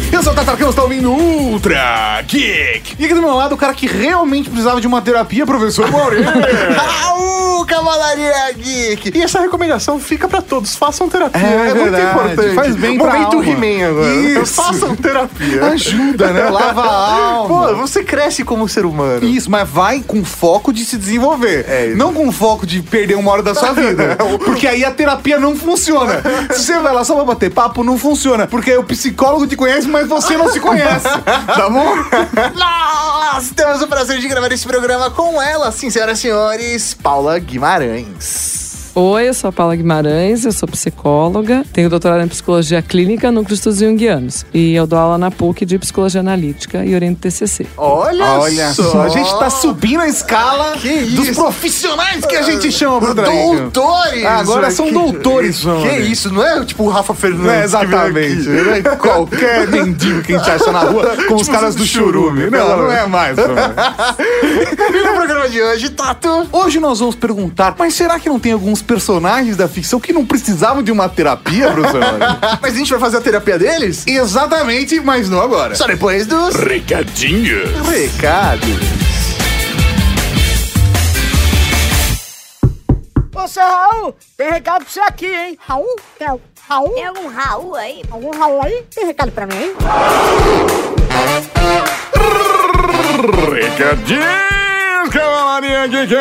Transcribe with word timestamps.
Geek. 0.00 0.12
Eu 0.14 0.22
sou 0.22 0.32
o 0.32 0.36
Tatarcão, 0.36 0.66
você 0.68 0.76
tá 0.76 0.82
ouvindo 0.82 1.10
Ultra 1.10 2.22
Geek. 2.26 2.96
E 2.98 3.04
aqui 3.04 3.14
do 3.14 3.20
meu 3.22 3.34
lado, 3.34 3.54
o 3.54 3.58
cara 3.58 3.72
que 3.74 3.86
realmente 3.86 4.48
precisava 4.50 4.80
de 4.80 4.86
uma 4.86 5.00
terapia, 5.00 5.46
professor 5.46 5.90
Maurício. 5.90 6.26
Aú, 7.04 7.64
Cavalaria 7.66 8.52
Geek! 8.56 9.12
E 9.16 9.22
essa 9.22 9.40
recomendação 9.40 9.98
fica 9.98 10.28
pra 10.28 10.42
todos, 10.42 10.76
façam 10.76 11.08
terapia. 11.08 11.40
É 11.40 11.68
É, 11.70 11.74
muito 11.74 11.98
importante. 11.98 12.54
faz 12.54 12.76
bem 12.76 12.98
pra 12.98 13.06
Momento 13.12 13.36
alma. 13.36 13.48
He-Man 13.48 13.88
agora. 13.88 14.14
Isso. 14.14 14.54
Façam 14.54 14.96
terapia. 14.96 15.64
Ajuda, 15.66 16.32
né? 16.32 16.50
Lava 16.50 16.82
a 16.82 17.12
alma. 17.32 17.68
Pô, 17.68 17.74
você 17.76 18.02
cresce 18.04 18.44
como 18.44 18.68
ser 18.68 18.84
humano. 18.84 19.24
Isso, 19.24 19.50
mas 19.50 19.68
vai 19.68 20.00
com 20.06 20.24
foco 20.24 20.72
de 20.72 20.84
se 20.84 20.96
desenvolver. 20.96 21.64
É 21.68 21.86
isso. 21.88 21.96
não 21.98 22.12
com 22.12 22.30
foco 22.30 22.66
de 22.66 22.82
perder 22.82 23.14
uma 23.16 23.30
hora 23.32 23.42
da 23.42 23.54
sua 23.54 23.72
vida. 23.72 24.16
Porque 24.44 24.66
aí 24.66 24.84
a 24.84 24.90
terapia 24.90 25.38
não 25.38 25.56
funciona. 25.56 26.22
Se 26.52 26.64
você 26.66 26.78
vai 26.78 26.92
lá 26.92 27.04
só 27.04 27.14
pra 27.14 27.24
bater 27.24 27.50
papo, 27.50 27.82
não 27.82 27.98
funciona. 27.98 28.46
Porque 28.46 28.76
o 28.76 28.84
psicólogo 28.84 29.46
te 29.46 29.56
conhece, 29.56 29.85
mas 29.86 30.08
você 30.08 30.36
não 30.36 30.48
se 30.50 30.60
conhece. 30.60 31.08
Tá 31.46 31.68
bom? 31.70 31.94
Nós 32.54 33.50
temos 33.50 33.82
o 33.82 33.86
prazer 33.86 34.18
de 34.18 34.28
gravar 34.28 34.50
esse 34.52 34.66
programa 34.66 35.10
com 35.10 35.40
ela, 35.40 35.70
sim, 35.72 35.90
senhoras 35.90 36.18
e 36.18 36.22
senhores, 36.22 36.94
Paula 36.94 37.38
Guimarães. 37.38 38.65
Oi, 38.98 39.28
eu 39.28 39.34
sou 39.34 39.48
a 39.48 39.52
Paula 39.52 39.76
Guimarães, 39.76 40.46
eu 40.46 40.52
sou 40.52 40.66
psicóloga, 40.66 41.62
tenho 41.70 41.90
doutorado 41.90 42.22
em 42.24 42.28
psicologia 42.28 42.80
clínica, 42.80 43.30
núcleos 43.30 43.60
junguianos. 43.78 44.46
E 44.54 44.74
eu 44.74 44.86
dou 44.86 44.98
aula 44.98 45.18
na 45.18 45.30
PUC 45.30 45.66
de 45.66 45.78
psicologia 45.78 46.22
analítica 46.22 46.82
e 46.82 46.94
oriento 46.94 47.20
TCC. 47.20 47.66
Olha, 47.76 48.24
Olha 48.38 48.72
só, 48.72 49.02
a 49.02 49.08
gente 49.10 49.28
tá 49.38 49.50
subindo 49.50 50.00
a 50.00 50.08
escala 50.08 50.78
Que 50.78 51.00
dos 51.14 51.28
isso? 51.28 51.34
profissionais 51.42 52.24
que 52.24 52.34
a 52.36 52.40
gente 52.40 52.72
chama 52.72 53.08
aí. 53.08 53.14
Doutores! 53.58 54.24
Ah, 54.24 54.38
agora 54.38 54.70
são 54.70 54.86
Que- 54.86 54.92
doutores, 54.94 55.58
Que 55.58 55.66
mano. 55.66 56.00
isso, 56.00 56.32
não 56.32 56.42
é 56.42 56.64
tipo 56.64 56.84
o 56.84 56.88
Rafa 56.88 57.12
Fernandes 57.12 57.44
Não 57.44 57.52
é 57.52 57.58
que 57.58 57.64
exatamente. 57.66 58.48
Não 58.48 58.72
é 58.72 58.80
qualquer 58.96 59.68
mendigo 59.68 60.22
que 60.22 60.32
a 60.34 60.38
gente 60.38 60.50
acha 60.50 60.72
na 60.72 60.80
rua 60.80 61.14
com 61.28 61.34
os 61.34 61.42
Tipo 61.42 61.52
caras 61.52 61.74
do 61.74 61.80
do 61.82 61.86
churume. 61.86 62.48
Não, 62.48 62.78
não 62.78 62.90
é 62.90 63.06
mais. 63.06 63.36
mano. 63.36 63.54
E 64.42 65.02
no 65.06 65.14
programa 65.16 65.48
de 65.50 65.60
hoje, 65.62 65.90
Tato? 65.90 66.48
Hoje 66.50 66.80
nós 66.80 66.98
vamos 67.00 67.14
perguntar, 67.14 67.74
mas 67.78 67.92
será 67.92 68.18
que 68.18 68.28
não 68.28 68.38
tem 68.40 68.52
alguns 68.52 68.80
personagens 68.86 69.56
da 69.56 69.68
ficção 69.68 70.00
que 70.00 70.12
não 70.12 70.24
precisavam 70.24 70.82
de 70.82 70.90
uma 70.92 71.08
terapia, 71.08 71.70
professor? 71.72 72.00
Mas 72.62 72.74
a 72.74 72.78
gente 72.78 72.90
vai 72.90 73.00
fazer 73.00 73.16
a 73.18 73.20
terapia 73.20 73.58
deles? 73.58 74.04
Exatamente, 74.06 75.00
mas 75.00 75.28
não 75.28 75.40
agora. 75.40 75.74
Só 75.74 75.86
depois 75.86 76.26
dos 76.26 76.54
Recadinhos. 76.54 77.70
recados. 77.88 78.68
Ô, 83.34 83.48
seu 83.48 83.62
Raul, 83.62 84.14
tem 84.36 84.50
recado 84.50 84.84
pra 84.84 84.92
você 84.92 85.00
aqui, 85.00 85.26
hein? 85.26 85.58
Raul? 85.60 85.96
Tem 86.18 86.26
algum 86.28 86.40
Raul? 86.68 86.94
Tem 86.94 87.04
algum 87.06 87.28
Raul 87.28 87.74
aí? 87.76 88.02
Algum 88.10 88.30
Raul 88.38 88.62
aí? 88.62 88.84
Tem 88.94 89.06
recado 89.06 89.30
pra 89.32 89.46
mim, 89.46 89.54
hein? 89.56 89.72
Recadinhos, 93.52 94.24
cavalaria 95.16 95.86
Geek. 95.86 96.14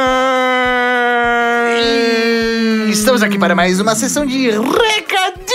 Estamos 2.89 3.21
aqui 3.21 3.37
para 3.37 3.53
mais 3.53 3.81
uma 3.81 3.93
sessão 3.93 4.25
de 4.25 4.51
recadinhos, 4.51 5.54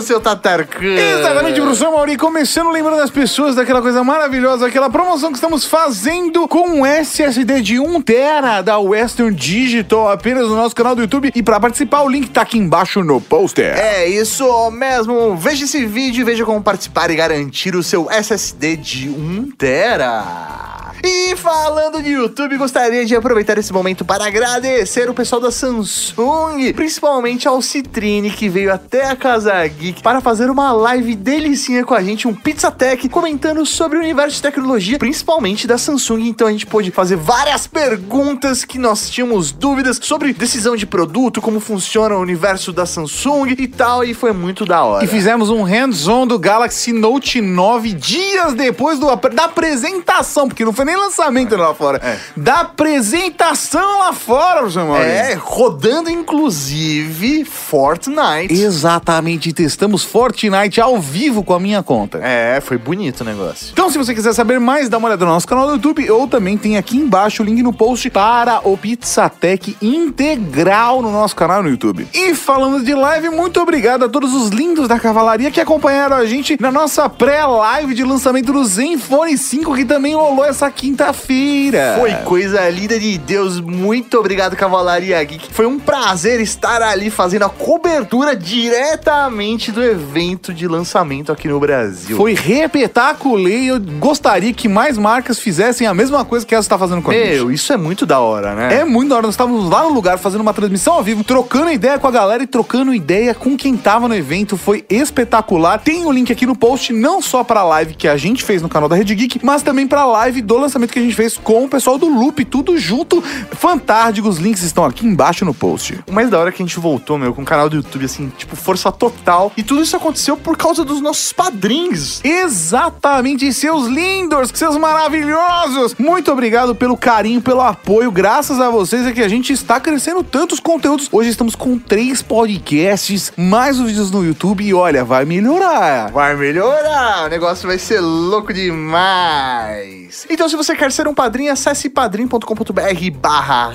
seu 0.00 0.20
Tatarcan. 0.20 0.78
Exatamente, 0.82 1.60
professor 1.60 1.90
Mauri, 1.90 2.16
começando 2.16 2.70
lembrando 2.70 3.02
as 3.02 3.10
pessoas 3.10 3.54
daquela 3.54 3.82
coisa 3.82 4.02
maravilhosa, 4.02 4.68
aquela 4.68 4.88
promoção 4.88 5.30
que 5.30 5.36
estamos 5.36 5.66
fazendo 5.66 6.48
com 6.48 6.68
um 6.68 6.86
SSD 6.86 7.60
de 7.60 7.80
1 7.80 8.00
tera 8.00 8.62
da 8.62 8.78
Western 8.78 9.34
Digital, 9.34 10.10
apenas 10.10 10.48
no 10.48 10.56
nosso 10.56 10.74
canal 10.74 10.94
do 10.94 11.02
YouTube. 11.02 11.32
E 11.34 11.42
para 11.42 11.60
participar, 11.60 12.02
o 12.02 12.08
link 12.08 12.30
tá 12.30 12.42
aqui 12.42 12.56
embaixo 12.56 13.02
no 13.02 13.20
poster. 13.20 13.76
É 13.76 14.06
isso 14.08 14.70
mesmo. 14.70 15.36
Veja 15.36 15.64
esse 15.64 15.84
vídeo 15.84 16.22
e 16.22 16.24
veja 16.24 16.44
como 16.44 16.62
participar 16.62 17.10
e 17.10 17.16
garantir 17.16 17.74
o 17.74 17.82
seu 17.82 18.10
SSD 18.10 18.76
de 18.76 19.08
1 19.08 19.50
tera. 19.58 20.72
E 21.04 21.34
falando 21.34 22.00
de 22.00 22.10
YouTube, 22.10 22.56
gostaria 22.56 23.04
de 23.04 23.16
aproveitar 23.16 23.58
esse 23.58 23.72
momento 23.72 24.04
para 24.04 24.24
agradecer 24.24 25.10
o 25.10 25.14
pessoal 25.14 25.40
da 25.40 25.50
Samsung, 25.50 26.72
principalmente 26.74 27.48
ao 27.48 27.60
Citrine, 27.60 28.30
que 28.30 28.48
veio 28.48 28.72
até 28.72 29.06
a 29.06 29.16
Casa 29.16 29.66
Geek 29.82 30.02
para 30.02 30.20
fazer 30.20 30.48
uma 30.48 30.70
live 30.70 31.16
delicinha 31.16 31.84
com 31.84 31.92
a 31.92 32.02
gente, 32.02 32.28
um 32.28 32.34
Pizza 32.34 32.70
Tech, 32.70 33.08
comentando 33.08 33.66
sobre 33.66 33.98
o 33.98 34.00
universo 34.00 34.36
de 34.36 34.42
tecnologia, 34.42 34.96
principalmente 34.96 35.66
da 35.66 35.76
Samsung. 35.76 36.28
Então 36.28 36.46
a 36.46 36.52
gente 36.52 36.66
pôde 36.66 36.92
fazer 36.92 37.16
várias 37.16 37.66
perguntas 37.66 38.64
que 38.64 38.78
nós 38.78 39.10
tínhamos 39.10 39.50
dúvidas 39.50 39.98
sobre 40.00 40.32
decisão 40.32 40.76
de 40.76 40.86
produto, 40.86 41.40
como 41.40 41.58
funciona 41.58 42.14
o 42.14 42.20
universo 42.20 42.72
da 42.72 42.86
Samsung 42.86 43.56
e 43.58 43.66
tal, 43.66 44.04
e 44.04 44.14
foi 44.14 44.32
muito 44.32 44.64
da 44.64 44.84
hora. 44.84 45.04
E 45.04 45.08
fizemos 45.08 45.50
um 45.50 45.64
hands-on 45.64 46.28
do 46.28 46.38
Galaxy 46.38 46.92
Note 46.92 47.40
9 47.40 47.92
dias 47.94 48.54
depois 48.54 49.00
do, 49.00 49.06
da 49.30 49.44
apresentação, 49.44 50.46
porque 50.46 50.64
não 50.64 50.72
foi 50.72 50.84
nem 50.84 50.96
lançamento 50.96 51.56
lá 51.56 51.74
fora. 51.74 51.98
É. 51.98 52.18
Da 52.36 52.60
apresentação 52.60 53.98
lá 53.98 54.12
fora, 54.12 54.60
professor 54.60 54.86
Mauri. 54.86 55.04
É, 55.04 55.34
rodando 55.34 56.08
inclusive 56.08 57.44
Fortnite. 57.44 58.52
Exatamente, 58.52 59.48
testamos 59.62 60.02
Fortnite 60.02 60.80
ao 60.80 61.00
vivo 61.00 61.44
com 61.44 61.54
a 61.54 61.60
minha 61.60 61.84
conta. 61.84 62.18
É, 62.18 62.60
foi 62.60 62.76
bonito 62.76 63.20
o 63.20 63.24
negócio. 63.24 63.68
Então, 63.72 63.88
se 63.88 63.96
você 63.96 64.12
quiser 64.12 64.32
saber 64.32 64.58
mais, 64.58 64.88
dá 64.88 64.98
uma 64.98 65.06
olhada 65.06 65.24
no 65.24 65.30
nosso 65.30 65.46
canal 65.46 65.66
do 65.66 65.74
YouTube 65.74 66.10
ou 66.10 66.26
também 66.26 66.58
tem 66.58 66.76
aqui 66.76 66.96
embaixo 66.96 67.42
o 67.42 67.46
link 67.46 67.62
no 67.62 67.72
post 67.72 68.10
para 68.10 68.60
o 68.68 68.76
Pizzatec 68.76 69.76
integral 69.80 71.00
no 71.00 71.12
nosso 71.12 71.36
canal 71.36 71.62
no 71.62 71.68
YouTube. 71.68 72.08
E 72.12 72.34
falando 72.34 72.84
de 72.84 72.92
live, 72.92 73.30
muito 73.30 73.60
obrigado 73.60 74.04
a 74.04 74.08
todos 74.08 74.34
os 74.34 74.48
lindos 74.48 74.88
da 74.88 74.98
cavalaria 74.98 75.50
que 75.50 75.60
acompanharam 75.60 76.16
a 76.16 76.26
gente 76.26 76.60
na 76.60 76.72
nossa 76.72 77.08
pré-live 77.08 77.94
de 77.94 78.02
lançamento 78.02 78.52
do 78.52 78.64
Zenfone 78.64 79.38
5 79.38 79.76
que 79.76 79.84
também 79.84 80.14
rolou 80.14 80.44
essa 80.44 80.68
quinta-feira. 80.72 81.96
Foi 82.00 82.12
coisa 82.24 82.68
linda 82.68 82.98
de 82.98 83.16
Deus. 83.16 83.60
Muito 83.60 84.18
obrigado, 84.18 84.56
Cavalaria 84.56 85.22
Geek. 85.22 85.52
Foi 85.52 85.66
um 85.66 85.78
prazer 85.78 86.40
estar 86.40 86.82
ali 86.82 87.10
fazendo 87.10 87.44
a 87.44 87.48
cobertura 87.48 88.34
diretamente 88.34 89.51
do 89.72 89.82
evento 89.82 90.52
de 90.54 90.66
lançamento 90.66 91.30
aqui 91.30 91.48
no 91.48 91.60
Brasil. 91.60 92.16
Foi 92.16 92.34
repetaculei. 92.34 93.70
Eu 93.70 93.78
gostaria 93.80 94.52
que 94.52 94.68
mais 94.68 94.96
marcas 94.96 95.38
fizessem 95.38 95.86
a 95.86 95.92
mesma 95.92 96.24
coisa 96.24 96.46
que 96.46 96.54
essa 96.54 96.66
está 96.66 96.78
fazendo 96.78 97.02
com 97.02 97.10
a 97.10 97.14
gente. 97.14 97.34
Meu, 97.34 97.50
isso 97.50 97.72
é 97.72 97.76
muito 97.76 98.06
da 98.06 98.20
hora, 98.20 98.54
né? 98.54 98.80
É 98.80 98.84
muito 98.84 99.10
da 99.10 99.16
hora. 99.16 99.26
Nós 99.26 99.34
estávamos 99.34 99.68
lá 99.68 99.82
no 99.82 99.90
lugar 99.90 100.18
fazendo 100.18 100.40
uma 100.40 100.54
transmissão 100.54 100.94
ao 100.94 101.02
vivo, 101.02 101.22
trocando 101.22 101.70
ideia 101.70 101.98
com 101.98 102.06
a 102.06 102.10
galera 102.10 102.42
e 102.42 102.46
trocando 102.46 102.94
ideia 102.94 103.34
com 103.34 103.56
quem 103.56 103.76
tava 103.76 104.08
no 104.08 104.14
evento. 104.14 104.56
Foi 104.56 104.84
espetacular. 104.88 105.78
Tem 105.78 106.04
o 106.06 106.12
link 106.12 106.32
aqui 106.32 106.46
no 106.46 106.56
post, 106.56 106.92
não 106.92 107.20
só 107.20 107.44
pra 107.44 107.62
live 107.62 107.94
que 107.94 108.08
a 108.08 108.16
gente 108.16 108.42
fez 108.42 108.62
no 108.62 108.68
canal 108.68 108.88
da 108.88 108.96
Rede 108.96 109.14
Geek, 109.14 109.40
mas 109.42 109.62
também 109.62 109.86
pra 109.86 110.04
live 110.04 110.40
do 110.40 110.56
lançamento 110.56 110.92
que 110.92 110.98
a 110.98 111.02
gente 111.02 111.14
fez 111.14 111.36
com 111.36 111.64
o 111.64 111.68
pessoal 111.68 111.98
do 111.98 112.08
Loop. 112.08 112.44
Tudo 112.44 112.78
junto. 112.78 113.22
Fantástico. 113.52 114.28
Os 114.28 114.38
links 114.38 114.62
estão 114.62 114.84
aqui 114.84 115.06
embaixo 115.06 115.44
no 115.44 115.52
post. 115.52 115.98
O 116.08 116.12
mais 116.12 116.30
da 116.30 116.38
hora 116.38 116.50
é 116.50 116.52
que 116.52 116.62
a 116.62 116.66
gente 116.66 116.78
voltou, 116.78 117.18
meu, 117.18 117.34
com 117.34 117.42
o 117.42 117.44
canal 117.44 117.68
do 117.68 117.76
YouTube, 117.76 118.04
assim, 118.04 118.30
tipo, 118.36 118.54
força 118.56 118.92
total. 118.92 119.41
E 119.56 119.62
tudo 119.62 119.82
isso 119.82 119.96
aconteceu 119.96 120.36
por 120.36 120.56
causa 120.56 120.84
dos 120.84 121.00
nossos 121.00 121.32
padrinhos. 121.32 122.20
Exatamente, 122.22 123.52
seus 123.52 123.86
lindos, 123.86 124.50
seus 124.54 124.76
maravilhosos. 124.76 125.94
Muito 125.98 126.30
obrigado 126.30 126.74
pelo 126.74 126.96
carinho, 126.96 127.40
pelo 127.40 127.60
apoio. 127.60 128.12
Graças 128.12 128.60
a 128.60 128.70
vocês 128.70 129.06
é 129.06 129.12
que 129.12 129.22
a 129.22 129.28
gente 129.28 129.52
está 129.52 129.80
crescendo 129.80 130.22
tantos 130.22 130.60
conteúdos. 130.60 131.08
Hoje 131.10 131.30
estamos 131.30 131.54
com 131.54 131.78
três 131.78 132.22
podcasts, 132.22 133.32
mais 133.36 133.80
os 133.80 133.86
vídeos 133.86 134.10
no 134.10 134.24
YouTube 134.24 134.64
e 134.64 134.74
olha, 134.74 135.04
vai 135.04 135.24
melhorar. 135.24 136.10
Vai 136.10 136.36
melhorar, 136.36 137.26
o 137.26 137.28
negócio 137.28 137.66
vai 137.66 137.78
ser 137.78 138.00
louco 138.00 138.52
demais. 138.52 140.26
Então, 140.28 140.48
se 140.48 140.56
você 140.56 140.76
quer 140.76 140.92
ser 140.92 141.08
um 141.08 141.14
padrinho, 141.14 141.52
acesse 141.52 141.88
padrim.com.br 141.88 143.10
barra 143.20 143.72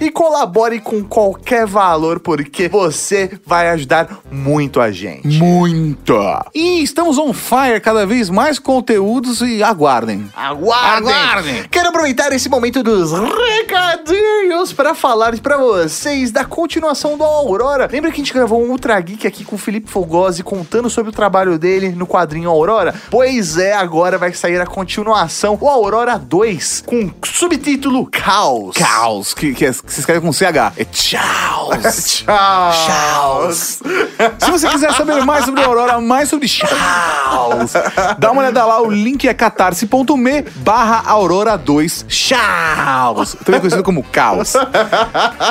e 0.00 0.10
colabore 0.10 0.80
com 0.80 1.04
qualquer 1.04 1.66
valor, 1.66 2.20
porque 2.20 2.68
você 2.68 3.38
vai 3.44 3.68
ajudar 3.70 4.20
muito 4.30 4.80
a 4.80 4.90
gente. 4.90 4.95
Muito. 5.24 6.14
E 6.54 6.82
estamos 6.82 7.18
on 7.18 7.32
fire, 7.32 7.80
cada 7.80 8.06
vez 8.06 8.30
mais 8.30 8.58
conteúdos 8.58 9.40
e 9.42 9.62
aguardem. 9.62 10.30
Aguardem. 10.34 11.12
Aguardem. 11.12 11.64
Quero 11.70 11.88
aproveitar 11.88 12.32
esse 12.32 12.48
momento 12.48 12.82
dos 12.82 13.12
recadinhos 13.12 14.72
para 14.72 14.94
falar 14.94 15.36
para 15.40 15.56
vocês 15.58 16.30
da 16.30 16.44
continuação 16.44 17.16
do 17.16 17.24
Aurora. 17.24 17.88
Lembra 17.90 18.10
que 18.10 18.16
a 18.16 18.24
gente 18.24 18.32
gravou 18.32 18.62
um 18.64 18.70
Ultra 18.70 18.98
Geek 19.00 19.26
aqui 19.26 19.44
com 19.44 19.56
o 19.56 19.58
Felipe 19.58 19.90
Fogosi 19.90 20.42
contando 20.42 20.88
sobre 20.88 21.10
o 21.10 21.12
trabalho 21.12 21.58
dele 21.58 21.90
no 21.90 22.06
quadrinho 22.06 22.48
Aurora? 22.48 22.94
Pois 23.10 23.58
é, 23.58 23.74
agora 23.74 24.18
vai 24.18 24.32
sair 24.32 24.60
a 24.60 24.66
continuação, 24.66 25.58
o 25.60 25.68
Aurora 25.68 26.18
2, 26.18 26.84
com 26.86 27.10
subtítulo 27.24 28.06
Caos. 28.10 28.76
Caos, 28.76 29.34
que, 29.34 29.52
que, 29.54 29.66
é- 29.66 29.72
que 29.72 29.92
se 29.92 30.00
escreve 30.00 30.20
com 30.20 30.32
CH. 30.32 30.72
É 30.76 30.84
tchau. 30.84 31.55
Tchau. 31.80 32.72
Tchau. 32.86 33.52
Se 33.52 34.50
você 34.50 34.68
quiser 34.68 34.92
saber 34.94 35.24
mais 35.24 35.44
sobre 35.44 35.62
Aurora, 35.62 36.00
mais 36.00 36.28
sobre 36.28 36.48
Chaos, 36.48 37.72
dá 38.18 38.32
uma 38.32 38.42
olhada 38.42 38.64
lá, 38.64 38.80
o 38.80 38.90
link 38.90 39.26
é 39.28 39.34
catarse.me 39.34 40.42
barra 40.56 41.02
Aurora 41.06 41.56
2 41.56 42.06
Chaos. 42.08 43.36
Também 43.44 43.60
conhecido 43.60 43.82
como 43.82 44.02
Caos. 44.04 44.54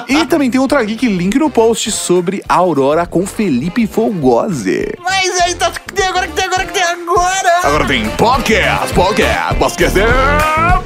E 0.08 0.26
também 0.26 0.50
tem 0.50 0.60
Ultra 0.60 0.84
Geek 0.84 1.08
link 1.08 1.38
no 1.38 1.50
post 1.50 1.92
sobre 1.92 2.44
Aurora 2.48 3.06
com 3.06 3.26
Felipe 3.26 3.88
Folgose. 3.88 4.94
Mas 5.02 5.40
aí, 5.42 5.56
tá, 5.56 5.72
que 5.72 5.94
tem 5.94 6.06
agora, 6.06 6.28
que 6.28 6.34
tem 6.34 6.46
agora, 6.46 6.66
que 6.66 6.74
tem 6.74 6.84
agora? 6.84 7.60
Agora 7.64 7.86
tem 7.88 8.10
podcast, 8.12 8.94
podcast, 8.94 9.56
podcast, 9.56 10.00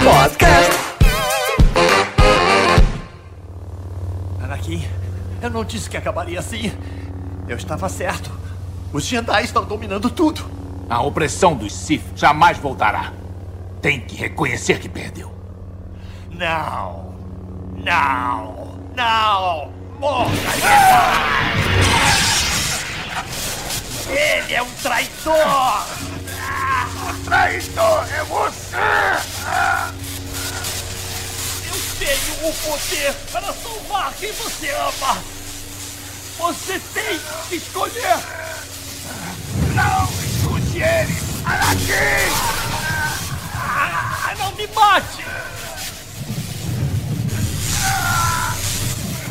podcast. 0.03 0.89
Anakin, 4.43 4.83
eu 5.41 5.49
não 5.49 5.63
disse 5.63 5.89
que 5.89 5.97
acabaria 5.97 6.39
assim. 6.39 6.71
Eu 7.47 7.57
estava 7.57 7.89
certo. 7.89 8.31
Os 8.91 9.05
Jedi 9.05 9.43
estão 9.43 9.63
dominando 9.63 10.09
tudo. 10.09 10.43
A 10.89 11.01
opressão 11.01 11.55
dos 11.55 11.73
Sith 11.73 12.03
jamais 12.15 12.57
voltará. 12.57 13.13
Tem 13.81 14.01
que 14.01 14.15
reconhecer 14.15 14.79
que 14.79 14.89
perdeu. 14.89 15.33
Não! 16.31 17.13
Não! 17.77 18.79
Não! 18.95 19.71
Morra! 19.99 20.31
Ele 24.09 24.53
é 24.53 24.63
um 24.63 24.71
traidor! 24.81 25.85
O 27.09 27.25
traidor 27.25 28.05
é 28.11 28.23
você! 28.23 30.08
Tenho 31.99 32.49
o 32.49 32.53
poder 32.53 33.13
para 33.29 33.53
salvar 33.53 34.13
quem 34.13 34.31
você 34.31 34.69
ama! 34.69 35.21
Você 36.37 36.79
tem 36.93 37.19
que 37.49 37.55
escolher! 37.57 38.17
Não 39.75 40.05
escute 40.23 40.77
ele! 40.77 41.17
Anakin! 41.43 42.69
Ah, 43.53 44.33
não 44.37 44.51
me 44.53 44.65
mate! 44.67 45.25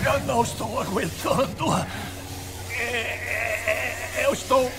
Eu 0.05 0.21
não 0.21 0.43
estou 0.43 0.81
aguentando. 0.81 1.87
É, 2.71 2.83
é, 2.85 4.25
Eu 4.25 4.35
estou 4.35 4.71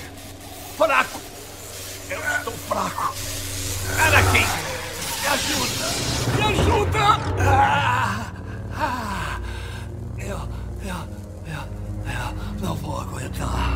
fraco. 0.78 1.20
Eu 2.10 2.20
estou 2.20 2.54
fraco. 2.68 3.16
Anakin, 4.00 4.46
me 5.22 5.28
ajuda! 5.28 5.86
Me 6.36 6.44
ajuda! 6.44 7.00
Ah, 7.40 8.32
ah, 8.76 9.40
eu, 10.18 10.28
eu, 10.28 10.96
eu, 11.48 11.64
eu 12.06 12.62
não 12.62 12.76
vou 12.76 13.00
aguentar. 13.02 13.74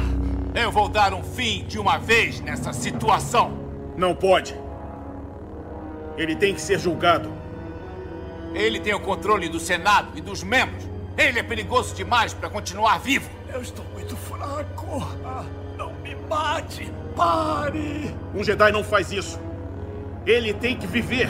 Eu 0.56 0.72
vou 0.72 0.88
dar 0.88 1.14
um 1.14 1.24
fim 1.24 1.66
de 1.66 1.80
uma 1.80 1.98
vez 1.98 2.40
nessa 2.40 2.72
situação. 2.74 3.52
Não 3.98 4.16
pode. 4.16 4.56
Ele 6.18 6.36
tem 6.36 6.54
que 6.54 6.62
ser 6.62 6.80
julgado. 6.80 7.32
Ele 8.54 8.80
tem 8.80 8.94
o 8.94 9.00
controle 9.00 9.50
do 9.50 9.60
Senado 9.60 10.10
e 10.16 10.22
dos 10.22 10.44
membros. 10.44 10.84
Ele 11.18 11.40
é 11.40 11.44
perigoso 11.44 11.96
demais 11.96 12.34
para 12.34 12.50
continuar 12.50 13.00
vivo. 13.00 13.30
Eu 13.52 13.62
estou 13.62 13.84
muito 13.94 14.16
fraco. 14.16 15.08
Ah, 15.26 15.44
Não 15.78 15.92
me 15.96 16.16
mate. 16.30 16.92
Pare. 17.16 18.14
Um 18.34 18.44
Jedi 18.44 18.72
não 18.72 18.84
faz 18.84 19.12
isso. 19.12 19.40
Ele 20.26 20.54
tem 20.54 20.78
que 20.78 20.88
viver. 20.88 21.30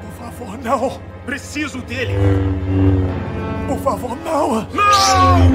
Por 0.00 0.10
favor, 0.12 0.58
não. 0.58 1.00
Preciso 1.26 1.82
dele. 1.82 2.14
Por 3.68 3.78
favor, 3.78 4.16
não. 4.24 4.62
Ilimitado! 4.70 5.52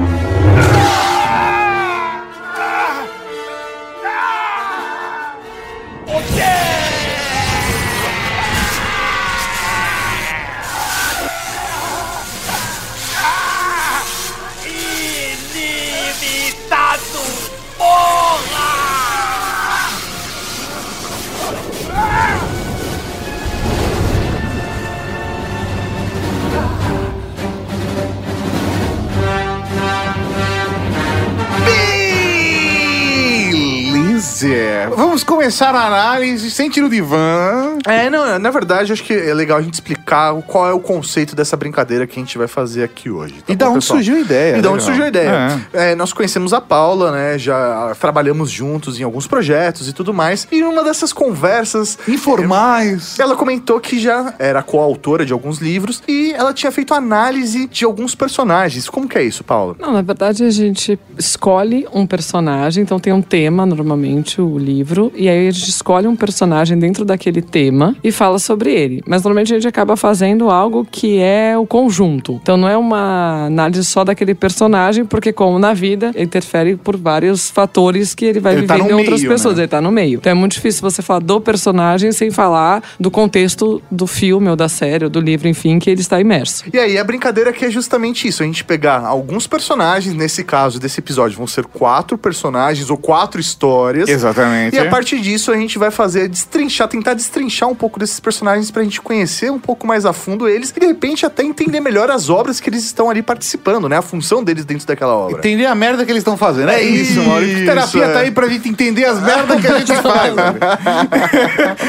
Começar 35.48 35.74
a 35.74 35.86
análise 35.86 36.50
sem 36.50 36.68
tiro 36.68 36.90
de 36.90 37.00
van. 37.00 37.78
É, 37.86 38.10
não, 38.10 38.38
na 38.38 38.50
verdade, 38.50 38.92
acho 38.92 39.02
que 39.02 39.14
é 39.14 39.32
legal 39.32 39.56
a 39.56 39.62
gente 39.62 39.72
explicar 39.72 39.97
o- 40.16 40.42
qual 40.42 40.68
é 40.68 40.72
o 40.72 40.80
conceito 40.80 41.34
dessa 41.36 41.56
brincadeira 41.56 42.06
que 42.06 42.18
a 42.18 42.22
gente 42.22 42.36
vai 42.38 42.46
fazer 42.48 42.82
aqui 42.84 43.10
hoje. 43.10 43.34
tá 43.46 43.52
E 43.52 43.56
da 43.56 43.66
bom, 43.66 43.72
onde 43.72 43.80
pessoal? 43.80 43.98
surgiu 43.98 44.16
a 44.16 44.20
ideia? 44.20 44.56
E 44.58 44.62
da 44.62 44.70
onde 44.70 44.78
legal. 44.78 44.86
surgiu 44.86 45.04
a 45.04 45.08
ideia? 45.08 45.60
É, 45.72 45.94
nós 45.94 46.12
conhecemos 46.12 46.52
a 46.52 46.60
Paula, 46.60 47.12
né? 47.12 47.38
Já 47.38 47.94
trabalhamos 48.00 48.50
juntos 48.50 48.98
em 49.00 49.02
alguns 49.04 49.26
projetos 49.26 49.88
e 49.88 49.92
tudo 49.92 50.12
mais. 50.14 50.46
E 50.50 50.60
numa 50.60 50.82
dessas 50.84 51.12
conversas. 51.12 51.98
Informais. 52.08 53.18
Ela 53.18 53.34
comentou 53.36 53.80
que 53.80 53.98
já 53.98 54.34
era 54.38 54.62
coautora 54.62 55.24
de 55.26 55.32
alguns 55.32 55.58
livros 55.58 56.02
e 56.08 56.32
ela 56.32 56.52
tinha 56.54 56.70
feito 56.72 56.94
análise 56.94 57.66
de 57.66 57.84
alguns 57.84 58.14
personagens. 58.14 58.88
Como 58.88 59.08
que 59.08 59.18
é 59.18 59.22
isso, 59.22 59.42
Paula? 59.44 59.74
Não, 59.78 59.92
na 59.92 60.02
verdade 60.02 60.44
a 60.44 60.50
gente 60.50 60.98
escolhe 61.18 61.86
um 61.92 62.06
personagem, 62.06 62.82
então 62.82 62.98
tem 62.98 63.12
um 63.12 63.22
tema 63.22 63.66
normalmente 63.66 64.40
o 64.40 64.56
livro, 64.58 65.12
e 65.14 65.28
aí 65.28 65.48
a 65.48 65.50
gente 65.50 65.68
escolhe 65.68 66.06
um 66.06 66.16
personagem 66.16 66.78
dentro 66.78 67.04
daquele 67.04 67.42
tema 67.42 67.96
e 68.02 68.10
fala 68.12 68.38
sobre 68.38 68.72
ele. 68.72 69.02
Mas 69.06 69.22
normalmente 69.22 69.52
a 69.52 69.56
gente 69.56 69.68
acaba 69.68 69.96
fazendo 69.98 70.50
algo 70.50 70.86
que 70.90 71.18
é 71.18 71.56
o 71.58 71.66
conjunto. 71.66 72.38
Então 72.42 72.56
não 72.56 72.68
é 72.68 72.76
uma 72.76 73.46
análise 73.46 73.84
só 73.84 74.04
daquele 74.04 74.34
personagem, 74.34 75.04
porque 75.04 75.32
como 75.32 75.58
na 75.58 75.74
vida 75.74 76.12
interfere 76.16 76.76
por 76.76 76.96
vários 76.96 77.50
fatores 77.50 78.14
que 78.14 78.24
ele 78.24 78.40
vai 78.40 78.54
Ele 78.54 78.66
tá 78.66 78.74
vivendo 78.74 78.90
no 78.90 78.96
em 78.96 79.00
outras 79.00 79.20
meio, 79.20 79.32
pessoas. 79.32 79.56
né? 79.56 79.62
Ele 79.62 79.68
tá 79.68 79.80
no 79.80 79.90
meio. 79.92 80.18
Então 80.18 80.30
é 80.30 80.34
muito 80.34 80.52
difícil 80.52 80.80
você 80.82 81.02
falar 81.02 81.20
do 81.20 81.40
personagem 81.40 82.12
sem 82.12 82.30
falar 82.30 82.82
do 82.98 83.10
contexto 83.10 83.82
do 83.90 84.06
filme 84.06 84.48
ou 84.48 84.56
da 84.56 84.68
série 84.68 85.04
ou 85.04 85.10
do 85.10 85.20
livro, 85.20 85.48
enfim, 85.48 85.78
que 85.78 85.90
ele 85.90 86.00
está 86.00 86.20
imerso. 86.20 86.64
E 86.72 86.78
aí, 86.78 86.96
a 86.98 87.04
brincadeira 87.04 87.50
aqui 87.50 87.64
é 87.64 87.70
justamente 87.70 88.28
isso: 88.28 88.42
a 88.42 88.46
gente 88.46 88.64
pegar 88.64 89.04
alguns 89.04 89.46
personagens, 89.46 90.14
nesse 90.14 90.44
caso 90.44 90.78
desse 90.78 91.00
episódio, 91.00 91.36
vão 91.36 91.46
ser 91.46 91.64
quatro 91.66 92.16
personagens 92.16 92.90
ou 92.90 92.96
quatro 92.96 93.40
histórias. 93.40 94.08
Exatamente. 94.08 94.76
E 94.76 94.78
a 94.78 94.88
partir 94.88 95.20
disso 95.20 95.50
a 95.50 95.56
gente 95.56 95.78
vai 95.78 95.90
fazer 95.90 96.28
destrinchar, 96.28 96.88
tentar 96.88 97.14
destrinchar 97.14 97.68
um 97.68 97.74
pouco 97.74 97.98
desses 97.98 98.20
personagens 98.20 98.70
pra 98.70 98.82
gente 98.82 99.00
conhecer 99.00 99.50
um 99.50 99.58
pouco 99.58 99.86
mais 99.88 100.04
a 100.06 100.12
fundo 100.12 100.46
eles 100.48 100.70
e 100.76 100.78
de 100.80 100.86
repente 100.86 101.24
até 101.26 101.42
entender 101.42 101.80
melhor 101.80 102.10
as 102.10 102.28
obras 102.30 102.60
que 102.60 102.68
eles 102.70 102.84
estão 102.84 103.08
ali 103.10 103.22
participando, 103.22 103.88
né? 103.88 103.96
A 103.96 104.02
função 104.02 104.44
deles 104.44 104.64
dentro 104.64 104.86
daquela 104.86 105.14
obra. 105.16 105.38
Entender 105.38 105.66
a 105.66 105.74
merda 105.74 106.04
que 106.04 106.12
eles 106.12 106.20
estão 106.20 106.36
fazendo. 106.36 106.68
É 106.70 106.82
isso, 106.82 107.12
Isso, 107.12 107.22
Maurício. 107.22 107.64
Terapia 107.64 108.04
é. 108.04 108.12
tá 108.12 108.18
aí 108.20 108.30
pra 108.30 108.46
gente 108.48 108.68
entender 108.68 109.06
as 109.06 109.20
merdas 109.22 109.60
que 109.60 109.66
a 109.66 109.78
gente 109.78 109.94
faz. 110.02 110.34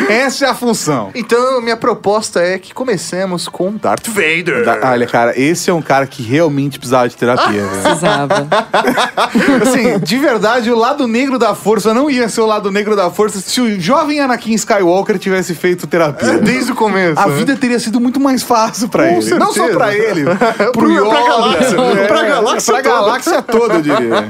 Essa 0.09 0.45
é 0.45 0.49
a 0.49 0.55
função. 0.55 1.11
Então, 1.13 1.61
minha 1.61 1.77
proposta 1.77 2.39
é 2.41 2.57
que 2.57 2.73
comecemos 2.73 3.47
com 3.47 3.75
Darth 3.75 4.07
Vader. 4.07 4.63
Da- 4.63 4.91
olha, 4.91 5.05
cara, 5.07 5.39
esse 5.39 5.69
é 5.69 5.73
um 5.73 5.81
cara 5.81 6.05
que 6.07 6.23
realmente 6.23 6.77
precisava 6.79 7.09
de 7.09 7.15
terapia, 7.17 7.61
velho. 7.65 7.81
Precisava. 7.81 8.47
Assim, 9.61 9.99
de 9.99 10.17
verdade, 10.17 10.71
o 10.71 10.77
lado 10.77 11.07
negro 11.07 11.37
da 11.39 11.55
força 11.55 11.93
não 11.93 12.09
ia 12.09 12.29
ser 12.29 12.41
o 12.41 12.45
lado 12.45 12.71
negro 12.71 12.95
da 12.95 13.09
força 13.09 13.39
se 13.39 13.59
o 13.59 13.79
jovem 13.79 14.19
Anakin 14.19 14.53
Skywalker 14.53 15.17
tivesse 15.17 15.55
feito 15.55 15.87
terapia. 15.87 16.37
Desde 16.39 16.71
o 16.71 16.75
começo. 16.75 17.19
A 17.19 17.27
né? 17.27 17.35
vida 17.35 17.55
teria 17.55 17.79
sido 17.79 17.88
muito 17.97 18.19
mais 18.19 18.43
fácil 18.43 18.89
pra 18.89 19.07
Com 19.07 19.15
ele. 19.21 19.35
Não 19.35 19.47
só 19.47 19.53
certeza. 19.53 19.77
pra 19.77 19.95
ele, 19.95 20.25
pro 20.57 20.71
Pro- 20.73 20.89
Yoda, 20.91 21.09
pra 21.09 21.23
galáxia, 21.23 21.77
é, 21.77 22.07
pra 22.07 22.23
galáxia 22.23 22.73
pra 22.73 22.81
toda. 22.83 22.95
galáxia 22.99 23.41
toda, 23.41 23.73
eu 23.75 23.81
diria. 23.81 24.29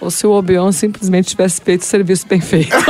Ou 0.00 0.10
se 0.12 0.24
o 0.26 0.30
Obi-Wan 0.30 0.70
simplesmente 0.70 1.30
tivesse 1.30 1.60
feito 1.60 1.80
o 1.82 1.84
serviço 1.84 2.24
bem 2.28 2.40
feito. 2.40 2.74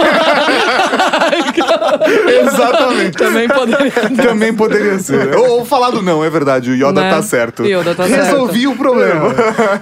Exatamente. 2.45 3.17
Também 3.17 3.49
poderia. 3.49 3.93
Também 4.23 4.55
poderia 4.55 4.99
ser. 4.99 5.37
Ou, 5.37 5.59
ou 5.59 5.65
falado 5.65 6.03
não, 6.03 6.25
é 6.25 6.31
verdade, 6.31 6.71
o 6.71 6.75
Yoda 6.75 7.01
Né? 7.01 7.11
tá 7.11 7.23
certo. 7.23 7.65
Yoda 7.65 7.95
tá 7.95 8.05
Resolvi 8.05 8.67
o 8.67 8.77
problema. 8.77 9.35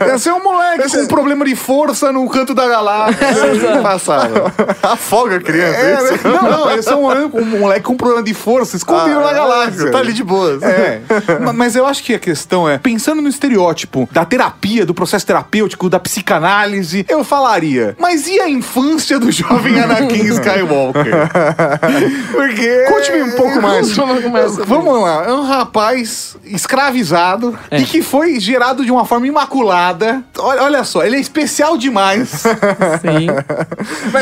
Ia 0.06 0.18
ser 0.18 0.32
um 0.32 0.42
moleque 0.42 0.90
com 0.90 0.98
um 1.02 1.06
problema 1.06 1.44
de 1.44 1.56
força 1.56 2.12
no 2.12 2.28
canto 2.28 2.54
da 2.54 2.66
galáxia. 2.68 3.26
Passava. 3.82 4.52
Afoga 4.82 5.36
a 5.36 5.40
criança. 5.40 5.76
É, 5.78 5.94
isso. 6.14 6.28
né? 6.28 6.38
não, 6.40 6.50
não, 6.50 6.70
esse 6.76 6.88
é 6.88 6.94
um 6.96 7.02
moleque, 7.02 7.36
um 7.36 7.44
moleque 7.44 7.82
com 7.82 7.96
problema 7.96 8.22
de 8.22 8.34
força, 8.34 8.76
escondido 8.76 9.18
Ah, 9.18 9.24
na 9.24 9.32
galáxia. 9.32 9.90
Tá 9.90 9.98
ali 9.98 10.12
de 10.12 10.22
boas. 10.24 10.62
É, 10.62 11.00
Ma- 11.40 11.52
mas 11.52 11.76
eu 11.76 11.86
acho 11.86 12.02
que 12.02 12.14
a 12.14 12.18
questão 12.18 12.68
é, 12.68 12.78
pensando 12.78 13.20
no 13.22 13.28
estereótipo 13.28 14.08
da 14.12 14.24
terapia, 14.24 14.84
do 14.86 14.94
processo 14.94 15.26
terapêutico, 15.26 15.88
da 15.88 15.98
psicanálise, 15.98 17.04
eu 17.08 17.22
falaria, 17.24 17.94
mas 17.98 18.26
e 18.26 18.40
a 18.40 18.48
infância 18.48 19.18
do 19.18 19.30
jovem 19.30 19.78
Anakin 19.80 20.24
Skywalker? 20.26 21.12
Porque. 22.32 22.84
Conte-me 22.88 23.22
um 23.22 23.32
pouco 23.32 23.60
mais. 23.60 23.96
Vamos 24.66 25.02
lá. 25.02 25.24
É 25.26 25.32
um 25.32 25.42
rapaz 25.44 26.36
escravizado 26.44 27.58
É. 27.70 27.78
e 27.80 27.84
que 27.84 28.02
foi 28.02 28.38
gerado 28.40 28.84
de 28.84 28.90
uma 28.90 29.04
forma 29.04 29.26
imaculada. 29.26 30.22
Olha, 30.38 30.62
olha 30.62 30.84
só, 30.84 31.04
ele 31.04 31.16
é 31.16 31.20
especial 31.20 31.76
demais. 31.76 32.28
Sim. 33.02 33.26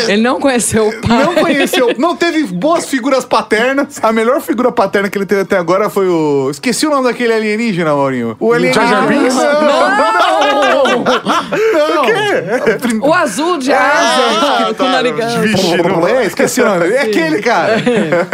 Ele 0.08 0.22
não 0.22 0.40
conheceu 0.40 0.88
o 0.88 1.00
pai. 1.00 1.24
Não 1.24 1.34
conheceu, 1.34 1.94
não 1.98 2.16
teve 2.16 2.44
boas 2.44 2.86
figuras 2.86 3.24
paternas. 3.24 3.98
A 4.02 4.12
melhor 4.12 4.40
figura 4.40 4.70
paterna 4.72 5.08
que 5.08 5.16
ele 5.18 5.26
teve 5.26 5.42
até 5.42 5.56
agora 5.58 5.88
foi 5.90 6.08
o. 6.08 6.48
Esqueci 6.50 6.86
o 6.86 6.90
nome 6.90 7.04
daquele 7.04 7.32
alienígena, 7.32 7.94
Maurinho. 7.94 8.36
O 8.40 8.52
alienígena. 8.52 8.86
Jar 8.86 9.06
Binks? 9.06 9.34
Não! 9.34 9.44
Não! 9.62 11.00
O 13.02 13.14
azul 13.14 13.58
de 13.58 13.72
asa, 13.72 14.74
com 14.76 14.84
narigão. 14.84 15.28
É, 16.08 16.26
esqueci 16.26 16.60
o 16.60 16.64
nome. 16.64 16.90
É 16.92 17.02
aquele, 17.02 17.40
cara. 17.42 17.69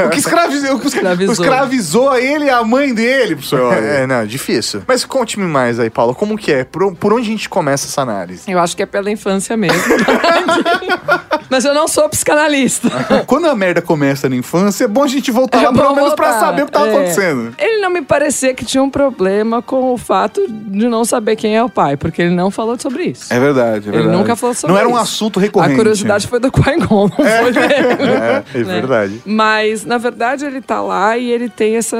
O 0.07 0.11
que 0.11 0.19
escravizou, 0.19 0.77
o 0.77 0.81
que 0.81 0.87
Escravizou. 0.89 1.33
escravizou 1.33 2.17
ele 2.17 2.47
e 2.47 2.51
a 2.51 2.63
mãe 2.65 2.93
dele, 2.95 3.35
professor. 3.37 3.73
É, 3.75 4.07
não, 4.07 4.27
difícil. 4.27 4.83
Mas 4.87 5.05
conte-me 5.05 5.45
mais 5.47 5.79
aí, 5.79 5.91
Paulo. 5.91 6.15
Como 6.15 6.37
que 6.37 6.53
é? 6.53 6.65
Por, 6.65 6.95
por 6.97 7.13
onde 7.13 7.23
a 7.29 7.31
gente 7.31 7.49
começa 7.49 7.87
essa 7.87 8.03
análise? 8.03 8.43
Eu 8.51 8.59
acho 8.59 8.77
que 8.77 8.83
é 8.83 8.87
pela 8.87 9.11
infância 9.11 9.57
mesmo. 9.57 9.77
Mas 11.49 11.65
eu 11.65 11.73
não 11.73 11.87
sou 11.87 12.09
psicanalista. 12.09 12.89
Quando 13.27 13.47
a 13.47 13.55
merda 13.55 13.81
começa 13.81 14.29
na 14.29 14.35
infância, 14.37 14.85
é 14.85 14.89
bom 14.89 15.05
a 15.05 15.07
gente 15.07 15.31
voltar 15.31 15.63
lá 15.63 15.71
É 15.71 15.73
pelo 15.73 15.95
menos 15.95 16.15
pra 16.15 16.41
saber 16.41 16.63
o 16.63 16.67
que 16.67 16.73
tava 16.73 16.89
É. 16.89 16.91
acontecendo. 16.91 17.55
Ele 17.59 17.81
não 17.81 17.91
me 17.91 18.03
parecia 18.03 18.53
que 18.53 18.65
tinha 18.65 18.83
um 18.83 18.91
problema 18.91 19.63
com 19.63 19.93
o 19.95 19.97
fato 19.99 20.45
de 20.49 20.89
não 20.89 21.05
saber 21.05 21.37
quem 21.37 21.57
é 21.57 21.63
o 21.63 21.69
pai, 21.69 21.97
porque 21.97 22.23
ele 22.23 22.35
não 22.35 22.51
falou 22.51 22.77
sobre 22.79 23.05
isso. 23.05 23.33
É 23.33 23.39
verdade, 23.39 23.87
é 23.87 23.91
Ele 23.91 23.99
verdade. 23.99 24.17
nunca 24.17 24.35
falou 24.37 24.55
sobre 24.55 24.73
Não 24.73 24.79
era 24.81 24.89
um 24.89 24.93
isso. 24.93 25.01
assunto 25.03 25.39
recorrente. 25.41 25.75
A 25.75 25.77
curiosidade 25.77 26.27
foi 26.27 26.41
do 26.41 26.51
Qui-Gon, 26.51 27.09
não 27.09 27.11
foi 27.17 27.53
dele. 27.53 27.69
É, 27.69 28.43
é 28.55 28.59
né? 28.59 28.81
verdade. 28.81 29.23
Mas, 29.27 29.85
na 29.85 29.99
verdade, 29.99 30.45
ele 30.47 30.61
tá 30.61 30.81
lá 30.81 31.19
e 31.19 31.31
ele 31.31 31.49
tem 31.49 31.77
essa. 31.77 31.97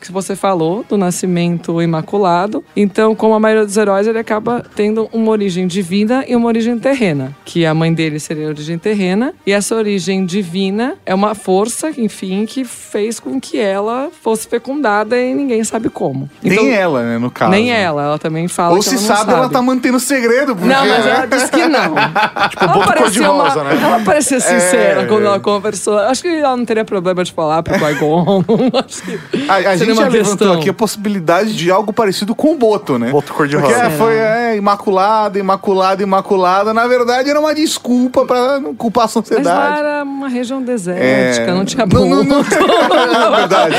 Que 0.00 0.12
você 0.12 0.36
falou, 0.36 0.84
do 0.88 0.96
nascimento 0.96 1.82
imaculado. 1.82 2.64
Então, 2.76 3.14
como 3.14 3.34
a 3.34 3.40
maioria 3.40 3.64
dos 3.66 3.76
heróis, 3.76 4.06
ele 4.06 4.18
acaba 4.18 4.64
tendo 4.76 5.08
uma 5.12 5.30
origem 5.30 5.66
divina 5.66 6.24
e 6.28 6.36
uma 6.36 6.46
origem 6.46 6.78
terrena. 6.78 7.34
Que 7.44 7.66
a 7.66 7.74
mãe 7.74 7.92
dele 7.92 8.20
seria 8.20 8.46
a 8.46 8.48
origem 8.50 8.78
terrena. 8.78 9.34
E 9.44 9.52
essa 9.52 9.74
origem 9.74 10.24
divina 10.24 10.94
é 11.04 11.14
uma 11.14 11.34
força, 11.34 11.90
enfim, 11.96 12.46
que 12.46 12.64
fez 12.64 13.18
com 13.18 13.40
que 13.40 13.58
ela 13.58 14.08
fosse 14.22 14.46
fecundada 14.46 15.18
e 15.18 15.34
ninguém 15.34 15.64
sabe 15.64 15.90
como. 15.90 16.30
Então, 16.42 16.62
Nem 16.64 16.72
ela, 16.72 17.02
né, 17.02 17.18
no 17.18 17.30
caso. 17.30 17.50
Nem 17.50 17.70
ela. 17.72 18.02
Ela 18.04 18.18
também 18.18 18.46
fala 18.46 18.76
Ou 18.76 18.82
se 18.82 18.90
ela 18.94 19.00
não 19.00 19.16
sabe, 19.16 19.32
ela 19.32 19.48
tá 19.48 19.60
mantendo 19.60 19.98
segredo. 19.98 20.54
Porque... 20.54 20.68
Não, 20.72 20.86
mas 20.86 21.06
ela 21.06 21.26
disse 21.26 21.50
que 21.50 21.66
não. 21.66 21.94
tipo, 22.50 22.64
ela 22.64 22.86
parecia 22.86 23.02
cor-de-rosa, 23.26 23.60
uma- 23.62 23.64
né? 23.74 23.80
Ela 23.82 24.00
parecia 24.04 24.40
sincera 24.40 25.02
É. 25.02 25.06
quando 25.06 25.26
ela 25.26 25.40
conversou. 25.40 25.98
Acho 25.98 26.22
que 26.22 26.28
ela 26.28 26.56
não 26.56 26.64
teria 26.68 26.84
problema 26.84 27.24
de 27.24 27.32
falar 27.32 27.62
pro 27.62 27.74
Qui-Gon. 27.78 28.44
A, 29.48 29.54
a 29.54 29.76
gente 29.76 29.94
já 29.94 30.02
levantou 30.08 30.36
questão. 30.36 30.52
aqui 30.52 30.68
a 30.68 30.72
possibilidade 30.74 31.56
de 31.56 31.70
algo 31.70 31.92
parecido 31.92 32.34
com 32.34 32.52
o 32.52 32.54
Boto, 32.56 32.98
né? 32.98 33.10
Boto 33.10 33.32
cor-de-rosa. 33.32 33.66
Porque 33.68 33.80
é, 33.80 33.86
É. 33.86 33.90
foi 33.90 34.14
é, 34.16 34.56
imaculada, 34.56 35.38
imaculada, 35.38 36.02
imaculada. 36.02 36.74
Na 36.74 36.86
verdade, 36.86 37.30
era 37.30 37.40
uma 37.40 37.54
desculpa 37.54 38.26
pra 38.26 38.60
não 38.60 38.74
culpar 38.74 39.04
a 39.04 39.06
Mas 39.06 39.12
sociedade. 39.12 39.78
era 39.78 40.02
uma 40.04 40.28
região 40.28 40.60
É. 40.60 40.64
desértica, 40.64 41.54
não 41.54 41.64
tinha 41.64 41.86
Não, 41.86 42.06
não, 42.06 42.24
boto. 42.24 42.50
não, 42.50 43.34
é 43.34 43.36
verdade. 43.38 43.74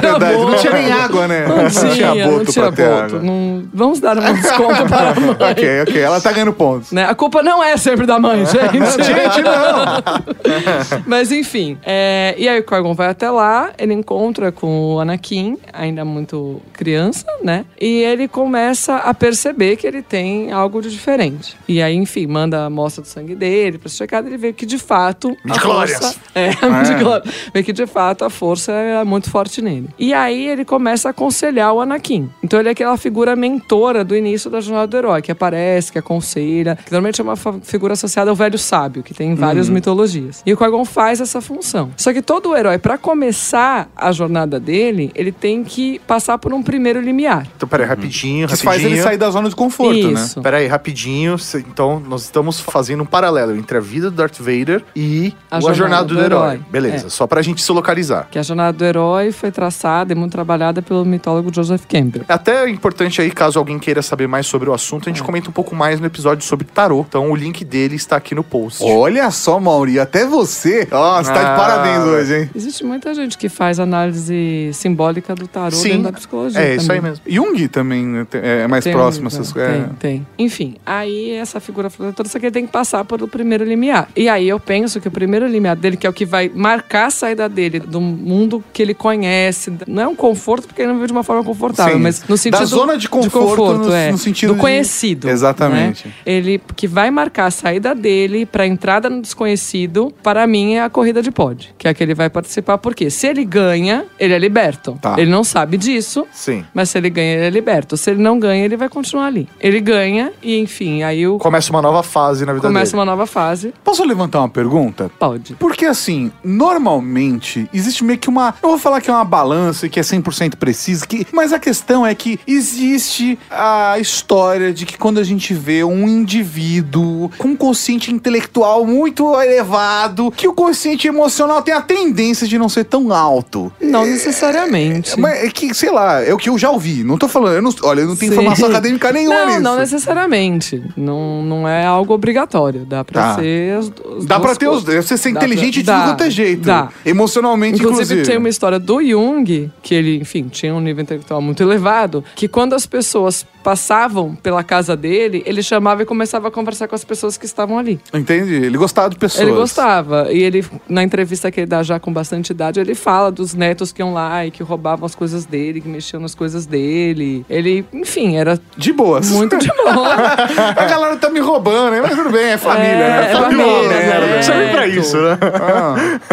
tinha 0.00 0.10
verdade. 0.12 0.34
Não 0.38 0.46
boto. 0.46 0.60
tinha 0.60 0.72
nem 0.72 0.92
água, 0.92 1.28
né? 1.28 1.46
Não 1.46 1.68
tinha, 1.94 2.14
não 2.26 2.38
boto 2.38 2.52
tinha 2.52 2.72
pra 2.72 2.72
ter 2.76 2.88
boto. 3.12 3.24
Não- 3.24 3.52
Vamos 3.72 4.00
dar 4.00 4.18
um 4.18 4.34
desconto 4.34 4.84
para 4.86 5.10
a 5.10 5.14
mãe. 5.20 5.36
ok, 5.52 5.82
ok. 5.82 6.00
Ela 6.02 6.20
tá 6.20 6.32
ganhando 6.32 6.52
pontos. 6.52 6.90
Né? 6.92 7.04
A 7.04 7.14
culpa 7.14 7.42
não 7.42 7.62
é 7.62 7.76
sempre 7.76 8.06
da 8.06 8.18
mãe, 8.18 8.44
gente. 8.44 9.04
Gente, 9.04 9.42
não. 9.42 11.02
Mas 11.06 11.30
enfim, 11.32 11.78
é, 11.84 12.31
e 12.38 12.48
aí 12.48 12.60
o 12.60 12.64
Qui-Gon 12.64 12.94
vai 12.94 13.08
até 13.08 13.30
lá, 13.30 13.72
ele 13.78 13.94
encontra 13.94 14.52
com 14.52 14.94
o 14.94 15.00
Anakin, 15.00 15.58
ainda 15.72 16.04
muito 16.04 16.60
criança, 16.72 17.26
né? 17.42 17.64
E 17.80 18.02
ele 18.02 18.28
começa 18.28 18.96
a 18.96 19.14
perceber 19.14 19.76
que 19.76 19.86
ele 19.86 20.02
tem 20.02 20.52
algo 20.52 20.80
de 20.80 20.90
diferente. 20.90 21.56
E 21.68 21.82
aí, 21.82 21.94
enfim, 21.94 22.26
manda 22.26 22.62
a 22.62 22.66
amostra 22.66 23.02
do 23.02 23.08
sangue 23.08 23.34
dele 23.34 23.78
pra 23.78 23.88
ser 23.88 23.96
checado, 23.98 24.26
ele 24.26 24.36
vê 24.36 24.52
que 24.52 24.66
de 24.66 24.78
fato 24.78 25.36
a 25.48 25.58
força... 25.58 26.14
É, 26.34 26.48
midi-chlorians. 26.66 27.34
Vê 27.52 27.62
que 27.62 27.72
de 27.72 27.86
fato 27.86 28.24
a 28.24 28.30
força 28.30 28.72
é 28.72 29.04
muito 29.04 29.30
forte 29.30 29.60
nele. 29.60 29.88
E 29.98 30.14
aí 30.14 30.48
ele 30.48 30.64
começa 30.64 31.08
a 31.08 31.10
aconselhar 31.10 31.72
o 31.72 31.80
Anakin. 31.80 32.30
Então 32.42 32.58
ele 32.58 32.68
é 32.68 32.72
aquela 32.72 32.96
figura 32.96 33.36
mentora 33.36 34.04
do 34.04 34.16
início 34.16 34.50
da 34.50 34.60
jornada 34.60 34.86
do 34.86 34.96
herói, 34.96 35.22
que 35.22 35.32
aparece, 35.32 35.92
que 35.92 35.98
aconselha, 35.98 36.76
que 36.76 36.90
normalmente 36.90 37.20
é 37.20 37.24
uma 37.24 37.36
figura 37.36 37.94
associada 37.94 38.30
ao 38.30 38.36
velho 38.36 38.58
sábio, 38.58 39.02
que 39.02 39.14
tem 39.14 39.34
várias 39.34 39.68
mitologias. 39.68 40.42
E 40.46 40.52
o 40.52 40.56
Qui-Gon 40.56 40.84
faz 40.84 41.20
essa 41.20 41.40
função. 41.40 41.90
Só 41.96 42.12
que 42.12 42.21
todo 42.22 42.56
herói, 42.56 42.78
pra 42.78 42.96
começar 42.96 43.88
a 43.96 44.12
jornada 44.12 44.58
dele, 44.58 45.10
ele 45.14 45.32
tem 45.32 45.62
que 45.64 45.98
passar 46.06 46.38
por 46.38 46.52
um 46.52 46.62
primeiro 46.62 47.00
limiar. 47.00 47.46
Então, 47.56 47.68
peraí, 47.68 47.86
rapidinho, 47.86 48.46
Isso 48.46 48.64
rapidinho. 48.64 48.72
faz 48.72 48.84
ele 48.84 49.02
sair 49.02 49.16
da 49.18 49.30
zona 49.30 49.48
de 49.48 49.54
conforto, 49.56 50.08
né? 50.10 50.20
Isso. 50.20 50.40
Peraí, 50.40 50.66
rapidinho. 50.66 51.36
Então, 51.68 52.00
nós 52.00 52.22
estamos 52.22 52.60
fazendo 52.60 53.02
um 53.02 53.06
paralelo 53.06 53.56
entre 53.56 53.76
a 53.78 53.80
vida 53.80 54.10
do 54.10 54.16
Darth 54.16 54.38
Vader 54.38 54.82
e 54.94 55.34
A 55.50 55.56
a, 55.56 55.60
jornada 55.60 55.76
jornada, 55.78 56.04
do, 56.08 56.14
do 56.14 56.20
herói. 56.20 56.46
herói. 56.54 56.60
Beleza, 56.70 57.06
É. 57.06 57.10
só 57.10 57.26
pra 57.26 57.42
gente 57.42 57.62
se 57.62 57.72
localizar. 57.72 58.28
Que 58.30 58.38
a 58.38 58.42
jornada 58.42 58.76
do 58.76 58.84
herói 58.84 59.32
foi 59.32 59.50
traçada 59.50 60.12
e 60.12 60.16
muito 60.16 60.32
trabalhada 60.32 60.82
pelo 60.82 61.04
mitólogo 61.04 61.52
Joseph 61.54 61.84
Campbell. 61.88 62.24
É 62.28 62.32
até 62.32 62.68
importante 62.68 63.20
aí, 63.20 63.30
caso 63.30 63.58
alguém 63.58 63.78
queira 63.78 64.02
saber 64.02 64.26
mais 64.28 64.46
sobre 64.46 64.68
o 64.68 64.72
assunto, 64.74 65.08
a 65.08 65.10
É. 65.10 65.14
gente 65.14 65.22
comenta 65.24 65.48
um 65.48 65.52
pouco 65.52 65.74
mais 65.74 66.00
no 66.00 66.06
episódio 66.06 66.44
sobre 66.46 66.66
tarô. 66.66 67.04
Então, 67.08 67.30
o 67.30 67.36
link 67.36 67.64
dele 67.64 67.96
está 67.96 68.16
aqui 68.16 68.34
no 68.34 68.42
post. 68.44 68.82
Olha 68.84 69.30
só, 69.30 69.58
Mauri, 69.58 69.98
até 69.98 70.26
você. 70.26 70.88
Ó, 70.90 71.22
você 71.22 71.32
tá 71.32 71.38
de 71.40 71.46
Ah, 71.52 71.56
hoje, 72.04 72.38
hein? 72.40 72.50
Existe 72.54 72.84
muita 72.84 73.14
gente 73.14 73.36
que 73.38 73.48
faz 73.48 73.78
análise 73.80 74.70
simbólica 74.72 75.34
do 75.34 75.46
tarô 75.46 75.70
Sim, 75.74 75.88
dentro 75.90 76.02
da 76.04 76.12
psicologia. 76.12 76.60
é 76.60 76.74
isso 76.76 76.90
aí 76.92 76.98
também. 76.98 77.10
mesmo. 77.10 77.24
Jung 77.28 77.68
também 77.68 78.04
né, 78.06 78.26
tem- 78.28 78.40
é 78.42 78.66
mais 78.68 78.84
Tem, 78.84 78.92
próximo 78.92 79.28
a 79.28 79.30
tem, 79.30 79.40
essas 79.40 79.52
coisas. 79.52 79.72
Tem, 79.72 79.88
tem. 79.98 80.26
Enfim, 80.38 80.76
aí 80.84 81.30
essa 81.32 81.60
figura 81.60 81.88
protetora, 81.90 82.28
só 82.28 82.38
que 82.38 82.46
ele 82.46 82.52
tem 82.52 82.66
que 82.66 82.72
passar 82.72 83.04
pelo 83.04 83.26
primeiro 83.28 83.64
limiar. 83.64 84.08
E 84.16 84.28
aí 84.28 84.48
eu 84.48 84.58
penso 84.60 85.00
que 85.00 85.08
o 85.08 85.10
primeiro 85.10 85.46
limiar 85.46 85.76
dele, 85.76 85.96
que 85.96 86.06
é 86.06 86.10
o 86.10 86.12
que 86.12 86.24
vai 86.26 86.50
marcar 86.54 87.06
a 87.06 87.10
saída 87.10 87.48
dele 87.48 87.80
do 87.80 88.00
mundo 88.00 88.62
que 88.72 88.82
ele 88.82 88.94
conhece, 88.94 89.72
não 89.86 90.02
é 90.02 90.08
um 90.08 90.14
conforto, 90.16 90.66
porque 90.66 90.82
ele 90.82 90.88
não 90.88 90.94
vive 90.96 91.06
de 91.08 91.12
uma 91.12 91.22
forma 91.24 91.42
confortável, 91.44 91.96
Sim. 91.96 92.02
mas 92.02 92.22
no 92.28 92.36
sentido 92.36 92.60
Da 92.60 92.64
zona 92.66 92.96
de 92.96 93.08
conforto, 93.08 93.78
no- 93.88 93.92
é, 93.92 94.10
no 94.10 94.18
sentido 94.18 94.50
do 94.50 94.54
de- 94.54 94.60
conhecido. 94.60 95.28
Exatamente. 95.28 96.06
né? 96.08 96.14
Ele 96.24 96.60
que 96.76 96.86
vai 96.86 97.10
marcar 97.10 97.46
a 97.46 97.50
saída 97.50 97.94
dele 97.94 98.46
para 98.46 98.66
entrada 98.66 99.08
no 99.10 99.20
desconhecido, 99.20 100.12
para 100.22 100.46
mim 100.46 100.74
é 100.74 100.82
a 100.82 100.90
corrida 100.90 101.22
de 101.22 101.30
pod, 101.30 101.74
que 101.78 101.86
é 101.88 101.91
que 101.94 102.02
ele 102.02 102.14
vai 102.14 102.30
participar, 102.30 102.78
porque 102.78 103.10
se 103.10 103.26
ele 103.26 103.44
ganha, 103.44 104.04
ele 104.18 104.34
é 104.34 104.38
liberto. 104.38 104.98
Tá. 105.00 105.14
Ele 105.18 105.30
não 105.30 105.44
sabe 105.44 105.76
disso, 105.76 106.26
Sim. 106.32 106.64
mas 106.74 106.90
se 106.90 106.98
ele 106.98 107.10
ganha, 107.10 107.34
ele 107.34 107.46
é 107.46 107.50
liberto. 107.50 107.96
Se 107.96 108.10
ele 108.10 108.22
não 108.22 108.38
ganha, 108.38 108.64
ele 108.64 108.76
vai 108.76 108.88
continuar 108.88 109.26
ali. 109.26 109.48
Ele 109.60 109.80
ganha 109.80 110.32
e, 110.42 110.58
enfim, 110.58 111.02
aí 111.02 111.26
o... 111.26 111.38
Começa 111.38 111.70
uma 111.70 111.82
nova 111.82 112.02
fase 112.02 112.44
na 112.46 112.52
vida 112.52 112.66
começa 112.66 112.92
dele. 112.92 112.98
uma 113.00 113.04
nova 113.04 113.26
fase. 113.26 113.74
Posso 113.84 114.04
levantar 114.04 114.40
uma 114.40 114.48
pergunta? 114.48 115.10
Pode. 115.18 115.54
Porque 115.54 115.86
assim, 115.86 116.32
normalmente 116.42 117.68
existe 117.72 118.04
meio 118.04 118.18
que 118.18 118.28
uma. 118.28 118.54
Eu 118.62 118.70
vou 118.70 118.78
falar 118.78 119.00
que 119.00 119.10
é 119.10 119.12
uma 119.12 119.24
balança 119.24 119.86
e 119.86 119.90
que 119.90 120.00
é 120.00 120.02
100% 120.02 120.56
precisa, 120.56 121.06
que, 121.06 121.26
mas 121.32 121.52
a 121.52 121.58
questão 121.58 122.06
é 122.06 122.14
que 122.14 122.38
existe 122.46 123.38
a 123.50 123.98
história 123.98 124.72
de 124.72 124.86
que 124.86 124.96
quando 124.96 125.18
a 125.18 125.24
gente 125.24 125.52
vê 125.54 125.84
um 125.84 126.08
indivíduo 126.08 127.30
com 127.38 127.48
um 127.48 127.56
consciente 127.56 128.12
intelectual 128.12 128.86
muito 128.86 129.38
elevado, 129.40 130.30
que 130.30 130.48
o 130.48 130.54
consciente 130.54 131.06
emocional 131.08 131.62
tem 131.62 131.74
a 131.74 131.81
tendência 131.82 132.46
de 132.46 132.56
não 132.58 132.68
ser 132.68 132.84
tão 132.84 133.12
alto. 133.12 133.72
Não 133.80 134.04
necessariamente. 134.06 135.18
Mas 135.18 135.44
é 135.44 135.48
que, 135.50 135.74
sei 135.74 135.90
lá, 135.90 136.20
é 136.22 136.32
o 136.32 136.36
que 136.38 136.48
eu 136.48 136.56
já 136.58 136.70
ouvi. 136.70 137.02
Não 137.04 137.18
tô 137.18 137.28
falando, 137.28 137.56
eu 137.56 137.62
não, 137.62 137.74
olha, 137.82 138.00
eu 138.02 138.06
não 138.08 138.16
tenho 138.16 138.32
Sim. 138.32 138.38
informação 138.38 138.68
acadêmica 138.68 139.12
nenhuma 139.12 139.36
Não, 139.40 139.46
nisso. 139.48 139.60
não 139.60 139.76
necessariamente. 139.78 140.82
Não, 140.96 141.42
não 141.42 141.68
é 141.68 141.84
algo 141.84 142.12
obrigatório. 142.14 142.84
Dá 142.84 143.04
pra 143.04 143.22
Tá. 143.22 143.34
ser 143.36 143.78
as, 143.78 143.92
as 144.18 144.24
Dá 144.26 144.40
pra 144.40 144.54
ter 144.54 144.68
os. 144.68 144.84
coisas. 144.84 145.04
Você 145.04 145.16
ser 145.16 145.32
Dá 145.32 145.38
inteligente 145.40 145.82
pra- 145.84 145.94
de 145.94 146.00
dá, 146.00 146.06
quanto 146.08 146.24
é 146.24 146.30
jeito. 146.30 146.62
dá. 146.62 146.88
Emocionalmente, 147.04 147.76
Inclusive, 147.78 148.02
inclusive. 148.04 148.22
tem 148.26 148.38
uma 148.38 148.48
história 148.48 148.78
do 148.78 149.02
Jung, 149.02 149.70
que 149.82 149.94
ele, 149.94 150.16
enfim, 150.16 150.48
tinha 150.48 150.74
um 150.74 150.80
nível 150.80 151.02
intelectual 151.02 151.40
muito 151.40 151.62
elevado, 151.62 152.24
que 152.34 152.48
quando 152.48 152.74
as 152.74 152.86
pessoas 152.86 153.46
passavam 153.62 154.34
pela 154.34 154.64
casa 154.64 154.96
dele, 154.96 155.42
ele 155.46 155.62
chamava 155.62 156.02
e 156.02 156.04
começava 156.04 156.48
a 156.48 156.50
conversar 156.50 156.88
com 156.88 156.94
as 156.96 157.04
pessoas 157.04 157.36
que 157.36 157.46
estavam 157.46 157.78
ali. 157.78 158.00
Entende? 158.12 158.52
Ele 158.54 158.76
gostava 158.76 159.08
de 159.10 159.16
pessoas. 159.16 159.40
Ele 159.46 159.56
gostava. 159.56 160.32
E 160.32 160.42
ele, 160.42 160.64
na 160.88 161.02
entrevista 161.02 161.48
que 161.50 161.60
ele 161.60 161.66
dá 161.72 161.82
já 161.82 161.98
com 161.98 162.12
bastante 162.12 162.50
idade, 162.50 162.78
ele 162.78 162.94
fala 162.94 163.32
dos 163.32 163.54
netos 163.54 163.92
que 163.92 164.02
iam 164.02 164.12
lá 164.12 164.44
e 164.44 164.50
que 164.50 164.62
roubavam 164.62 165.06
as 165.06 165.14
coisas 165.14 165.46
dele, 165.46 165.80
que 165.80 165.88
mexiam 165.88 166.20
nas 166.20 166.34
coisas 166.34 166.66
dele. 166.66 167.46
Ele, 167.48 167.82
enfim, 167.94 168.36
era 168.36 168.60
De 168.76 168.92
boas. 168.92 169.30
muito 169.30 169.56
de 169.56 169.68
boa. 169.68 170.12
A 170.76 170.84
galera 170.84 171.16
tá 171.16 171.30
me 171.30 171.40
roubando, 171.40 171.92
né? 171.92 172.00
Mas 172.02 172.14
tudo 172.14 172.28
bem, 172.30 172.44
é 172.50 172.58
família, 172.58 172.90
É, 172.90 173.08
né? 173.08 173.30
é 173.30 173.32
Família, 173.34 173.64
família, 173.64 173.88
né? 173.88 174.38
é. 174.38 174.42
Serve 174.42 174.70
pra 174.72 174.86
isso, 174.86 175.16
né? 175.16 175.38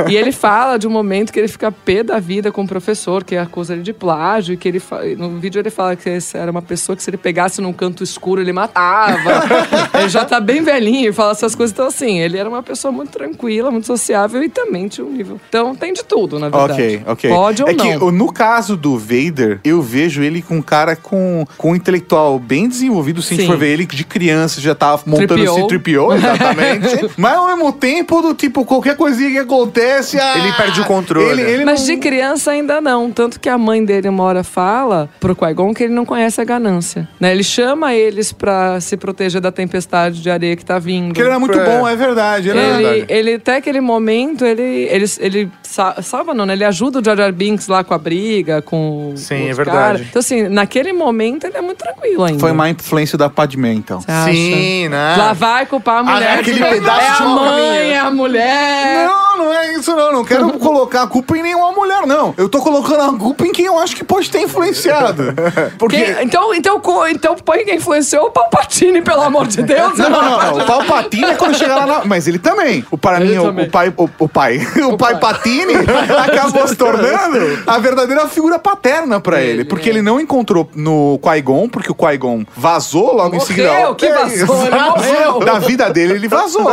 E 0.09 0.15
ele 0.17 0.31
fala 0.33 0.77
de 0.77 0.87
um 0.87 0.91
momento 0.91 1.31
que 1.31 1.39
ele 1.39 1.47
fica 1.47 1.71
pé 1.71 2.03
da 2.03 2.19
vida 2.19 2.51
com 2.51 2.63
o 2.63 2.67
professor, 2.67 3.23
que 3.23 3.37
acusa 3.37 3.73
ele 3.73 3.81
de 3.81 3.93
plágio, 3.93 4.53
e 4.53 4.57
que 4.57 4.67
ele 4.67 4.81
no 5.17 5.37
vídeo 5.39 5.59
ele 5.59 5.69
fala 5.69 5.95
que 5.95 6.09
esse 6.09 6.37
era 6.37 6.51
uma 6.51 6.61
pessoa 6.61 6.95
que 6.95 7.03
se 7.03 7.09
ele 7.09 7.17
pegasse 7.17 7.61
num 7.61 7.71
canto 7.71 8.03
escuro, 8.03 8.41
ele 8.41 8.51
matava. 8.51 9.43
ele 9.99 10.09
já 10.09 10.25
tá 10.25 10.39
bem 10.41 10.61
velhinho 10.63 11.09
e 11.09 11.13
fala 11.13 11.31
essas 11.31 11.55
coisas. 11.55 11.71
Então, 11.73 11.87
assim, 11.87 12.19
ele 12.19 12.37
era 12.37 12.49
uma 12.49 12.61
pessoa 12.63 12.91
muito 12.91 13.11
tranquila, 13.11 13.71
muito 13.71 13.87
sociável 13.87 14.43
e 14.43 14.49
também 14.49 14.87
tinha 14.87 15.05
um 15.05 15.11
nível. 15.11 15.28
Então, 15.49 15.75
tem 15.75 15.93
de 15.93 16.03
tudo, 16.03 16.39
na 16.39 16.49
verdade. 16.49 16.73
Ok, 16.73 17.01
ok. 17.07 17.29
Pode 17.29 17.63
ou 17.63 17.69
é 17.69 17.73
não. 17.73 17.99
que 17.99 18.11
no 18.11 18.31
caso 18.31 18.75
do 18.77 18.97
Vader, 18.97 19.59
eu 19.63 19.81
vejo 19.81 20.21
ele 20.23 20.41
com 20.41 20.57
um 20.57 20.61
cara 20.61 20.95
com, 20.95 21.45
com 21.57 21.71
um 21.71 21.75
intelectual 21.75 22.39
bem 22.39 22.67
desenvolvido. 22.67 23.21
Se 23.21 23.33
a 23.33 23.37
gente 23.37 23.47
for 23.47 23.57
ver 23.57 23.69
ele 23.73 23.85
de 23.85 24.03
criança, 24.03 24.61
já 24.61 24.73
tava 24.75 25.01
montando 25.05 25.27
Tripiou. 25.35 25.57
esse 25.57 25.67
tripiou, 25.67 26.13
exatamente. 26.13 27.09
Mas 27.17 27.33
ao 27.35 27.47
mesmo 27.47 27.71
tempo, 27.73 28.21
do 28.21 28.33
tipo, 28.33 28.65
qualquer 28.65 28.95
coisinha 28.95 29.31
que 29.31 29.37
acontece. 29.39 30.17
ah, 30.19 30.37
Ele 30.37 30.51
perde 30.53 30.81
o 30.81 30.85
controle. 30.85 31.41
Ele, 31.41 31.51
ele 31.51 31.65
Mas 31.65 31.81
não- 31.81 31.87
de 31.95 31.97
criança 31.97 32.51
ainda 32.51 32.79
não. 32.81 33.11
Tanto 33.11 33.39
que 33.39 33.49
a 33.49 33.57
mãe 33.57 33.83
dele 33.83 34.07
uma 34.09 34.23
hora 34.23 34.43
fala 34.43 35.09
pro 35.19 35.35
Qui-Gon 35.35 35.73
que 35.73 35.83
ele 35.83 35.93
não 35.93 36.05
conhece 36.05 36.39
a 36.39 36.43
ganância. 36.43 37.07
Né? 37.19 37.31
Ele 37.31 37.43
chama 37.43 37.93
eles 37.93 38.31
pra 38.31 38.79
se 38.79 38.95
proteger 38.97 39.41
da 39.41 39.51
tempestade 39.51 40.21
de 40.21 40.29
areia 40.29 40.55
que 40.55 40.65
tá 40.65 40.79
vindo. 40.79 41.07
Porque 41.07 41.21
ele 41.21 41.29
era 41.29 41.39
muito 41.39 41.57
É. 41.59 41.65
bom, 41.65 41.87
é 41.87 41.95
verdade. 41.95 42.49
Ele, 42.49 42.59
Ele, 42.59 42.85
era... 43.01 43.05
ele, 43.13 43.33
até 43.35 43.55
aquele 43.57 43.81
momento, 43.81 44.45
ele, 44.45 44.61
ele, 44.89 45.05
ele 45.19 45.51
sa- 45.58 45.58
salva, 46.01 46.33
não, 46.33 46.45
né? 46.45 46.53
Ele 46.53 46.63
ajuda 46.65 46.99
o 46.99 47.03
Jar 47.03 47.15
Jar 47.15 47.31
Binks 47.31 47.67
lá 47.67 47.83
com 47.83 47.93
a 47.93 47.97
briga, 47.97 48.61
com 48.61 49.13
Sim, 49.15 49.49
é 49.49 49.53
verdade. 49.53 49.77
caras. 49.77 50.01
Então, 50.01 50.19
assim, 50.19 50.47
naquele 50.49 50.91
momento 50.93 51.45
ele 51.45 51.57
é 51.57 51.61
muito 51.61 51.77
tranquilo 51.77 52.23
ainda. 52.23 52.39
Foi 52.39 52.51
má 52.53 52.69
influência 52.69 53.17
da 53.17 53.29
Padmé, 53.29 53.73
então. 53.73 54.01
Você 54.01 54.11
acha? 54.11 54.31
Sim, 54.33 54.87
né? 54.89 55.15
Lá 55.17 55.33
vai 55.33 55.65
culpar 55.65 55.99
a 55.99 56.03
mulher. 56.03 56.39
aquele 56.39 56.57
de- 56.63 56.69
pedaço 56.69 57.01
é 57.01 57.17
de 57.17 57.23
a 57.23 57.25
mãe, 57.27 57.91
é 57.91 57.99
a 57.99 58.11
mulher. 58.11 59.07
Não, 59.07 59.37
não 59.45 59.53
é 59.53 59.73
isso 59.75 59.95
não. 59.95 60.11
Não 60.11 60.25
quero 60.25 60.51
colocar 60.59 61.03
a 61.03 61.07
culpa 61.07 61.37
em 61.37 61.43
nenhuma 61.43 61.71
mulher, 61.71 62.05
não. 62.07 62.33
Eu 62.37 62.49
tô 62.49 62.59
colocando 62.61 63.01
a 63.15 63.17
culpa 63.17 63.45
em 63.45 63.51
quem 63.51 63.65
eu 63.65 63.77
acho 63.79 63.95
que 63.95 64.03
pode 64.03 64.29
ter 64.29 64.41
influenciado. 64.41 65.33
Porque... 65.77 65.97
Quem- 66.03 66.23
então, 66.23 66.53
então, 66.53 66.81
então 67.07 67.35
põe 67.35 67.63
quem 67.63 67.75
influenciou 67.75 68.25
o 68.27 68.31
Palpatine, 68.31 69.01
pelo 69.01 69.21
amor 69.21 69.47
de 69.47 69.61
Deus. 69.61 69.97
Não, 69.97 70.09
não, 70.09 70.21
não, 70.21 70.39
não. 70.39 70.57
O 70.59 70.65
Palpatine 70.65 71.25
é 71.25 71.35
quando 71.35 71.55
chegar 71.57 71.75
lá 71.75 71.85
na... 71.85 72.05
Mas 72.05 72.27
ele 72.27 72.39
também. 72.39 72.83
O, 72.91 72.97
para 72.97 73.21
Ele 73.21 73.31
mim, 73.33 73.37
o, 73.39 73.43
também. 73.43 73.67
o 73.67 73.69
pai... 73.71 73.93
O, 73.95 74.09
o 74.19 74.27
pai... 74.27 74.57
O, 74.83 74.97
pai 74.97 75.17
pai. 75.17 75.33
Patine 75.33 75.58
acabou 76.17 76.67
se 76.67 76.75
tornando 76.75 77.59
a 77.65 77.77
verdadeira 77.79 78.27
figura 78.27 78.59
paterna 78.59 79.19
pra 79.19 79.41
ele. 79.41 79.65
Porque 79.65 79.89
é. 79.89 79.91
ele 79.93 80.01
não 80.01 80.19
encontrou 80.19 80.69
no 80.75 81.19
Qui-Gon, 81.21 81.69
porque 81.69 81.91
o 81.91 81.95
Qui-Gon 81.95 82.45
vazou 82.55 83.15
logo 83.15 83.35
em 83.35 83.39
seguida. 83.39 83.71
Morreu, 83.71 83.95
que 83.95 84.05
É 84.05 84.13
vazou, 84.13 84.65
ele 84.65 84.79
morreu. 84.79 85.39
Da 85.39 85.59
vida 85.59 85.89
dele, 85.89 86.13
ele 86.13 86.27
vazou. 86.27 86.65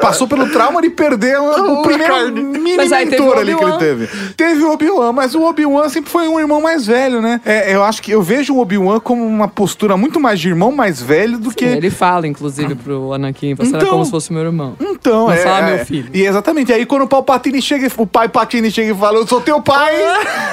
Passou 0.00 0.26
pelo 0.26 0.48
trauma 0.50 0.80
de 0.82 0.90
perder 0.90 1.38
o, 1.38 1.82
primeiro 1.82 2.32
mini 2.32 2.76
mentor 2.76 3.38
ali 3.38 3.54
que 3.54 3.64
ele 3.64 3.76
teve. 3.78 4.08
Teve 4.36 4.64
o 4.64 4.72
Obi-Wan, 4.72 5.12
mas 5.12 5.34
o 5.34 5.42
Obi-Wan 5.42 5.88
sempre 5.88 6.10
foi 6.10 6.28
um 6.28 6.38
irmão 6.38 6.60
mais 6.60 6.86
velho, 6.86 7.20
né? 7.20 7.40
É, 7.44 7.74
eu 7.74 7.82
acho 7.82 8.02
que 8.02 8.10
eu 8.10 8.22
vejo 8.22 8.54
o 8.54 8.60
Obi-Wan 8.60 9.00
como 9.00 9.24
uma 9.26 9.48
postura 9.48 9.96
muito 9.96 10.20
mais 10.20 10.38
de 10.40 10.48
irmão 10.48 10.72
mais 10.72 11.00
velho 11.00 11.38
do 11.38 11.50
que. 11.50 11.64
Ele 11.64 11.90
fala, 11.90 12.26
inclusive, 12.26 12.74
pro 12.74 13.12
Anakin, 13.12 13.54
você 13.54 13.68
era 13.70 13.78
Então- 13.78 13.90
como 13.90 14.04
se 14.04 14.10
fosse 14.10 14.32
meu 14.32 14.42
irmão. 14.42 14.76
Então, 14.80 15.26
Não 15.26 15.32
é. 15.32 15.36
fala 15.38 15.68
é. 15.70 15.76
meu 15.76 15.86
filho. 15.86 16.10
E 16.12 16.22
exatamente. 16.22 16.72
Aí 16.72 16.84
quando 16.86 17.02
o 17.02 17.06
Palpatine 17.08 17.60
chega, 17.60 17.86
e- 17.86 17.90
o 17.96 18.06
pai 18.06 18.28
Patine 18.30 18.70
chega 18.70 18.92
e 18.92 18.96
fala: 18.96 19.18
Eu 19.18 19.26
sou 19.26 19.40
teu 19.40 19.60
pai. 19.60 19.94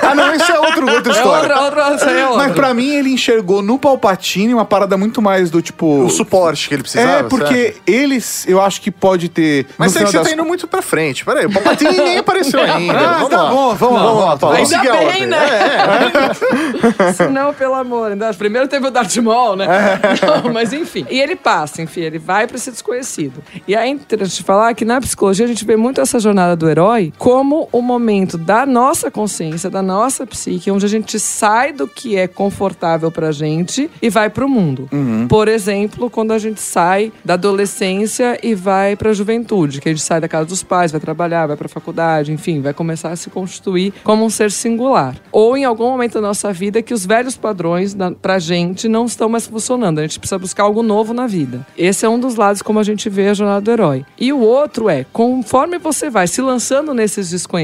ah, 0.02 0.14
não, 0.16 0.34
isso 0.36 0.52
é 0.52 0.60
outro, 0.60 0.90
outra 0.92 1.14
É 1.14 1.16
história. 1.16 1.56
outra, 1.56 1.62
outra, 1.82 1.96
essa 1.96 2.10
aí 2.10 2.20
é 2.20 2.26
outra. 2.28 2.44
Mas 2.44 2.54
pra 2.56 2.74
mim, 2.74 2.90
ele 2.96 3.12
enxergou 3.12 3.62
no 3.62 3.78
Palpatine 3.80 4.54
uma 4.54 4.66
parada 4.66 4.98
muito 4.98 5.22
mais 5.22 5.50
do 5.50 5.62
tipo. 5.62 6.04
O 6.04 6.10
suporte 6.10 6.68
que 6.68 6.76
ele 6.76 6.82
precisava. 6.84 7.12
É, 7.20 7.24
porque 7.24 7.76
eles, 7.86 8.46
eu 8.48 8.62
acho 8.62 8.82
que 8.82 8.92
pode 8.92 9.30
ter. 9.30 9.66
Mas 9.78 9.96
aí 9.96 10.06
você 10.06 10.18
das 10.18 10.28
tá 10.28 10.34
indo 10.34 10.44
muito 10.46 10.68
pra 10.68 10.82
frente. 10.82 11.24
Peraí, 11.24 11.46
o 11.46 11.52
Palpatine 11.54 11.92
nem 11.98 12.18
apareceu 12.18 12.60
ainda. 12.62 12.98
Ah, 12.98 13.14
vamos 13.14 13.30
tá 13.30 13.44
lá. 13.44 13.50
bom, 13.50 13.76
vamos 13.76 13.96
lá, 13.96 14.04
vamos 14.08 14.24
lá, 14.26 14.38
Paulo. 14.38 14.56
Vamos 14.58 14.74
Ainda 14.74 14.92
bem, 14.92 15.06
ordem. 15.08 15.26
né? 15.28 15.38
É, 15.48 17.04
é. 17.10 17.14
Se 17.14 17.28
não, 17.28 17.54
pelo 17.54 17.74
amor. 17.76 18.12
ainda- 18.12 18.34
Primeiro 18.34 18.68
teve 18.68 18.88
o 18.88 18.92
Darth 18.92 19.16
Maul, 19.18 19.56
né? 19.56 19.66
É. 19.66 20.42
Não, 20.44 20.54
mas 20.54 20.74
enfim. 20.74 21.06
E 21.10 21.20
ele 21.20 21.36
passa, 21.36 21.82
enfim, 21.82 22.02
ele 22.02 22.20
vai 22.20 22.46
pra 22.48 22.56
esse 22.58 22.70
desconhecido. 22.72 23.44
E 23.68 23.76
é 23.76 23.88
interessante 23.88 24.44
falar 24.44 24.74
que 24.74 24.86
na 24.86 25.00
psicologia 25.02 25.46
a 25.46 25.48
gente 25.48 25.66
vê 25.66 25.76
muito 25.76 26.00
essa 26.02 26.20
jornada 26.20 26.56
do 26.56 26.70
herói 26.70 27.14
como 27.18 27.67
o 27.72 27.82
momento 27.82 28.38
da 28.38 28.66
nossa 28.66 29.10
consciência, 29.12 29.70
da 29.70 29.82
nossa 29.82 30.26
psique, 30.26 30.72
onde 30.72 30.86
a 30.86 30.90
gente 30.90 31.20
sai 31.20 31.72
do 31.72 31.88
que 31.88 32.16
é 32.16 32.28
confortável 32.28 33.12
pra 33.12 33.32
gente 33.32 33.90
e 34.02 34.10
vai 34.10 34.30
pro 34.30 34.50
mundo. 34.50 34.88
Uhum. 34.92 35.28
Por 35.28 35.48
exemplo, 35.48 36.10
quando 36.10 36.32
a 36.32 36.40
gente 36.40 36.62
sai 36.62 37.12
da 37.24 37.34
adolescência 37.36 38.40
e 38.42 38.56
vai 38.56 38.96
pra 38.96 39.14
juventude, 39.14 39.82
que 39.82 39.90
a 39.90 39.92
gente 39.92 40.04
sai 40.04 40.20
da 40.20 40.28
casa 40.28 40.46
dos 40.46 40.64
pais, 40.64 40.92
vai 40.92 41.02
trabalhar, 41.02 41.48
vai 41.48 41.58
pra 41.58 41.68
faculdade, 41.68 42.32
enfim, 42.32 42.62
vai 42.62 42.74
começar 42.74 43.10
a 43.10 43.16
se 43.16 43.30
constituir 43.30 43.94
como 44.04 44.26
um 44.26 44.30
ser 44.30 44.52
singular. 44.52 45.16
Ou 45.32 45.58
em 45.58 45.66
algum 45.66 45.90
momento 45.90 46.16
da 46.16 46.22
nossa 46.22 46.52
vida 46.54 46.82
que 46.82 46.94
os 46.94 47.06
velhos 47.06 47.36
padrões 47.36 47.94
da, 47.94 48.12
pra 48.12 48.40
gente 48.40 48.88
não 48.88 49.06
estão 49.06 49.30
mais 49.30 49.48
funcionando. 49.48 50.00
A 50.00 50.02
gente 50.04 50.20
precisa 50.20 50.40
buscar 50.40 50.64
algo 50.64 50.82
novo 50.82 51.14
na 51.14 51.28
vida. 51.28 51.66
Esse 51.78 52.06
é 52.06 52.10
um 52.10 52.20
dos 52.20 52.36
lados 52.36 52.62
como 52.62 52.80
a 52.80 52.84
gente 52.84 53.10
vê 53.10 53.30
a 53.30 53.34
jornada 53.34 53.62
do 53.62 53.72
herói. 53.72 54.06
E 54.20 54.32
o 54.32 54.40
outro 54.40 54.90
é, 54.90 55.06
conforme 55.12 55.78
você 55.78 56.10
vai 56.10 56.28
se 56.28 56.42
lançando 56.42 56.94
nesses 56.94 57.30
desconhecidos, 57.30 57.57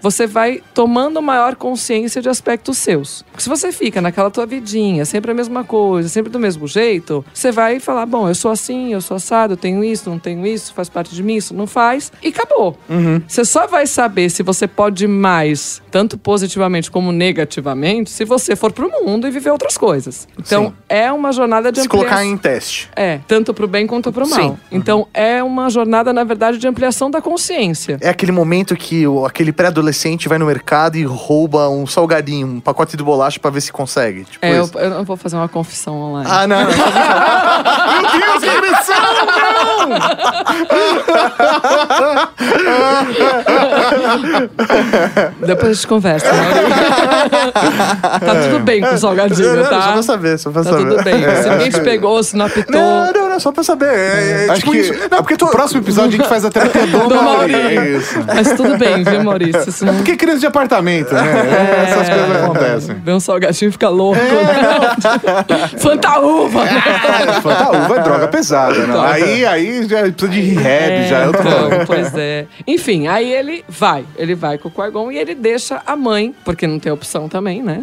você 0.00 0.26
vai 0.26 0.62
tomando 0.74 1.20
maior 1.20 1.56
consciência 1.56 2.22
de 2.22 2.28
aspectos 2.28 2.78
seus. 2.78 3.22
Porque 3.30 3.42
se 3.42 3.48
você 3.48 3.72
fica 3.72 4.00
naquela 4.00 4.30
tua 4.30 4.46
vidinha, 4.46 5.04
sempre 5.04 5.30
a 5.30 5.34
mesma 5.34 5.64
coisa, 5.64 6.08
sempre 6.08 6.30
do 6.30 6.38
mesmo 6.38 6.66
jeito, 6.66 7.24
você 7.32 7.50
vai 7.52 7.80
falar, 7.80 8.06
bom, 8.06 8.28
eu 8.28 8.34
sou 8.34 8.50
assim, 8.50 8.92
eu 8.92 9.00
sou 9.00 9.16
assado, 9.16 9.54
eu 9.54 9.56
tenho 9.56 9.82
isso, 9.84 10.08
não 10.08 10.18
tenho 10.18 10.46
isso, 10.46 10.72
faz 10.74 10.88
parte 10.88 11.14
de 11.14 11.22
mim, 11.22 11.36
isso 11.36 11.54
não 11.54 11.66
faz, 11.66 12.12
e 12.22 12.28
acabou. 12.28 12.78
Você 13.26 13.44
só 13.44 13.66
vai 13.66 13.86
saber 13.86 14.30
se 14.30 14.42
você 14.42 14.66
pode 14.66 15.06
mais, 15.06 15.82
tanto 15.90 16.16
positivamente 16.18 16.90
como 16.90 17.12
negativamente, 17.12 18.10
se 18.10 18.24
você 18.24 18.54
for 18.56 18.72
pro 18.72 18.90
mundo 18.90 19.26
e 19.26 19.30
viver 19.30 19.50
outras 19.50 19.76
coisas. 19.76 20.28
Então, 20.38 20.66
Sim. 20.66 20.74
é 20.88 21.12
uma 21.12 21.32
jornada 21.32 21.70
de 21.72 21.82
Se 21.82 21.88
colocar 21.88 22.16
ampliação. 22.16 22.32
em 22.34 22.36
teste. 22.36 22.88
É, 22.94 23.20
tanto 23.26 23.52
pro 23.54 23.66
bem 23.66 23.86
quanto 23.86 24.12
pro 24.12 24.28
mal. 24.28 24.40
Sim. 24.40 24.58
Então, 24.70 25.06
é 25.12 25.42
uma 25.42 25.68
jornada, 25.70 26.12
na 26.12 26.24
verdade, 26.24 26.58
de 26.58 26.66
ampliação 26.66 27.10
da 27.10 27.20
consciência. 27.20 27.98
É 28.00 28.08
aquele 28.08 28.32
momento 28.32 28.76
que 28.76 28.99
aquele 29.26 29.52
pré-adolescente 29.52 30.28
vai 30.28 30.38
no 30.38 30.46
mercado 30.46 30.96
e 30.96 31.04
rouba 31.04 31.68
um 31.68 31.86
salgadinho, 31.86 32.46
um 32.46 32.60
pacote 32.60 32.96
de 32.96 33.02
bolacha 33.02 33.38
pra 33.40 33.50
ver 33.50 33.60
se 33.60 33.72
consegue. 33.72 34.24
Tipo 34.24 34.44
É, 34.44 34.58
eu, 34.58 34.70
eu 34.74 34.90
não 34.90 35.04
vou 35.04 35.16
fazer 35.16 35.36
uma 35.36 35.48
confissão 35.48 35.94
online. 35.96 36.28
Ah, 36.30 36.46
não. 36.46 36.60
não. 36.60 36.70
Meu 38.00 38.20
Deus, 38.20 38.42
que 38.42 38.48
agressão! 38.50 38.96
Depois 45.46 45.68
a 45.70 45.72
gente 45.74 45.86
conversa. 45.86 46.26
Maurício. 46.32 47.52
tá 48.20 48.34
tudo 48.42 48.60
bem 48.60 48.80
com 48.80 48.94
o 48.94 48.98
salgadinho, 48.98 49.56
Não, 49.56 49.64
tá? 49.70 49.82
Só 49.82 49.92
pra 49.92 50.02
saber, 50.02 50.38
só 50.38 50.50
pra 50.50 50.62
Tá 50.64 50.70
saber. 50.70 50.88
tudo 50.90 51.02
bem. 51.04 51.22
Se 51.42 51.50
ninguém 51.50 51.70
te 51.70 51.80
pegou, 51.80 52.22
se 52.22 52.36
não 52.36 52.46
apitou. 52.46 52.80
Não, 52.80 53.12
não, 53.12 53.19
não, 53.30 53.40
só 53.40 53.52
pra 53.52 53.62
saber. 53.62 53.86
É, 53.86 54.46
é 54.46 54.50
Acho 54.50 54.60
tipo 54.60 54.72
que 54.72 54.78
isso. 54.78 54.92
Não, 55.10 55.18
porque 55.18 55.36
tu... 55.36 55.44
no 55.46 55.50
próximo 55.50 55.80
episódio 55.80 56.14
a 56.14 56.16
gente 56.18 56.28
faz 56.28 56.44
a 56.44 56.50
treta 56.50 56.78
do, 56.86 57.08
Do 57.08 57.14
Mauri. 57.14 57.52
Mauri. 57.52 57.78
É 57.78 57.88
isso. 57.96 58.18
Mas 58.26 58.52
tudo 58.52 58.76
bem, 58.76 59.02
viu, 59.04 59.24
Maurício? 59.24 59.68
Isso 59.68 59.84
não... 59.84 59.94
Porque 59.96 60.16
criança 60.16 60.40
de 60.40 60.46
apartamento, 60.46 61.14
né? 61.14 61.22
É, 61.22 61.82
Essas 61.90 62.08
coisas 62.08 62.36
acontecem. 62.42 62.94
Vê 63.04 63.12
um 63.12 63.20
salgadinho 63.20 63.68
e 63.68 63.72
fica 63.72 63.88
louco. 63.88 64.20
né? 64.20 65.68
Fantaúva! 65.78 66.60
É, 66.64 67.32
Fantaúva 67.40 67.96
é 67.96 68.02
droga 68.02 68.28
pesada, 68.28 68.86
não. 68.86 69.02
Aí, 69.02 69.44
aí 69.46 69.88
já 69.88 70.02
precisa 70.02 70.28
de 70.28 70.40
rehab, 70.40 71.08
já 71.08 71.18
é 71.18 71.26
outro 71.26 71.40
então, 71.40 71.86
pois 71.86 72.14
é. 72.16 72.46
Enfim, 72.66 73.08
aí 73.08 73.32
ele 73.32 73.64
vai. 73.68 74.04
Ele 74.16 74.34
vai 74.34 74.58
com 74.58 74.68
o 74.68 74.70
Qui-Gon 74.70 75.10
e 75.12 75.18
ele 75.18 75.34
deixa 75.34 75.80
a 75.86 75.96
mãe, 75.96 76.34
porque 76.44 76.66
não 76.66 76.78
tem 76.78 76.92
opção 76.92 77.28
também, 77.28 77.62
né? 77.62 77.80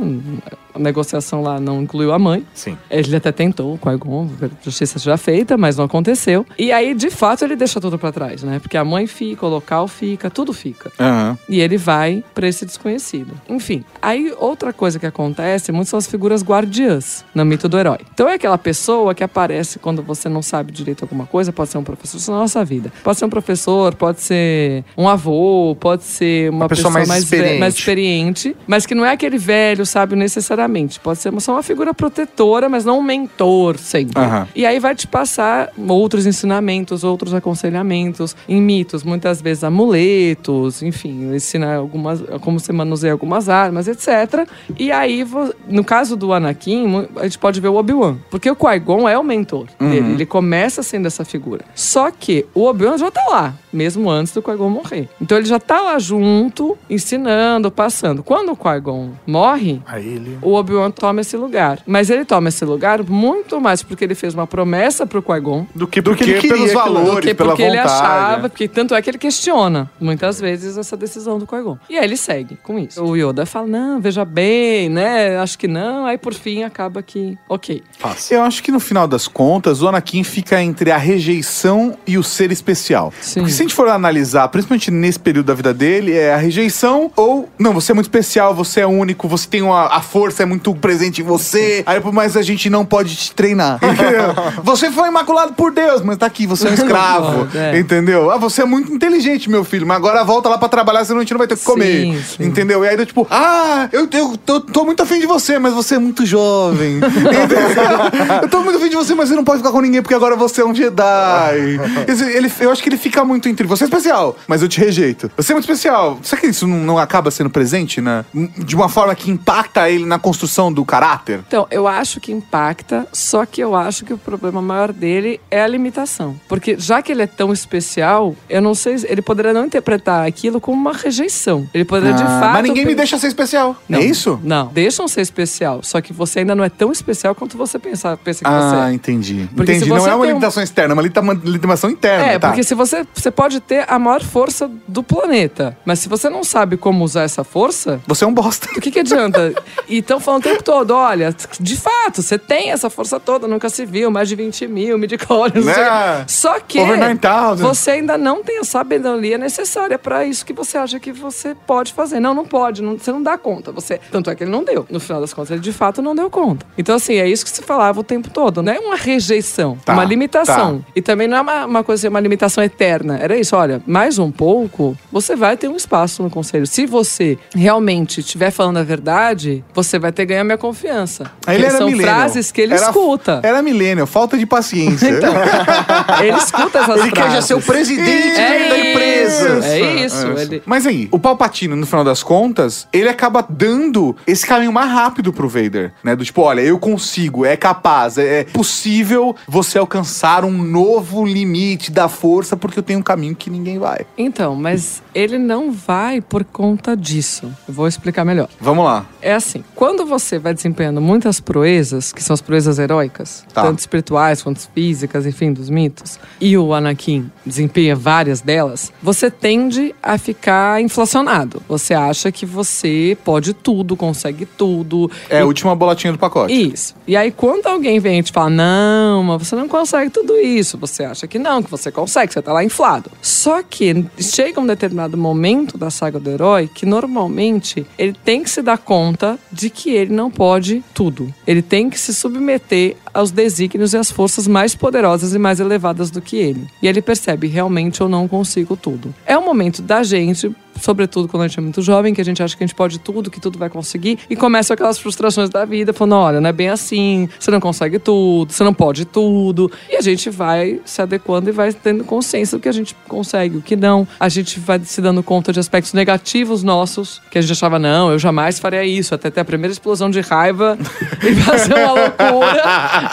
A 0.78 0.80
negociação 0.80 1.42
lá 1.42 1.60
não 1.60 1.82
incluiu 1.82 2.14
a 2.14 2.20
mãe. 2.20 2.46
Sim. 2.54 2.78
Ele 2.90 3.16
até 3.16 3.32
tentou, 3.32 3.74
o 3.74 3.78
Qui-Gon, 3.78 4.30
justiça 4.64 5.00
já 5.00 5.18
feita, 5.18 5.58
mas 5.58 5.76
não 5.78 5.86
aconteceu. 5.86 6.46
E 6.58 6.72
aí, 6.72 6.94
de 6.94 7.10
fato, 7.10 7.44
ele 7.44 7.56
deixa 7.56 7.82
tudo 7.82 7.98
pra 7.98 8.12
trás, 8.12 8.44
né? 8.44 8.60
Porque 8.60 8.78
a 8.78 8.86
mãe 8.86 9.08
fica, 9.08 9.46
o 9.46 9.50
local 9.50 9.88
fica, 9.88 10.30
tudo 10.30 10.54
fica. 10.54 10.92
Aham. 11.00 11.38
E 11.50 11.60
ele 11.60 11.78
vai 11.78 12.24
pra 12.34 12.48
esse 12.48 12.66
desconhecido. 12.66 13.32
Enfim, 13.50 13.84
aí 14.02 14.34
outra 14.40 14.72
coisa 14.72 15.00
que 15.00 15.06
acontece 15.06 15.72
muito 15.72 15.88
são 15.90 15.98
as 15.98 16.08
figuras 16.08 16.44
guardiãs 16.44 17.26
no 17.34 17.44
mito 17.46 17.68
do 17.68 17.78
herói. 17.78 18.00
Então 18.14 18.28
é 18.30 18.36
aquela 18.36 18.58
pessoa 18.58 19.14
que 19.16 19.24
aparece 19.24 19.80
quando 19.80 20.02
você 20.04 20.30
não 20.30 20.42
sabe 20.42 20.72
direito 20.72 21.04
alguma 21.04 21.26
coisa, 21.26 21.52
pode 21.52 21.70
ser 21.70 21.78
um 21.78 21.84
professor, 21.84 22.18
isso 22.18 22.32
na 22.32 22.38
nossa 22.38 22.64
vida. 22.64 22.92
Pode 23.04 23.18
ser 23.20 23.26
um 23.26 23.30
professor, 23.30 23.96
pode 23.96 24.22
ser 24.22 24.84
um 24.98 25.08
avô, 25.08 25.76
pode 25.80 26.04
ser 26.04 26.50
uma, 26.52 26.68
pessoa 26.68 26.92
mais 26.92 27.08
ve- 27.08 27.18
experiente. 27.20 27.60
mais 27.60 27.74
experiente, 27.76 28.56
mas 28.68 28.86
que 28.86 28.94
não 28.96 29.06
é 29.06 29.12
aquele 29.12 29.38
velho 29.38 29.86
sábio 29.86 30.16
necessariamente, 30.18 30.67
necessariamente. 30.68 31.00
Pode 31.00 31.20
ser 31.20 31.40
só 31.40 31.54
uma 31.54 31.64
figura 31.64 31.94
protetora, 31.94 32.70
mas 32.70 32.86
não 32.86 33.00
um 33.00 33.04
mentor 33.04 33.78
sempre. 33.78 34.22
Aham. 34.22 34.48
E 34.56 34.66
aí 34.66 34.80
vai 34.80 34.94
te 34.94 35.08
passar 35.08 35.72
outros 35.88 36.26
ensinamentos, 36.26 37.04
outros 37.04 37.34
aconselhamentos, 37.34 38.36
em 38.48 38.62
mitos, 38.62 39.04
muitas 39.04 39.42
vezes 39.42 39.64
amuletos, 39.64 40.82
enfim, 40.84 41.34
ensina 41.34 41.76
algumas, 41.76 42.22
como 42.42 42.60
você 42.60 42.74
manuseia 42.74 43.14
algumas 43.14 43.50
armas, 43.50 43.88
etc. 43.88 44.48
E 44.78 44.92
aí, 44.92 45.26
no 45.68 45.84
caso 45.84 46.16
do 46.16 46.34
Anakin, 46.34 47.08
a 47.16 47.24
gente 47.24 47.40
pode 47.40 47.60
ver 47.62 47.70
o 47.70 47.76
Obi-Wan. 47.76 48.18
Porque 48.30 48.50
o 48.50 48.56
Qui-Gon 48.56 49.08
é 49.08 49.18
o 49.18 49.24
mentor 49.24 49.68
dele. 49.80 50.14
Ele 50.14 50.26
começa 50.26 50.84
sendo 50.84 51.08
essa 51.08 51.24
figura. 51.24 51.64
Só 51.74 52.12
que 52.12 52.46
o 52.54 52.66
Obi-Wan 52.66 52.98
já 52.98 53.10
tá 53.10 53.24
lá, 53.30 53.54
mesmo 53.72 54.10
antes 54.10 54.34
do 54.34 54.42
Qui-Gon 54.42 54.70
morrer. 54.70 55.08
Então 55.22 55.38
ele 55.38 55.48
já 55.48 55.60
tá 55.60 55.82
lá 55.82 56.00
junto, 56.00 56.78
ensinando, 56.90 57.72
passando. 57.72 58.24
Quando 58.24 58.52
o 58.52 58.56
Qui-Gon 58.56 59.12
morre, 59.26 59.82
Aí 59.86 60.08
ele. 60.08 60.38
O 60.48 60.54
Obi-Wan 60.54 60.92
toma 60.92 61.22
esse 61.22 61.36
lugar. 61.36 61.80
Mas 61.86 62.10
ele 62.10 62.24
toma 62.24 62.50
esse 62.50 62.64
lugar 62.64 63.04
muito 63.04 63.60
mais 63.60 63.84
porque 63.84 64.04
ele 64.04 64.16
fez 64.16 64.34
uma 64.34 64.48
promessa 64.48 65.06
pro 65.06 65.22
Qui-Gon 65.22 65.66
Do 65.76 65.86
que 65.88 66.02
Do 66.02 66.12
porque 66.12 66.24
que 66.24 66.32
ele 66.32 66.42
queria 66.42 66.56
pelos 66.58 66.72
valores. 66.74 67.16
do 67.16 67.22
que 67.22 67.34
pela 67.34 67.50
porque 67.50 67.64
ele 67.64 67.78
vontade, 67.78 67.94
achava, 67.94 68.42
né? 68.44 68.50
porque 68.50 68.68
tanto 68.68 68.96
é 68.96 69.02
que 69.02 69.10
ele 69.10 69.18
questiona 69.18 69.90
muitas 70.00 70.40
vezes 70.40 70.78
essa 70.78 70.96
decisão 70.96 71.38
do 71.38 71.46
Qui-Gon. 71.46 71.78
E 71.90 71.98
aí 71.98 72.04
ele 72.06 72.16
segue 72.18 72.58
com 72.64 72.80
isso. 72.80 73.04
O 73.04 73.16
Yoda 73.16 73.46
fala: 73.46 73.68
"Não, 73.68 74.00
veja 74.00 74.24
bem, 74.24 74.90
né? 74.90 75.38
Acho 75.38 75.58
que 75.58 75.68
não". 75.68 76.06
Aí 76.06 76.18
por 76.18 76.34
fim 76.34 76.64
acaba 76.64 77.02
que, 77.04 77.38
OK. 77.50 77.84
Eu 78.32 78.44
acho 78.44 78.64
que 78.64 78.72
no 78.72 78.80
final 78.80 79.08
das 79.08 79.28
contas, 79.28 79.82
o 79.82 79.88
Anakin 79.88 80.24
fica 80.24 80.62
entre 80.62 80.92
a 80.92 80.98
rejeição 80.98 81.98
e 82.08 82.18
o 82.18 82.24
ser 82.24 82.52
especial. 82.52 83.14
Sim. 83.20 83.42
Porque 83.42 83.52
se 83.54 83.62
a 83.62 83.66
gente 83.66 83.76
for 83.76 83.88
analisar, 83.90 84.48
principalmente 84.48 84.90
nesse 84.92 85.20
período 85.20 85.48
da 85.48 85.54
vida 85.54 85.74
dele, 85.74 86.14
é 86.14 86.34
a 86.34 86.38
rejeição 86.38 87.12
ou, 87.16 87.50
não, 87.60 87.74
você 87.74 87.92
é 87.92 87.96
muito 87.96 88.06
especial, 88.06 88.56
você 88.56 88.82
é 88.82 88.88
único, 88.88 89.28
você 89.28 89.48
tem 89.48 89.62
uma, 89.62 89.88
a 89.88 90.02
força 90.02 90.37
é 90.44 90.46
muito 90.46 90.74
presente 90.76 91.22
em 91.22 91.24
você, 91.24 91.84
aí, 91.86 92.02
mas 92.14 92.36
a 92.38 92.42
gente 92.42 92.70
não 92.70 92.86
pode 92.86 93.16
te 93.16 93.32
treinar. 93.34 93.80
Entendeu? 93.82 94.34
você 94.64 94.92
foi 94.92 95.08
imaculado 95.08 95.54
por 95.54 95.72
Deus, 95.72 96.02
mas 96.02 96.18
tá 96.18 96.26
aqui, 96.26 96.46
você 96.48 96.68
é 96.68 96.72
um 96.72 96.74
escravo. 96.74 97.48
é. 97.58 97.78
Entendeu? 97.80 98.32
Ah, 98.32 98.38
você 98.38 98.62
é 98.62 98.66
muito 98.66 98.94
inteligente, 98.94 99.50
meu 99.50 99.64
filho, 99.64 99.86
mas 99.86 99.98
agora 99.98 100.24
volta 100.24 100.50
lá 100.50 100.58
pra 100.58 100.70
trabalhar, 100.70 101.04
senão 101.06 101.20
a 101.20 101.24
gente 101.24 101.32
não 101.34 101.38
vai 101.40 101.48
ter 101.48 101.54
o 101.56 101.58
que 101.58 101.64
comer. 101.66 102.02
Sim, 102.02 102.24
sim. 102.38 102.44
Entendeu? 102.46 102.84
E 102.84 102.88
aí, 102.88 103.06
tipo, 103.06 103.28
ah, 103.30 103.88
eu, 103.92 104.08
eu, 104.12 104.38
tô- 104.38 104.60
tô 104.62 104.84
muito 104.86 105.02
afim 105.04 105.20
de 105.20 105.26
você, 105.28 105.58
mas 105.60 105.74
você 105.74 105.96
é 105.96 106.00
muito 106.00 106.26
jovem. 106.26 107.00
Eu 108.42 108.50
tô 108.50 108.62
muito 108.62 108.78
afim 108.78 108.90
de 108.90 108.96
você, 108.96 109.14
mas 109.16 109.30
você 109.30 109.36
não 109.36 109.44
pode 109.44 109.60
ficar 109.60 109.72
com 109.72 109.82
ninguém 109.82 110.02
porque 110.02 110.14
agora 110.16 110.36
você 110.36 110.62
é 110.62 110.66
um 110.66 110.74
Jedi. 110.74 111.80
Esse- 112.08 112.26
Ele, 112.32 112.52
eu 112.60 112.72
acho 112.72 112.82
que 112.84 112.90
ele 112.90 112.98
fica 112.98 113.24
muito 113.24 113.48
entre 113.50 113.66
você 113.66 113.84
é 113.84 113.88
especial, 113.88 114.36
mas 114.48 114.62
eu 114.62 114.68
te 114.68 114.80
rejeito. 114.80 115.30
Você 115.38 115.52
é 115.52 115.56
muito 115.56 115.66
especial. 115.66 116.20
Será 116.24 116.42
que 116.42 116.48
isso 116.48 116.68
não, 116.68 116.78
não 116.78 116.98
acaba 116.98 117.32
sendo 117.32 117.50
presente, 117.50 118.02
né? 118.02 118.26
De 118.58 118.76
uma 118.76 118.90
forma 118.90 119.14
que 119.16 119.30
impacta 119.32 119.90
ele 119.90 120.06
na 120.06 120.20
construção 120.28 120.72
do 120.74 120.84
caráter? 120.84 121.40
Então, 121.48 121.66
eu 121.72 121.88
acho 121.88 122.20
que 122.20 122.32
impacta, 122.32 123.08
só 123.14 123.46
que 123.46 123.62
eu 123.62 123.76
acho 123.76 124.04
que 124.06 124.14
o 124.14 124.18
problema 124.18 124.62
maior 124.62 124.92
dele 124.92 125.40
é 125.50 125.62
a 125.62 125.68
limitação. 125.68 126.36
Porque 126.50 126.76
já 126.78 127.02
que 127.02 127.12
ele 127.12 127.22
é 127.22 127.28
tão 127.28 127.54
especial, 127.54 128.36
eu 128.50 128.62
não 128.62 128.76
sei, 128.76 128.96
ele 129.08 129.22
poderia 129.22 129.54
não 129.54 129.66
interpretar 129.66 130.26
aquilo 130.28 130.60
como 130.60 130.78
uma 130.80 130.94
rejeição. 130.94 131.68
Ele 131.74 131.86
poderia 131.86 132.14
de 132.14 132.24
Ah, 132.24 132.40
fato 132.42 132.54
mas 132.54 132.64
ninguém 132.64 132.86
me 132.86 132.94
deixa 132.96 133.18
ser 133.18 133.28
especial. 133.28 133.76
Não, 133.88 134.00
É 134.00 134.04
isso? 134.04 134.40
Não, 134.44 134.68
deixam 134.68 135.08
ser 135.08 135.22
especial. 135.22 135.80
Só 135.84 136.02
que 136.02 136.12
você 136.12 136.40
ainda 136.40 136.54
não 136.56 136.64
é 136.64 136.70
tão 136.70 136.92
especial 136.92 137.34
quanto 137.34 137.58
você 137.58 137.80
pensa, 137.80 138.18
pensa 138.18 138.44
que 138.44 138.50
Ah, 138.50 138.70
você 138.86 138.92
é. 138.92 138.94
entendi. 138.94 139.50
Porque 139.56 139.72
entendi. 139.74 139.90
Não 139.90 139.98
é 139.98 140.02
uma 140.02 140.10
tem 140.10 140.18
um- 140.18 140.26
limitação 140.26 140.62
externa, 140.64 140.92
é 140.92 140.96
uma 140.96 141.02
limita- 141.02 141.22
uma 141.22 141.34
limitação 141.34 141.90
interna. 141.90 142.26
É, 142.26 142.40
tá? 142.40 142.50
porque 142.50 142.64
se 142.64 142.76
você, 142.76 143.06
você 143.14 143.32
pode 143.32 143.60
ter 143.62 143.86
a 143.88 143.98
maior 143.98 144.22
força 144.24 144.70
do 144.88 145.02
planeta, 145.04 145.78
mas 145.86 146.00
se 146.00 146.10
você 146.10 146.30
não 146.30 146.44
sabe 146.44 146.76
como 146.78 147.04
usar 147.04 147.24
essa 147.24 147.44
força, 147.44 148.02
Você 148.08 148.24
é 148.24 148.28
um 148.28 148.34
bosta. 148.34 148.68
o 148.76 148.82
que, 148.82 148.92
que 148.92 149.00
adianta? 149.00 149.54
E 149.88 150.02
falando 150.20 150.42
o 150.42 150.50
tempo 150.50 150.64
todo, 150.64 150.92
olha, 150.92 151.36
de 151.60 151.76
fato, 151.76 152.22
você 152.22 152.38
tem 152.38 152.72
essa 152.72 152.90
força 152.90 153.20
toda, 153.20 153.48
nunca 153.48 153.70
se 153.70 153.86
viu, 153.86 154.10
mais 154.12 154.28
de 154.30 154.36
20 154.36 154.68
mil 154.68 154.98
midichlorians. 154.98 155.66
Né? 155.66 156.26
Só 156.28 156.60
que 156.60 156.80
Over 156.80 156.98
9,000. 156.98 157.56
você 157.68 157.92
ainda 157.92 158.18
não 158.18 158.44
tem 158.44 158.60
a 158.60 158.64
sabedoria 158.64 159.38
necessária 159.38 159.98
pra 159.98 160.26
isso 160.26 160.46
que 160.46 160.54
você 160.54 160.78
acha 160.78 161.00
que 161.00 161.12
você 161.12 161.56
pode 161.56 161.94
fazer. 161.94 162.20
Não, 162.20 162.34
não 162.34 162.46
pode, 162.46 162.82
não- 162.82 162.98
você 162.98 163.12
não 163.12 163.22
dá 163.22 163.38
conta. 163.38 163.72
Você, 163.72 164.00
tanto 164.12 164.30
é 164.30 164.36
que 164.36 164.44
ele 164.44 164.52
não 164.52 164.64
deu. 164.64 164.86
No 164.90 165.00
final 165.00 165.22
das 165.22 165.34
contas, 165.34 165.52
ele 165.52 165.60
de 165.62 165.72
fato 165.74 166.02
não 166.02 166.16
deu 166.16 166.30
conta. 166.30 166.66
Então, 166.78 166.96
assim, 166.96 167.16
é 167.16 167.28
isso 167.28 167.44
que 167.46 167.52
se 167.52 167.62
falava 167.62 168.00
o 168.00 168.04
tempo 168.04 168.30
todo. 168.30 168.62
Não 168.62 168.72
é 168.74 168.80
uma 168.80 168.96
rejeição, 168.96 169.78
Tá, 169.84 169.94
uma 169.94 170.04
limitação. 170.04 170.80
tá. 170.80 170.86
E 170.96 171.02
também 171.02 171.28
não 171.28 171.38
é 171.38 171.42
uma, 171.42 171.66
uma 171.66 171.84
coisa, 171.84 172.08
uma 172.10 172.20
limitação 172.20 172.64
eterna. 172.64 173.18
Era 173.22 173.38
isso, 173.38 173.56
olha, 173.56 173.82
mais 173.86 174.18
um 174.20 174.32
pouco, 174.32 174.98
você 175.12 175.36
vai 175.36 175.58
ter 175.58 175.68
um 175.68 175.76
espaço 175.76 176.22
no 176.24 176.30
conselho. 176.30 176.66
Se 176.68 176.86
você 176.86 177.38
realmente 177.54 178.20
estiver 178.22 178.52
falando 178.52 178.78
a 178.78 178.84
verdade, 178.84 179.64
você 179.74 180.00
vai 180.00 180.07
ter 180.12 180.24
que 180.24 180.28
ganhar 180.34 180.44
minha 180.44 180.58
confiança. 180.58 181.32
Aí 181.46 181.56
ele 181.56 181.66
era 181.66 181.78
São 181.78 181.88
millennial. 181.90 182.16
frases 182.16 182.52
que 182.52 182.62
ele 182.62 182.74
Era- 182.74 182.84
escuta. 182.88 183.40
Era 183.44 183.62
milênio, 183.62 184.06
falta 184.08 184.38
de 184.38 184.46
paciência. 184.46 185.10
Então, 185.10 185.34
ele 186.24 186.38
escuta 186.38 186.80
essas 186.80 187.02
Ele 187.02 187.12
quer 187.12 187.32
já 187.32 187.42
ser 187.42 187.54
o 187.54 187.62
frases. 187.62 187.88
presidente 187.96 188.40
É 188.40 188.70
da 188.70 188.78
empresa. 188.80 189.66
É 189.66 190.06
isso. 190.06 190.28
ele- 190.28 190.62
Mas 190.66 190.86
aí, 190.86 191.08
o 191.12 191.20
Palpatine, 191.20 191.76
no 191.76 191.86
final 191.86 192.04
das 192.04 192.24
contas, 192.24 192.88
ele 192.92 193.10
acaba 193.10 193.46
dando 193.48 194.16
esse 194.26 194.46
caminho 194.46 194.72
mais 194.72 194.90
rápido 194.92 195.32
pro 195.34 195.48
Vader, 195.50 195.94
né? 196.04 196.16
Do 196.16 196.24
tipo, 196.26 196.42
olha, 196.42 196.62
eu 196.62 196.78
consigo, 196.80 197.46
é 197.46 197.56
capaz, 197.58 198.18
é 198.18 198.44
possível 198.46 199.36
você 199.48 199.78
alcançar 199.78 200.44
um 200.46 200.52
novo 200.64 201.26
limite 201.26 201.92
da 201.92 202.08
força 202.08 202.56
porque 202.58 202.80
eu 202.80 202.84
tenho 202.84 203.00
um 203.00 203.04
caminho 203.04 203.36
que 203.36 203.50
ninguém 203.50 203.80
vai. 203.80 204.06
Então, 204.18 204.56
mas 204.56 205.02
ele 205.14 205.38
não 205.38 205.72
vai 205.72 206.22
por 206.22 206.44
conta 206.44 206.96
disso. 206.96 207.52
Eu 207.68 207.74
vou 207.74 207.88
explicar 207.88 208.24
melhor. 208.26 208.50
Vamos 208.60 208.86
lá. 208.86 209.06
É 209.22 209.34
assim, 209.34 209.64
quando 209.76 209.97
você 210.06 210.38
vai 210.40 210.54
desempenhando 210.54 211.02
muitas 211.02 211.40
proezas, 211.40 212.12
que 212.12 212.24
são 212.24 212.34
as 212.34 212.42
proezas 212.42 212.80
heróicas, 212.80 213.44
Tá. 213.54 213.64
tanto 213.64 213.80
espirituais 213.80 214.42
quanto 214.42 214.68
físicas, 214.74 215.26
enfim, 215.26 215.52
dos 215.54 215.70
mitos, 215.70 216.20
e 216.40 216.58
o 216.58 216.74
Anakin 216.74 217.30
desempenha 217.46 217.96
várias 217.96 218.42
delas, 218.42 218.92
você 219.02 219.30
tende 219.32 219.94
a 220.02 220.18
ficar 220.18 220.82
inflacionado. 220.82 221.62
Você 221.68 221.94
acha 221.94 222.32
que 222.32 222.46
você 222.46 223.18
pode 223.24 223.54
tudo, 223.54 223.96
consegue 223.96 224.46
tudo. 224.46 225.10
É 225.30 225.38
e 225.38 225.42
a 225.42 225.46
última 225.46 225.76
bolatinha 225.76 226.14
do 226.14 226.20
pacote. 226.20 226.54
Isso. 226.54 226.96
E 227.08 227.16
aí, 227.16 227.32
quando 227.32 227.68
alguém 227.68 228.00
vem 228.00 228.20
e 228.20 228.24
te 228.24 228.32
fala, 228.32 228.50
não, 228.50 229.24
mas 229.24 229.48
você 229.48 229.56
não 229.56 229.68
consegue 229.68 230.10
tudo 230.12 230.36
isso, 230.38 230.78
você 230.78 231.04
acha 231.04 231.28
que 231.28 231.40
não, 231.40 231.62
que 231.64 231.70
você 231.72 231.92
consegue, 231.92 232.34
você 232.34 232.42
tá 232.42 232.54
lá 232.54 232.64
inflado. 232.64 233.10
Só 233.22 233.62
que 233.64 234.06
chega 234.20 234.60
um 234.60 234.66
determinado 234.66 235.18
momento 235.18 235.78
da 235.78 235.90
saga 235.90 236.20
do 236.20 236.30
herói 236.30 236.70
que 236.74 236.86
normalmente 236.86 237.86
ele 237.98 238.14
tem 238.24 238.44
que 238.44 238.50
se 238.50 238.62
dar 238.62 238.78
conta 238.78 239.38
de 239.52 239.70
que 239.70 239.87
ele 239.92 240.14
não 240.14 240.30
pode 240.30 240.84
tudo. 240.94 241.34
Ele 241.46 241.62
tem 241.62 241.90
que 241.90 242.00
se 242.00 242.14
submeter 242.14 242.96
aos 243.14 243.32
desígnios 243.32 243.94
e 243.94 243.98
às 243.98 244.12
forças 244.12 244.48
mais 244.48 244.76
poderosas 244.76 245.34
e 245.34 245.40
mais 245.40 245.60
elevadas 245.60 246.12
do 246.12 246.22
que 246.22 246.38
ele. 246.38 246.68
E 246.82 246.88
ele 246.88 247.02
percebe, 247.02 247.48
realmente 247.48 248.02
eu 248.02 248.10
não 248.10 248.28
consigo 248.28 248.76
tudo. 248.76 249.14
É 249.26 249.38
o 249.38 249.46
momento 249.46 249.82
da 249.82 250.04
gente 250.04 250.56
sobretudo 250.82 251.28
quando 251.28 251.44
a 251.44 251.48
gente 251.48 251.60
é 251.60 251.62
muito 251.62 251.82
jovem, 251.82 252.14
que 252.14 252.22
a 252.22 252.26
gente 252.26 252.42
acha 252.42 252.56
que 252.56 252.64
a 252.64 252.68
gente 252.68 252.76
pode 252.76 253.00
tudo, 253.00 253.30
que 253.30 253.40
tudo 253.40 253.58
vai 253.58 253.70
conseguir, 253.70 254.20
e 254.30 254.36
começam 254.36 254.74
aquelas 254.74 254.98
frustrações 254.98 255.50
da 255.50 255.66
vida, 255.66 255.94
falando: 255.94 256.16
olha, 256.16 256.42
não 256.42 256.50
é 256.50 256.54
bem 256.54 256.70
assim, 256.70 257.30
você 257.40 257.52
não 257.52 257.60
consegue 257.60 258.00
tudo, 258.00 258.52
você 258.52 258.64
não 258.64 258.74
pode 258.74 259.06
tudo. 259.06 259.72
E 259.90 259.96
a 259.96 260.02
gente 260.02 260.30
vai 260.30 260.80
se 260.86 261.02
adequando 261.02 261.50
e 261.50 261.52
vai 261.52 261.74
tendo 261.74 262.04
consciência 262.04 262.58
do 262.58 262.62
que 262.62 262.70
a 262.70 262.74
gente 262.74 262.96
consegue, 263.08 263.58
o 263.58 263.62
que 263.62 263.76
não. 263.76 264.08
A 264.20 264.30
gente 264.30 264.60
vai 264.60 264.80
se 264.84 265.02
dando 265.02 265.22
conta 265.24 265.52
de 265.52 265.60
aspectos 265.60 265.94
negativos 265.94 266.64
nossos, 266.64 267.22
que 267.30 267.38
a 267.38 267.42
gente 267.42 267.52
achava, 267.52 267.80
não, 267.80 268.12
eu 268.12 268.20
jamais 268.20 268.60
faria 268.60 268.84
isso, 268.84 269.14
até 269.14 269.30
ter 269.30 269.42
a 269.42 269.46
primeira 269.46 269.72
explosão 269.72 270.10
de 270.10 270.22
raiva 270.22 270.78
e 271.24 271.36
fazer 271.36 271.74
uma 271.74 271.92
loucura. 271.94 272.64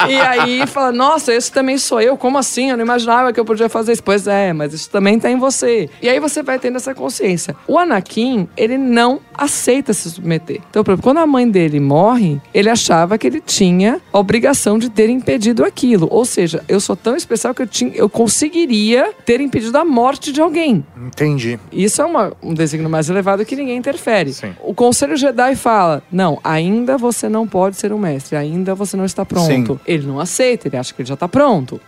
E 0.09 0.21
aí 0.21 0.67
fala, 0.67 0.93
nossa, 0.93 1.33
esse 1.35 1.51
também 1.51 1.79
sou 1.79 2.01
eu, 2.01 2.17
como 2.17 2.39
assim? 2.39 2.71
Eu 2.71 2.77
não 2.77 2.85
imaginava 2.85 3.33
que 3.33 3.41
eu 3.41 3.45
podia 3.45 3.69
fazer 3.69 3.93
isso. 3.93 4.03
Pois 4.03 4.27
é, 4.27 4.53
mas 4.53 4.73
isso 4.73 4.91
também 4.91 5.19
tá 5.19 5.31
em 5.31 5.39
você. 5.39 5.89
E 6.01 6.09
aí 6.09 6.21
você 6.21 6.43
vai 6.43 6.59
tendo 6.59 6.77
essa 6.77 6.95
consciência. 6.95 7.54
O 7.67 7.79
Anakin, 7.79 8.49
ele 8.57 8.77
não 8.79 9.21
aceita 9.37 9.93
se 9.93 10.11
submeter. 10.11 10.61
Então, 10.71 10.85
por 10.85 10.93
exemplo, 10.93 11.03
quando 11.03 11.19
a 11.19 11.27
mãe 11.27 11.49
dele 11.51 11.81
morre, 11.81 12.41
ele 12.53 12.69
achava 12.71 13.19
que 13.19 13.27
ele 13.27 13.41
tinha 13.41 14.01
a 14.13 14.19
obrigação 14.19 14.79
de 14.79 14.89
ter 14.89 15.09
impedido 15.11 15.65
aquilo. 15.65 16.07
Ou 16.11 16.25
seja, 16.25 16.63
eu 16.69 16.79
sou 16.81 16.95
tão 16.95 17.17
especial 17.17 17.53
que 17.55 17.63
eu, 17.63 17.67
tinha, 17.67 17.93
eu 17.95 18.09
conseguiria 18.09 19.13
ter 19.25 19.41
impedido 19.41 19.77
a 19.79 19.85
morte 19.85 20.33
de 20.33 20.41
alguém. 20.41 20.85
Entendi. 20.97 21.59
Isso 21.73 22.03
é 22.03 22.05
uma- 22.05 22.33
um 22.43 22.53
desígnio 22.55 22.91
mais 22.91 23.09
elevado 23.09 23.45
que 23.45 23.57
ninguém 23.57 23.77
interfere. 23.77 24.33
Sim. 24.33 24.55
O 24.63 24.75
Conselho 24.75 25.17
Jedi 25.17 25.55
fala: 25.57 26.03
não, 26.13 26.39
ainda 26.45 26.97
você 26.99 27.29
não 27.29 27.47
pode 27.47 27.77
ser 27.77 27.93
um 27.93 27.99
mestre, 27.99 28.37
ainda 28.37 28.75
você 28.75 28.97
não 28.97 29.05
está 29.05 29.25
pronto. 29.25 29.75
Sim. 29.75 29.81
Ele 29.87 30.07
não 30.07 30.21
aceita, 30.21 30.69
ele 30.69 30.77
acha 30.77 30.93
que 30.95 31.03
ele 31.03 31.09
já 31.09 31.15
está 31.15 31.29
pronto. 31.29 31.81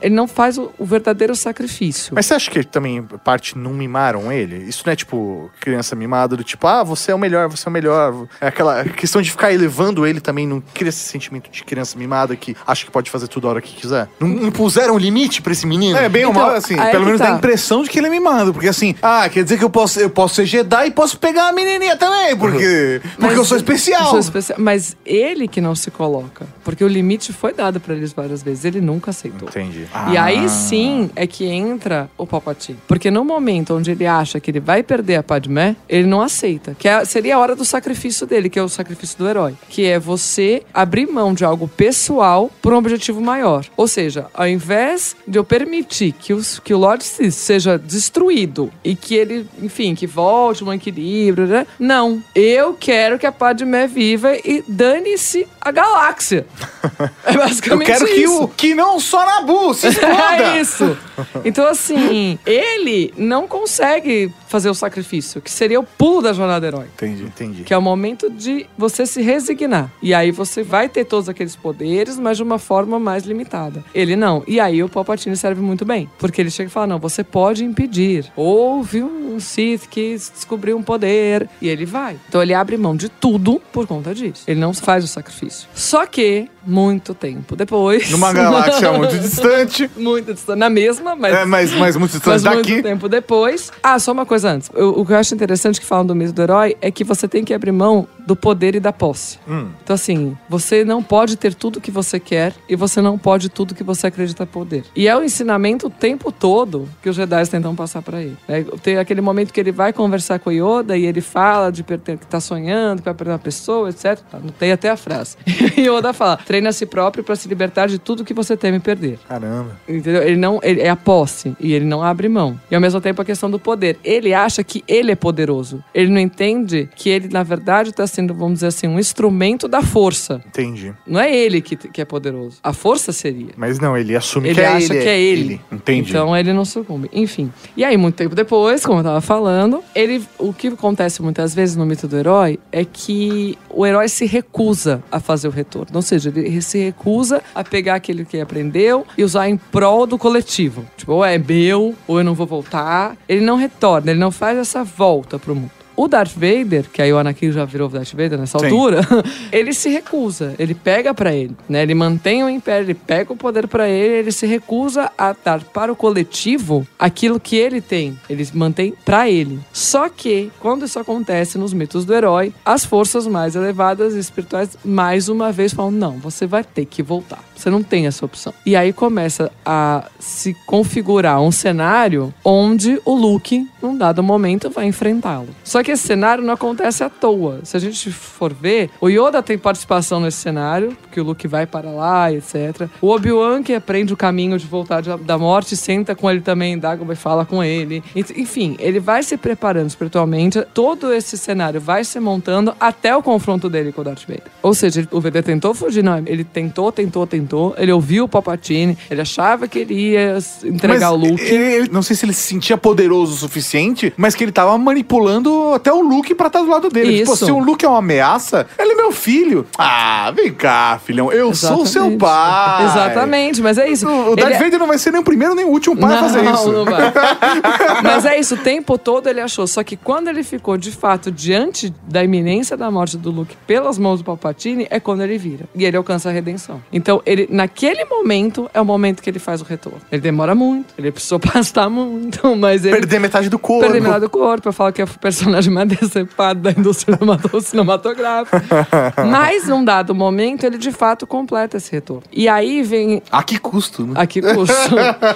Ele 0.00 0.14
não 0.14 0.26
faz 0.28 0.58
o, 0.58 0.70
o 0.78 0.84
verdadeiro 0.84 1.34
sacrifício. 1.34 2.12
Mas 2.14 2.26
você 2.26 2.34
acha 2.34 2.50
que 2.50 2.64
também 2.64 3.02
parte 3.24 3.56
não 3.56 3.72
mimaram 3.72 4.30
ele? 4.32 4.56
Isso 4.68 4.82
não 4.84 4.92
é 4.92 4.96
tipo 4.96 5.11
tipo, 5.12 5.50
criança 5.60 5.94
mimada, 5.94 6.36
do 6.36 6.42
tipo, 6.42 6.66
ah, 6.66 6.82
você 6.82 7.12
é 7.12 7.14
o 7.14 7.18
melhor, 7.18 7.48
você 7.48 7.68
é 7.68 7.70
o 7.70 7.72
melhor. 7.72 8.26
É 8.40 8.46
aquela 8.46 8.82
questão 8.84 9.20
de 9.20 9.30
ficar 9.30 9.52
elevando 9.52 10.06
ele 10.06 10.20
também, 10.20 10.46
não 10.46 10.60
cria 10.72 10.88
esse 10.88 11.00
sentimento 11.00 11.50
de 11.50 11.62
criança 11.64 11.98
mimada 11.98 12.34
que 12.34 12.56
acha 12.66 12.84
que 12.86 12.90
pode 12.90 13.10
fazer 13.10 13.28
tudo 13.28 13.46
a 13.46 13.50
hora 13.50 13.60
que 13.60 13.74
quiser. 13.74 14.08
Não, 14.18 14.26
não 14.28 14.50
puseram 14.50 14.94
um 14.94 14.98
limite 14.98 15.42
pra 15.42 15.52
esse 15.52 15.66
menino? 15.66 15.98
É, 15.98 16.08
bem 16.08 16.24
ou 16.24 16.30
Então, 16.30 16.42
mal, 16.46 16.54
assim, 16.54 16.76
pelo 16.76 17.04
menos 17.04 17.20
tá. 17.20 17.26
dá 17.28 17.34
a 17.34 17.36
impressão 17.36 17.82
de 17.82 17.90
que 17.90 17.98
ele 17.98 18.06
é 18.06 18.10
mimado. 18.10 18.52
Porque 18.54 18.68
assim, 18.68 18.94
ah, 19.02 19.28
quer 19.28 19.42
dizer 19.44 19.58
que 19.58 19.64
eu 19.64 19.70
posso, 19.70 20.00
eu 20.00 20.08
posso 20.10 20.36
ser 20.36 20.46
Jedi 20.46 20.86
e 20.86 20.90
posso 20.90 21.18
pegar 21.18 21.48
a 21.48 21.52
menininha 21.52 21.96
também, 21.96 22.34
porque, 22.36 23.00
porque 23.02 23.26
Mas- 23.26 23.36
eu 23.36 23.44
sou 23.44 23.56
especial. 23.56 24.02
Eu 24.04 24.10
sou 24.10 24.18
especial. 24.18 24.58
Mas 24.60 24.96
ele 25.04 25.46
que 25.46 25.60
não 25.60 25.74
se 25.74 25.90
coloca. 25.90 26.46
Porque 26.64 26.82
o 26.84 26.88
limite 26.88 27.32
foi 27.32 27.52
dado 27.52 27.80
pra 27.80 27.94
eles 27.94 28.12
várias 28.12 28.42
vezes. 28.42 28.64
Ele 28.64 28.80
nunca 28.80 29.10
aceitou. 29.10 29.48
Entendi. 29.48 29.86
E 30.10 30.16
Ah. 30.16 30.24
aí 30.24 30.48
sim 30.48 31.10
é 31.14 31.26
que 31.26 31.44
entra 31.46 32.08
o 32.16 32.26
Palpatine. 32.26 32.78
Porque 32.86 33.10
no 33.10 33.24
momento 33.24 33.74
onde 33.74 33.90
ele 33.90 34.06
acha 34.06 34.40
que 34.40 34.50
ele 34.50 34.60
vai 34.60 34.82
perder 34.82 35.01
a 35.16 35.22
Padmé, 35.22 35.76
ele 35.88 36.06
não 36.06 36.20
aceita. 36.20 36.76
Que 36.78 36.88
é- 36.88 37.04
seria 37.04 37.36
a 37.36 37.38
hora 37.38 37.54
do 37.56 37.64
sacrifício 37.64 38.26
dele, 38.26 38.48
que 38.48 38.58
é 38.58 38.62
o 38.62 38.68
sacrifício 38.68 39.18
do 39.18 39.28
herói. 39.28 39.54
Que 39.68 39.86
é 39.86 39.98
você 39.98 40.62
abrir 40.72 41.06
mão 41.06 41.34
de 41.34 41.44
algo 41.44 41.66
pessoal 41.68 42.50
por 42.60 42.72
um 42.72 42.76
objetivo 42.76 43.20
maior. 43.20 43.64
Ou 43.76 43.88
seja, 43.88 44.26
ao 44.34 44.46
invés 44.48 45.16
de 45.26 45.38
eu 45.38 45.44
permitir 45.44 46.12
que, 46.12 46.32
os, 46.32 46.58
que 46.58 46.72
o 46.74 46.78
Lord 46.78 47.02
Sith 47.04 47.32
seja 47.32 47.78
destruído 47.78 48.72
e 48.84 48.94
que 48.94 49.14
ele, 49.14 49.46
enfim, 49.62 49.94
que 49.94 50.06
volte 50.06 50.62
um 50.64 50.72
equilíbrio, 50.72 51.46
né? 51.46 51.66
Não. 51.78 52.22
Eu 52.34 52.74
quero 52.78 53.18
que 53.18 53.26
a 53.26 53.32
Padmé 53.32 53.86
viva 53.86 54.34
e 54.36 54.62
dane-se 54.68 55.46
a 55.60 55.70
galáxia. 55.70 56.46
É 57.24 57.34
Eu 57.34 57.38
basicamente 57.38 57.86
quero 57.86 58.06
que, 58.06 58.12
isso. 58.14 58.42
o, 58.42 58.48
que 58.48 58.74
não 58.74 58.98
só 58.98 59.24
Nabu 59.24 59.72
se 59.72 59.86
exploda. 59.88 60.56
É 60.56 60.60
isso. 60.60 60.96
Então, 61.44 61.64
assim, 61.66 62.36
ele 62.44 63.14
não 63.16 63.46
consegue 63.46 64.32
fazer 64.48 64.68
o 64.68 64.74
sacrifício, 64.74 64.91
que 65.40 65.50
seria 65.50 65.80
o 65.80 65.84
pulo 65.84 66.22
da 66.22 66.32
jornada 66.32 66.66
herói. 66.66 66.86
Entendi. 66.94 67.22
Entendi. 67.24 67.62
Que 67.64 67.72
é 67.74 67.78
o 67.78 67.82
momento 67.82 68.30
de 68.30 68.66
você 68.76 69.06
se 69.06 69.22
resignar. 69.22 69.90
E 70.02 70.12
aí 70.14 70.30
você 70.30 70.62
vai 70.62 70.88
ter 70.88 71.04
todos 71.04 71.28
aqueles 71.28 71.56
poderes, 71.56 72.18
mas 72.18 72.36
de 72.36 72.42
uma 72.42 72.58
forma 72.58 72.98
mais 72.98 73.24
limitada. 73.24 73.84
Ele 73.94 74.16
não. 74.16 74.42
E 74.46 74.60
aí 74.60 74.82
o 74.82 74.88
Palpatine 74.88 75.36
serve 75.36 75.60
muito 75.60 75.84
bem. 75.84 76.08
Porque 76.18 76.40
ele 76.40 76.50
chega 76.50 76.68
e 76.68 76.72
fala: 76.72 76.86
não, 76.86 76.98
você 76.98 77.22
pode 77.24 77.64
impedir. 77.64 78.30
Houve 78.36 79.02
um 79.02 79.38
Sith 79.40 79.86
que 79.88 80.14
descobriu 80.14 80.76
um 80.76 80.82
poder. 80.82 81.48
E 81.60 81.68
ele 81.68 81.84
vai. 81.86 82.16
Então 82.28 82.42
ele 82.42 82.54
abre 82.54 82.76
mão 82.76 82.96
de 82.96 83.08
tudo 83.08 83.60
por 83.72 83.86
conta 83.86 84.14
disso. 84.14 84.44
Ele 84.46 84.60
não 84.60 84.72
faz 84.74 85.04
o 85.04 85.08
sacrifício. 85.08 85.68
Só 85.74 86.06
que, 86.06 86.48
muito 86.66 87.14
tempo 87.14 87.56
depois. 87.56 88.10
Numa 88.10 88.32
galáxia 88.34 88.92
muito 88.92 89.18
distante. 89.18 89.90
muito 89.96 90.34
distante. 90.34 90.58
Na 90.58 90.70
mesma, 90.70 91.14
mas. 91.16 91.34
É, 91.34 91.44
mas, 91.44 91.72
mas 91.72 91.96
muito 91.96 92.12
distante 92.12 92.42
Mas 92.42 92.54
muito 92.54 92.68
daqui. 92.68 92.82
tempo 92.82 93.08
depois. 93.08 93.70
Ah, 93.82 93.98
só 93.98 94.12
uma 94.12 94.26
coisa 94.26 94.50
antes. 94.50 94.70
Eu- 94.82 94.98
o 94.98 95.06
que 95.06 95.12
eu 95.12 95.16
acho 95.16 95.32
interessante 95.32 95.78
que 95.78 95.86
falam 95.86 96.04
do 96.04 96.12
mito 96.12 96.32
do 96.32 96.42
herói 96.42 96.76
é 96.80 96.90
que 96.90 97.04
você 97.04 97.28
tem 97.28 97.44
que 97.44 97.54
abrir 97.54 97.70
mão 97.70 98.08
do 98.26 98.36
poder 98.36 98.74
e 98.74 98.80
da 98.80 98.92
posse. 98.92 99.38
Hum. 99.48 99.68
Então, 99.82 99.94
assim, 99.94 100.36
você 100.48 100.84
não 100.84 101.02
pode 101.02 101.36
ter 101.36 101.54
tudo 101.54 101.80
que 101.80 101.90
você 101.90 102.18
quer 102.20 102.54
e 102.68 102.76
você 102.76 103.00
não 103.00 103.18
pode 103.18 103.48
tudo 103.48 103.74
que 103.74 103.82
você 103.84 104.06
acredita 104.06 104.46
poder. 104.46 104.84
E 104.94 105.08
é 105.08 105.16
o 105.16 105.22
ensinamento 105.22 105.86
o 105.86 105.90
tempo 105.90 106.30
todo 106.30 106.88
que 107.02 107.08
os 107.08 107.16
Jedi 107.16 107.46
tentam 107.48 107.74
passar 107.74 108.02
pra 108.02 108.20
ele. 108.20 108.36
né? 108.48 108.64
Tem 108.82 108.98
aquele 108.98 109.20
momento 109.20 109.52
que 109.52 109.60
ele 109.60 109.72
vai 109.72 109.92
conversar 109.92 110.38
com 110.38 110.50
o 110.50 110.52
Yoda 110.52 110.96
e 110.96 111.04
ele 111.06 111.20
fala 111.20 111.70
de 111.70 111.82
que 111.82 112.26
tá 112.26 112.40
sonhando, 112.40 112.98
que 113.00 113.04
vai 113.04 113.14
perder 113.14 113.32
uma 113.32 113.38
pessoa, 113.38 113.90
etc. 113.90 114.18
Anotei 114.32 114.72
até 114.72 114.90
a 114.90 114.96
frase. 114.96 115.36
E 115.76 115.88
Yoda 115.88 116.12
fala: 116.12 116.36
treina 116.36 116.68
a 116.68 116.72
si 116.72 116.84
próprio 116.84 117.24
pra 117.24 117.34
se 117.34 117.48
libertar 117.48 117.88
de 117.88 117.98
tudo 117.98 118.24
que 118.24 118.34
você 118.34 118.56
teme 118.56 118.78
perder. 118.78 119.18
Caramba. 119.26 119.80
Entendeu? 119.88 120.22
Ele 120.22 120.36
não. 120.36 120.60
Ele 120.62 120.80
é 120.80 120.90
a 120.90 120.96
posse 120.96 121.56
e 121.58 121.72
ele 121.72 121.84
não 121.84 122.02
abre 122.02 122.28
mão. 122.28 122.60
E 122.70 122.74
ao 122.74 122.80
mesmo 122.80 123.00
tempo 123.00 123.22
a 123.22 123.24
questão 123.24 123.50
do 123.50 123.58
poder. 123.58 123.98
Ele 124.04 124.34
acha 124.34 124.62
que 124.62 124.84
ele 124.86 125.12
é 125.12 125.16
poderoso. 125.16 125.82
Ele 125.94 126.10
não 126.10 126.20
entende 126.20 126.88
que 126.94 127.08
ele, 127.08 127.28
na 127.28 127.42
verdade, 127.42 127.90
está 127.90 128.06
sendo, 128.12 128.34
vamos 128.34 128.54
dizer 128.54 128.68
assim, 128.68 128.86
um 128.86 128.98
instrumento 128.98 129.66
da 129.68 129.82
força. 129.82 130.42
Entendi. 130.46 130.92
Não 131.06 131.20
é 131.20 131.34
ele 131.34 131.60
que, 131.60 131.76
que 131.76 132.00
é 132.00 132.04
poderoso. 132.04 132.58
A 132.62 132.72
força 132.72 133.12
seria. 133.12 133.50
Mas 133.56 133.78
não, 133.78 133.96
ele 133.96 134.14
assume 134.16 134.48
Ele 134.48 134.54
que 134.56 134.60
é 134.60 134.66
acha 134.66 134.94
ele. 134.94 135.02
que 135.02 135.08
é 135.08 135.20
ele. 135.20 135.60
Entendi. 135.70 136.10
Então 136.10 136.36
ele 136.36 136.52
não 136.52 136.64
sucumbe. 136.64 137.08
Enfim. 137.12 137.52
E 137.76 137.84
aí, 137.84 137.96
muito 137.96 138.14
tempo 138.16 138.34
depois, 138.34 138.84
como 138.84 139.00
eu 139.00 139.04
tava 139.04 139.20
falando, 139.20 139.82
ele. 139.94 140.22
O 140.38 140.52
que 140.52 140.68
acontece 140.68 141.22
muitas 141.22 141.54
vezes 141.54 141.76
no 141.76 141.84
mito 141.86 142.06
do 142.06 142.16
herói 142.16 142.58
é 142.70 142.84
que 142.84 143.56
o 143.70 143.86
herói 143.86 144.08
se 144.08 144.26
recusa 144.26 145.02
a 145.10 145.18
fazer 145.20 145.48
o 145.48 145.50
retorno. 145.50 145.90
Ou 145.94 146.02
seja, 146.02 146.32
ele 146.34 146.60
se 146.62 146.78
recusa 146.78 147.42
a 147.54 147.64
pegar 147.64 147.94
aquilo 147.94 148.24
que 148.24 148.40
aprendeu 148.40 149.06
e 149.16 149.24
usar 149.24 149.48
em 149.48 149.56
prol 149.56 150.06
do 150.06 150.18
coletivo. 150.18 150.84
Tipo, 150.96 151.12
ou 151.12 151.24
é 151.24 151.38
meu, 151.38 151.94
ou 152.06 152.18
eu 152.18 152.24
não 152.24 152.34
vou 152.34 152.46
voltar. 152.46 153.16
Ele 153.28 153.44
não 153.44 153.56
retorna, 153.56 154.10
ele 154.10 154.20
não 154.20 154.30
faz 154.30 154.58
essa 154.58 154.84
volta 154.84 155.38
pro 155.38 155.54
mundo. 155.54 155.70
O 155.96 156.08
Darth 156.08 156.32
Vader, 156.34 156.86
que 156.92 157.02
aí 157.02 157.12
o 157.12 157.18
Anakin 157.18 157.52
já 157.52 157.64
virou 157.64 157.88
Darth 157.88 158.12
Vader 158.12 158.38
nessa 158.38 158.58
Sim. 158.58 158.66
altura, 158.66 159.00
ele 159.52 159.72
se 159.72 159.88
recusa, 159.88 160.54
ele 160.58 160.74
pega 160.74 161.12
pra 161.12 161.32
ele, 161.34 161.54
né? 161.68 161.82
Ele 161.82 161.94
mantém 161.94 162.42
o 162.42 162.48
império, 162.48 162.86
ele 162.86 162.94
pega 162.94 163.32
o 163.32 163.36
poder 163.36 163.68
pra 163.68 163.88
ele, 163.88 164.14
ele 164.14 164.32
se 164.32 164.46
recusa 164.46 165.10
a 165.16 165.34
dar 165.44 165.62
para 165.64 165.92
o 165.92 165.96
coletivo 165.96 166.86
aquilo 166.98 167.38
que 167.38 167.56
ele 167.56 167.80
tem. 167.80 168.18
Ele 168.28 168.46
mantém 168.54 168.94
pra 169.04 169.28
ele. 169.28 169.60
Só 169.72 170.08
que 170.08 170.50
quando 170.60 170.84
isso 170.84 170.98
acontece 170.98 171.58
nos 171.58 171.72
mitos 171.72 172.04
do 172.04 172.14
herói, 172.14 172.52
as 172.64 172.84
forças 172.84 173.26
mais 173.26 173.54
elevadas 173.54 174.14
e 174.14 174.18
espirituais 174.18 174.76
mais 174.84 175.28
uma 175.28 175.52
vez 175.52 175.72
falam: 175.72 175.90
"Não, 175.90 176.12
você 176.18 176.46
vai 176.46 176.64
ter 176.64 176.86
que 176.86 177.02
voltar. 177.02 177.42
Você 177.62 177.70
não 177.70 177.82
tem 177.82 178.06
essa 178.06 178.24
opção". 178.24 178.52
E 178.66 178.74
aí 178.74 178.92
começa 178.92 179.50
a 179.64 180.08
se 180.18 180.54
configurar 180.66 181.40
um 181.40 181.52
cenário 181.52 182.34
onde 182.44 183.00
o 183.04 183.14
Luke, 183.14 183.68
num 183.80 183.96
dado 183.96 184.22
momento, 184.22 184.68
vai 184.70 184.86
enfrentá-lo. 184.86 185.48
Só 185.62 185.82
que 185.82 185.92
esse 185.92 186.06
cenário 186.06 186.42
não 186.42 186.54
acontece 186.54 187.04
à 187.04 187.08
toa. 187.08 187.60
Se 187.62 187.76
a 187.76 187.80
gente 187.80 188.10
for 188.10 188.52
ver, 188.52 188.90
o 189.00 189.08
Yoda 189.08 189.42
tem 189.42 189.56
participação 189.56 190.20
nesse 190.20 190.38
cenário, 190.38 190.96
porque 191.02 191.20
o 191.20 191.24
Luke 191.24 191.46
vai 191.46 191.66
para 191.66 191.90
lá, 191.90 192.32
etc. 192.32 192.88
O 193.00 193.08
Obi-Wan 193.08 193.62
que 193.62 193.74
aprende 193.74 194.12
o 194.12 194.16
caminho 194.16 194.58
de 194.58 194.66
voltar 194.66 195.02
da 195.02 195.38
morte, 195.38 195.76
senta 195.76 196.14
com 196.14 196.30
ele 196.30 196.40
também 196.40 196.78
Dagobah 196.78 197.12
e 197.12 197.16
fala 197.16 197.44
com 197.44 197.62
ele. 197.62 198.02
Enfim, 198.14 198.76
ele 198.78 198.98
vai 198.98 199.22
se 199.22 199.36
preparando 199.36 199.88
espiritualmente. 199.88 200.62
Todo 200.74 201.12
esse 201.12 201.36
cenário 201.38 201.80
vai 201.80 202.04
se 202.04 202.18
montando 202.18 202.74
até 202.80 203.14
o 203.16 203.22
confronto 203.22 203.68
dele 203.68 203.92
com 203.92 204.00
o 204.00 204.04
Darth 204.04 204.26
Vader. 204.26 204.50
Ou 204.62 204.74
seja, 204.74 205.06
o 205.10 205.20
Vader 205.20 205.42
tentou 205.42 205.74
fugir, 205.74 206.02
não. 206.02 206.18
Ele 206.26 206.44
tentou, 206.44 206.90
tentou, 206.90 207.26
tentou. 207.26 207.51
Ele 207.76 207.92
ouviu 207.92 208.24
o 208.24 208.28
Palpatine. 208.28 208.96
Ele 209.10 209.20
achava 209.20 209.66
que 209.68 209.78
ele 209.80 209.94
ia 210.12 210.38
entregar 210.64 211.10
Mas 211.10 211.20
o 211.20 211.28
Luke. 211.30 211.42
Ele, 211.42 211.74
ele- 211.74 211.88
não 211.92 212.02
sei 212.02 212.16
se 212.16 212.24
ele 212.24 212.32
se 212.32 212.42
sentia 212.42 212.76
poderoso 212.76 213.34
o 213.34 213.36
suficiente, 213.36 214.12
mas 214.16 214.34
que 214.34 214.44
ele 214.44 214.52
tava 214.52 214.76
manipulando 214.78 215.72
até 215.74 215.92
o 215.92 216.00
Luke 216.00 216.34
pra 216.34 216.46
estar 216.48 216.60
do 216.60 216.68
lado 216.68 216.88
dele. 216.88 217.18
Tipo, 217.18 217.32
Isso. 217.34 217.44
se 217.46 217.52
o 217.52 217.58
Luke 217.58 217.84
é 217.84 217.88
uma 217.88 217.98
ameaça, 217.98 218.66
ele 218.78 218.92
é 218.92 218.94
meu 218.96 219.12
filho. 219.12 219.66
Ah, 219.78 220.32
vem 220.34 220.52
cá, 220.52 221.00
filhão. 221.04 221.30
Eu 221.32 221.54
sou 221.54 221.82
o 221.82 221.86
seu 221.86 222.06
Exatamente. 222.06 222.18
pai. 222.18 222.84
Exatamente, 222.84 223.60
mas 223.62 223.78
é 223.78 223.88
isso. 223.88 224.08
O, 224.08 224.32
o 224.32 224.36
Darth 224.36 224.48
Ele 224.48 224.54
é- 224.54 224.64
Vader 224.64 224.78
não 224.78 224.86
vai 224.86 224.98
ser 224.98 225.10
nem 225.12 225.20
o 225.20 225.24
primeiro 225.24 225.54
nem 225.54 225.64
o 225.64 225.68
último 225.68 225.96
pai 225.96 226.14
a 226.16 226.20
fazer 226.20 226.42
Não, 226.42 226.54
isso. 226.54 226.72
não 226.72 226.84
vai. 226.84 227.12
Mas 228.02 228.24
é 228.24 228.38
isso, 228.38 228.54
o 228.54 228.58
tempo 228.58 228.98
todo 228.98 229.28
ele 229.28 229.40
achou. 229.40 229.66
Só 229.66 229.82
que 229.82 229.96
quando 229.96 230.28
ele 230.28 230.42
ficou, 230.42 230.76
de 230.76 230.90
fato, 230.90 231.30
diante 231.30 231.92
da 232.08 232.22
iminência 232.24 232.76
da 232.76 232.90
morte 232.90 233.16
do 233.16 233.30
Luke 233.30 233.56
pelas 233.66 233.98
mãos 233.98 234.18
do 234.20 234.24
Palpatine, 234.24 234.86
é 234.90 234.98
quando 235.00 235.22
ele 235.22 235.38
vira. 235.38 235.64
E 235.74 235.84
ele 235.84 235.96
alcança 235.96 236.28
a 236.28 236.32
redenção. 236.32 236.82
Então, 236.92 237.22
ele, 237.32 237.48
naquele 237.50 238.04
momento, 238.04 238.70
é 238.74 238.80
o 238.80 238.84
momento 238.84 239.22
que 239.22 239.28
ele 239.30 239.38
faz 239.38 239.60
o 239.60 239.64
retorno. 239.64 239.98
Ele 240.10 240.20
demora 240.20 240.54
muito, 240.54 240.94
ele 240.98 241.10
precisou 241.10 241.38
pastar 241.40 241.88
muito, 241.90 242.54
mas 242.56 242.84
ele. 242.84 242.96
Perder 242.96 243.18
metade 243.20 243.48
do 243.48 243.58
corpo. 243.58 243.82
Perder 243.82 244.00
metade 244.02 244.20
do 244.20 244.30
corpo, 244.30 244.68
eu 244.68 244.72
falo 244.72 244.92
que 244.92 245.00
é 245.00 245.04
o 245.04 245.08
personagem 245.08 245.72
mais 245.72 245.88
decepado 245.90 246.60
da 246.60 246.70
indústria 246.70 247.18
cinematográfica. 247.60 248.62
Mas, 249.30 249.68
num 249.68 249.84
dado 249.84 250.14
momento, 250.14 250.64
ele 250.64 250.78
de 250.78 250.92
fato 250.92 251.26
completa 251.26 251.76
esse 251.76 251.90
retorno. 251.92 252.22
E 252.32 252.48
aí 252.48 252.82
vem 252.82 253.22
A 253.30 253.42
que 253.42 253.58
custo, 253.58 254.06
né? 254.06 254.12
a 254.16 254.26
que 254.26 254.40
custo? 254.42 254.94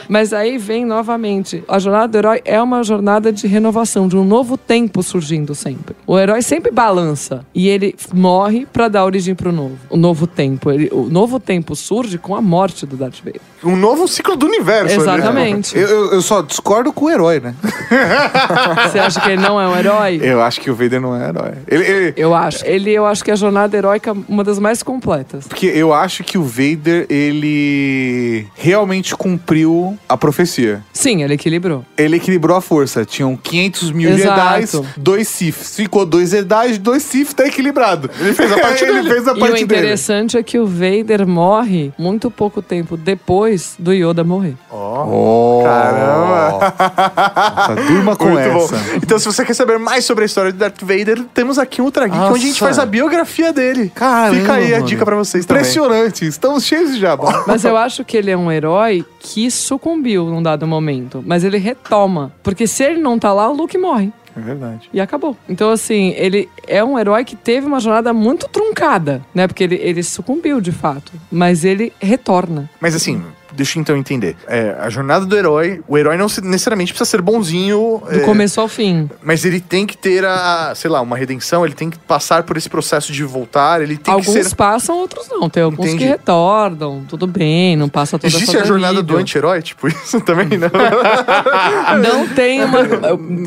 Mas 0.09 0.33
aí 0.33 0.59
vem 0.59 0.85
novamente. 0.85 1.63
A 1.69 1.79
jornada 1.79 2.09
do 2.09 2.19
herói 2.19 2.41
é 2.45 2.61
uma 2.61 2.83
jornada 2.83 3.33
de 3.33 3.47
renovação, 3.47 4.09
de 4.09 4.17
um 4.17 4.25
novo 4.25 4.57
tempo 4.57 5.03
surgindo 5.03 5.55
sempre. 5.55 5.95
O 6.07 6.19
herói 6.19 6.43
sempre 6.43 6.71
balança 6.71 7.45
e 7.55 7.69
ele 7.69 7.95
morre 8.13 8.67
pra 8.73 8.89
dar 8.89 9.05
origem 9.05 9.35
pro 9.35 9.53
novo. 9.53 9.77
O 9.91 9.97
novo 9.97 10.27
tempo. 10.27 10.71
Ele- 10.71 10.91
o 10.93 11.05
novo 11.09 11.39
tempo 11.41 11.75
surge 11.87 12.19
com 12.19 12.35
a 12.35 12.41
morte 12.43 12.85
do 12.87 12.97
Darth 12.97 13.19
Vader. 13.25 13.41
Um 13.65 13.77
novo 13.77 14.07
ciclo 14.09 14.37
do 14.37 14.47
universo. 14.47 14.95
ali. 14.95 15.03
Exatamente. 15.03 15.77
Eu, 15.79 15.89
eu- 15.89 16.13
eu 16.15 16.23
só 16.23 16.43
discordo 16.43 16.93
com 16.93 17.07
o 17.07 17.11
herói, 17.11 17.41
né? 17.41 17.55
Você 18.91 18.99
acha 18.99 19.21
que 19.21 19.31
ele 19.31 19.41
não 19.43 19.61
é 19.61 19.69
um 19.69 19.77
herói? 19.77 20.21
Eu 20.23 20.43
acho 20.43 20.61
que 20.61 20.71
o 20.71 20.75
Vader 20.75 21.01
não 21.01 21.15
é 21.17 21.29
herói. 21.29 21.53
Ele, 21.69 21.85
ele- 21.85 22.15
Eu 22.17 22.35
acho. 22.35 22.65
Ele, 22.67 22.91
eu 22.93 23.07
acho 23.07 23.25
que 23.25 23.31
a 23.31 23.37
jornada 23.37 23.77
heróica 23.77 24.11
é 24.11 24.15
uma 24.29 24.43
das 24.45 24.59
mais 24.59 24.83
completas. 24.83 25.47
porque 25.47 25.67
eu 25.67 25.93
acho 25.93 26.23
que 26.25 26.37
o 26.39 26.43
Vader, 26.43 27.07
ele 27.09 28.47
realmente 28.55 29.15
cumpriu 29.17 29.97
a 30.09 30.17
profecia. 30.17 30.83
Sim, 30.93 31.23
ele 31.23 31.35
equilibrou. 31.35 31.85
Ele 31.97 32.17
equilibrou 32.17 32.57
a 32.57 32.61
força. 32.61 33.05
Tinham 33.05 33.37
500 33.37 33.91
mil 33.93 34.11
Exato. 34.11 34.61
Jedi, 34.61 34.89
dois 34.97 35.29
Siths. 35.29 35.77
Ficou 35.77 36.05
dois 36.07 36.31
Jedi, 36.31 36.79
dois 36.79 37.03
Sith, 37.03 37.33
tá 37.35 37.47
equilibrado. 37.47 38.11
Ele 38.21 38.33
fez 38.33 38.51
a 38.53 38.59
parte 38.61 38.85
dele. 38.85 38.99
Ele 38.99 39.11
fez 39.11 39.29
a 39.29 39.33
E 39.33 39.35
o 39.35 39.39
parte 39.39 39.65
dele. 39.65 39.81
interessante 39.83 40.37
é 40.37 40.43
que 40.43 40.59
o 40.59 40.67
Vader 40.67 41.27
morre 41.27 41.76
morre 41.77 41.93
muito 41.99 42.31
pouco 42.31 42.63
tempo 42.63 42.97
depois 42.97 43.77
do 43.79 43.93
Yoda 43.93 44.25
morrer. 44.25 44.55
Oh, 44.71 45.63
Caramba! 45.65 46.59
Nossa, 46.59 47.75
durma 47.87 48.17
com 48.17 48.27
Muito 48.27 48.39
essa. 48.41 48.77
bom. 48.77 48.83
Então, 49.03 49.19
se 49.19 49.27
você 49.27 49.45
quer 49.45 49.55
saber 49.55 49.79
mais 49.79 50.05
sobre 50.05 50.25
a 50.25 50.27
história 50.27 50.53
do 50.53 50.59
Darth 50.59 50.81
Vader, 50.81 51.25
temos 51.35 51.59
aqui 51.59 51.81
um 51.81 51.85
Ultra 51.87 52.07
Geek 52.09 52.19
onde 52.25 52.45
a 52.45 52.47
gente 52.47 52.59
faz 52.59 52.79
a 52.79 52.87
biografia 52.87 53.53
dele. 53.53 53.91
Caramba, 53.95 54.39
Fica 54.41 54.55
aí 54.55 54.73
a 54.73 54.77
mano. 54.77 54.87
dica 54.87 55.05
pra 55.05 55.17
vocês 55.17 55.45
também. 55.45 55.63
Impressionante. 55.63 56.27
Estamos 56.27 56.65
cheios 56.65 56.93
de 56.95 57.01
jabá. 57.01 57.45
Mas 57.47 57.65
eu 57.65 57.77
acho 57.77 58.05
que 58.05 58.17
ele 58.17 58.31
é 58.31 58.37
um 58.37 58.51
herói 58.51 59.05
que 59.21 59.51
sucumbiu 59.51 60.27
num 60.27 60.43
dado 60.43 60.67
momento. 60.67 61.23
Mas 61.27 61.45
ele 61.45 61.59
retoma. 61.59 62.33
Porque 62.43 62.67
se 62.67 62.85
ele 62.85 63.01
não 63.01 63.19
tá 63.19 63.33
lá, 63.33 63.49
o 63.49 63.53
Luke 63.55 63.77
morre. 63.79 64.13
É 64.37 64.41
verdade. 64.41 64.91
E 64.93 65.01
acabou. 65.01 65.37
Então, 65.49 65.71
assim, 65.71 66.11
ele 66.17 66.49
é 66.67 66.85
um 66.85 66.99
herói 66.99 67.25
que 67.25 67.35
teve 67.35 67.67
uma 67.67 67.81
jornada 67.81 68.13
muito 68.13 68.49
truncada, 68.49 69.23
né? 69.35 69.47
Porque 69.47 69.65
ele, 69.65 69.77
ele 69.77 70.03
sucumbiu, 70.03 70.61
de 70.61 70.73
fato. 70.73 71.13
Mas 71.31 71.65
ele 71.65 71.93
retorna. 72.01 72.69
Mas 72.81 72.95
assim, 72.95 73.25
deixa 73.57 73.79
eu 73.79 73.81
então 73.81 73.97
entender. 73.97 74.37
É, 74.47 74.77
a 74.79 74.89
jornada 74.91 75.25
do 75.27 75.37
herói, 75.37 75.81
o 75.89 75.97
herói 75.99 76.17
não 76.17 76.29
se- 76.29 76.41
necessariamente 76.43 76.93
precisa 76.93 77.11
ser 77.11 77.21
bonzinho. 77.23 78.03
Do 78.11 78.17
é, 78.17 78.21
começo 78.21 78.61
ao 78.61 78.69
fim. 78.69 79.11
Mas 79.23 79.45
ele 79.45 79.61
tem 79.61 79.87
que 79.87 79.97
ter 79.97 80.25
a, 80.25 80.73
sei 80.77 80.91
lá, 80.91 81.01
uma 81.01 81.17
redenção, 81.17 81.65
ele 81.65 81.75
tem 81.75 81.91
que 81.91 81.99
passar 81.99 82.43
por 82.43 82.57
esse 82.57 82.69
processo 82.69 83.13
de 83.13 83.25
voltar, 83.25 83.81
ele 83.81 83.97
tem 83.97 84.13
alguns 84.13 84.35
que 84.35 84.45
ser. 84.45 84.55
passam, 84.55 84.97
outros 84.99 85.27
não. 85.29 85.49
Tem 85.49 85.63
alguns 85.63 85.87
Entendi. 85.87 86.05
que 86.05 86.11
retornam. 86.11 87.05
Tudo 87.09 87.27
bem, 87.27 87.77
não 87.77 87.89
passa 87.89 88.19
toda 88.19 88.27
Existe 88.35 88.57
a 88.57 88.65
jornada 88.65 89.03
do 89.03 89.17
anti-herói? 89.17 89.63
Tipo, 89.63 89.89
isso 89.89 90.21
também 90.21 90.47
não. 90.59 90.71
Não 92.03 92.27
tem 92.29 92.63
uma. 92.65 92.79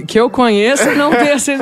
Que 0.07 0.19
eu 0.19 0.29
conheço, 0.29 0.89
não 0.95 1.11
tem 1.11 1.31
assim 1.31 1.57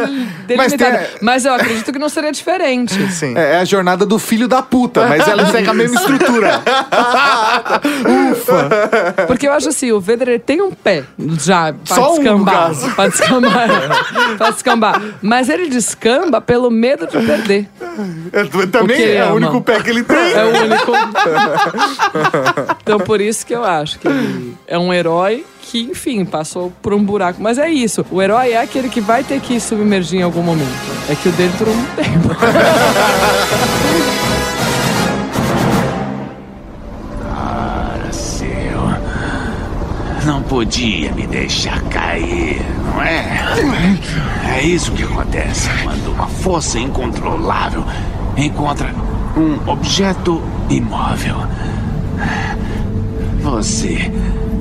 delimitada. 0.48 1.10
Mas, 1.22 1.44
tem- 1.44 1.52
eu 1.52 1.56
acredito 1.56 1.92
que 1.92 2.00
não 2.00 2.10
seria 2.10 2.32
diferente. 2.32 2.94
Sim. 3.12 3.36
É, 3.38 3.54
é 3.54 3.58
a 3.60 3.66
jornada 3.66 4.06
do 4.06 4.18
filho 4.20 4.48
da 4.48 4.62
puta, 4.62 5.06
mas 5.08 5.28
ela 5.28 5.46
segue 5.52 5.70
a 5.70 5.74
mesma 5.74 6.00
estrutura. 6.00 6.62
Ufa! 8.42 8.70
Porque 9.28 9.48
eu 9.48 9.52
acho 9.54 9.70
assim, 9.70 9.92
o 9.92 10.04
ele 10.08 10.40
tem 10.40 10.62
um 10.62 10.72
pé 10.72 11.04
já 11.40 11.74
pra 11.74 11.96
Só 11.96 12.14
um, 12.14 12.18
descambar. 12.18 12.56
caso. 12.56 12.92
pra 12.96 13.08
descambar. 13.08 13.70
pra 14.38 14.50
descambar. 14.52 15.02
Mas 15.22 15.50
ele 15.50 15.70
descamba 15.70 16.42
pelo 16.42 16.70
medo 16.72 17.08
de 17.08 17.18
perder. 17.20 17.68
É, 18.32 18.44
também 18.68 18.98
O 19.02 19.10
é 19.18 19.22
o 19.24 19.26
ama? 19.28 19.36
único 19.36 19.62
pé 19.62 19.82
que 19.82 19.90
ele 19.90 20.04
tem. 20.04 20.32
É 20.34 20.44
o 20.46 20.64
único. 20.64 20.92
então 22.82 23.00
por 23.00 23.22
isso 23.22 23.46
que 23.46 23.54
eu 23.54 23.64
acho 23.64 24.00
que 24.00 24.08
ele 24.08 24.56
é 24.68 24.78
um 24.78 24.94
herói 24.94 25.46
que, 25.62 25.82
enfim, 25.82 26.24
passou 26.24 26.72
por 26.82 26.94
um 26.94 27.04
buraco. 27.04 27.42
Mas 27.42 27.58
é 27.58 27.70
isso. 27.70 28.06
O 28.10 28.22
herói 28.22 28.52
é 28.52 28.62
aquele 28.62 28.90
que 28.90 29.02
vai 29.02 29.24
ter 29.24 29.40
que 29.42 29.60
submergir 29.60 30.20
em 30.20 30.24
algum 30.24 30.42
momento. 30.42 30.68
É 31.10 31.16
que 31.16 31.28
o 31.30 31.32
dele 31.34 31.54
durou 31.58 31.76
muito 31.76 31.96
tempo. 31.96 32.30
Podia 40.48 41.12
me 41.12 41.28
deixar 41.28 41.82
cair, 41.84 42.62
não 42.86 43.02
é? 43.02 43.98
É 44.58 44.64
isso 44.64 44.92
que 44.92 45.04
acontece 45.04 45.70
quando 45.84 46.12
uma 46.14 46.28
força 46.28 46.80
incontrolável 46.80 47.84
encontra 48.36 48.94
um 49.36 49.70
objeto 49.70 50.42
imóvel. 50.70 51.36
Você 53.42 54.12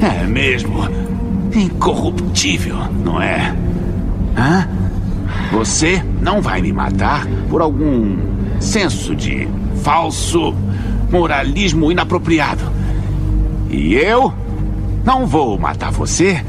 é 0.01 0.25
mesmo 0.27 0.88
incorruptível, 1.55 2.77
não 3.05 3.20
é? 3.20 3.55
Hã? 4.37 4.68
Você 5.53 6.03
não 6.20 6.42
vai 6.42 6.61
me 6.61 6.72
matar 6.72 7.27
por 7.49 7.62
algum 7.62 8.16
senso 8.61 9.14
de 9.14 9.49
falso 9.83 10.55
moralismo 11.11 11.90
inapropriado. 11.90 12.62
E 13.70 13.94
eu 13.94 14.33
não 15.07 15.25
vou 15.25 15.57
matar 15.57 15.92
você 15.92 16.45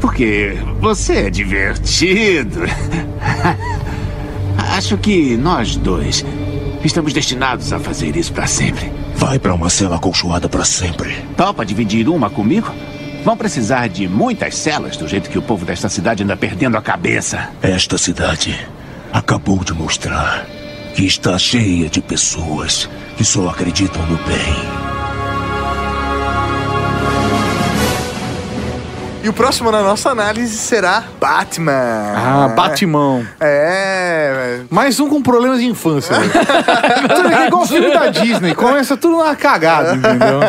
porque 0.00 0.56
você 0.80 1.26
é 1.26 1.30
divertido. 1.30 2.60
Acho 4.56 4.96
que 4.96 5.36
nós 5.36 5.76
dois 5.76 6.24
estamos 6.82 7.12
destinados 7.12 7.70
a 7.70 7.78
fazer 7.78 8.16
isso 8.16 8.32
para 8.32 8.46
sempre. 8.46 8.90
Vai 9.14 9.38
pra 9.38 9.52
uma 9.52 9.68
cela 9.68 9.96
acolchoada 9.96 10.48
pra 10.48 10.64
sempre. 10.64 11.14
Topa 11.36 11.66
dividir 11.66 12.08
uma 12.08 12.30
comigo? 12.30 12.72
Vão 13.24 13.36
precisar 13.36 13.88
de 13.88 14.08
muitas 14.08 14.56
celas, 14.56 14.96
do 14.96 15.06
jeito 15.06 15.28
que 15.28 15.38
o 15.38 15.42
povo 15.42 15.66
desta 15.66 15.88
cidade 15.90 16.22
anda 16.22 16.36
perdendo 16.36 16.78
a 16.78 16.82
cabeça. 16.82 17.50
Esta 17.60 17.98
cidade 17.98 18.58
acabou 19.12 19.62
de 19.62 19.74
mostrar 19.74 20.46
que 20.94 21.04
está 21.04 21.38
cheia 21.38 21.90
de 21.90 22.00
pessoas 22.00 22.88
que 23.18 23.24
só 23.24 23.50
acreditam 23.50 24.06
no 24.06 24.16
bem. 24.18 24.77
E 29.28 29.30
o 29.30 29.32
próximo 29.34 29.70
na 29.70 29.82
nossa 29.82 30.08
análise 30.08 30.56
será 30.56 31.04
Batman. 31.20 31.70
Ah, 32.16 32.48
Batimão. 32.56 33.26
É. 33.38 34.60
Mais 34.70 34.98
um 35.00 35.06
com 35.10 35.20
problemas 35.20 35.58
de 35.60 35.66
infância. 35.66 36.16
Tudo 37.14 37.28
é 37.28 37.46
igual 37.46 37.62
o 37.64 37.66
filme 37.66 37.92
da 37.92 38.06
Disney. 38.06 38.54
Começa 38.54 38.96
tudo 38.96 39.18
numa 39.18 39.36
cagada, 39.36 39.94
entendeu? 39.96 40.40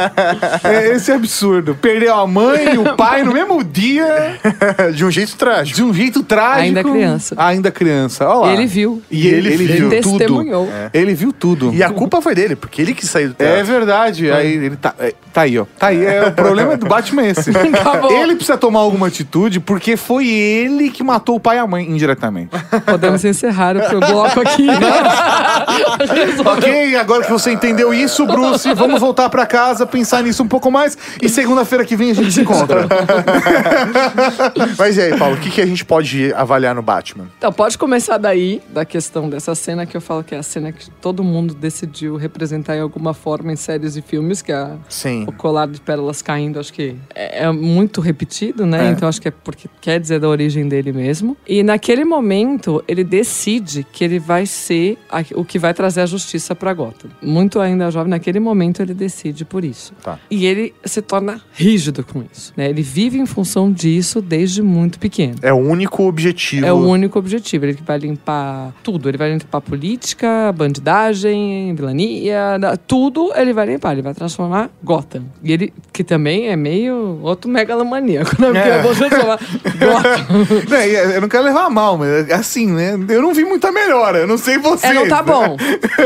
É, 0.64 0.96
esse 0.96 1.12
é 1.12 1.16
absurdo. 1.16 1.76
Perdeu 1.76 2.16
a 2.16 2.26
mãe 2.26 2.76
e 2.76 2.78
o 2.78 2.96
pai 2.96 3.22
no 3.24 3.34
mesmo 3.34 3.62
dia, 3.66 4.40
de 4.96 5.04
um 5.04 5.12
jeito 5.12 5.36
trágico. 5.36 5.76
de 5.76 5.84
um 5.84 5.94
jeito 5.94 6.24
trágico. 6.24 6.62
Ainda 6.62 6.82
criança. 6.82 7.36
Ainda 7.38 7.72
criança. 7.72 8.26
Olha 8.30 8.40
lá. 8.48 8.54
Ele 8.54 8.66
viu. 8.66 9.02
E 9.12 9.28
ele, 9.28 9.52
Ele 9.54 9.66
viu 9.68 9.92
Ele 9.92 10.02
tudo. 10.02 10.18
testemunhou. 10.20 10.70
Ele 10.94 11.14
viu 11.14 11.34
tudo. 11.34 11.74
E 11.74 11.84
a 11.84 11.90
culpa 11.90 12.22
foi 12.22 12.34
dele, 12.34 12.56
porque 12.56 12.82
ele 12.82 12.94
que 12.94 13.06
saiu 13.06 13.30
do 13.30 13.36
É 13.40 13.46
teatro. 13.56 13.66
verdade. 13.66 14.32
Aí 14.32 14.54
ele 14.54 14.78
tá, 14.78 14.96
é, 14.98 15.14
tá 15.34 15.42
aí, 15.42 15.58
ó. 15.60 15.66
Tá 15.78 15.88
aí. 15.88 16.06
É, 16.06 16.28
o 16.28 16.32
problema 16.32 16.76
do 16.78 16.86
Batman 16.86 17.24
é 17.24 17.30
esse. 17.30 17.50
Acabou. 17.56 18.12
Ele 18.12 18.36
precisa 18.36 18.58
tomar 18.58 18.80
alguma 18.80 19.08
atitude 19.08 19.60
porque 19.60 19.96
foi 19.98 20.28
ele 20.28 20.90
que 20.90 21.04
matou 21.04 21.36
o 21.36 21.40
pai 21.40 21.58
e 21.58 21.60
a 21.60 21.68
mãe 21.68 21.90
indiretamente. 21.90 22.50
Podemos 22.86 23.24
encerrar 23.26 23.76
o 23.78 24.00
bloco 24.00 24.42
aqui. 24.42 24.68
ok, 26.46 26.96
agora 26.96 27.24
que 27.26 27.32
você 27.32 27.52
entendeu 27.52 27.94
isso, 27.94 28.26
Bruce, 28.26 28.74
vamos 28.74 29.00
voltar 29.00 29.30
pra 29.30 29.46
casa, 29.46 29.86
pensar 29.86 30.24
nisso 30.24 30.44
um 30.44 30.48
pouco 30.48 30.72
mais 30.72 30.98
e 31.22 31.30
segunda-feira 31.30 31.86
que 31.86 31.96
vem 31.96 32.12
a 32.12 32.14
gente 32.14 32.32
se 32.32 32.42
encontra. 32.42 32.88
Mas 34.78 34.98
e 34.98 35.02
aí, 35.02 35.18
Paulo, 35.18 35.36
o 35.36 35.40
que, 35.40 35.50
que 35.50 35.62
a 35.62 35.66
gente 35.66 35.84
pode 35.86 36.34
avaliar 36.34 36.76
no 36.76 36.82
Batman? 36.82 37.26
Então, 37.38 37.52
pode 37.52 37.78
começar 37.78 38.18
daí, 38.18 38.62
da 38.70 38.86
questão 38.86 39.30
dessa 39.30 39.54
cena 39.56 39.86
que 39.86 39.96
eu 39.96 40.02
falo 40.02 40.24
que 40.24 40.36
é 40.36 40.38
a 40.38 40.44
cena 40.44 40.72
que 40.72 40.90
todo 40.90 41.24
mundo 41.24 41.54
decidiu 41.54 42.16
representar 42.16 42.76
em 42.76 42.82
alguma 42.82 43.14
forma 43.14 43.52
em 43.52 43.56
séries 43.56 43.96
e 43.96 44.02
filmes, 44.02 44.42
que 44.42 44.52
é 44.52 44.56
a- 44.56 44.76
Sim. 44.88 45.19
O 45.28 45.32
colar 45.32 45.68
de 45.68 45.80
pérolas 45.82 46.22
caindo, 46.22 46.60
acho 46.60 46.72
que 46.74 46.96
é, 47.14 47.44
é 47.46 47.52
muito 47.52 48.02
repetido, 48.02 48.66
né? 48.66 48.88
É. 48.88 48.92
Então 48.92 49.08
acho 49.10 49.22
que 49.22 49.28
é 49.28 49.32
porque 49.32 49.68
quer 49.82 50.00
dizer 50.00 50.20
da 50.20 50.28
origem 50.28 50.68
dele 50.68 50.92
mesmo. 50.92 51.36
E 51.48 51.64
naquele 51.64 52.04
momento, 52.06 52.84
ele 52.88 53.04
decide 53.04 53.86
que 53.92 54.04
ele 54.04 54.20
vai 54.20 54.46
ser 54.46 54.98
a- 55.10 55.24
o 55.36 55.44
que 55.46 55.58
vai 55.60 55.74
trazer 55.74 56.02
a 56.02 56.06
justiça 56.06 56.54
pra 56.56 56.74
Gotham. 56.74 57.10
Muito 57.22 57.60
ainda 57.60 57.90
jovem, 57.92 58.10
naquele 58.10 58.40
momento 58.40 58.82
ele 58.82 58.94
decide 58.94 59.46
por 59.46 59.64
isso. 59.64 59.94
Tá. 60.04 60.20
E 60.30 60.46
ele 60.46 60.74
se 60.86 61.02
torna 61.02 61.42
rígido 61.54 62.04
com 62.04 62.24
isso, 62.32 62.54
né? 62.56 62.70
Ele 62.70 62.82
vive 62.82 63.18
em 63.18 63.26
função 63.26 63.72
disso 63.72 64.22
desde 64.22 64.62
muito 64.62 65.00
pequeno. 65.00 65.36
É 65.42 65.52
o 65.54 65.58
único 65.58 66.04
objetivo. 66.08 66.66
É 66.66 66.74
o 66.74 66.78
único 66.78 67.18
objetivo. 67.20 67.66
Ele 67.66 67.78
vai 67.86 67.98
limpar 67.98 68.74
tudo. 68.84 69.08
Ele 69.10 69.18
vai 69.18 69.32
limpar 69.32 69.62
política, 69.62 70.52
bandidagem, 70.56 71.74
vilania, 71.76 72.58
tudo 72.88 73.32
ele 73.36 73.54
vai 73.54 73.66
limpar. 73.66 73.94
Ele 73.94 74.02
vai 74.02 74.14
transformar 74.14 74.70
Gotham. 74.84 75.09
E 75.44 75.52
ele, 75.54 75.74
que 75.92 76.04
também 76.04 76.50
é 76.50 76.56
meio 76.56 77.20
outro 77.24 77.50
megalomaníaco, 77.50 78.36
né? 78.42 78.48
Porque 78.52 78.70
É. 78.70 78.78
eu 78.80 78.84
vou 78.84 78.96
transformar 78.96 79.40
Gotham. 79.80 80.76
É, 80.78 81.18
eu 81.18 81.22
não 81.22 81.28
quero 81.30 81.44
levar 81.44 81.70
mal, 81.70 81.98
mas 81.98 82.30
assim, 82.32 82.68
né? 82.68 82.94
Eu 83.10 83.22
não 83.22 83.34
vi 83.34 83.44
muita 83.46 83.72
melhora. 83.72 84.20
Eu 84.20 84.28
não 84.28 84.38
sei 84.38 84.58
vocês. 84.58 84.92
É, 84.92 84.94
não 84.94 85.08
tá 85.08 85.22
bom. 85.24 85.58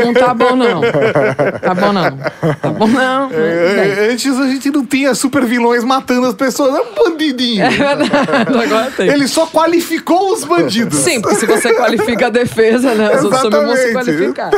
Não 0.06 0.14
tá 0.14 0.34
bom, 0.34 0.56
não. 0.56 0.82
Tá 1.62 1.74
bom, 1.74 1.94
não. 1.94 2.18
Tá 2.62 2.70
bom, 2.72 2.88
não. 2.88 3.30
Bem. 3.30 3.38
É, 3.40 4.10
Antes 4.12 4.38
a 4.40 4.48
gente 4.48 4.70
não 4.72 4.86
tinha 4.86 5.14
super 5.16 5.46
vilões 5.46 5.84
matando 5.84 6.28
as 6.28 6.34
pessoas. 6.36 6.76
É 6.76 6.82
um 6.82 6.94
bandidinho. 6.94 7.64
É 7.64 7.70
verdade. 7.70 8.12
Agora 8.64 8.92
tem. 8.96 9.10
Ele 9.10 9.28
só 9.28 9.46
qualificou 9.48 10.34
os 10.34 10.44
bandidos. 10.44 11.00
Sim, 11.00 11.22
porque 11.22 11.36
se 11.36 11.46
você 11.46 11.74
qualifica 11.74 12.28
a 12.28 12.30
defesa, 12.30 12.94
né? 12.96 13.16
Os 13.16 13.24
outros 13.24 13.42
também 13.44 13.66
vão 13.66 13.76
se 13.76 13.92
qualificar. 13.94 14.52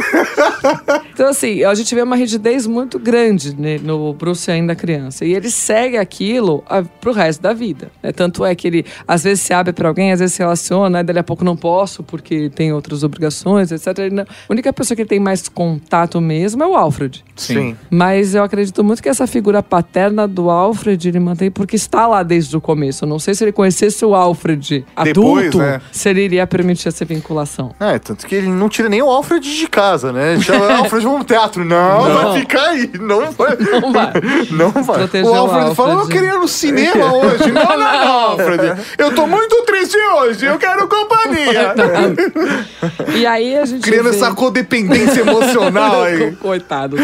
Então, 1.13 1.27
assim, 1.29 1.63
a 1.63 1.73
gente 1.73 1.93
vê 1.95 2.01
uma 2.01 2.15
rigidez 2.15 2.67
muito 2.67 2.99
grande 2.99 3.55
né, 3.59 3.79
no 3.81 4.13
Bruce 4.13 4.34
ainda 4.51 4.75
criança. 4.75 5.25
E 5.25 5.33
ele 5.33 5.49
segue 5.49 5.97
aquilo 5.97 6.63
a, 6.69 6.81
pro 6.83 7.11
resto 7.11 7.41
da 7.41 7.53
vida. 7.53 7.89
né? 8.01 8.11
Tanto 8.11 8.43
é 8.45 8.53
que 8.55 8.67
ele 8.67 8.85
às 9.07 9.23
vezes 9.23 9.41
se 9.43 9.53
abre 9.53 9.73
pra 9.73 9.87
alguém, 9.87 10.11
às 10.11 10.19
vezes 10.19 10.35
se 10.35 10.39
relaciona, 10.41 10.89
né? 10.89 11.03
dali 11.03 11.19
a 11.19 11.23
pouco 11.23 11.43
não 11.43 11.55
posso 11.55 12.03
porque 12.03 12.49
tem 12.49 12.71
outras 12.73 13.03
obrigações, 13.03 13.71
etc. 13.71 13.97
Ele 13.99 14.15
não- 14.15 14.23
A 14.23 14.27
única 14.51 14.71
pessoa 14.73 14.95
que 14.95 15.01
ele 15.01 15.09
tem 15.09 15.19
mais 15.19 15.47
contato 15.47 16.19
mesmo 16.21 16.63
é 16.63 16.67
o 16.67 16.75
Alfred. 16.75 17.23
Sim. 17.35 17.75
Mas 17.89 18.33
eu 18.35 18.43
acredito 18.43 18.83
muito 18.83 19.01
que 19.03 19.09
essa 19.09 19.27
figura 19.27 19.61
paterna 19.63 20.27
do 20.27 20.49
Alfred 20.49 21.07
ele 21.07 21.19
mantém 21.19 21.51
porque 21.51 21.75
está 21.75 22.07
lá 22.07 22.23
desde 22.23 22.55
o 22.55 22.61
começo. 22.61 23.03
Eu 23.05 23.09
não 23.09 23.19
sei 23.19 23.33
se 23.33 23.43
ele 23.43 23.51
conhecesse 23.51 24.03
o 24.05 24.15
Alfred 24.15 24.85
Depois, 25.03 25.45
adulto, 25.47 25.57
né? 25.59 25.81
se 25.91 26.09
ele 26.09 26.21
iria 26.23 26.45
permitir 26.47 26.87
essa 26.87 27.03
vinculação. 27.05 27.73
É, 27.79 27.99
tanto 27.99 28.25
que 28.25 28.35
ele 28.35 28.47
não 28.47 28.69
tira 28.69 28.89
nem 28.89 29.01
o 29.01 29.09
Alfred 29.09 29.41
de 29.57 29.67
casa, 29.67 30.11
né? 30.11 30.39
Chama 30.41 30.73
Alfred 30.77 31.03
vamos 31.03 31.19
no 31.19 31.25
teatro. 31.25 31.65
Não, 31.65 32.07
Não. 32.09 32.31
vai 32.31 32.39
ficar 32.39 32.69
aí. 32.69 32.89
Não 32.99 33.31
vai. 33.31 33.57
Não 33.57 33.91
vai. 33.91 34.13
Não 34.51 34.71
vai. 34.71 34.97
Proteger 34.99 35.25
O 35.29 35.33
Alfred 35.33 35.75
falou, 35.75 35.99
eu 36.01 36.07
queria 36.07 36.29
ir 36.33 36.39
no 36.39 36.47
cinema 36.47 37.13
hoje. 37.13 37.51
Não, 37.51 37.63
não, 37.63 37.77
não, 37.77 38.19
Alfred. 38.31 38.73
Eu 38.97 39.13
tô 39.13 39.27
muito 39.27 39.55
triste 39.63 39.97
hoje, 39.97 40.45
eu 40.45 40.57
quero 40.57 40.87
companhia. 40.87 41.73
E 43.15 43.25
aí 43.25 43.57
a 43.57 43.65
gente 43.65 43.81
Criando 43.81 44.09
vê- 44.09 44.15
essa 44.15 44.31
codependência 44.33 45.21
emocional 45.21 46.03
aí. 46.03 46.31
Coitado. 46.41 46.97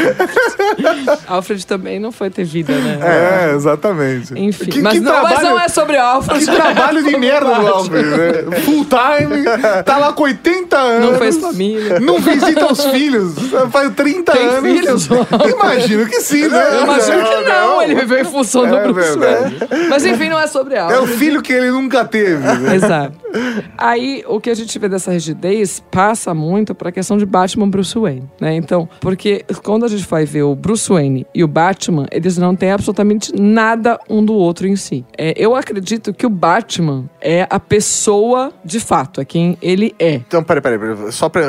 Alfred 1.27 1.65
também 1.65 1.99
não 1.99 2.11
foi 2.11 2.29
ter 2.29 2.43
vida, 2.43 2.73
né? 2.73 2.99
É, 3.01 3.55
exatamente. 3.55 4.33
Enfim, 4.37 4.65
Que- 4.69 4.81
mas, 4.81 4.93
que 4.93 4.99
não, 4.99 5.11
mas 5.13 5.21
trabalho- 5.33 5.49
não 5.49 5.59
é 5.59 5.67
sobre 5.69 5.97
Alfred. 5.97 6.45
Que 6.45 6.51
trabalho 6.51 7.03
de 7.03 7.17
merda 7.17 7.53
do 7.53 7.67
Alfred, 7.67 8.05
né? 8.05 8.59
Full 8.63 8.85
time, 8.85 9.43
tá 9.85 9.97
lá 9.97 10.13
com 10.13 10.23
80 10.23 10.77
anos. 10.77 11.09
Não 11.11 11.17
fez 11.17 11.37
família. 11.37 11.99
Não 11.99 12.19
visita 12.19 12.71
os 12.71 12.85
filhos. 12.85 13.33
Faz 13.71 13.93
30 13.95 14.31
Tem 14.31 14.47
anos. 14.47 14.61
filhos? 14.71 15.09
Imagino 15.53 16.05
que 16.07 16.19
sim, 16.21 16.47
né? 16.47 16.77
Eu 16.77 16.83
imagino 16.83 17.10
que 17.17 17.49
não, 17.49 17.81
ele 17.81 17.95
viveu 17.95 18.19
em 18.19 18.25
função 18.25 18.67
do 18.67 18.75
É. 18.75 18.91
Wayne. 18.91 19.57
Mas 19.89 20.05
enfim, 20.05 20.29
não 20.29 20.39
é 20.39 20.47
sobre 20.47 20.75
É 20.75 20.99
o 20.99 21.07
filho 21.07 21.41
que 21.41 21.51
ele 21.53 21.71
nunca 21.71 22.05
teve. 22.05 22.37
né? 22.37 22.75
Exato. 22.75 23.19
Aí, 23.77 24.23
o 24.27 24.39
que 24.39 24.49
a 24.49 24.53
gente 24.53 24.77
vê 24.77 24.89
dessa 24.89 25.11
rigidez 25.11 25.81
passa 25.91 26.33
muito 26.33 26.75
pra 26.75 26.91
questão 26.91 27.17
de 27.17 27.25
Batman 27.25 27.67
Bruce 27.69 27.97
Wayne, 27.97 28.29
né? 28.39 28.55
Então, 28.55 28.87
porque 28.99 29.45
quando 29.63 29.85
a 29.85 29.87
gente 29.87 30.05
vai 30.07 30.25
ver 30.25 30.43
o 30.43 30.55
Bruce 30.55 30.89
Wayne 30.89 31.25
e 31.33 31.43
o 31.43 31.47
Batman, 31.47 32.05
eles 32.11 32.37
não 32.37 32.55
têm 32.55 32.71
absolutamente 32.71 33.33
nada 33.39 33.99
um 34.09 34.23
do 34.23 34.33
outro 34.33 34.67
em 34.67 34.75
si. 34.75 35.05
É, 35.17 35.33
eu 35.37 35.55
acredito 35.55 36.13
que 36.13 36.25
o 36.25 36.29
Batman 36.29 37.05
é 37.21 37.47
a 37.49 37.59
pessoa 37.59 38.51
de 38.63 38.79
fato, 38.79 39.21
é 39.21 39.25
quem 39.25 39.57
ele 39.61 39.95
é. 39.99 40.15
Então, 40.15 40.43
peraí, 40.43 40.61
peraí, 40.61 40.79
peraí. 40.79 41.11
Só 41.11 41.29
pra 41.29 41.41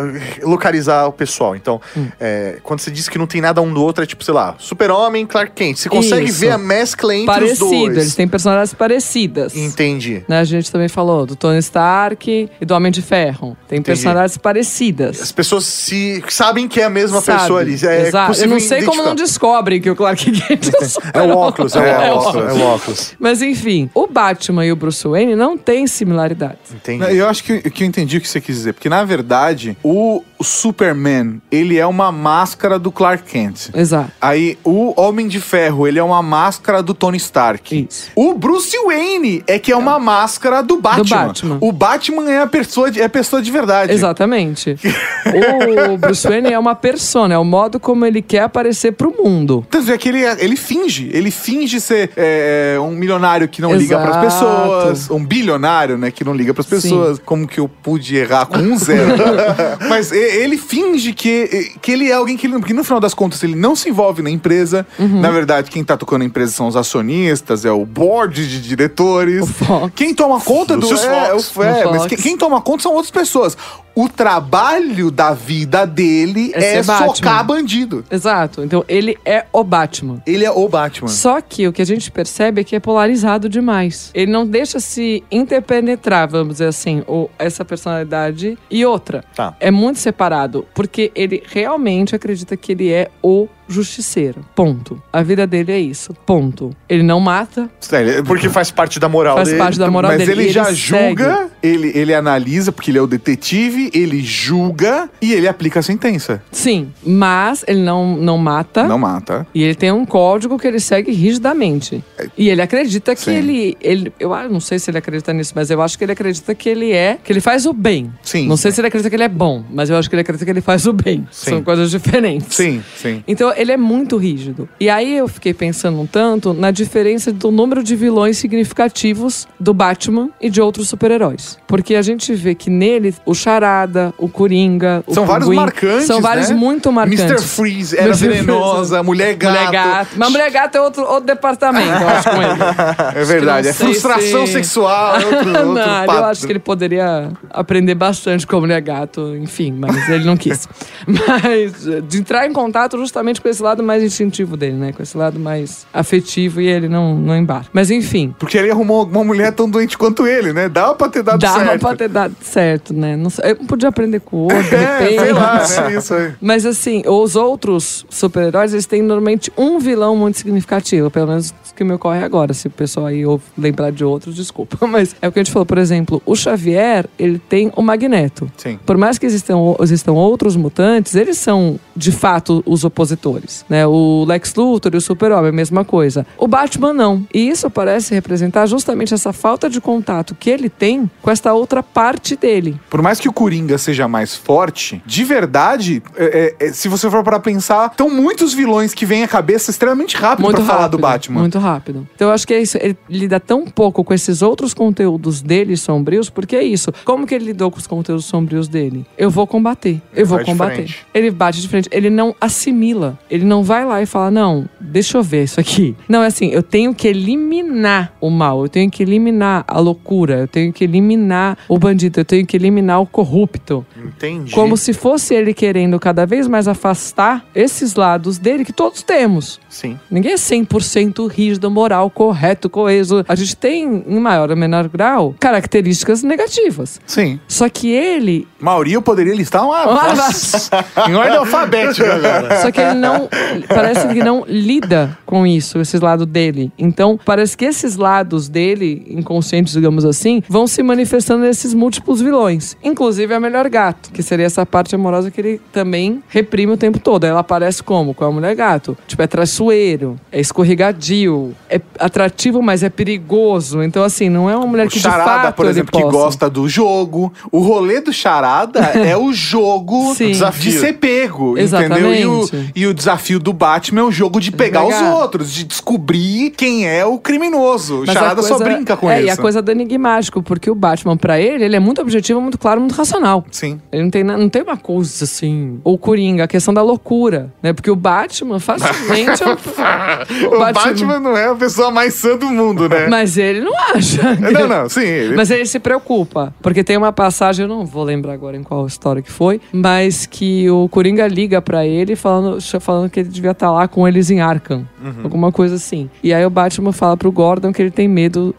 localizar 0.42 1.06
o 1.06 1.12
pessoal. 1.12 1.54
Então, 1.56 1.80
Hum. 1.96 2.06
é, 2.20 2.58
quando 2.62 2.80
você 2.80 2.90
diz 2.90 3.08
que 3.08 3.18
não 3.18 3.26
tem 3.26 3.40
nada 3.40 3.60
um 3.60 3.72
do 3.72 3.82
outro, 3.82 4.02
é 4.02 4.06
tipo, 4.06 4.22
sei 4.24 4.34
lá, 4.34 4.54
Super-Homem, 4.58 5.26
Clark 5.26 5.51
Kent. 5.55 5.76
Você 5.78 5.88
consegue 5.88 6.26
Isso. 6.26 6.40
ver 6.40 6.50
a 6.50 6.59
mescla 6.59 7.14
entre 7.14 7.26
Parecido, 7.26 7.64
os 7.64 7.70
dois. 7.70 7.96
eles 7.98 8.14
têm 8.14 8.28
personalidades 8.28 8.74
parecidas. 8.74 9.55
Entendi. 9.57 10.24
Né, 10.28 10.38
a 10.40 10.44
gente 10.44 10.70
também 10.70 10.88
falou 10.88 11.26
do 11.26 11.36
Tony 11.36 11.59
Stark 11.59 12.48
e 12.61 12.64
do 12.64 12.74
Homem 12.74 12.90
de 12.92 13.03
Ferro. 13.03 13.57
Tem 13.68 13.80
personalidades 13.82 14.36
parecidas. 14.36 15.20
As 15.20 15.32
pessoas 15.32 15.64
se 15.64 16.22
sabem 16.28 16.66
que 16.68 16.80
é 16.80 16.84
a 16.84 16.90
mesma 16.90 17.20
Sabe? 17.20 17.40
pessoa 17.40 17.61
ali. 17.61 17.72
É 17.82 18.09
Exato. 18.09 18.40
Eu 18.40 18.48
não 18.48 18.61
sei 18.61 18.82
como 18.82 19.03
não 19.03 19.14
descobrem 19.14 19.80
que 19.80 19.90
o 19.90 19.96
Clark 19.96 20.30
Kent 20.30 20.70
é 21.14 21.20
o 21.20 21.22
É 21.22 21.34
o 21.34 21.36
óculos, 21.36 21.74
é 21.76 21.80
o 21.80 21.82
É 21.84 22.12
o 22.12 22.16
óculos, 22.16 22.50
é 22.50 22.53
o 22.53 22.61
óculos. 22.62 23.14
Mas 23.18 23.42
enfim, 23.42 23.90
o 23.94 24.07
Batman 24.07 24.64
e 24.66 24.72
o 24.72 24.76
Bruce 24.76 25.07
Wayne 25.07 25.34
não 25.36 25.57
têm 25.57 25.86
similaridades. 25.86 26.72
Entendi. 26.72 27.16
Eu 27.16 27.28
acho 27.28 27.44
que, 27.44 27.70
que 27.70 27.82
eu 27.84 27.86
entendi 27.86 28.16
o 28.16 28.20
que 28.20 28.28
você 28.28 28.40
quis 28.40 28.57
dizer. 28.57 28.72
Porque, 28.74 28.88
na 28.88 29.05
verdade, 29.05 29.76
o 29.82 30.22
Superman, 30.40 31.40
ele 31.50 31.78
é 31.78 31.86
uma 31.86 32.12
máscara 32.12 32.78
do 32.78 32.90
Clark 32.92 33.24
Kent. 33.24 33.68
Exato. 33.74 34.11
Aí, 34.20 34.59
o 34.64 34.92
Homem 35.00 35.28
de 35.28 35.40
Ferro, 35.43 35.86
ele 35.86 35.99
é 35.99 36.03
uma 36.03 36.22
máscara 36.22 36.82
do 36.82 36.95
Tony 36.95 37.18
Stark. 37.18 37.86
Isso. 37.88 38.11
O 38.14 38.34
Bruce 38.34 38.76
Wayne 38.84 39.43
é 39.47 39.59
que 39.59 39.72
é 39.72 39.76
uma 39.76 39.99
máscara 39.99 40.62
do 40.62 40.80
Batman. 40.80 41.26
Batman. 41.26 41.59
O 41.61 41.72
Batman 41.72 42.30
é 42.30 42.40
a 42.40 42.47
pessoa 42.47 42.90
de, 42.90 43.01
é 43.01 43.05
a 43.05 43.09
pessoa 43.09 43.43
de 43.43 43.51
verdade. 43.51 43.93
Exatamente. 43.93 44.76
o 45.93 45.99
Bruce 45.99 46.26
Wayne 46.26 46.53
é 46.53 46.59
uma 46.59 46.74
persona, 46.74 47.34
é 47.34 47.38
o 47.38 47.45
modo 47.45 47.78
como 47.78 48.07
ele 48.07 48.22
quer 48.22 48.43
aparecer 48.43 48.93
pro 48.93 49.14
mundo. 49.16 49.66
Tanto 49.68 49.90
é 49.90 49.99
que 49.99 50.09
ele, 50.09 50.22
ele 50.38 50.57
finge. 50.57 51.11
Ele 51.12 51.30
finge 51.30 51.80
ser 51.80 52.11
é, 52.16 52.76
um 52.80 52.93
milionário 52.93 53.49
que 53.49 53.61
não 53.61 53.74
liga 53.74 53.99
pras 53.99 54.16
Exato. 54.16 54.26
pessoas. 54.26 55.11
Um 55.11 55.24
bilionário, 55.24 55.99
né? 55.99 56.11
Que 56.11 56.24
não 56.24 56.34
liga 56.34 56.55
pras 56.55 56.66
pessoas. 56.66 57.18
Como 57.24 57.47
que 57.47 57.59
eu 57.59 57.68
pude 57.68 58.16
errar 58.16 58.47
com 58.47 58.59
um 58.59 58.78
zero? 58.78 59.12
Mas 59.88 60.12
ele 60.12 60.57
finge 60.57 61.12
que, 61.12 61.72
que 61.80 61.93
ele 61.93 62.11
é 62.11 62.14
alguém 62.14 62.36
que 62.36 62.47
ele. 62.47 62.59
Porque 62.59 62.74
no 62.74 62.84
final 62.84 63.01
das 63.01 63.14
contas 63.14 63.43
ele 63.43 63.55
não 63.55 63.74
se 63.74 63.88
envolve 63.88 64.22
na 64.22 64.30
empresa. 64.30 64.86
Uhum. 64.99 65.20
Na 65.20 65.30
verdade, 65.32 65.70
quem 65.70 65.82
tá 65.82 65.96
tocando 65.96 66.22
a 66.22 66.24
empresa 66.24 66.52
são 66.52 66.66
os 66.68 66.76
acionistas, 66.76 67.64
é 67.64 67.70
o 67.72 67.84
board 67.84 68.46
de 68.48 68.60
diretores. 68.62 69.42
O 69.42 69.46
Fox. 69.46 69.92
Quem 69.96 70.14
toma 70.14 70.40
conta 70.40 70.76
do. 70.76 70.82
Lucius 70.82 71.02
É, 71.04 71.30
Fox. 71.30 71.56
o- 71.56 71.62
é, 71.62 71.86
O 71.86 71.90
mas 71.90 72.06
quem, 72.06 72.18
quem 72.18 72.36
toma 72.36 72.60
conta 72.60 72.82
são 72.84 72.92
outras 72.92 73.10
pessoas. 73.10 73.56
O 73.94 74.08
trabalho 74.08 75.10
da 75.10 75.34
vida 75.34 75.86
dele 75.86 76.50
É 76.54 76.78
é, 76.78 76.82
socar 76.82 77.44
bandido. 77.44 78.02
Exato. 78.10 78.62
Então 78.64 78.82
ele 78.88 79.18
é 79.22 79.44
o 79.52 79.62
Batman. 79.62 80.22
Ele 80.26 80.46
é 80.46 80.50
o 80.50 80.66
Batman. 80.66 81.08
Só 81.08 81.42
que 81.42 81.68
o 81.68 81.72
que 81.74 81.82
a 81.82 81.84
gente 81.84 82.10
percebe 82.10 82.62
é 82.62 82.64
que 82.64 82.74
é 82.74 82.80
polarizado 82.80 83.50
demais. 83.50 84.10
Ele 84.14 84.32
não 84.32 84.46
deixa 84.46 84.80
se 84.80 85.22
interpenetrar, 85.30 86.26
vamos 86.28 86.54
dizer 86.54 86.66
assim, 86.68 87.02
ou 87.06 87.30
essa 87.38 87.64
personalidade 87.66 88.56
e 88.70 88.84
outra. 88.86 89.22
Tá. 89.34 89.54
É 89.60 89.70
muito 89.70 89.98
separado, 89.98 90.66
porque 90.74 91.12
ele 91.14 91.42
realmente 91.46 92.14
acredita 92.16 92.56
que 92.56 92.72
ele 92.72 92.90
é 92.90 93.10
o 93.22 93.46
justiceiro. 93.72 94.40
Ponto. 94.54 95.02
A 95.12 95.22
vida 95.22 95.46
dele 95.46 95.72
é 95.72 95.80
isso. 95.80 96.14
Ponto. 96.26 96.70
Ele 96.88 97.02
não 97.02 97.18
mata, 97.20 97.68
Ele- 97.92 98.22
Porque 98.22 98.48
faz 98.48 98.70
parte 98.70 99.00
da 99.00 99.08
moral 99.08 99.36
faz 99.36 99.48
dele. 99.48 99.58
parte 99.58 99.78
da 99.78 99.90
moral 99.90 100.12
mas 100.12 100.20
dele. 100.20 100.42
ele 100.42 100.50
e 100.50 100.52
já 100.52 100.64
segue. 100.66 100.76
julga, 100.76 101.48
ele, 101.62 101.92
ele 101.94 102.14
analisa, 102.14 102.70
porque 102.72 102.90
ele 102.90 102.98
é 102.98 103.02
o 103.02 103.06
detetive, 103.06 103.90
ele 103.94 104.22
julga 104.22 105.08
e 105.20 105.32
ele 105.32 105.48
aplica 105.48 105.80
a 105.80 105.82
sentença. 105.82 106.42
Sim, 106.50 106.92
mas 107.04 107.64
ele 107.66 107.80
não, 107.82 108.16
não 108.16 108.38
mata. 108.38 108.84
Não 108.84 108.98
mata. 108.98 109.46
E 109.54 109.62
ele 109.62 109.74
tem 109.74 109.90
um 109.90 110.04
código 110.04 110.58
que 110.58 110.66
ele 110.66 110.80
segue 110.80 111.10
rigidamente. 111.12 112.02
E 112.36 112.48
ele 112.48 112.60
acredita 112.62 113.14
que 113.14 113.22
Sim. 113.22 113.34
ele, 113.34 113.76
ele. 113.80 114.12
Eu 114.18 114.32
ah, 114.34 114.48
não 114.48 114.60
sei 114.60 114.78
se 114.78 114.90
ele 114.90 114.98
acredita 114.98 115.32
nisso, 115.32 115.52
mas 115.54 115.70
eu 115.70 115.80
acho 115.82 115.96
que 115.98 116.04
ele 116.04 116.12
acredita 116.12 116.54
que 116.54 116.68
ele 116.68 116.92
é. 116.92 117.18
Que 117.22 117.32
ele 117.32 117.40
faz 117.40 117.66
o 117.66 117.72
bem. 117.72 118.12
Sim. 118.22 118.46
Não 118.46 118.56
sei 118.56 118.70
se 118.72 118.80
ele 118.80 118.88
acredita 118.88 119.08
que 119.08 119.16
ele 119.16 119.22
é 119.24 119.28
bom, 119.28 119.64
mas 119.70 119.90
eu 119.90 119.96
acho 119.96 120.08
que 120.08 120.14
ele 120.14 120.22
acredita 120.22 120.44
que 120.44 120.50
ele 120.50 120.60
faz 120.60 120.86
o 120.86 120.92
bem. 120.92 121.26
Sim. 121.30 121.50
São 121.50 121.62
coisas 121.62 121.90
diferentes. 121.90 122.54
Sim, 122.56 122.82
sim. 122.96 123.22
Então 123.26 123.52
ele 123.62 123.72
é 123.72 123.76
muito 123.76 124.16
rígido. 124.16 124.68
E 124.78 124.88
aí 124.90 125.16
eu 125.16 125.26
fiquei 125.28 125.54
pensando 125.54 126.00
um 126.00 126.06
tanto 126.06 126.52
na 126.52 126.70
diferença 126.70 127.32
do 127.32 127.50
número 127.50 127.82
de 127.82 127.96
vilões 127.96 128.36
significativos 128.38 129.46
do 129.58 129.72
Batman 129.72 130.30
e 130.40 130.50
de 130.50 130.60
outros 130.60 130.88
super-heróis. 130.88 131.58
Porque 131.66 131.94
a 131.94 132.02
gente 132.02 132.34
vê 132.34 132.54
que 132.54 132.68
nele 132.70 133.14
o 133.24 133.34
Charada, 133.34 134.12
o 134.18 134.28
Coringa, 134.28 135.04
o 135.06 135.14
São 135.14 135.24
vários 135.24 135.48
Pinguim, 135.48 135.60
marcantes, 135.60 136.06
São 136.06 136.20
vários 136.20 136.50
né? 136.50 136.56
muito 136.56 136.90
marcantes. 136.92 137.24
Mr. 137.24 137.42
Freeze 137.42 137.96
era 137.98 138.12
venenosa, 138.12 139.02
mulher 139.02 139.34
gato. 139.34 139.52
Mulher 139.54 139.70
gato. 139.70 140.10
Mas 140.16 140.30
mulher 140.30 140.50
gato 140.50 140.76
é 140.76 140.80
outro, 140.80 141.02
outro 141.04 141.26
departamento, 141.26 142.02
eu 142.02 142.08
acho, 142.08 142.30
com 142.30 142.42
ele. 142.42 142.52
É 143.22 143.24
verdade, 143.24 143.68
é 143.68 143.72
frustração 143.72 144.46
se- 144.46 144.52
sexual, 144.54 145.16
é 145.20 145.24
outro, 145.26 145.48
outro 145.48 145.72
não, 145.74 146.04
eu 146.04 146.24
acho 146.24 146.46
que 146.46 146.52
ele 146.52 146.58
poderia 146.58 147.30
aprender 147.50 147.94
bastante 147.94 148.46
com 148.46 148.56
a 148.56 148.60
mulher 148.60 148.80
gato, 148.80 149.36
enfim, 149.36 149.72
mas 149.72 150.08
ele 150.08 150.24
não 150.24 150.36
quis. 150.36 150.68
mas 151.06 152.04
de 152.08 152.18
entrar 152.18 152.46
em 152.46 152.52
contato 152.52 152.98
justamente 152.98 153.40
com 153.40 153.48
esse 153.53 153.62
lado 153.62 153.82
mais 153.82 154.03
instintivo 154.03 154.57
dele, 154.57 154.74
né? 154.74 154.92
Com 154.92 155.03
esse 155.03 155.16
lado 155.16 155.38
mais 155.38 155.86
afetivo 155.92 156.61
e 156.61 156.66
ele 156.66 156.88
não, 156.88 157.14
não 157.16 157.36
embarca. 157.36 157.68
Mas 157.72 157.90
enfim, 157.90 158.34
Porque 158.38 158.59
ele 158.59 158.70
arrumou 158.70 159.05
uma 159.07 159.24
mulher 159.24 159.53
tão 159.53 159.68
doente 159.68 159.96
quanto 159.96 160.26
ele, 160.26 160.53
né? 160.53 160.68
Dava 160.68 160.94
pra 160.94 161.09
ter 161.09 161.22
dado 161.22 161.40
dava 161.40 161.64
certo. 161.64 161.80
pra 161.80 161.96
ter 161.96 162.09
dado 162.09 162.34
certo, 162.42 162.92
né? 162.94 163.16
Não 163.16 163.30
eu 163.44 163.57
podia 163.57 163.88
aprender 163.88 164.20
com 164.20 164.36
o 164.36 164.40
outro, 164.44 164.62
de 164.62 164.74
É, 164.82 164.98
repente. 164.98 165.20
sei 165.20 165.32
lá, 165.32 165.66
né? 165.88 165.94
Isso 165.96 166.14
aí. 166.14 166.32
Mas 166.40 166.66
assim, 166.66 167.03
os 167.07 167.36
outros 167.36 168.05
super-heróis, 168.11 168.72
eles 168.72 168.86
têm 168.86 169.03
normalmente 169.03 169.53
um 169.57 169.78
vilão 169.78 170.16
muito 170.16 170.38
significativo, 170.38 171.11
pelo 171.11 171.28
menos 171.28 171.50
o 171.50 171.74
que 171.74 171.84
me 171.84 171.92
ocorre 171.94 172.22
agora. 172.22 172.53
Se 172.53 172.66
o 172.66 172.70
pessoal 172.70 173.07
aí 173.07 173.24
ou 173.24 173.40
lembrar 173.57 173.90
de 173.92 174.05
outros, 174.05 174.34
desculpa. 174.34 174.76
Mas 174.86 175.14
é 175.22 175.28
o 175.28 175.32
que 175.32 175.38
a 175.38 175.42
gente 175.42 175.53
falou, 175.53 175.66
por 175.66 175.78
exemplo, 175.78 176.20
o 176.26 176.34
Xavier, 176.34 177.07
ele 177.18 177.38
tem 177.38 177.72
o 177.76 177.82
Magneto. 177.82 178.50
Sim. 178.57 178.78
Por 178.84 178.96
mais 178.96 179.18
que 179.18 179.26
existam, 179.26 179.57
existam 179.80 180.12
outros 180.12 180.57
mutantes, 180.57 181.14
eles 181.14 181.38
são, 181.38 181.78
de 181.96 182.12
fato, 182.12 182.62
os 182.66 182.84
opositores. 182.84 183.31
Né? 183.68 183.86
O 183.86 184.24
Lex 184.26 184.54
Luthor 184.54 184.92
e 184.94 184.96
o 184.96 185.00
Super-Homem, 185.00 185.48
a 185.50 185.52
mesma 185.52 185.84
coisa. 185.84 186.26
O 186.36 186.46
Batman 186.46 186.92
não. 186.92 187.26
E 187.32 187.48
isso 187.48 187.70
parece 187.70 188.14
representar 188.14 188.66
justamente 188.66 189.14
essa 189.14 189.32
falta 189.32 189.68
de 189.70 189.80
contato 189.80 190.34
que 190.38 190.50
ele 190.50 190.68
tem 190.68 191.10
com 191.20 191.30
essa 191.30 191.52
outra 191.52 191.82
parte 191.82 192.36
dele. 192.36 192.78
Por 192.90 193.02
mais 193.02 193.18
que 193.20 193.28
o 193.28 193.32
Coringa 193.32 193.78
seja 193.78 194.06
mais 194.08 194.34
forte, 194.36 195.02
de 195.06 195.24
verdade, 195.24 196.02
é- 196.16 196.54
é- 196.60 196.66
é, 196.66 196.72
se 196.72 196.88
você 196.88 197.10
for 197.10 197.22
para 197.24 197.38
pensar, 197.40 197.88
estão 197.90 198.08
muitos 198.10 198.52
vilões 198.54 198.94
que 198.94 199.06
vêm 199.06 199.22
à 199.22 199.28
cabeça 199.28 199.70
extremamente 199.70 200.16
rápido 200.16 200.42
rápido. 200.42 200.66
falar 200.66 200.88
do 200.88 200.98
Batman. 200.98 201.40
Muito 201.40 201.58
rápido. 201.58 202.06
Então 202.14 202.28
eu 202.28 202.34
acho 202.34 202.46
que 202.46 202.54
é 202.54 202.60
isso. 202.60 202.76
Ele 202.80 202.96
lida 203.08 203.38
tão 203.40 203.64
pouco 203.66 204.02
com 204.04 204.12
esses 204.14 204.42
outros 204.42 204.72
conteúdos 204.74 205.40
dele 205.42 205.76
sombrios, 205.76 206.28
porque 206.30 206.56
é 206.56 206.62
isso. 206.62 206.92
Como 207.04 207.26
que 207.26 207.34
ele 207.34 207.46
lidou 207.46 207.70
com 207.70 207.78
os 207.78 207.86
conteúdos 207.86 208.24
sombrios 208.24 208.68
dele? 208.68 209.04
Eu 209.16 209.30
vou 209.30 209.46
combater. 209.46 210.00
Eu 210.14 210.26
vou 210.26 210.38
combater. 210.44 210.94
Ele 211.14 211.30
bate 211.30 211.60
de 211.60 211.68
frente. 211.68 211.88
Ele 211.92 212.10
não 212.10 212.34
assimila. 212.40 213.18
Ele 213.32 213.46
não 213.46 213.64
vai 213.64 213.82
lá 213.86 214.02
e 214.02 214.04
fala: 214.04 214.30
Não, 214.30 214.68
deixa 214.78 215.16
eu 215.16 215.22
ver 215.22 215.44
isso 215.44 215.58
aqui. 215.58 215.96
Não, 216.06 216.22
é 216.22 216.26
assim, 216.26 216.50
eu 216.50 216.62
tenho 216.62 216.94
que 216.94 217.08
eliminar 217.08 218.12
o 218.20 218.28
mal, 218.28 218.62
eu 218.62 218.68
tenho 218.68 218.90
que 218.90 219.02
eliminar 219.02 219.64
a 219.66 219.80
loucura, 219.80 220.40
eu 220.40 220.46
tenho 220.46 220.70
que 220.70 220.84
eliminar 220.84 221.56
o 221.66 221.78
bandido, 221.78 222.20
eu 222.20 222.24
tenho 222.26 222.44
que 222.46 222.54
eliminar 222.54 223.00
o 223.00 223.06
corrupto. 223.06 223.86
Entendi. 223.96 224.52
Como 224.52 224.76
se 224.76 224.92
fosse 224.92 225.34
ele 225.34 225.54
querendo 225.54 225.98
cada 225.98 226.26
vez 226.26 226.46
mais 226.46 226.68
afastar 226.68 227.42
esses 227.54 227.94
lados 227.94 228.36
dele 228.36 228.66
que 228.66 228.72
todos 228.72 229.02
temos. 229.02 229.58
Sim. 229.66 229.98
Ninguém 230.10 230.32
é 230.32 230.36
100% 230.36 231.26
rígido, 231.30 231.70
moral, 231.70 232.10
correto, 232.10 232.68
coeso. 232.68 233.24
A 233.26 233.34
gente 233.34 233.56
tem, 233.56 234.04
em 234.06 234.20
maior 234.20 234.50
ou 234.50 234.56
menor 234.56 234.88
grau, 234.88 235.34
características 235.40 236.22
negativas. 236.22 237.00
Sim. 237.06 237.40
Só 237.48 237.66
que 237.70 237.90
ele 237.90 238.46
Mauri, 238.62 238.92
eu 238.92 239.02
poderia 239.02 239.34
listar 239.34 239.64
uma. 239.66 239.84
Nossa, 239.84 240.84
em 241.08 241.14
ordem 241.16 241.36
alfabética 241.36 242.14
agora. 242.14 242.62
Só 242.62 242.70
que 242.70 242.80
ele 242.80 242.94
não. 242.94 243.21
Parece 243.68 244.08
que 244.08 244.22
não 244.22 244.44
lida 244.46 245.16
com 245.24 245.46
isso, 245.46 245.78
esses 245.78 246.00
lados 246.00 246.26
dele. 246.26 246.72
Então, 246.78 247.18
parece 247.24 247.56
que 247.56 247.64
esses 247.64 247.96
lados 247.96 248.48
dele, 248.48 249.04
inconscientes, 249.08 249.72
digamos 249.72 250.04
assim, 250.04 250.42
vão 250.48 250.66
se 250.66 250.82
manifestando 250.82 251.42
nesses 251.42 251.74
múltiplos 251.74 252.20
vilões. 252.20 252.76
Inclusive 252.82 253.34
a 253.34 253.40
melhor 253.40 253.68
gato, 253.68 254.10
que 254.12 254.22
seria 254.22 254.46
essa 254.46 254.64
parte 254.64 254.94
amorosa 254.94 255.30
que 255.30 255.40
ele 255.40 255.60
também 255.72 256.22
reprime 256.28 256.72
o 256.72 256.76
tempo 256.76 256.98
todo. 256.98 257.24
Ela 257.24 257.40
aparece 257.40 257.82
como? 257.82 258.14
Com 258.14 258.24
a 258.24 258.32
mulher 258.32 258.54
gato. 258.54 258.96
Tipo, 259.06 259.22
é 259.22 259.26
traiçoeiro, 259.26 260.18
é 260.30 260.40
escorregadio, 260.40 261.54
é 261.68 261.80
atrativo, 261.98 262.62
mas 262.62 262.82
é 262.82 262.90
perigoso. 262.90 263.82
Então, 263.82 264.02
assim, 264.02 264.28
não 264.28 264.48
é 264.48 264.56
uma 264.56 264.66
mulher 264.66 264.86
O 264.86 264.90
que 264.90 264.96
de 264.96 265.02
Charada, 265.02 265.24
fato 265.24 265.56
por 265.56 265.66
exemplo, 265.66 265.98
que 265.98 266.10
gosta 266.10 266.48
do 266.48 266.68
jogo. 266.68 267.32
O 267.50 267.60
rolê 267.60 268.00
do 268.00 268.12
Charada 268.12 268.80
é 268.94 269.16
o 269.16 269.32
jogo 269.32 270.14
Sim. 270.14 270.32
de 270.32 270.72
ser 270.72 270.94
pego, 270.94 271.58
Exatamente. 271.58 272.00
entendeu? 272.00 272.14
E 272.14 272.26
o, 272.26 272.70
e 272.76 272.86
o 272.86 272.94
desafio 273.03 273.38
do 273.40 273.53
Batman 273.53 274.00
é 274.03 274.05
o 274.05 274.11
jogo 274.12 274.40
de 274.40 274.53
pegar 274.53 274.84
os 274.86 274.94
pegar. 274.94 275.14
outros, 275.16 275.53
de 275.53 275.64
descobrir 275.64 276.50
quem 276.50 276.88
é 276.88 277.05
o 277.05 277.18
criminoso. 277.18 277.96
O 277.96 278.00
Mas 278.00 278.11
a 278.11 278.12
Charada 278.12 278.42
só 278.42 278.57
coisa- 278.57 278.64
brinca 278.64 278.96
com 278.96 279.11
é, 279.11 279.18
isso. 279.18 279.26
e 279.26 279.30
a 279.30 279.36
coisa 279.36 279.61
do 279.61 279.70
enigmático, 279.70 280.42
porque 280.42 280.70
o 280.70 280.74
Batman, 280.74 281.16
pra 281.16 281.40
ele, 281.40 281.64
ele 281.64 281.76
é 281.76 281.80
muito 281.80 282.00
objetivo, 282.00 282.40
muito 282.40 282.59
claro, 282.59 282.80
muito 282.80 282.94
racional. 282.94 283.44
Sim. 283.50 283.80
Ele 283.90 284.03
não 284.05 284.11
tem, 284.11 284.22
não 284.24 284.48
tem 284.48 284.62
uma 284.62 284.76
coisa 284.76 285.24
assim. 285.24 285.80
Ou 285.84 285.98
Coringa, 285.98 286.44
a 286.44 286.48
questão 286.48 286.72
da 286.72 286.82
loucura, 286.82 287.53
né? 287.62 287.72
Porque 287.72 287.90
o 287.90 287.96
Batman 287.96 288.61
facilmente. 288.61 289.42
é 289.44 290.46
O 290.46 290.59
Batman... 290.59 291.18
não 291.20 291.36
é 291.36 291.46
a 291.48 291.55
pessoa 291.55 291.90
mais 291.90 292.14
sã 292.14 292.36
do 292.36 292.46
mundo, 292.46 292.88
né? 292.88 293.07
Mas 293.09 293.36
ele 293.36 293.61
não 293.61 293.72
acha. 293.94 294.34
Não, 294.36 294.68
não, 294.68 294.88
sim. 294.88 295.00
Ele... 295.00 295.34
Mas 295.36 295.50
ele 295.50 295.66
se 295.66 295.78
preocupa. 295.78 296.55
Porque 296.62 296.84
tem 296.84 296.96
uma 296.96 297.12
passagem, 297.12 297.64
eu 297.64 297.68
não 297.68 297.84
vou 297.84 298.05
lembrar 298.05 298.32
agora 298.32 298.57
em 298.57 298.62
qual 298.62 298.86
história 298.86 299.22
que 299.22 299.30
foi, 299.30 299.61
mas 299.72 300.26
que 300.26 300.68
o 300.70 300.88
Coringa 300.88 301.26
liga 301.26 301.61
pra 301.61 301.86
ele 301.86 302.14
falando, 302.14 302.59
falando 302.80 302.91
que 303.11 303.20
ele 303.20 303.28
devia 303.28 303.51
estar 303.53 303.70
lá 303.70 303.86
com 303.88 304.07
eles 304.07 304.30
em 304.30 304.40
Arkham. 304.40 304.86
Alguma 305.22 305.51
coisa 305.53 305.74
assim. 305.76 306.09
E 306.22 306.32
aí 306.32 306.45
o 306.45 306.51
Batman 306.51 306.93
fala 306.93 307.16
pro 307.16 307.32
Gordon 307.32 307.72
que 307.72 307.82
ele 307.82 307.90
tem 307.90 308.09
medo. 308.09 308.55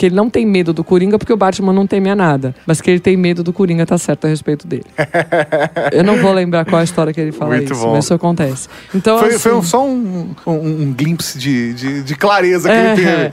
Que 0.00 0.06
ele 0.06 0.14
não 0.14 0.30
tem 0.30 0.46
medo 0.46 0.72
do 0.72 0.82
Coringa 0.82 1.18
porque 1.18 1.30
o 1.30 1.36
Batman 1.36 1.74
não 1.74 1.86
teme 1.86 2.08
a 2.08 2.16
nada. 2.16 2.54
Mas 2.66 2.80
que 2.80 2.90
ele 2.90 3.00
tem 3.00 3.18
medo 3.18 3.42
do 3.44 3.52
Coringa 3.52 3.84
tá 3.84 3.98
certo 3.98 4.24
a 4.24 4.28
respeito 4.28 4.66
dele. 4.66 4.86
eu 5.92 6.02
não 6.02 6.16
vou 6.16 6.32
lembrar 6.32 6.64
qual 6.64 6.80
a 6.80 6.84
história 6.84 7.12
que 7.12 7.20
ele 7.20 7.32
fala 7.32 7.54
Muito 7.56 7.70
isso, 7.74 7.82
bom. 7.82 7.92
mas 7.92 8.04
isso 8.06 8.14
acontece. 8.14 8.66
Então, 8.94 9.18
Foi, 9.18 9.28
assim, 9.28 9.38
foi 9.38 9.62
só 9.62 9.84
um, 9.86 10.34
um, 10.46 10.52
um 10.84 10.92
glimpse 10.94 11.38
de, 11.38 11.74
de, 11.74 12.02
de 12.02 12.14
clareza 12.16 12.66
que 12.70 12.74
É. 12.74 12.92
ele 12.92 12.96
teve. 12.96 13.32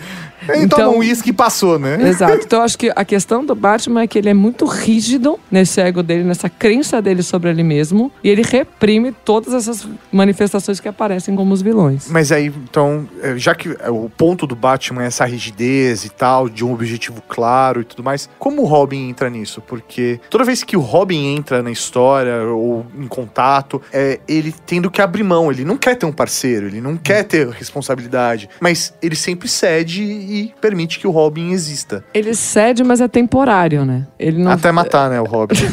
Ele 0.50 0.64
Então- 0.66 0.80
toma 0.80 0.92
um 0.92 1.00
uísque 1.00 1.32
e 1.32 1.34
passou, 1.34 1.80
né? 1.80 1.98
Exato. 2.10 2.40
Então, 2.46 2.60
eu 2.60 2.64
acho 2.66 2.78
que 2.78 2.92
a 2.96 3.04
questão 3.04 3.44
do 3.44 3.56
Batman 3.56 4.04
é 4.04 4.08
que 4.08 4.18
ele 4.20 4.30
é 4.30 4.34
muito 4.36 4.66
rígido 4.66 5.38
nesse 5.52 5.82
ego 5.82 6.04
dele, 6.04 6.24
nessa 6.24 6.48
crença 6.48 7.02
dele 7.02 7.24
sobre 7.24 7.50
ele 7.50 7.64
mesmo, 7.64 8.12
e 8.24 8.30
ele 8.30 8.44
reprime 8.44 9.12
todas 9.26 9.54
essas 9.54 9.86
manifestações 10.12 10.80
que 10.80 10.88
aparecem 10.88 11.36
como 11.36 11.54
os 11.54 11.62
vilões. 11.64 12.08
Mas 12.10 12.32
aí, 12.32 12.46
então, 12.64 13.10
é, 13.22 13.36
já 13.38 13.56
que 13.56 13.76
é, 13.80 13.90
o 13.90 14.10
ponto 14.16 14.46
do 14.46 14.56
Batman 14.56 15.04
é 15.04 15.08
essa 15.08 15.26
rigidez 15.26 16.06
e 16.06 16.10
tal, 16.10 16.48
de 16.58 16.66
um 16.66 16.74
objetivo 16.74 17.22
claro 17.28 17.82
e 17.82 17.84
tudo 17.84 18.04
mais, 18.04 18.28
como 18.40 18.64
o 18.64 18.66
Robin 18.66 19.10
entra 19.10 19.30
nisso? 19.30 19.62
Porque 19.62 20.20
toda 20.28 20.44
vez 20.44 20.64
que 20.64 20.76
o 20.76 20.82
Robin 20.82 21.36
entra 21.36 21.62
na 21.62 21.70
história 21.70 22.42
ou 22.48 22.84
em 22.98 23.08
contato, 23.08 23.80
é 23.94 24.20
ele 24.28 24.54
tendo 24.66 24.90
que 24.90 25.00
abrir 25.00 25.24
mão, 25.24 25.52
ele 25.52 25.64
não 25.64 25.78
quer 25.78 25.96
ter 25.96 26.08
um 26.08 26.12
parceiro, 26.12 26.66
ele 26.66 26.82
não 26.82 26.98
quer 26.98 27.24
ter 27.24 27.48
responsabilidade, 27.50 28.50
mas 28.60 28.92
ele 29.04 29.16
sempre 29.16 29.48
cede 29.48 30.02
e 30.02 30.54
permite 30.60 30.98
que 30.98 31.06
o 31.06 31.12
Robin 31.12 31.52
exista. 31.52 32.04
Ele 32.12 32.34
cede, 32.34 32.84
mas 32.84 33.02
é 33.02 33.08
temporário, 33.08 33.86
né? 33.86 34.08
Ele 34.18 34.42
não. 34.42 34.52
Até 34.52 34.72
matar, 34.72 35.12
né, 35.12 35.22
o 35.22 35.26
Robin. 35.26 35.56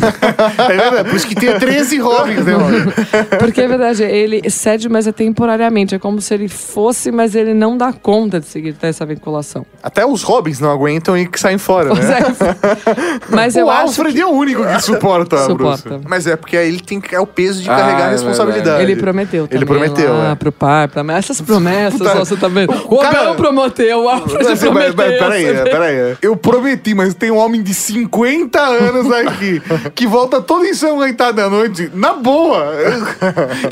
É 0.58 0.76
verdade, 0.76 1.08
por 1.08 1.16
isso 1.16 1.26
que 1.26 1.34
tem 1.34 1.58
13 1.58 1.98
Robins, 1.98 2.44
né, 2.44 2.56
mano? 2.56 2.92
Porque 3.38 3.60
é 3.60 3.68
verdade, 3.68 4.02
ele 4.02 4.48
cede, 4.50 4.88
mas 4.88 5.06
é 5.06 5.12
temporariamente. 5.12 5.94
É 5.94 5.98
como 5.98 6.20
se 6.20 6.34
ele 6.34 6.48
fosse, 6.48 7.10
mas 7.10 7.34
ele 7.34 7.54
não 7.54 7.76
dá 7.76 7.92
conta 7.92 8.40
de 8.40 8.46
seguir 8.46 8.76
essa 8.82 9.06
vinculação. 9.06 9.64
Até 9.82 10.04
os 10.04 10.22
Robins 10.22 10.60
não 10.64 10.70
aguentam 10.72 11.16
e 11.16 11.26
que 11.26 11.38
saem 11.38 11.58
fora, 11.58 11.94
né? 11.94 12.00
é. 12.00 12.24
Mas 13.34 13.54
eu 13.56 13.66
o 13.66 13.70
acho 13.70 14.00
Alfred 14.00 14.20
é 14.20 14.26
o 14.26 14.30
único 14.30 14.64
que 14.66 14.80
suporta, 14.80 15.38
Suporta. 15.44 15.88
Bruce. 15.90 16.04
Mas 16.08 16.26
é 16.26 16.36
porque 16.36 16.56
aí 16.56 16.68
ele 16.68 16.80
tem 16.80 17.00
que 17.00 17.14
é 17.14 17.20
o 17.20 17.26
peso 17.26 17.62
de 17.62 17.70
Ah, 17.70 17.76
carregar 17.76 18.04
a 18.04 18.08
é 18.08 18.10
responsabilidade. 18.12 18.82
Ele 18.82 18.96
prometeu 18.96 19.46
também 19.46 19.56
Ele 19.58 19.66
prometeu, 19.66 20.12
lá 20.14 20.30
é. 20.30 20.34
pro 20.34 20.50
pai. 20.52 20.88
Pra... 20.88 21.04
Essas 21.14 21.40
promessas, 21.40 21.98
Puta, 21.98 22.14
você 22.14 22.36
tá 22.36 22.48
vendo? 22.48 22.72
O 22.88 22.98
cara- 22.98 23.20
Abel 23.20 23.34
prometeu, 23.36 24.00
o 24.04 24.08
Alfred 24.08 24.34
Mas, 24.34 24.46
mas, 24.48 24.58
prometeu. 24.60 24.94
mas, 24.96 25.18
peraí, 25.18 25.44
você 25.44 25.52
vê? 25.52 25.70
peraí. 25.70 26.16
Eu 26.22 26.36
prometi, 26.36 26.94
mas 26.94 27.14
tem 27.14 27.30
um 27.30 27.36
homem 27.38 27.62
de 27.62 27.74
50 27.74 28.60
anos 28.60 29.12
aqui 29.12 29.62
que 29.94 30.06
volta 30.06 30.40
todo 30.40 30.64
ensanguentado 30.64 31.40
à 31.40 31.48
noite. 31.50 31.90
Na 31.94 32.14
boa, 32.14 32.64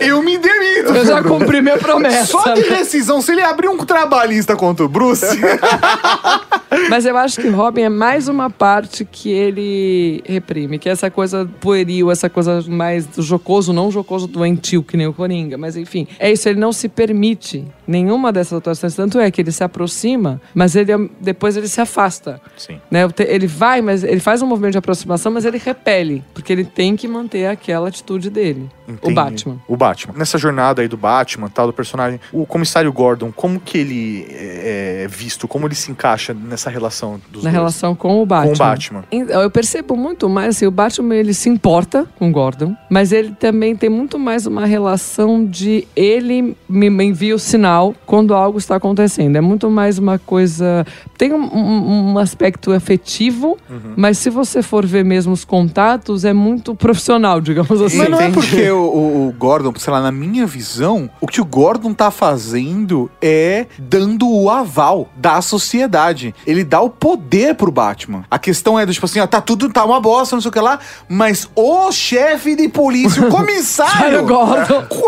eu 0.00 0.22
me 0.22 0.38
demito. 0.38 0.92
Eu 0.94 1.06
já 1.06 1.22
cumpri 1.22 1.60
minha 1.62 1.78
promessa. 1.78 2.26
Só 2.26 2.52
de 2.52 2.60
né? 2.62 2.76
rescisão, 2.76 3.20
se 3.22 3.32
ele 3.32 3.42
abrir 3.42 3.68
um 3.68 3.78
trabalhista 3.78 4.54
contra 4.56 4.84
o 4.84 4.88
Bruce, 4.88 5.26
Mas 6.88 7.06
eu 7.06 7.16
acho 7.16 7.40
que 7.40 7.48
Robin 7.48 7.82
é 7.82 7.88
mais 7.88 8.28
uma 8.28 8.50
parte 8.50 9.04
que 9.04 9.30
ele 9.30 10.22
reprime, 10.26 10.78
que 10.78 10.88
é 10.88 10.92
essa 10.92 11.10
coisa 11.10 11.48
pueril, 11.60 12.10
essa 12.10 12.28
coisa 12.28 12.62
mais 12.68 13.06
do 13.06 13.22
jocoso, 13.22 13.72
não 13.72 13.90
jocoso 13.90 14.26
doentio, 14.26 14.82
que 14.82 14.96
nem 14.96 15.06
o 15.06 15.12
Coringa. 15.12 15.56
Mas 15.56 15.76
enfim, 15.76 16.06
é 16.18 16.30
isso, 16.30 16.48
ele 16.48 16.58
não 16.58 16.72
se 16.72 16.88
permite 16.88 17.64
nenhuma 17.86 18.32
dessas 18.32 18.58
atuações. 18.58 18.94
Tanto 18.94 19.18
é 19.18 19.30
que 19.30 19.40
ele 19.40 19.52
se 19.52 19.64
aproxima, 19.64 20.40
mas 20.54 20.76
ele 20.76 21.10
depois 21.20 21.56
ele 21.56 21.68
se 21.68 21.80
afasta. 21.80 22.40
Sim. 22.56 22.80
Né? 22.90 23.06
O 23.06 23.12
Ele 23.18 23.46
vai, 23.46 23.80
mas 23.80 24.02
ele 24.02 24.20
faz 24.20 24.42
um 24.42 24.46
movimento 24.46 24.72
de 24.72 24.78
aproximação, 24.78 25.32
mas 25.32 25.44
ele 25.44 25.58
repele, 25.58 26.24
porque 26.34 26.52
ele 26.52 26.64
tem 26.64 26.96
que 26.96 27.06
manter 27.06 27.46
aquela 27.46 27.88
atitude 27.88 28.30
dele. 28.30 28.70
O 28.86 28.92
Entendi. 28.92 29.14
Batman. 29.14 29.60
O 29.68 29.76
Batman. 29.76 30.14
Nessa 30.16 30.38
jornada 30.38 30.82
aí 30.82 30.88
do 30.88 30.96
Batman, 30.96 31.48
tal, 31.48 31.66
do 31.66 31.72
personagem, 31.72 32.20
o 32.32 32.44
comissário 32.44 32.92
Gordon, 32.92 33.32
como 33.32 33.60
que 33.60 33.78
ele 33.78 34.26
é 34.30 35.02
é 35.02 35.08
visto? 35.08 35.48
Como 35.48 35.66
ele 35.66 35.74
se 35.74 35.90
encaixa 35.90 36.34
nessa 36.34 36.70
relação 36.72 37.20
dos 37.30 37.42
Na 37.44 37.50
dois? 37.50 37.54
relação 37.54 37.94
com 37.94 38.20
o 38.22 38.26
Batman. 38.26 38.48
Com 38.48 38.54
o 38.54 38.66
Batman. 38.66 39.04
Eu 39.42 39.50
percebo 39.50 39.96
muito 39.96 40.28
mais, 40.28 40.56
assim, 40.56 40.66
o 40.66 40.70
Batman 40.70 41.14
ele 41.14 41.34
se 41.34 41.48
importa 41.48 42.06
com 42.18 42.28
o 42.28 42.32
Gordon, 42.32 42.74
mas 42.90 43.12
ele 43.12 43.32
também 43.38 43.76
tem 43.76 43.88
muito 43.90 44.18
mais 44.18 44.46
uma 44.46 44.66
relação 44.66 45.44
de 45.44 45.86
ele 45.94 46.56
me 46.68 46.88
envia 47.04 47.34
o 47.34 47.38
sinal 47.38 47.94
quando 48.06 48.34
algo 48.34 48.58
está 48.58 48.76
acontecendo. 48.76 49.36
É 49.36 49.40
muito 49.40 49.70
mais 49.70 49.98
uma 49.98 50.18
coisa. 50.18 50.86
Tem 51.18 51.32
um, 51.32 52.12
um- 52.14 52.18
aspecto 52.18 52.72
afetivo, 52.72 53.56
Uhum. 53.70 53.92
mas 53.96 54.18
se 54.18 54.30
você 54.30 54.62
for 54.62 54.84
ver 54.86 55.04
mesmo 55.04 55.32
os 55.32 55.44
contatos, 55.44 56.24
é 56.24 56.32
muito 56.32 56.74
profissional, 56.74 57.40
digamos 57.40 57.80
assim. 57.80 57.98
Mas 57.98 58.08
não 58.08 58.20
é 58.20 58.30
porque 58.30 58.70
o, 58.70 58.80
o- 58.82 59.28
o 59.28 59.32
Gordon, 59.32 59.72
sei 59.76 59.92
lá, 59.92 60.00
na 60.00 60.10
minha 60.12 60.46
visão, 60.46 61.08
o 61.20 61.26
que 61.26 61.40
o 61.40 61.44
Gordon 61.44 61.92
tá 61.94 62.10
fazendo 62.10 63.10
é 63.20 63.66
dando 63.78 64.28
o 64.28 64.48
aval 64.50 65.08
da 65.16 65.40
sociedade. 65.42 66.34
Ele 66.46 66.61
dá 66.64 66.80
o 66.80 66.90
poder 66.90 67.54
pro 67.54 67.70
Batman. 67.70 68.24
A 68.30 68.38
questão 68.38 68.78
é 68.78 68.86
do 68.86 68.92
tipo 68.92 69.06
assim, 69.06 69.20
ó, 69.20 69.26
tá 69.26 69.40
tudo, 69.40 69.70
tá 69.70 69.84
uma 69.84 70.00
bosta, 70.00 70.36
não 70.36 70.40
sei 70.40 70.48
o 70.48 70.52
que 70.52 70.60
lá, 70.60 70.78
mas 71.08 71.48
o 71.54 71.90
chefe 71.92 72.54
de 72.54 72.68
polícia, 72.68 73.26
o 73.26 73.28
comissário, 73.30 74.26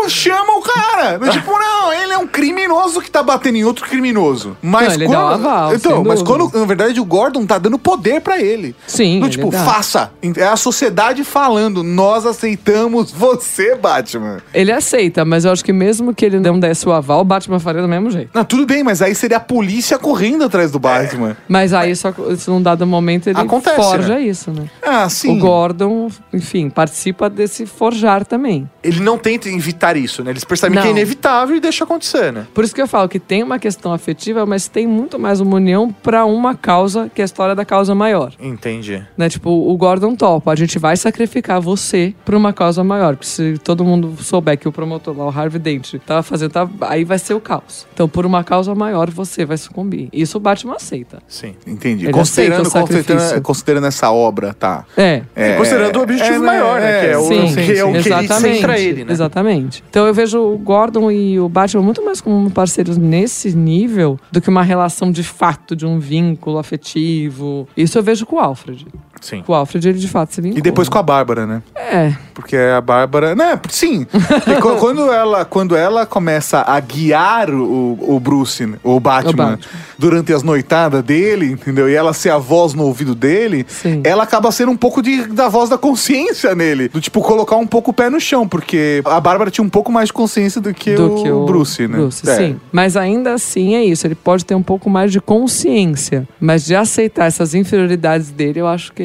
chama 0.07 0.57
o 0.57 0.61
cara. 0.61 1.19
Tipo, 1.31 1.51
não, 1.51 1.93
ele 1.93 2.13
é 2.13 2.17
um 2.17 2.27
criminoso 2.27 3.01
que 3.01 3.09
tá 3.09 3.21
batendo 3.21 3.57
em 3.57 3.63
outro 3.63 3.85
criminoso. 3.85 4.57
Mas 4.61 4.87
Não, 4.87 4.93
ele 4.93 5.05
quando, 5.05 5.17
dá 5.17 5.25
o 5.25 5.27
aval, 5.27 5.75
Então, 5.75 6.03
mas 6.03 6.21
quando, 6.21 6.51
na 6.53 6.65
verdade, 6.65 6.99
o 6.99 7.05
Gordon 7.05 7.45
tá 7.45 7.57
dando 7.57 7.77
poder 7.77 8.21
pra 8.21 8.39
ele. 8.41 8.75
Sim, 8.87 9.21
ele 9.21 9.29
tipo, 9.29 9.49
dá. 9.49 9.63
faça. 9.63 10.11
É 10.37 10.47
a 10.47 10.55
sociedade 10.55 11.23
falando, 11.23 11.83
nós 11.83 12.25
aceitamos 12.25 13.11
você, 13.11 13.75
Batman. 13.75 14.37
Ele 14.53 14.71
aceita, 14.71 15.25
mas 15.25 15.45
eu 15.45 15.51
acho 15.51 15.63
que 15.63 15.73
mesmo 15.73 16.13
que 16.13 16.25
ele 16.25 16.39
não 16.39 16.59
desse 16.59 16.87
o 16.87 16.91
aval, 16.91 17.21
o 17.21 17.25
Batman 17.25 17.59
faria 17.59 17.81
do 17.81 17.87
mesmo 17.87 18.09
jeito. 18.09 18.29
Não, 18.33 18.43
tudo 18.43 18.65
bem, 18.65 18.83
mas 18.83 19.01
aí 19.01 19.13
seria 19.13 19.37
a 19.37 19.41
polícia 19.41 19.97
correndo 19.97 20.43
atrás 20.43 20.71
do 20.71 20.79
Batman. 20.79 21.35
Mas 21.47 21.73
aí, 21.73 21.95
só 21.95 22.13
num 22.47 22.61
dado 22.61 22.85
momento, 22.87 23.27
ele 23.27 23.39
Acontece, 23.39 23.75
forja 23.75 24.19
isso, 24.19 24.51
né? 24.51 24.69
Ah, 24.81 25.07
sim. 25.09 25.37
O 25.37 25.39
Gordon, 25.39 26.09
enfim, 26.33 26.69
participa 26.69 27.29
desse 27.29 27.65
forjar 27.65 28.25
também. 28.25 28.69
Ele 28.83 28.99
não 28.99 29.17
tenta 29.17 29.49
evitar 29.49 29.95
isso, 29.95 30.23
né? 30.23 30.31
Eles 30.31 30.43
percebem 30.43 30.77
que 30.79 30.87
é 30.87 30.91
Não. 30.91 30.91
inevitável 30.91 31.55
e 31.55 31.59
deixa 31.59 31.83
acontecer, 31.83 32.31
né? 32.31 32.47
Por 32.53 32.63
isso 32.63 32.73
que 32.73 32.81
eu 32.81 32.87
falo 32.87 33.07
que 33.07 33.19
tem 33.19 33.43
uma 33.43 33.59
questão 33.59 33.93
afetiva, 33.93 34.45
mas 34.45 34.67
tem 34.67 34.87
muito 34.87 35.19
mais 35.19 35.39
uma 35.39 35.55
união 35.55 35.91
pra 35.91 36.25
uma 36.25 36.55
causa, 36.55 37.09
que 37.13 37.21
é 37.21 37.23
a 37.23 37.25
história 37.25 37.55
da 37.55 37.65
causa 37.65 37.93
maior. 37.93 38.33
Entendi. 38.39 39.03
Né? 39.17 39.29
Tipo, 39.29 39.49
o 39.49 39.77
Gordon 39.77 40.15
topa, 40.15 40.51
a 40.51 40.55
gente 40.55 40.79
vai 40.79 40.97
sacrificar 40.97 41.59
você 41.61 42.13
pra 42.23 42.35
uma 42.37 42.53
causa 42.53 42.83
maior. 42.83 43.15
Porque 43.15 43.27
se 43.27 43.57
todo 43.59 43.83
mundo 43.83 44.15
souber 44.21 44.57
que 44.57 44.67
o 44.67 44.71
promotor 44.71 45.15
lá, 45.17 45.25
o 45.25 45.29
Harvey 45.29 45.59
Dent, 45.59 45.95
tava 46.05 46.23
fazendo, 46.23 46.51
tá, 46.51 46.67
aí 46.81 47.03
vai 47.03 47.19
ser 47.19 47.33
o 47.33 47.41
caos. 47.41 47.85
Então, 47.93 48.07
por 48.07 48.25
uma 48.25 48.43
causa 48.43 48.73
maior, 48.75 49.09
você 49.09 49.45
vai 49.45 49.57
sucumbir. 49.57 50.09
Isso 50.11 50.37
o 50.37 50.41
Batman 50.41 50.75
aceita. 50.75 51.21
Sim. 51.35 51.53
Entendi. 51.67 52.05
Ele 52.05 52.13
Considerando, 52.13 52.71
considerando, 52.71 53.41
considerando 53.41 53.87
essa 53.87 54.09
obra, 54.09 54.53
tá. 54.53 54.85
É. 54.95 55.21
É, 55.35 55.57
Considerando 55.57 55.97
o 55.97 56.01
objetivo 56.01 56.35
é, 56.35 56.39
maior, 56.39 56.79
né? 56.79 57.01
Que 57.01 57.07
é 57.07 57.17
o, 57.17 57.27
Sim, 57.27 57.53
que, 57.53 57.77
é 57.77 57.83
o 57.83 57.91
que 57.91 58.09
ele 58.09 58.27
centra 58.27 58.79
ele, 58.79 59.03
né? 59.03 59.11
Exatamente. 59.11 59.83
Então 59.89 60.07
eu 60.07 60.13
vejo 60.13 60.39
o 60.39 60.57
Gordon 60.57 61.11
e 61.11 61.37
o 61.37 61.49
Batman 61.49 61.83
muito 61.83 62.01
mais 62.05 62.21
como 62.21 62.49
parceiros 62.49 62.97
nesse 62.97 63.53
nível 63.53 64.17
do 64.31 64.39
que 64.39 64.49
uma 64.49 64.63
relação 64.63 65.11
de 65.11 65.23
fato, 65.23 65.75
de 65.75 65.85
um 65.85 65.99
vínculo 65.99 66.57
afetivo. 66.57 67.67
Isso 67.75 67.97
eu 67.97 68.03
vejo 68.03 68.25
com 68.25 68.37
o 68.37 68.39
Alfred. 68.39 68.87
Sim. 69.25 69.41
Com 69.43 69.53
o 69.53 69.55
Alfred, 69.55 69.89
ele 69.89 69.97
de 69.97 70.07
fato 70.07 70.33
se 70.35 70.39
vincula. 70.41 70.59
E 70.59 70.61
depois 70.61 70.87
com 70.87 70.99
a 70.99 71.03
Bárbara, 71.03 71.47
né? 71.47 71.63
É. 71.75 72.13
Porque 72.35 72.55
a 72.55 72.79
Bárbara. 72.79 73.33
Né, 73.33 73.59
sim. 73.69 74.05
Quando, 74.79 75.11
ela, 75.11 75.45
quando 75.45 75.75
ela 75.75 76.05
começa 76.05 76.61
a 76.67 76.79
guiar 76.79 77.49
o, 77.49 77.97
o 78.15 78.19
Bruce, 78.19 78.63
o 78.83 78.99
Batman, 78.99 79.31
O 79.31 79.33
Batman. 79.35 79.59
durante 79.97 80.31
as 80.33 80.43
noitadas 80.43 81.01
dele, 81.03 81.51
entendeu? 81.51 81.89
E 81.89 81.93
ela 81.95 82.13
ser 82.13 82.29
a 82.29 82.37
voz 82.37 82.73
no 82.73 82.83
ouvido 82.83 83.15
dele, 83.15 83.65
Sim. 83.67 84.01
ela 84.03 84.23
acaba 84.23 84.51
sendo 84.51 84.71
um 84.71 84.77
pouco 84.77 85.01
de, 85.01 85.25
da 85.27 85.47
voz 85.49 85.69
da 85.69 85.77
consciência 85.77 86.53
nele. 86.53 86.89
Do 86.89 87.01
tipo, 87.01 87.21
colocar 87.21 87.55
um 87.55 87.65
pouco 87.67 87.91
o 87.91 87.93
pé 87.93 88.09
no 88.09 88.19
chão, 88.19 88.47
porque 88.47 89.01
a 89.05 89.19
Bárbara 89.19 89.49
tinha 89.49 89.65
um 89.65 89.69
pouco 89.69 89.91
mais 89.91 90.07
de 90.09 90.13
consciência 90.13 90.61
do 90.61 90.73
que, 90.73 90.93
do 90.95 91.15
o, 91.15 91.23
que 91.23 91.31
o 91.31 91.45
Bruce, 91.45 91.87
né? 91.87 91.97
Bruce, 91.97 92.29
É. 92.29 92.35
sim. 92.35 92.59
Mas 92.71 92.95
ainda 92.97 93.33
assim 93.33 93.75
é 93.75 93.83
isso. 93.83 94.05
Ele 94.05 94.15
pode 94.15 94.45
ter 94.45 94.53
um 94.55 94.63
pouco 94.63 94.89
mais 94.89 95.11
de 95.11 95.19
consciência. 95.21 96.27
Mas 96.39 96.65
de 96.65 96.75
aceitar 96.75 97.25
essas 97.25 97.53
inferioridades 97.55 98.29
dele, 98.29 98.59
eu 98.59 98.67
acho 98.67 98.91
que 98.93 99.03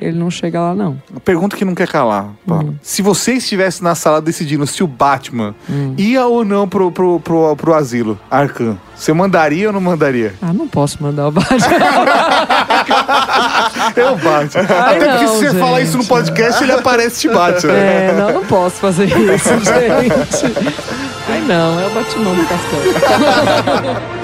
ele 0.00 0.18
não 0.18 0.30
chega 0.30 0.60
lá, 0.60 0.74
não. 0.74 1.00
Pergunta 1.24 1.56
que 1.56 1.64
não 1.64 1.74
quer 1.74 1.88
calar. 1.88 2.28
Paulo. 2.46 2.74
Se 2.82 3.02
você 3.02 3.34
estivesse 3.34 3.82
na 3.82 3.94
sala 3.94 4.20
decidindo 4.20 4.66
se 4.66 4.82
o 4.82 4.86
Batman 4.86 5.54
ia 5.96 6.26
ou 6.26 6.44
não 6.44 6.68
pro, 6.68 6.90
pro, 6.90 7.20
pro, 7.20 7.56
pro 7.56 7.74
asilo, 7.74 8.18
Arkham, 8.30 8.78
você 8.94 9.12
mandaria 9.12 9.68
ou 9.68 9.72
não 9.72 9.80
mandaria? 9.80 10.34
Ah, 10.42 10.52
não 10.52 10.68
posso 10.68 11.02
mandar 11.02 11.28
o 11.28 11.30
Batman. 11.30 11.56
Eu 13.96 14.16
bato. 14.16 14.58
Ai, 14.58 14.64
Até 14.64 15.06
porque 15.06 15.08
não, 15.08 15.18
se 15.18 15.26
você 15.38 15.50
gente. 15.50 15.58
falar 15.60 15.80
isso 15.80 15.98
no 15.98 16.04
podcast, 16.04 16.62
ele 16.62 16.72
aparece 16.72 17.26
e 17.26 17.30
te 17.30 17.34
bate, 17.34 17.66
né? 17.66 18.08
É, 18.08 18.12
não, 18.12 18.32
não 18.32 18.44
posso 18.44 18.76
fazer 18.76 19.06
isso, 19.06 19.48
gente. 19.60 20.74
Ai, 21.28 21.40
não, 21.46 21.80
é 21.80 21.86
o 21.86 21.90
Batman 21.90 22.34
do 22.34 22.44
Castelo. 22.46 24.10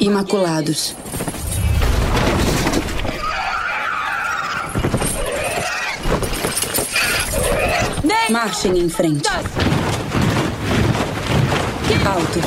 Imaculados. 0.00 0.94
Marchem 8.30 8.78
em 8.78 8.88
frente. 8.88 9.28
Alto. 12.06 12.40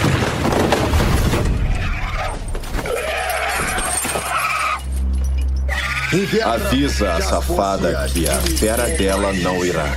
Avisa 6.43 7.14
a 7.14 7.22
safada 7.22 8.10
que 8.12 8.28
a 8.28 8.36
fera 8.58 8.88
dela 8.97 9.32
não 9.34 9.64
irá. 9.64 9.95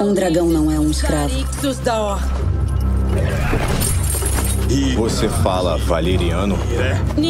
Um 0.00 0.14
dragão 0.14 0.46
não 0.46 0.70
é 0.70 0.78
um 0.78 0.90
escravo. 0.90 1.34
Você 4.96 5.28
fala 5.28 5.76
valeriano? 5.76 6.58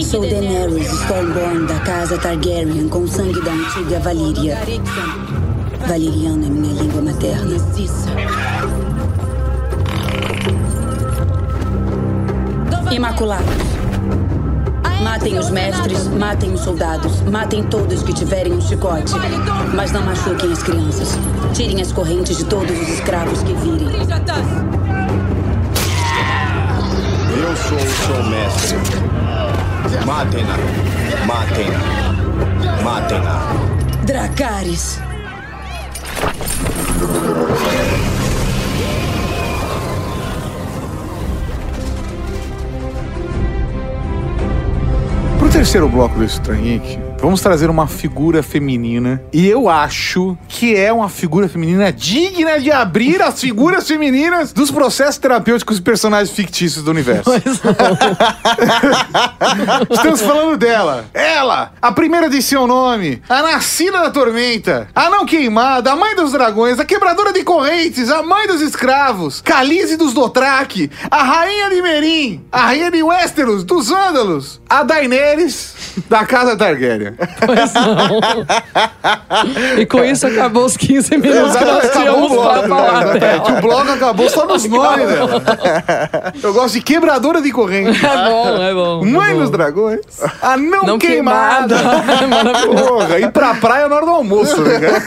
Sou 0.05 0.21
Daenerys 0.21 0.93
Stormborn 0.93 1.67
da 1.67 1.81
casa 1.81 2.17
Targaryen 2.17 2.89
com 2.89 3.05
sangue 3.09 3.43
da 3.43 3.51
antiga 3.51 3.99
Valíria. 3.99 4.59
Valeriano 5.89 6.47
é 6.47 6.49
minha 6.49 6.73
língua 6.75 7.03
materna. 7.03 7.57
Imaculados. 12.93 13.73
Matem 15.03 15.37
os 15.37 15.51
mestres, 15.51 16.07
matem 16.07 16.53
os 16.55 16.61
soldados, 16.61 17.23
matem 17.23 17.65
todos 17.65 18.05
que 18.05 18.13
tiverem 18.13 18.53
um 18.53 18.61
chicote. 18.61 19.15
Mas 19.75 19.91
não 19.91 20.03
machuquem 20.03 20.53
as 20.53 20.63
crianças. 20.63 21.19
Tirem 21.53 21.83
as 21.83 21.91
correntes 21.91 22.37
de 22.37 22.45
todos 22.45 22.71
os 22.81 22.89
escravos 22.89 23.43
que 23.43 23.53
virem. 23.53 23.89
Eu 27.53 27.57
sou 27.57 27.77
o 27.77 27.81
seu 27.81 28.23
mestre. 28.31 28.79
Matem-na. 30.07 30.57
Matem-na. 31.27 32.83
Matem-na. 32.83 33.43
Dracarys. 34.07 34.99
Pro 45.39 45.51
terceiro 45.51 45.91
bloco 45.91 46.17
do 46.17 46.25
Estranhik, 46.25 46.99
vamos 47.23 47.41
trazer 47.41 47.71
uma 47.71 47.87
figura 47.87 48.43
feminina. 48.43 49.23
E 49.33 49.47
eu 49.47 49.69
acho 49.69 50.37
que 50.49 50.75
é 50.75 50.93
uma 50.93 51.09
figura 51.09 51.49
feminina 51.49 51.93
digna 51.93 52.59
de 52.59 52.73
abrir 52.73 53.23
as 53.23 53.41
figuras 53.41 53.87
femininas 53.87 54.53
dos 54.53 54.73
processos 54.73 55.19
terapêuticos 55.19 55.79
e 55.79 55.83
personagens 55.83 56.35
fictícios 56.35 56.85
do 56.85 56.91
universo. 56.91 57.31
Estamos 59.89 60.21
falando 60.21 60.57
dela. 60.57 61.05
Ela, 61.15 61.73
a 61.81 61.93
primeira 61.93 62.29
de 62.29 62.43
seu 62.43 62.67
nome, 62.67 63.23
a 63.29 63.41
nascida 63.43 64.01
da 64.01 64.11
tormenta, 64.11 64.89
a 64.93 65.09
não 65.09 65.25
queimada, 65.25 65.93
a 65.93 65.97
mãe 65.97 66.17
dos 66.17 66.33
dragões, 66.33 66.81
a 66.81 66.85
quebradora 66.85 67.33
de 67.33 67.45
correntes, 67.45 68.11
a 68.11 68.23
mãe 68.23 68.49
dos 68.49 68.61
escravos, 68.61 69.41
Calize 69.41 69.97
dos 69.97 70.13
Dothraki, 70.13 70.91
a 71.09 71.23
rainha 71.23 71.71
de 71.71 71.81
Merim, 71.81 72.45
a 72.51 72.67
rainha 72.67 72.91
de 72.91 73.01
Westeros, 73.03 73.63
dos 73.63 73.91
Vândalos, 73.91 74.61
a 74.69 74.83
Daenerys 74.83 75.75
da 76.09 76.25
casa 76.25 76.57
Targaryen. 76.57 77.12
Pois 77.45 77.73
não. 77.75 78.47
E 79.79 79.87
com 79.87 80.05
isso 80.05 80.27
acabou 80.27 80.65
os 80.65 80.77
15 80.77 81.17
minutos 81.19 81.57
que 81.57 81.65
nós 81.65 81.85
acabou 81.85 81.89
o 81.89 82.03
tínhamos 82.03 82.33
bloco, 82.33 82.59
pra 82.59 82.69
falar 82.69 83.05
né? 83.07 83.19
dela. 83.21 83.51
O 83.59 83.61
bloco 83.61 83.91
acabou 83.93 84.29
só 84.31 84.47
nos 84.47 84.65
nomes 84.67 85.09
dela. 85.09 85.43
Eu 86.43 86.53
gosto 86.53 86.75
de 86.75 86.83
quebradora 86.83 87.41
de 87.43 87.51
correntes. 87.51 88.03
É 88.03 88.17
bom, 88.29 88.63
é 88.63 88.75
bom. 88.75 89.05
Mãe 89.05 89.31
é 89.31 89.35
bom. 89.35 89.41
dos 89.41 89.51
dragões. 89.51 90.01
A 90.41 90.57
não, 90.57 90.83
Não 90.83 90.99
queimada. 90.99 91.77
queimada. 91.77 92.53
Porra, 92.89 93.19
ir 93.19 93.31
pra 93.33 93.55
praia 93.55 93.89
na 93.89 93.97
hora 93.97 94.07
do 94.07 94.13
almoço, 94.13 94.61
né? 94.63 94.79
cara? 94.81 95.03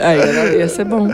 Aí, 0.00 0.58
ia 0.58 0.68
ser 0.68 0.84
bom. 0.84 1.08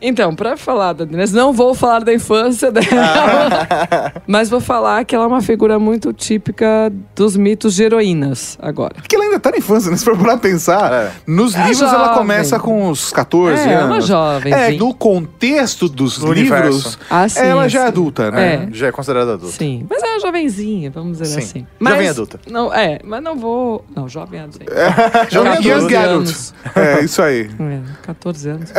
Então, 0.00 0.34
pra 0.34 0.56
falar 0.56 0.92
da 0.92 1.04
Daenerys, 1.04 1.32
não 1.32 1.52
vou 1.52 1.74
falar 1.74 2.00
da 2.04 2.12
infância 2.12 2.70
dela, 2.70 4.12
mas 4.26 4.48
vou 4.50 4.60
falar 4.60 5.04
que 5.04 5.14
ela 5.14 5.24
é 5.24 5.26
uma 5.28 5.40
figura 5.40 5.78
muito 5.78 6.12
típica 6.12 6.92
dos 7.14 7.36
mitos 7.36 7.71
de 7.74 7.84
heroínas 7.84 8.58
agora. 8.60 8.94
Porque 8.96 9.14
ela 9.14 9.24
ainda 9.24 9.40
tá 9.40 9.50
na 9.50 9.58
infância, 9.58 9.90
né? 9.90 9.96
Se 9.96 10.04
for 10.04 10.16
pra 10.18 10.36
pensar. 10.36 11.12
Nos 11.26 11.54
É 11.54 11.58
livros 11.64 11.82
ela 11.82 12.04
jovem. 12.04 12.14
começa 12.18 12.58
com 12.58 12.88
uns 12.88 13.12
14 13.12 13.68
É, 13.68 13.74
anos. 13.74 13.90
uma 13.90 14.00
jovenzinha. 14.00 14.56
É, 14.56 14.72
no 14.72 14.94
contexto 14.94 15.88
dos 15.88 16.18
No 16.18 16.32
livros. 16.32 16.98
Ah, 17.10 17.28
sim, 17.28 17.40
ela 17.40 17.68
já 17.68 17.80
é 17.80 17.82
sim. 17.82 17.88
adulta, 17.88 18.30
né? 18.30 18.54
É. 18.54 18.68
Já 18.72 18.86
é 18.88 18.92
considerada 18.92 19.34
adulta. 19.34 19.56
Sim, 19.56 19.86
mas 19.88 20.02
é 20.02 20.06
uma 20.06 20.20
jovenzinha, 20.20 20.90
vamos 20.90 21.18
dizer 21.18 21.26
Sim. 21.26 21.38
assim. 21.38 21.66
Jovem 21.80 21.98
Mas- 21.98 22.10
adulta. 22.10 22.40
Não, 22.50 22.72
é, 22.74 22.98
mas 23.04 23.22
não 23.22 23.36
vou. 23.36 23.84
Não, 23.94 24.08
jovem 24.08 24.40
adulta. 24.40 24.64
Jovem 25.30 25.52
14 25.52 25.68
Young 25.68 25.96
Adult. 25.96 26.10
anos. 26.10 26.54
É, 26.74 27.00
isso 27.04 27.22
aí. 27.22 27.50
É, 27.60 27.78
14 28.02 28.48
anos. 28.48 28.72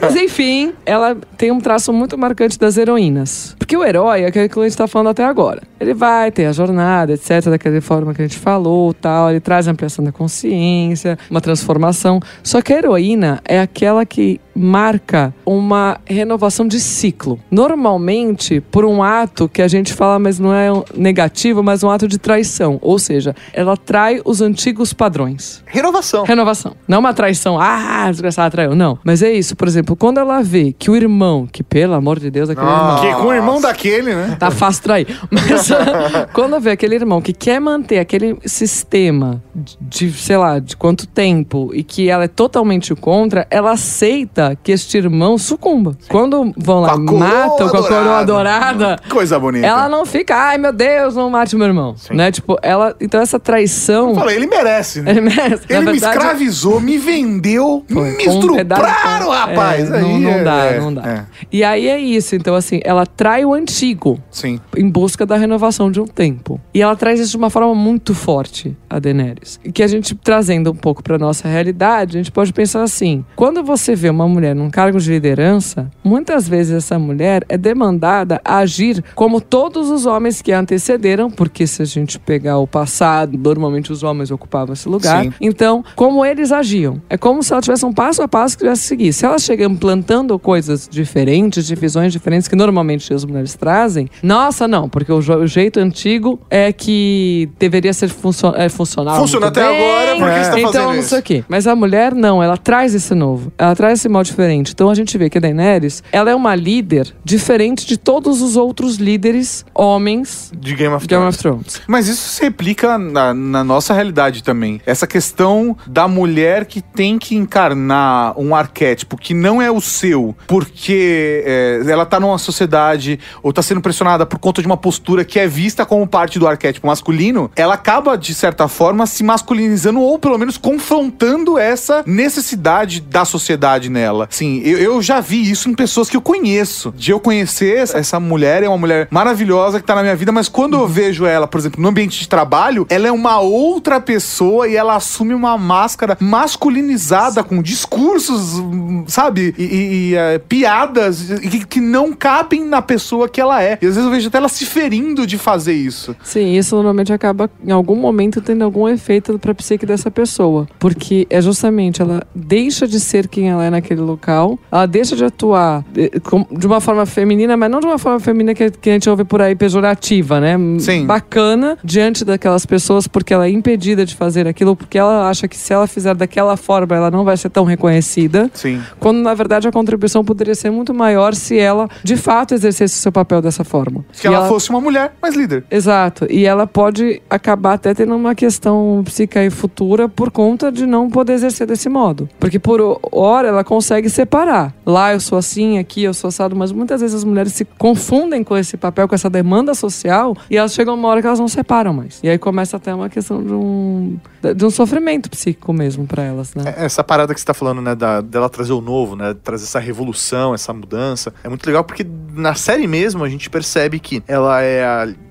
Mas 0.00 0.16
enfim, 0.16 0.72
ela 0.84 1.16
tem 1.36 1.50
um 1.52 1.60
traço 1.60 1.92
muito 1.92 2.16
marcante 2.18 2.58
das 2.58 2.76
heroínas. 2.76 3.54
Porque 3.58 3.76
o 3.76 3.84
herói 3.84 4.22
é 4.22 4.26
aquele 4.26 4.48
que 4.48 4.58
a 4.58 4.62
gente 4.62 4.76
tá 4.76 4.86
falando 4.88 5.08
até 5.10 5.24
agora. 5.24 5.62
Ele 5.78 5.94
vai 5.94 6.30
ter 6.30 6.46
a 6.46 6.52
jornada, 6.52 7.12
etc., 7.12 7.44
daquela 7.50 7.80
forma 7.80 8.12
que 8.14 8.20
a 8.22 8.26
gente 8.26 8.38
falou, 8.40 8.92
tal. 8.92 9.30
Ele 9.30 9.40
traz 9.40 9.68
a 9.68 9.70
ampliação 9.70 10.04
da 10.04 10.10
consciência, 10.12 11.18
uma 11.30 11.40
transformação. 11.40 12.20
Só 12.42 12.60
que 12.60 12.72
a 12.72 12.78
heroína 12.78 13.40
é 13.44 13.60
aquela 13.60 14.04
que 14.04 14.40
marca 14.54 15.34
uma 15.44 15.98
renovação 16.04 16.66
de 16.66 16.78
ciclo. 16.80 17.40
Normalmente, 17.50 18.60
por 18.60 18.84
um 18.84 19.02
ato 19.02 19.48
que 19.48 19.62
a 19.62 19.68
gente 19.68 19.94
fala, 19.94 20.18
mas 20.18 20.38
não 20.38 20.52
é 20.52 20.72
um 20.72 20.84
negativo, 20.94 21.62
mas 21.62 21.82
um 21.82 21.90
ato 21.90 22.06
de 22.06 22.18
traição. 22.18 22.78
Ou 22.82 22.98
seja, 22.98 23.34
ela 23.52 23.76
trai 23.76 24.20
os 24.24 24.40
antigos 24.40 24.92
padrões. 24.92 25.62
Renovação. 25.66 26.24
Renovação. 26.24 26.76
Não 26.86 27.00
uma 27.00 27.14
traição, 27.14 27.58
ah, 27.58 28.08
desgraçada 28.10 28.50
traiu. 28.50 28.74
Não. 28.74 28.98
Mas 29.04 29.22
é 29.22 29.32
isso, 29.32 29.56
por 29.56 29.66
exemplo, 29.66 29.96
quando 29.96 30.18
ela 30.18 30.42
vê 30.42 30.74
que 30.78 30.90
o 30.90 30.96
irmão, 30.96 31.48
que 31.50 31.62
pelo 31.62 31.94
amor 31.94 32.18
de 32.18 32.30
Deus, 32.30 32.50
aquele 32.50 32.66
irmão. 32.66 33.00
Que 33.00 33.14
com 33.14 33.28
o 33.28 33.32
irmão 33.32 33.60
daquele, 33.60 34.14
né? 34.14 34.36
Tá 34.38 34.50
fácil 34.50 34.82
trair. 34.82 35.06
Mas 35.30 35.70
ah, 35.72 36.28
quando 36.34 36.60
vê 36.60 36.72
aquele 36.72 36.94
irmão 36.94 37.22
que 37.22 37.32
quer 37.32 37.60
manter 37.60 37.98
aquele 37.98 38.29
sistema 38.46 39.42
de, 39.80 40.12
sei 40.12 40.36
lá, 40.36 40.58
de 40.58 40.76
quanto 40.76 41.06
tempo 41.06 41.70
e 41.74 41.82
que 41.82 42.08
ela 42.08 42.24
é 42.24 42.28
totalmente 42.28 42.94
contra, 42.94 43.46
ela 43.50 43.72
aceita 43.72 44.56
que 44.62 44.72
este 44.72 44.96
irmão 44.98 45.36
sucumba. 45.38 45.96
Quando 46.08 46.52
vão 46.56 46.80
lá 46.80 46.94
Com 46.94 47.18
matam 47.18 47.68
com 47.68 47.76
a 47.76 47.82
coroa 47.88 48.24
dourada. 48.24 48.96
Coisa 49.08 49.38
bonita. 49.38 49.66
ela 49.66 49.88
não 49.88 50.04
fica, 50.06 50.34
ai 50.36 50.58
meu 50.58 50.72
Deus, 50.72 51.14
não 51.14 51.30
mate 51.30 51.56
meu 51.56 51.66
irmão. 51.66 51.94
Né? 52.10 52.30
Tipo, 52.30 52.56
ela. 52.62 52.94
Então 53.00 53.20
essa 53.20 53.38
traição. 53.38 54.14
Fala, 54.14 54.32
ele 54.32 54.46
merece, 54.46 55.00
né? 55.02 55.10
Ele 55.10 55.20
merece. 55.20 55.64
Ele 55.68 55.80
Na 55.84 55.92
me 55.92 55.98
verdade, 55.98 56.16
escravizou, 56.18 56.80
me 56.80 56.98
vendeu, 56.98 57.84
Foi, 57.92 58.16
me 58.16 58.24
estupraram, 58.24 59.30
rapaz. 59.30 59.90
É, 59.90 59.96
Aí 59.96 60.02
não, 60.02 60.18
não 60.18 60.30
é- 60.30 60.44
dá, 60.44 60.64
é, 60.64 60.80
não 60.80 60.94
dá. 60.94 61.02
é. 61.08 61.24
E 61.52 61.64
aí 61.64 61.88
é 61.88 61.98
isso. 61.98 62.34
Então, 62.34 62.54
assim, 62.54 62.80
ela 62.84 63.04
trai 63.06 63.44
o 63.44 63.52
antigo 63.54 64.20
Sim. 64.30 64.60
em 64.76 64.88
busca 64.88 65.24
da 65.26 65.36
renovação 65.36 65.90
de 65.90 66.00
um 66.00 66.06
tempo. 66.06 66.60
E 66.72 66.80
ela 66.82 66.94
traz 66.96 67.20
isso 67.20 67.30
de 67.32 67.36
uma 67.36 67.50
forma 67.50 67.74
muito 67.74 68.09
forte, 68.14 68.76
a 68.88 68.98
Daenerys. 68.98 69.60
E 69.64 69.72
que 69.72 69.82
a 69.82 69.86
gente, 69.86 70.14
trazendo 70.14 70.70
um 70.70 70.74
pouco 70.74 71.02
pra 71.02 71.18
nossa 71.18 71.48
realidade, 71.48 72.16
a 72.16 72.20
gente 72.20 72.32
pode 72.32 72.52
pensar 72.52 72.82
assim: 72.82 73.24
quando 73.36 73.62
você 73.62 73.94
vê 73.94 74.08
uma 74.08 74.28
mulher 74.28 74.54
num 74.54 74.70
cargo 74.70 74.98
de 74.98 75.10
liderança, 75.10 75.90
muitas 76.02 76.48
vezes 76.48 76.74
essa 76.74 76.98
mulher 76.98 77.44
é 77.48 77.56
demandada 77.56 78.40
a 78.44 78.58
agir 78.58 79.02
como 79.14 79.40
todos 79.40 79.90
os 79.90 80.06
homens 80.06 80.42
que 80.42 80.52
a 80.52 80.60
antecederam, 80.60 81.30
porque 81.30 81.66
se 81.66 81.82
a 81.82 81.84
gente 81.84 82.18
pegar 82.18 82.58
o 82.58 82.66
passado, 82.66 83.36
normalmente 83.36 83.92
os 83.92 84.02
homens 84.02 84.30
ocupavam 84.30 84.72
esse 84.72 84.88
lugar. 84.88 85.24
Sim. 85.24 85.32
Então, 85.40 85.84
como 85.96 86.24
eles 86.24 86.52
agiam? 86.52 87.00
É 87.08 87.16
como 87.16 87.42
se 87.42 87.52
ela 87.52 87.62
tivesse 87.62 87.84
um 87.84 87.92
passo 87.92 88.22
a 88.22 88.28
passo 88.28 88.56
que 88.56 88.64
tivesse 88.64 88.82
que 88.82 88.88
seguir. 88.88 89.12
Se 89.12 89.24
ela 89.24 89.38
chega 89.38 89.64
implantando 89.64 90.38
coisas 90.38 90.88
diferentes, 90.90 91.66
divisões 91.66 92.12
diferentes 92.12 92.48
que 92.48 92.56
normalmente 92.56 93.12
as 93.12 93.24
mulheres 93.24 93.54
trazem, 93.54 94.08
nossa, 94.22 94.66
não, 94.66 94.88
porque 94.88 95.12
o 95.12 95.46
jeito 95.46 95.80
antigo 95.80 96.40
é 96.50 96.72
que 96.72 97.48
deveria 97.58 97.92
ser 97.92 97.99
funcio 98.08 98.54
é, 98.56 98.68
funcional. 98.68 99.16
Funciona 99.16 99.48
até 99.48 99.66
bem, 99.66 99.76
agora, 99.76 100.16
por 100.16 100.28
que 100.30 100.44
você 100.44 100.50
tá 100.50 100.58
então, 100.58 100.72
fazendo 100.72 100.86
não 100.86 100.98
isso? 100.98 101.08
sei 101.08 101.18
o 101.18 101.22
quê. 101.22 101.44
Mas 101.48 101.66
a 101.66 101.74
mulher, 101.76 102.14
não, 102.14 102.42
ela 102.42 102.56
traz 102.56 102.94
esse 102.94 103.14
novo. 103.14 103.52
Ela 103.58 103.74
traz 103.74 104.00
esse 104.00 104.08
modo 104.08 104.26
diferente. 104.26 104.72
Então 104.72 104.90
a 104.90 104.94
gente 104.94 105.16
vê 105.16 105.28
que 105.28 105.38
a 105.38 105.40
Daenerys, 105.40 106.02
ela 106.12 106.30
é 106.30 106.34
uma 106.34 106.54
líder 106.54 107.14
diferente 107.24 107.86
de 107.86 107.96
todos 107.96 108.42
os 108.42 108.56
outros 108.56 108.96
líderes 108.96 109.64
homens 109.74 110.52
De 110.56 110.74
Game 110.74 110.94
of 110.94 111.06
Game 111.06 111.20
Thrones. 111.20 111.34
of 111.34 111.38
Thrones. 111.42 111.82
Mas 111.86 112.08
isso 112.08 112.28
se 112.28 112.42
replica 112.42 112.98
na, 112.98 113.34
na 113.34 113.64
nossa 113.64 113.92
realidade 113.94 114.42
também. 114.42 114.80
Essa 114.86 115.06
questão 115.06 115.76
da 115.86 116.06
mulher 116.08 116.64
que 116.64 116.80
tem 116.80 117.18
que 117.18 117.34
encarnar 117.34 118.38
um 118.38 118.54
arquétipo 118.54 119.16
que 119.16 119.34
não 119.34 119.60
é 119.60 119.70
o 119.70 119.80
seu, 119.80 120.34
porque 120.46 121.42
é, 121.44 121.82
ela 121.86 122.06
tá 122.06 122.20
numa 122.20 122.38
sociedade 122.38 123.18
ou 123.42 123.52
tá 123.52 123.62
sendo 123.62 123.80
pressionada 123.80 124.26
por 124.26 124.38
conta 124.38 124.60
de 124.60 124.66
uma 124.66 124.76
postura 124.76 125.24
que 125.24 125.38
é 125.38 125.46
vista 125.46 125.84
como 125.84 126.06
parte 126.06 126.38
do 126.38 126.46
arquétipo 126.46 126.86
masculino, 126.86 127.50
ela 127.56 127.76
acaba, 127.90 128.16
de 128.16 128.32
certa 128.34 128.68
forma, 128.68 129.04
se 129.04 129.24
masculinizando 129.24 130.00
ou 130.00 130.16
pelo 130.16 130.38
menos 130.38 130.56
confrontando 130.56 131.58
essa 131.58 132.04
necessidade 132.06 133.00
da 133.00 133.24
sociedade 133.24 133.90
nela. 133.90 134.28
Sim, 134.30 134.60
eu, 134.64 134.78
eu 134.78 135.02
já 135.02 135.18
vi 135.20 135.50
isso 135.50 135.68
em 135.68 135.74
pessoas 135.74 136.08
que 136.08 136.16
eu 136.16 136.20
conheço. 136.20 136.94
De 136.96 137.10
eu 137.10 137.18
conhecer 137.18 137.78
essa- 137.78 138.20
mulher, 138.20 138.62
é 138.62 138.68
uma 138.68 138.76
mulher 138.78 139.08
maravilhosa 139.10 139.80
que 139.80 139.86
tá 139.86 139.94
na 139.94 140.02
minha 140.02 140.14
vida, 140.14 140.30
mas 140.30 140.46
quando 140.48 140.76
eu 140.76 140.86
vejo 140.86 141.24
ela, 141.26 141.48
por 141.48 141.58
exemplo, 141.58 141.80
no 141.82 141.88
ambiente 141.88 142.20
de 142.20 142.28
trabalho, 142.28 142.86
ela 142.90 143.08
é 143.08 143.12
uma 143.12 143.40
outra 143.40 143.98
pessoa 144.00 144.68
e 144.68 144.76
ela 144.76 144.94
assume 144.94 145.32
uma 145.34 145.56
máscara 145.58 146.16
masculinizada 146.20 147.42
com 147.42 147.60
discursos, 147.62 148.62
sabe? 149.06 149.54
E, 149.58 149.64
e- 149.64 150.10
e, 150.10 150.14
eh, 150.14 150.38
piadas 150.38 151.22
que, 151.40 151.64
que 151.66 151.80
não 151.80 152.12
cabem 152.12 152.64
na 152.64 152.82
pessoa 152.82 153.28
que 153.28 153.40
ela 153.40 153.62
é. 153.62 153.78
E 153.80 153.86
às 153.86 153.94
vezes 153.94 154.04
eu 154.04 154.10
vejo 154.10 154.28
até 154.28 154.36
ela 154.38 154.48
se 154.48 154.66
ferindo 154.66 155.26
de 155.26 155.38
fazer 155.38 155.72
isso. 155.72 156.14
Sim, 156.22 156.54
isso 156.56 156.74
normalmente 156.76 157.12
acaba 157.12 157.50
em 157.66 157.72
algum 157.80 157.96
momento 157.96 158.40
tendo 158.40 158.62
algum 158.62 158.88
efeito 158.88 159.38
pra 159.38 159.54
psique 159.54 159.86
dessa 159.86 160.10
pessoa. 160.10 160.66
Porque 160.78 161.26
é 161.30 161.40
justamente 161.40 162.00
ela 162.02 162.22
deixa 162.34 162.86
de 162.86 163.00
ser 163.00 163.26
quem 163.26 163.48
ela 163.48 163.64
é 163.64 163.70
naquele 163.70 164.00
local, 164.00 164.58
ela 164.70 164.86
deixa 164.86 165.16
de 165.16 165.24
atuar 165.24 165.84
eh, 165.96 166.10
de 166.52 166.66
uma 166.66 166.80
forma 166.80 167.06
feminina, 167.06 167.56
mas 167.56 167.70
não 167.70 167.80
de 167.80 167.86
uma 167.86 167.98
forma 167.98 168.20
feminina 168.20 168.54
que, 168.54 168.90
a 168.90 168.92
gente 168.92 169.08
ouve 169.08 169.24
por 169.24 169.40
aí 169.40 169.54
pejorativa, 169.54 170.40
né? 170.40 170.56
Sim. 170.78 171.06
Bacana 171.06 171.78
diante 171.82 172.24
daquelas 172.24 172.66
pessoas 172.66 173.08
porque 173.08 173.32
ela 173.32 173.46
é 173.46 173.50
impedida 173.50 174.04
de 174.04 174.14
fazer 174.14 174.46
aquilo, 174.46 174.76
porque 174.76 174.98
ela 174.98 175.28
acha 175.28 175.48
que 175.48 175.56
se 175.56 175.72
ela 175.72 175.86
fizer 175.86 176.14
daquela 176.14 176.56
forma 176.56 176.94
ela 176.94 177.10
não 177.10 177.24
vai 177.24 177.36
ser 177.36 177.50
tão 177.50 177.64
reconhecida. 177.64 178.50
Sim. 178.54 178.80
Quando 178.98 179.18
na 179.18 179.34
verdade 179.34 179.66
a 179.66 179.72
contribuição 179.72 180.24
poderia 180.24 180.54
ser 180.54 180.70
muito 180.70 180.92
maior 180.92 181.34
se 181.34 181.58
ela 181.58 181.88
de 182.02 182.16
fato 182.16 182.54
exercesse 182.54 182.94
o 182.94 182.98
seu 182.98 183.12
papel 183.12 183.40
dessa 183.40 183.64
forma. 183.64 184.04
Se 184.12 184.26
E 184.26 184.32
ela, 184.32 184.48
fosse 184.48 184.70
uma 184.70 184.80
mulher, 184.80 185.12
mas 185.20 185.34
líder. 185.34 185.64
Exato. 185.70 186.26
E 186.30 186.44
ela 186.44 186.66
pode 186.66 187.22
acabar 187.28 187.69
até 187.74 187.94
tendo 187.94 188.14
uma 188.14 188.34
questão 188.34 189.02
psíquica 189.04 189.40
aí 189.40 189.50
futura 189.50 190.08
por 190.08 190.30
conta 190.30 190.70
de 190.70 190.86
não 190.86 191.08
poder 191.08 191.34
exercer 191.34 191.66
desse 191.66 191.88
modo. 191.88 192.28
Porque 192.38 192.58
por 192.58 193.00
hora 193.12 193.48
ela 193.48 193.64
consegue 193.64 194.08
separar. 194.08 194.74
Lá 194.84 195.12
eu 195.12 195.20
sou 195.20 195.38
assim, 195.38 195.78
aqui 195.78 196.02
eu 196.02 196.14
sou 196.14 196.28
assado, 196.28 196.54
mas 196.56 196.72
muitas 196.72 197.00
vezes 197.00 197.16
as 197.16 197.24
mulheres 197.24 197.52
se 197.52 197.64
confundem 197.64 198.42
com 198.42 198.56
esse 198.56 198.76
papel, 198.76 199.08
com 199.08 199.14
essa 199.14 199.30
demanda 199.30 199.74
social, 199.74 200.36
e 200.50 200.56
elas 200.56 200.72
chegam 200.72 200.94
uma 200.94 201.08
hora 201.08 201.20
que 201.20 201.26
elas 201.26 201.40
não 201.40 201.48
separam 201.48 201.92
mais. 201.92 202.20
E 202.22 202.28
aí 202.28 202.38
começa 202.38 202.76
até 202.76 202.94
uma 202.94 203.08
questão 203.08 203.42
de 203.42 203.52
um, 203.52 204.18
de 204.54 204.64
um 204.64 204.70
sofrimento 204.70 205.30
psíquico 205.30 205.72
mesmo 205.72 206.06
pra 206.06 206.22
elas, 206.22 206.54
né? 206.54 206.74
Essa 206.76 207.04
parada 207.04 207.34
que 207.34 207.40
você 207.40 207.46
tá 207.46 207.54
falando, 207.54 207.80
né, 207.80 207.94
da, 207.94 208.20
dela 208.20 208.48
trazer 208.48 208.72
o 208.72 208.80
novo, 208.80 209.16
né, 209.16 209.34
trazer 209.42 209.64
essa 209.64 209.78
revolução, 209.78 210.54
essa 210.54 210.72
mudança, 210.72 211.32
é 211.44 211.48
muito 211.48 211.66
legal 211.66 211.84
porque 211.84 212.06
na 212.34 212.54
série 212.54 212.86
mesmo 212.86 213.24
a 213.24 213.28
gente 213.28 213.50
percebe 213.50 213.98
que 213.98 214.22
ela 214.26 214.62
é 214.62 214.84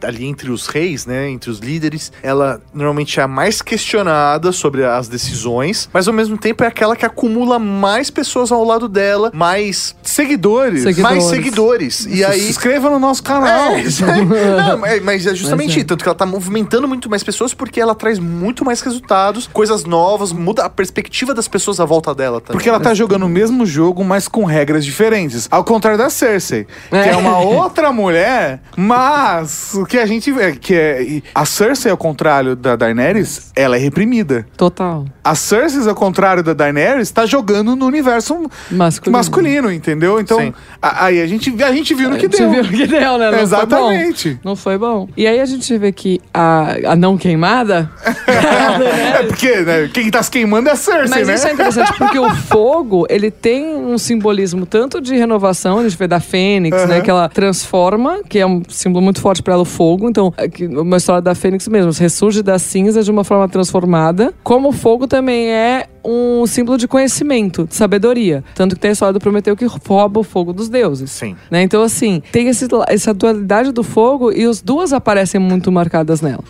ali 0.03 0.25
entre 0.25 0.49
os 0.51 0.67
reis, 0.67 1.05
né, 1.05 1.29
entre 1.29 1.49
os 1.49 1.59
líderes, 1.59 2.11
ela 2.29 2.61
normalmente 2.73 3.19
é 3.19 3.23
a 3.23 3.27
mais 3.27 3.61
questionada 3.61 4.51
sobre 4.51 4.85
as 4.85 5.07
decisões, 5.07 5.89
mas 5.91 6.07
ao 6.07 6.13
mesmo 6.13 6.37
tempo 6.37 6.63
é 6.63 6.67
aquela 6.67 6.95
que 6.95 7.05
acumula 7.05 7.57
mais 7.59 8.09
pessoas 8.09 8.51
ao 8.51 8.63
lado 8.63 8.87
dela, 8.87 9.31
mais 9.33 9.95
Seguidores. 10.03 10.83
Seguidores. 10.83 11.01
mais 11.01 11.23
seguidores. 11.25 12.05
E 12.05 12.23
aí 12.23 12.39
Se 12.41 12.49
inscreva 12.49 12.89
no 12.89 12.99
nosso 12.99 13.23
canal. 13.23 13.73
é. 13.75 13.83
Não, 14.69 14.77
mas- 14.77 15.01
mas 15.03 15.25
é 15.25 15.33
justamente 15.35 15.73
Mas 15.75 15.77
é. 15.83 15.83
Tanto 15.83 16.03
que 16.03 16.09
ela 16.09 16.15
tá 16.15 16.25
movimentando 16.25 16.87
muito 16.87 17.09
mais 17.09 17.23
pessoas 17.23 17.53
porque 17.53 17.81
ela 17.81 17.95
traz 17.95 18.19
muito 18.19 18.63
mais 18.63 18.81
resultados, 18.81 19.47
coisas 19.51 19.85
novas, 19.85 20.31
muda 20.31 20.63
a 20.65 20.69
perspectiva 20.69 21.33
das 21.33 21.47
pessoas 21.47 21.79
à 21.79 21.85
volta 21.85 22.13
dela 22.13 22.39
também. 22.39 22.53
Porque 22.53 22.69
ela 22.69 22.79
tá 22.79 22.93
jogando 22.93 23.25
o 23.25 23.29
mesmo 23.29 23.65
jogo, 23.65 24.03
mas 24.03 24.27
com 24.27 24.43
regras 24.45 24.85
diferentes. 24.85 25.47
Ao 25.49 25.63
contrário 25.63 25.97
da 25.97 26.09
Cersei, 26.09 26.67
que 26.89 26.95
é 26.95 27.15
uma 27.15 27.39
outra 27.39 27.91
mulher, 27.91 28.61
mas 28.75 29.73
o 29.73 29.85
que 29.85 29.97
a 29.97 30.05
gente 30.05 30.31
vê 30.31 30.51
que 30.55 30.75
é 30.75 31.21
a 31.33 31.45
Cersei 31.45 31.89
ao 31.91 31.97
contrário 31.97 32.18
da 32.55 32.75
Daenerys, 32.75 33.51
ela 33.55 33.75
é 33.75 33.79
reprimida. 33.79 34.45
Total. 34.57 35.05
A 35.23 35.35
Cersei 35.35 35.87
ao 35.87 35.95
contrário 35.95 36.43
da 36.43 36.53
Daenerys 36.53 37.11
tá 37.11 37.25
jogando 37.25 37.75
no 37.75 37.85
universo 37.85 38.35
Masculino. 38.71 39.17
masculino, 39.17 39.71
entendeu? 39.71 40.19
Então, 40.19 40.39
Sim. 40.39 40.53
a- 40.81 41.05
aí 41.05 41.21
a 41.21 41.27
gente 41.27 41.53
a 41.63 41.71
gente 41.71 41.93
viu 41.93 42.09
no 42.09 42.17
que 42.17 42.25
A 42.25 42.29
gente 42.29 42.37
deu. 42.39 42.49
viu 42.51 42.63
no 42.63 42.69
que 42.69 42.87
deu, 42.87 43.17
né? 43.17 43.31
Não 43.31 43.39
Exatamente. 43.39 44.23
Foi 44.23 44.33
bom. 44.35 44.39
Não 44.49 44.55
foi 44.55 44.77
bom. 44.77 45.07
E 45.15 45.27
aí 45.27 45.39
a 45.39 45.45
gente 45.45 45.77
vê 45.77 45.91
que 45.91 46.19
a, 46.33 46.75
a 46.91 46.95
não 46.95 47.17
queimada. 47.17 47.89
É 49.19 49.23
porque, 49.23 49.55
né, 49.61 49.89
quem 49.93 50.09
tá 50.09 50.21
se 50.23 50.31
queimando 50.31 50.69
é 50.69 50.71
a 50.71 50.75
Cersei, 50.75 51.09
Mas 51.09 51.27
né? 51.27 51.35
isso 51.35 51.47
é 51.47 51.53
interessante 51.53 51.93
porque 51.97 52.17
o 52.19 52.29
fogo, 52.47 53.05
ele 53.09 53.29
tem 53.31 53.75
um 53.75 53.97
simbolismo 53.97 54.65
tanto 54.65 55.01
de 55.01 55.15
renovação, 55.15 55.79
a 55.79 55.83
gente 55.83 55.97
vê 55.97 56.07
da 56.07 56.19
Fênix, 56.19 56.85
né? 56.87 57.01
Que 57.01 57.09
ela 57.09 57.27
transforma, 57.29 58.21
que 58.27 58.39
é 58.39 58.45
um 58.45 58.61
símbolo 58.69 59.03
muito 59.03 59.19
forte 59.21 59.41
pra 59.43 59.53
ela, 59.53 59.63
o 59.63 59.65
fogo. 59.65 60.09
Então, 60.09 60.33
aqui, 60.37 60.65
uma 60.67 60.97
história 60.97 61.21
da 61.21 61.35
Fênix 61.35 61.67
mesmo, 61.67 61.91
ressurge 62.09 62.41
das 62.41 62.63
cinzas 62.63 63.05
de 63.05 63.11
uma 63.11 63.23
forma 63.23 63.47
transformada. 63.47 64.33
Como 64.43 64.69
o 64.69 64.73
fogo 64.73 65.05
também 65.05 65.47
é 65.49 65.87
um 66.03 66.45
símbolo 66.47 66.77
de 66.77 66.87
conhecimento, 66.87 67.65
de 67.65 67.75
sabedoria. 67.75 68.43
Tanto 68.55 68.75
que 68.75 68.81
tem 68.81 68.89
a 68.89 68.91
história 68.93 69.13
do 69.13 69.19
Prometeu 69.19 69.55
que 69.55 69.65
rouba 69.65 70.19
o 70.19 70.23
fogo 70.23 70.53
dos 70.53 70.69
deuses. 70.69 71.11
Sim. 71.11 71.35
Né? 71.49 71.61
Então, 71.63 71.81
assim, 71.83 72.21
tem 72.31 72.47
esse- 72.47 72.67
essa 72.87 73.13
dualidade 73.13 73.71
do 73.71 73.83
fogo 73.83 74.31
e 74.31 74.43
as 74.45 74.61
duas 74.61 74.93
aparecem 74.93 75.39
muito 75.39 75.71
marcadas 75.71 76.21
nela. 76.21 76.43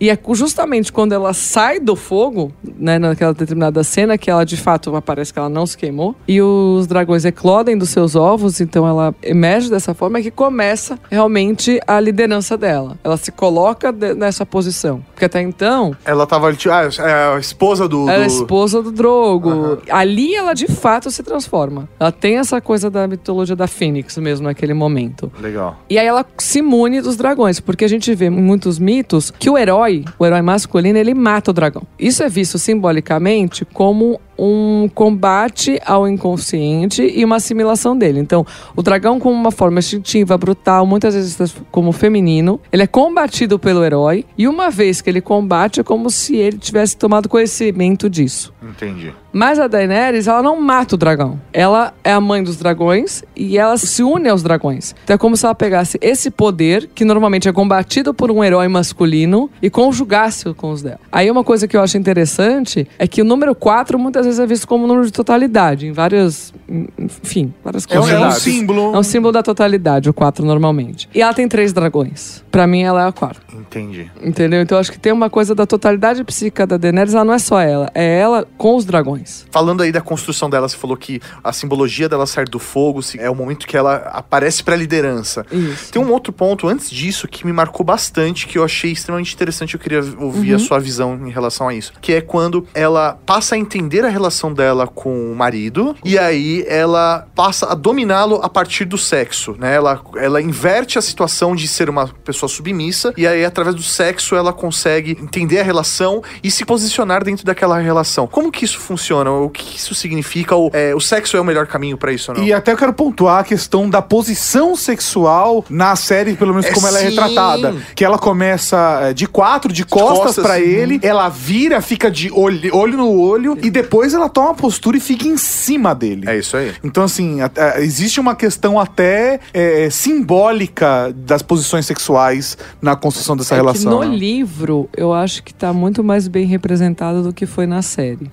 E 0.00 0.10
é 0.10 0.18
justamente 0.32 0.92
quando 0.92 1.12
ela 1.12 1.32
sai 1.32 1.80
do 1.80 1.96
fogo, 1.96 2.52
né, 2.78 2.98
naquela 2.98 3.32
determinada 3.34 3.82
cena, 3.84 4.16
que 4.18 4.30
ela 4.30 4.44
de 4.44 4.56
fato 4.56 4.94
aparece 4.96 5.32
que 5.32 5.38
ela 5.38 5.48
não 5.48 5.66
se 5.66 5.76
queimou, 5.76 6.14
e 6.26 6.40
os 6.42 6.86
dragões 6.86 7.24
eclodem 7.24 7.76
dos 7.76 7.90
seus 7.90 8.14
ovos, 8.14 8.60
então 8.60 8.86
ela 8.86 9.14
emerge 9.22 9.70
dessa 9.70 9.94
forma, 9.94 10.18
é 10.18 10.22
que 10.22 10.30
começa 10.30 10.98
realmente 11.10 11.80
a 11.86 11.98
liderança 12.00 12.56
dela. 12.56 12.98
Ela 13.02 13.16
se 13.16 13.30
coloca 13.32 13.92
de- 13.92 14.14
nessa 14.14 14.44
posição. 14.46 15.02
Porque 15.12 15.24
até 15.24 15.40
então, 15.42 15.96
Ela 16.04 16.26
tava 16.26 16.52
tipo, 16.52 16.72
ah, 16.74 16.88
é 16.98 17.34
a 17.36 17.38
esposa 17.38 17.88
do. 17.88 18.08
ela 18.08 18.24
é 18.24 18.26
do- 18.26 18.32
esposa 18.32 18.82
do 18.82 18.85
Drogo. 18.90 19.78
Ali 19.90 20.34
ela 20.34 20.54
de 20.54 20.66
fato 20.66 21.10
se 21.10 21.22
transforma. 21.22 21.88
Ela 21.98 22.12
tem 22.12 22.38
essa 22.38 22.60
coisa 22.60 22.90
da 22.90 23.06
mitologia 23.06 23.56
da 23.56 23.66
Fênix 23.66 24.16
mesmo 24.18 24.46
naquele 24.46 24.74
momento. 24.74 25.30
Legal. 25.40 25.78
E 25.88 25.98
aí 25.98 26.06
ela 26.06 26.24
se 26.38 26.60
imune 26.60 27.00
dos 27.00 27.16
dragões, 27.16 27.60
porque 27.60 27.84
a 27.84 27.88
gente 27.88 28.14
vê 28.14 28.26
em 28.26 28.30
muitos 28.30 28.78
mitos 28.78 29.30
que 29.30 29.50
o 29.50 29.56
herói, 29.56 30.04
o 30.18 30.26
herói 30.26 30.42
masculino, 30.42 30.98
ele 30.98 31.14
mata 31.14 31.50
o 31.50 31.54
dragão. 31.54 31.82
Isso 31.98 32.22
é 32.22 32.28
visto 32.28 32.58
simbolicamente 32.58 33.64
como 33.64 34.20
um 34.38 34.88
combate 34.94 35.80
ao 35.84 36.06
inconsciente 36.06 37.02
e 37.02 37.24
uma 37.24 37.36
assimilação 37.36 37.96
dele. 37.96 38.20
Então, 38.20 38.46
o 38.74 38.82
dragão 38.82 39.18
como 39.18 39.34
uma 39.34 39.50
forma 39.50 39.78
instintiva, 39.78 40.36
brutal, 40.36 40.86
muitas 40.86 41.14
vezes 41.14 41.54
como 41.70 41.92
feminino, 41.92 42.60
ele 42.70 42.82
é 42.82 42.86
combatido 42.86 43.58
pelo 43.58 43.84
herói 43.84 44.24
e 44.36 44.46
uma 44.46 44.70
vez 44.70 45.00
que 45.00 45.08
ele 45.08 45.20
combate 45.20 45.80
é 45.80 45.82
como 45.82 46.10
se 46.10 46.36
ele 46.36 46.58
tivesse 46.58 46.96
tomado 46.96 47.28
conhecimento 47.28 48.10
disso. 48.10 48.52
Entendi. 48.76 49.14
Mas 49.36 49.58
a 49.58 49.68
Daenerys, 49.68 50.26
ela 50.26 50.42
não 50.42 50.58
mata 50.58 50.94
o 50.94 50.98
dragão. 50.98 51.38
Ela 51.52 51.92
é 52.02 52.10
a 52.10 52.18
mãe 52.18 52.42
dos 52.42 52.56
dragões 52.56 53.22
e 53.36 53.58
ela 53.58 53.76
se 53.76 54.02
une 54.02 54.30
aos 54.30 54.42
dragões. 54.42 54.94
Então 55.04 55.12
é 55.12 55.18
como 55.18 55.36
se 55.36 55.44
ela 55.44 55.54
pegasse 55.54 55.98
esse 56.00 56.30
poder, 56.30 56.88
que 56.94 57.04
normalmente 57.04 57.46
é 57.46 57.52
combatido 57.52 58.14
por 58.14 58.30
um 58.30 58.42
herói 58.42 58.66
masculino, 58.66 59.50
e 59.60 59.68
conjugasse 59.68 60.54
com 60.54 60.70
os 60.70 60.80
dela. 60.80 60.98
Aí 61.12 61.30
uma 61.30 61.44
coisa 61.44 61.68
que 61.68 61.76
eu 61.76 61.82
acho 61.82 61.98
interessante 61.98 62.88
é 62.98 63.06
que 63.06 63.20
o 63.20 63.26
número 63.26 63.54
4 63.54 63.98
muitas 63.98 64.24
vezes 64.24 64.40
é 64.40 64.46
visto 64.46 64.66
como 64.66 64.84
um 64.84 64.86
número 64.88 65.04
de 65.04 65.12
totalidade, 65.12 65.86
em 65.86 65.92
várias. 65.92 66.54
Enfim, 66.98 67.52
várias 67.62 67.84
É 67.84 67.94
coisas. 67.94 68.10
é 68.10 68.26
um 68.26 68.30
símbolo. 68.30 68.94
É 68.94 68.98
um 68.98 69.02
símbolo 69.02 69.32
da 69.32 69.42
totalidade, 69.42 70.08
o 70.08 70.14
4 70.14 70.46
normalmente. 70.46 71.10
E 71.14 71.20
ela 71.20 71.34
tem 71.34 71.46
três 71.46 71.74
dragões. 71.74 72.42
Pra 72.50 72.66
mim, 72.66 72.84
ela 72.84 73.04
é 73.04 73.08
a 73.08 73.12
4. 73.12 73.42
Entendi. 73.54 74.10
Entendeu? 74.22 74.62
Então 74.62 74.78
acho 74.78 74.90
que 74.90 74.98
tem 74.98 75.12
uma 75.12 75.28
coisa 75.28 75.54
da 75.54 75.66
totalidade 75.66 76.24
psíquica 76.24 76.66
da 76.66 76.78
Daenerys, 76.78 77.12
ela 77.12 77.24
não 77.24 77.34
é 77.34 77.38
só 77.38 77.60
ela, 77.60 77.90
é 77.94 78.18
ela 78.18 78.46
com 78.56 78.74
os 78.76 78.86
dragões. 78.86 79.25
Falando 79.50 79.82
aí 79.82 79.90
da 79.92 80.00
construção 80.00 80.48
dela, 80.48 80.68
você 80.68 80.76
falou 80.76 80.96
que 80.96 81.20
a 81.42 81.52
simbologia 81.52 82.08
dela 82.08 82.26
sair 82.26 82.48
do 82.48 82.58
fogo 82.58 83.02
se- 83.02 83.18
é 83.18 83.28
o 83.30 83.34
momento 83.34 83.66
que 83.66 83.76
ela 83.76 83.96
aparece 84.12 84.62
pra 84.62 84.76
liderança. 84.76 85.44
Isso. 85.50 85.92
Tem 85.92 86.00
um 86.02 86.10
outro 86.12 86.32
ponto 86.32 86.68
antes 86.68 86.90
disso 86.90 87.26
que 87.28 87.44
me 87.46 87.52
marcou 87.52 87.84
bastante, 87.84 88.46
que 88.46 88.58
eu 88.58 88.64
achei 88.64 88.92
extremamente 88.92 89.34
interessante, 89.34 89.74
eu 89.74 89.80
queria 89.80 90.00
ouvir 90.18 90.50
Uhum. 90.50 90.56
a 90.56 90.58
sua 90.58 90.78
visão 90.78 91.14
em 91.26 91.30
relação 91.30 91.68
a 91.68 91.74
isso. 91.74 91.92
Que 92.00 92.12
é 92.14 92.20
quando 92.20 92.66
ela 92.74 93.18
passa 93.26 93.54
a 93.54 93.58
entender 93.58 94.04
a 94.04 94.08
relação 94.08 94.52
dela 94.52 94.86
com 94.86 95.32
o 95.32 95.34
marido, 95.36 95.96
e 96.04 96.18
aí 96.18 96.64
ela 96.68 97.26
passa 97.34 97.66
a 97.70 97.74
dominá-lo 97.74 98.40
a 98.42 98.48
partir 98.48 98.84
do 98.84 98.98
sexo, 98.98 99.56
né? 99.58 99.74
Ela, 99.74 100.00
ela 100.16 100.40
inverte 100.40 100.98
a 100.98 101.02
situação 101.02 101.54
de 101.56 101.66
ser 101.68 101.88
uma 101.90 102.08
pessoa 102.08 102.48
submissa, 102.48 103.12
e 103.16 103.26
aí 103.26 103.44
através 103.44 103.74
do 103.74 103.82
sexo 103.82 104.34
ela 104.36 104.52
consegue 104.52 105.12
entender 105.20 105.60
a 105.60 105.62
relação 105.62 106.22
e 106.42 106.50
se 106.50 106.64
posicionar 106.64 107.24
dentro 107.24 107.44
daquela 107.44 107.78
relação. 107.78 108.26
Como 108.26 108.50
que 108.52 108.64
isso 108.64 108.78
funciona? 108.78 109.15
O 109.24 109.50
que 109.50 109.76
isso 109.76 109.94
significa? 109.94 110.54
Ou, 110.54 110.70
é, 110.72 110.94
o 110.94 111.00
sexo 111.00 111.36
é 111.36 111.40
o 111.40 111.44
melhor 111.44 111.66
caminho 111.66 111.96
pra 111.96 112.12
isso 112.12 112.30
ou 112.32 112.38
não? 112.38 112.44
E 112.44 112.52
até 112.52 112.72
eu 112.72 112.76
quero 112.76 112.92
pontuar 112.92 113.40
a 113.40 113.44
questão 113.44 113.88
da 113.88 114.00
posição 114.02 114.74
sexual 114.76 115.64
na 115.70 115.94
série, 115.96 116.34
pelo 116.34 116.52
menos 116.52 116.66
É, 116.66 116.72
como 116.72 116.86
ela 116.86 116.98
é 116.98 117.02
sim. 117.02 117.08
retratada. 117.10 117.74
Que 117.94 118.04
ela 118.04 118.18
começa 118.18 118.98
é, 119.02 119.12
de 119.12 119.26
quatro, 119.26 119.72
de 119.72 119.84
costas, 119.84 120.18
costas, 120.18 120.44
pra 120.44 120.54
uhum. 120.56 120.60
ele, 120.62 121.00
ela 121.02 121.28
vira, 121.28 121.80
fica 121.80 122.10
de 122.10 122.30
olho, 122.32 122.74
olho 122.76 122.96
no 122.96 123.10
olho, 123.20 123.56
e 123.62 123.70
depois 123.70 124.14
ela 124.14 124.28
toma 124.28 124.48
uma 124.48 124.54
postura 124.54 124.96
e 124.96 125.00
fica 125.00 125.26
em 125.26 125.36
cima 125.36 125.94
dele. 125.94 126.24
É 126.28 126.36
isso 126.38 126.56
aí. 126.56 126.72
Então, 126.82 127.04
assim, 127.04 127.40
a- 127.40 127.50
a- 127.56 127.80
existe 127.80 128.18
uma 128.20 128.34
questão 128.34 128.78
até 128.78 129.40
é, 129.54 129.88
simbólica 129.90 131.12
das 131.14 131.40
posições 131.42 131.86
sexuais 131.86 132.58
na 132.80 132.96
construção 132.96 133.36
dessa 133.36 133.54
É 133.54 133.56
relação. 133.56 134.00
que 134.00 134.04
no 134.06 134.10
né? 134.12 134.16
livro, 134.16 134.88
eu 134.96 135.12
acho 135.12 135.42
que 135.42 135.54
tá 135.54 135.72
muito 135.72 136.02
mais 136.04 136.28
bem 136.28 136.46
representado 136.46 137.22
do 137.22 137.32
que 137.32 137.46
foi 137.46 137.66
na 137.66 137.80
série. 137.82 138.30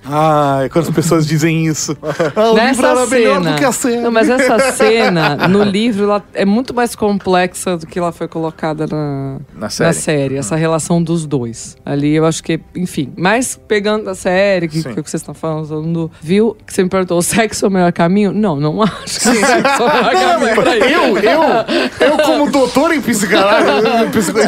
Ai, 0.64 0.68
quando 0.70 0.88
as 0.88 0.94
pessoas 0.94 1.26
dizem 1.26 1.66
isso. 1.66 1.96
Ah, 2.36 2.50
o 2.50 2.58
livro 2.58 2.86
era 2.86 3.06
melhor 3.06 3.40
do 3.40 3.54
que 3.54 3.64
a 3.64 3.72
série. 3.72 3.96
Não, 4.00 4.10
mas 4.10 4.28
essa 4.28 4.58
cena, 4.72 5.36
no 5.48 5.62
livro, 5.62 6.04
ela 6.04 6.22
é 6.34 6.44
muito 6.44 6.72
mais 6.74 6.94
complexa 6.96 7.76
do 7.76 7.86
que 7.86 7.98
ela 7.98 8.12
foi 8.12 8.26
colocada 8.28 8.86
na, 8.86 9.38
Na 9.54 9.68
série. 9.70 9.92
série. 9.94 10.36
Essa 10.36 10.56
relação 10.56 11.02
dos 11.02 11.26
dois. 11.26 11.76
Ali 11.84 12.14
eu 12.14 12.24
acho 12.26 12.42
que, 12.42 12.60
enfim. 12.74 13.12
Mas 13.16 13.58
pegando 13.68 14.08
a 14.10 14.14
série, 14.14 14.68
que, 14.68 14.82
que, 14.82 14.88
o 15.00 15.02
que 15.02 15.10
vocês 15.10 15.20
estão 15.22 15.34
falando, 15.34 16.10
viu? 16.20 16.56
Que 16.66 16.72
você 16.72 16.82
me 16.82 16.88
perguntou, 16.88 17.18
o 17.18 17.22
sexo 17.22 17.64
é 17.66 17.68
o 17.68 17.70
melhor 17.70 17.92
caminho? 17.92 18.32
Não, 18.32 18.56
não 18.56 18.82
acho 18.82 19.20
que 19.20 19.28
o 19.28 19.34
sexo 19.34 19.82
é 19.82 19.86
o 19.86 20.40
melhor 20.40 20.54
caminho 20.54 20.54
pra. 20.54 20.76
Eu, 20.76 21.18
eu, 21.18 22.08
eu 22.08 22.16
como 22.18 22.50
doutor 22.50 22.92
em 22.92 23.00
psicanálise, 23.00 23.86
eu, 24.02 24.10
psico- 24.10 24.38
Eu 24.38 24.44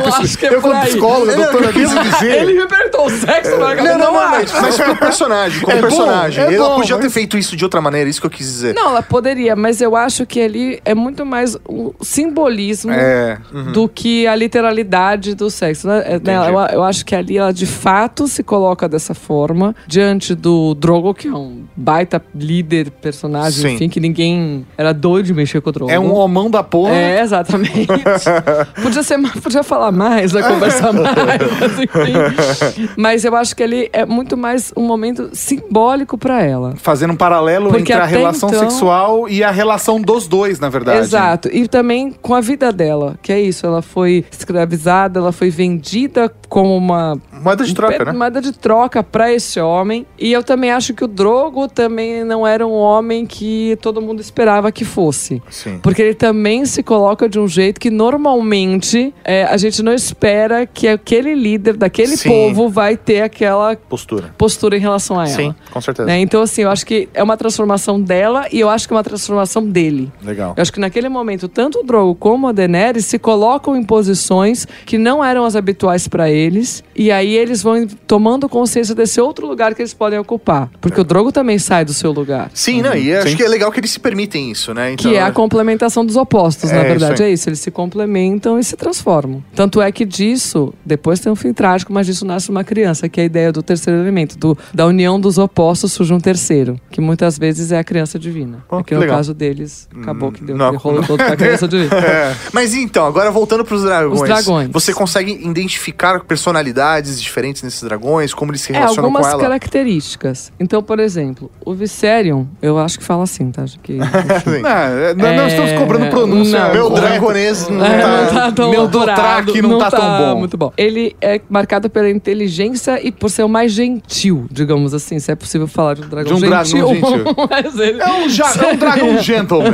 é 0.50 0.54
eu 0.56 0.60
como 0.60 0.80
psicóloga, 0.82 1.32
Ele- 1.32 1.42
doutora, 1.44 1.72
quis 1.72 1.90
dizer... 1.90 2.42
Ele 2.42 2.54
me 2.54 2.66
perguntou, 2.66 3.06
o 3.06 3.10
sexo 3.10 3.50
é 3.52 3.54
o 3.54 3.58
melhor 3.58 3.76
caminho? 3.76 3.98
Não, 3.98 4.12
não, 4.12 4.12
não, 4.14 4.20
acho. 4.20 4.62
mas, 4.62 4.76
pro 4.76 4.96
personagem, 4.96 5.60
como 5.60 5.76
É 5.76 5.80
bom, 5.82 6.05
personagem. 6.06 6.44
é 6.44 6.54
ela 6.54 6.68
bom, 6.68 6.76
podia 6.76 6.96
ter 6.96 7.04
mas- 7.04 7.12
feito 7.14 7.38
isso 7.38 7.56
de 7.56 7.64
outra 7.64 7.80
maneira, 7.80 8.08
isso 8.08 8.20
que 8.20 8.26
eu 8.26 8.30
quis 8.30 8.46
dizer. 8.46 8.74
Não, 8.74 8.88
ela 8.90 9.02
poderia, 9.02 9.54
mas 9.56 9.80
eu 9.80 9.94
acho 9.96 10.24
que 10.26 10.40
ali 10.40 10.80
é 10.84 10.94
muito 10.94 11.24
mais 11.26 11.56
o 11.68 11.94
simbolismo 12.00 12.92
É. 12.92 13.38
do 13.72 13.88
que 13.88 14.26
a 14.26 14.34
literalidade 14.34 15.34
do 15.34 15.50
sexo. 15.50 15.86
né? 15.88 16.02
É, 16.06 16.18
né, 16.18 16.36
Eu, 16.50 16.58
eu 16.78 16.84
acho 16.84 17.04
que 17.04 17.14
ali 17.14 17.38
ela 17.38 17.52
de 17.52 17.66
fato 17.66 18.26
se 18.28 18.42
coloca 18.42 18.88
dessa 18.88 19.14
forma 19.14 19.74
diante 19.86 20.34
do 20.34 20.74
Drogo, 20.74 21.14
que 21.14 21.28
é 21.28 21.32
um 21.32 21.64
baita 21.76 22.22
líder, 22.34 22.90
personagem, 22.90 23.62
Sim. 23.70 23.74
enfim, 23.74 23.88
que 23.88 24.00
ninguém 24.00 24.66
era 24.76 24.92
doido 24.92 25.26
de 25.26 25.34
mexer 25.34 25.60
com 25.60 25.70
o 25.70 25.72
Drogo. 25.72 25.90
É 25.92 25.98
um 25.98 26.14
homão 26.14 26.50
da 26.50 26.62
porra. 26.62 26.94
É, 26.94 27.20
exatamente. 27.20 27.86
podia, 28.82 29.02
ser, 29.02 29.18
podia 29.42 29.62
falar 29.62 29.92
mais, 29.92 30.32
né, 30.32 30.42
conversar 30.42 30.92
mais, 30.94 31.14
mas 31.60 31.72
enfim. 31.78 32.86
Mas 32.96 33.24
eu 33.24 33.34
acho 33.36 33.54
que 33.56 33.62
ele 33.62 33.88
é 33.92 34.04
muito 34.04 34.36
mais 34.36 34.72
um 34.76 34.82
momento 34.82 35.30
simbólico 35.32 35.95
pra 36.18 36.42
ela. 36.42 36.74
Fazendo 36.76 37.12
um 37.12 37.16
paralelo 37.16 37.68
Porque 37.70 37.92
entre 37.92 37.94
a 37.94 38.04
relação 38.04 38.48
então- 38.48 38.60
sexual 38.60 39.28
e 39.28 39.42
a 39.44 39.50
relação 39.50 40.00
dos 40.00 40.26
dois, 40.26 40.58
na 40.58 40.68
verdade. 40.68 40.98
Exato. 40.98 41.48
E 41.52 41.68
também 41.68 42.12
com 42.20 42.34
a 42.34 42.40
vida 42.40 42.72
dela, 42.72 43.16
que 43.22 43.32
é 43.32 43.40
isso. 43.40 43.64
Ela 43.64 43.80
foi 43.80 44.24
escravizada, 44.30 45.20
ela 45.20 45.32
foi 45.32 45.48
vendida 45.48 46.30
como 46.48 46.76
uma 46.76 47.16
Moeda 47.42 47.64
de 47.64 47.74
troca, 47.74 48.04
né? 48.04 48.12
moeda 48.12 48.40
de 48.40 48.52
troca 48.52 49.02
pra 49.02 49.32
esse 49.32 49.60
homem. 49.60 50.06
E 50.18 50.32
eu 50.32 50.42
também 50.42 50.70
acho 50.70 50.94
que 50.94 51.04
o 51.04 51.06
Drogo 51.08 51.68
também 51.68 52.24
não 52.24 52.46
era 52.46 52.66
um 52.66 52.72
homem 52.72 53.26
que 53.26 53.76
todo 53.80 54.00
mundo 54.00 54.20
esperava 54.20 54.70
que 54.72 54.84
fosse. 54.84 55.42
Sim. 55.50 55.78
Porque 55.82 56.02
ele 56.02 56.14
também 56.14 56.64
se 56.66 56.82
coloca 56.82 57.28
de 57.28 57.38
um 57.38 57.46
jeito 57.48 57.80
que 57.80 57.90
normalmente 57.90 59.14
é, 59.24 59.44
a 59.44 59.56
gente 59.56 59.82
não 59.82 59.92
espera 59.92 60.66
que 60.66 60.88
aquele 60.88 61.34
líder 61.34 61.76
daquele 61.76 62.16
Sim. 62.16 62.28
povo 62.28 62.68
vai 62.68 62.96
ter 62.96 63.22
aquela 63.22 63.76
Postura. 63.76 64.34
postura 64.36 64.76
em 64.76 64.80
relação 64.80 65.18
a 65.18 65.26
ela. 65.26 65.36
Sim, 65.36 65.54
com 65.70 65.80
certeza. 65.80 66.06
Né? 66.06 66.20
Então, 66.20 66.42
assim, 66.42 66.62
eu 66.62 66.70
acho 66.70 66.84
que 66.86 67.08
é 67.14 67.22
uma 67.22 67.36
transformação 67.36 68.00
dela 68.00 68.46
e 68.52 68.60
eu 68.60 68.68
acho 68.68 68.86
que 68.86 68.94
é 68.94 68.96
uma 68.96 69.04
transformação 69.04 69.66
dele. 69.66 70.12
Legal. 70.22 70.54
Eu 70.56 70.62
acho 70.62 70.72
que 70.72 70.80
naquele 70.80 71.08
momento, 71.08 71.48
tanto 71.48 71.80
o 71.80 71.82
Drogo 71.82 72.14
como 72.14 72.48
a 72.48 72.52
Daenerys 72.52 73.06
se 73.06 73.18
colocam 73.18 73.76
em 73.76 73.82
posições 73.82 74.66
que 74.84 74.98
não 74.98 75.24
eram 75.24 75.44
as 75.44 75.56
habituais 75.56 76.06
pra 76.08 76.30
eles. 76.30 76.82
E 76.94 77.10
aí 77.10 77.25
eles 77.34 77.62
vão 77.62 77.86
tomando 78.06 78.48
consciência 78.48 78.94
desse 78.94 79.20
outro 79.20 79.46
lugar 79.46 79.74
que 79.74 79.82
eles 79.82 79.94
podem 79.94 80.18
ocupar. 80.18 80.70
Porque 80.80 81.00
o 81.00 81.04
Drogo 81.04 81.32
também 81.32 81.58
sai 81.58 81.84
do 81.84 81.92
seu 81.94 82.12
lugar. 82.12 82.50
Sim, 82.54 82.82
não, 82.82 82.94
e 82.94 83.14
acho 83.14 83.36
que 83.36 83.42
é 83.42 83.48
legal 83.48 83.70
que 83.72 83.80
eles 83.80 83.90
se 83.90 84.00
permitem 84.00 84.50
isso, 84.50 84.72
né? 84.74 84.92
Então, 84.92 85.10
Que 85.10 85.16
é 85.16 85.22
a 85.22 85.30
complementação 85.32 86.04
dos 86.04 86.16
opostos, 86.16 86.70
na 86.70 86.78
É, 86.78 86.84
verdade. 86.88 87.14
isso 87.14 87.22
aí. 87.22 87.30
É 87.30 87.32
isso, 87.32 87.48
eles 87.48 87.60
se 87.60 87.70
complementam 87.70 88.58
e 88.58 88.64
se 88.64 88.76
transformam. 88.76 89.42
Tanto 89.54 89.80
é 89.80 89.90
que 89.90 90.04
disso, 90.04 90.72
depois 90.84 91.20
tem 91.20 91.30
um 91.32 91.36
fim 91.36 91.52
trágico, 91.52 91.92
mas 91.92 92.06
disso 92.06 92.24
nasce 92.24 92.50
uma 92.50 92.62
criança, 92.64 93.08
que 93.08 93.20
é 93.20 93.22
a 93.24 93.26
ideia 93.26 93.52
do 93.52 93.62
terceiro 93.62 93.98
elemento, 94.00 94.36
do, 94.38 94.56
da 94.72 94.86
união 94.86 95.18
dos 95.20 95.38
opostos 95.38 95.92
surge 95.92 96.12
um 96.12 96.20
terceiro, 96.20 96.78
que 96.90 97.00
muitas 97.00 97.38
vezes 97.38 97.72
é 97.72 97.78
a 97.78 97.84
criança 97.84 98.18
divina. 98.18 98.64
É 98.70 98.76
que 98.78 98.84
que 98.84 98.94
no 98.94 99.00
legal. 99.00 99.16
caso 99.16 99.34
deles, 99.34 99.88
acabou 100.00 100.30
que 100.30 100.44
deu 100.44 100.56
não- 100.56 100.66
aquele 100.66 100.82
rolo 100.82 101.04
todo 101.06 101.18
pra 101.18 101.34
criança 101.36 101.66
divina. 101.66 101.96
É. 101.96 102.34
Mas 102.52 102.74
então, 102.74 103.04
agora 103.06 103.30
voltando 103.30 103.64
pros 103.64 103.82
dragões. 103.82 104.20
Os 104.20 104.26
dragões. 104.28 104.68
Você 104.72 104.92
consegue 104.92 105.32
identificar 105.32 106.20
personalidades 106.24 107.15
diferentes 107.20 107.62
nesses 107.62 107.82
dragões? 107.82 108.32
Como 108.34 108.50
eles 108.52 108.60
se 108.60 108.72
É, 108.72 108.76
relacionam 108.76 109.04
algumas 109.06 109.26
com 109.26 109.32
ela? 109.32 109.42
características. 109.42 110.52
Então, 110.58 110.82
por 110.82 110.98
exemplo, 111.00 111.50
o 111.64 111.74
Viserion, 111.74 112.44
eu 112.62 112.78
acho 112.78 112.98
que 112.98 113.04
fala 113.04 113.24
assim, 113.24 113.50
tá? 113.50 113.64
Que, 113.82 113.94
Sim. 113.94 114.62
Não, 114.62 114.70
é, 114.70 115.14
não, 115.14 115.24
não 115.36 115.42
É, 115.42 115.46
estamos 115.48 115.72
cobrando 115.72 116.06
pronúncia. 116.10 116.58
não. 116.60 116.72
Meu 116.72 116.90
dragonês 116.90 117.68
não 117.70 117.84
É, 117.84 117.98
tá... 118.00 118.08
não 118.08 118.34
tá 118.34 118.52
tão 118.52 118.70
meu 118.70 118.80
elaborado, 118.82 119.46
Dothraki 119.46 119.62
não 119.62 119.78
tá 119.78 119.90
tão 119.90 120.18
bom. 120.18 120.38
Muito 120.40 120.56
bom. 120.56 120.72
Ele 120.76 121.14
é 121.20 121.40
marcado 121.48 121.88
pela 121.90 122.08
inteligência 122.10 123.00
e 123.04 123.10
por 123.12 123.30
ser 123.30 123.42
o 123.44 123.48
mais 123.48 123.72
gentil, 123.72 124.46
digamos 124.50 124.94
assim, 124.94 125.18
se 125.18 125.30
é 125.30 125.34
possível 125.34 125.66
falar 125.66 125.94
de 125.94 126.02
um 126.02 126.08
dragão 126.08 126.36
De 126.38 126.44
um 126.44 126.48
dragão 126.48 126.64
gentil. 126.64 126.88
gentil. 126.88 127.24
Mas 127.50 127.78
ele- 127.78 128.00
É 128.00 128.12
um, 128.12 128.28
ja- 128.28 128.52
é 128.62 128.72
um 128.72 128.76
dragão 128.76 129.18
gentleman. 129.18 129.66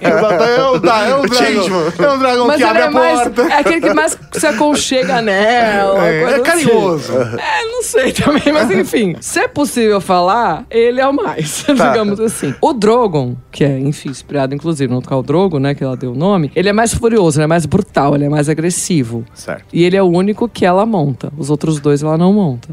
é, 0.00 0.08
um, 0.08 0.10
é 0.10 0.70
um 0.76 0.80
dragão, 0.80 1.22
é 1.22 2.12
um 2.12 2.18
dragão 2.18 2.46
Mas 2.46 2.56
que 2.56 2.62
abre 2.64 2.82
é 2.82 2.86
a 2.86 2.90
mais. 2.90 3.20
porta. 3.20 3.42
É 3.42 3.58
aquele 3.58 3.80
que 3.80 3.94
mais 3.94 4.18
se 4.32 4.46
aconchega 4.46 5.20
nela. 5.22 6.06
É, 6.06 6.21
é 6.28 6.40
carinhoso. 6.40 7.12
É, 7.12 7.64
não 7.64 7.82
sei 7.82 8.12
também, 8.12 8.52
mas 8.52 8.70
enfim. 8.70 9.16
Se 9.20 9.40
é 9.40 9.48
possível 9.48 10.00
falar, 10.00 10.64
ele 10.70 11.00
é 11.00 11.06
o 11.06 11.12
mais, 11.12 11.62
Tá. 11.76 11.90
digamos 11.90 12.20
assim. 12.20 12.54
O 12.60 12.72
Drogon, 12.72 13.36
que 13.50 13.64
é, 13.64 13.78
enfim, 13.78 14.10
inspirado 14.10 14.54
inclusive 14.54 14.92
no 14.92 15.00
Khal 15.02 15.22
Drogo, 15.22 15.58
né, 15.58 15.74
que 15.74 15.82
ela 15.84 15.96
deu 15.96 16.12
o 16.12 16.16
nome, 16.16 16.50
ele 16.54 16.68
é 16.68 16.72
mais 16.72 16.92
furioso, 16.94 17.38
ele 17.38 17.44
é 17.44 17.48
mais 17.48 17.66
brutal, 17.66 18.14
ele 18.14 18.24
é 18.24 18.28
mais 18.28 18.48
agressivo. 18.48 19.24
Certo. 19.34 19.64
E 19.72 19.82
ele 19.84 19.96
é 19.96 20.02
o 20.02 20.06
único 20.06 20.48
que 20.48 20.64
ela 20.64 20.84
monta. 20.86 21.32
Os 21.36 21.50
outros 21.50 21.80
dois 21.80 22.02
ela 22.02 22.16
não 22.18 22.32
monta. 22.32 22.68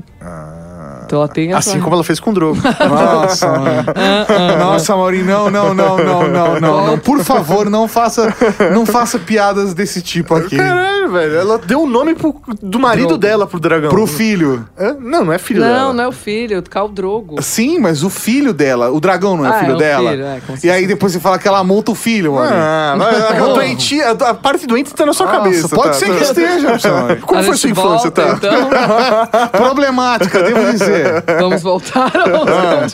Então 1.09 1.17
ela 1.19 1.27
tem 1.27 1.49
essa... 1.49 1.71
Assim 1.71 1.79
como 1.79 1.95
ela 1.95 2.03
fez 2.03 2.19
com 2.19 2.29
o 2.29 2.33
Drogo. 2.35 2.59
Nossa, 2.87 3.47
mano. 3.47 3.85
Nossa, 4.59 4.95
Maurinho, 4.95 5.25
não, 5.25 5.49
não, 5.49 5.73
não, 5.73 5.97
não, 5.97 6.27
não, 6.27 6.59
não, 6.59 6.85
não. 6.87 6.99
Por 6.99 7.23
favor, 7.23 7.67
não 7.67 7.87
faça, 7.87 8.31
não 8.71 8.85
faça 8.85 9.17
piadas 9.17 9.73
desse 9.73 10.03
tipo 10.03 10.35
aqui. 10.35 10.55
Caralho, 10.55 11.11
velho. 11.11 11.35
Ela 11.35 11.57
deu 11.57 11.81
o 11.81 11.87
nome 11.87 12.13
pro- 12.13 12.39
do 12.61 12.79
marido 12.79 13.07
Drogo. 13.07 13.21
dela 13.21 13.47
pro 13.47 13.59
dragão. 13.59 13.89
Pro 13.89 14.05
filho. 14.05 14.67
Hã? 14.79 14.95
Não, 14.99 15.25
não 15.25 15.33
é 15.33 15.39
filho 15.39 15.61
dela. 15.61 15.79
Não, 15.79 15.93
não 15.93 16.03
é 16.03 16.07
o 16.07 16.11
filho, 16.11 16.59
o 16.59 16.63
Khal 16.69 16.87
Drogo. 16.89 17.41
Sim, 17.41 17.79
mas 17.79 18.03
o 18.03 18.09
filho 18.11 18.53
dela, 18.53 18.91
o 18.91 18.99
dragão 18.99 19.35
não 19.35 19.47
é 19.47 19.49
Ah, 19.49 19.53
filho 19.53 19.71
é 19.71 19.75
o 19.75 19.77
dela. 19.79 20.11
filho, 20.11 20.23
é, 20.25 20.39
e 20.63 20.69
aí 20.69 20.85
depois 20.85 21.11
você 21.13 21.19
fala 21.19 21.39
que 21.39 21.47
ela 21.47 21.63
multa 21.63 21.89
o 21.91 21.95
filho, 21.95 22.33
mano. 22.35 22.51
Ah, 22.53 22.95
a, 22.99 24.25
a, 24.27 24.29
a 24.29 24.33
parte 24.35 24.67
doente 24.67 24.93
tá 24.93 25.07
na 25.07 25.13
sua 25.13 25.25
Nossa, 25.25 25.37
cabeça. 25.39 25.69
pode 25.69 25.87
tá? 25.87 25.93
ser 25.93 26.15
que 26.15 26.23
esteja, 26.23 26.69
Alexandre. 26.69 27.15
Como 27.17 27.39
A 27.39 27.43
foi 27.43 27.57
sua 27.57 27.69
infância, 27.71 28.11
volta, 28.11 28.11
tá? 28.11 28.33
Então, 28.37 28.69
Problemática, 29.51 30.43
devo 30.43 30.71
dizer. 30.71 30.98
vamos 31.39 31.61
voltar 31.61 32.11
aos. 32.15 32.91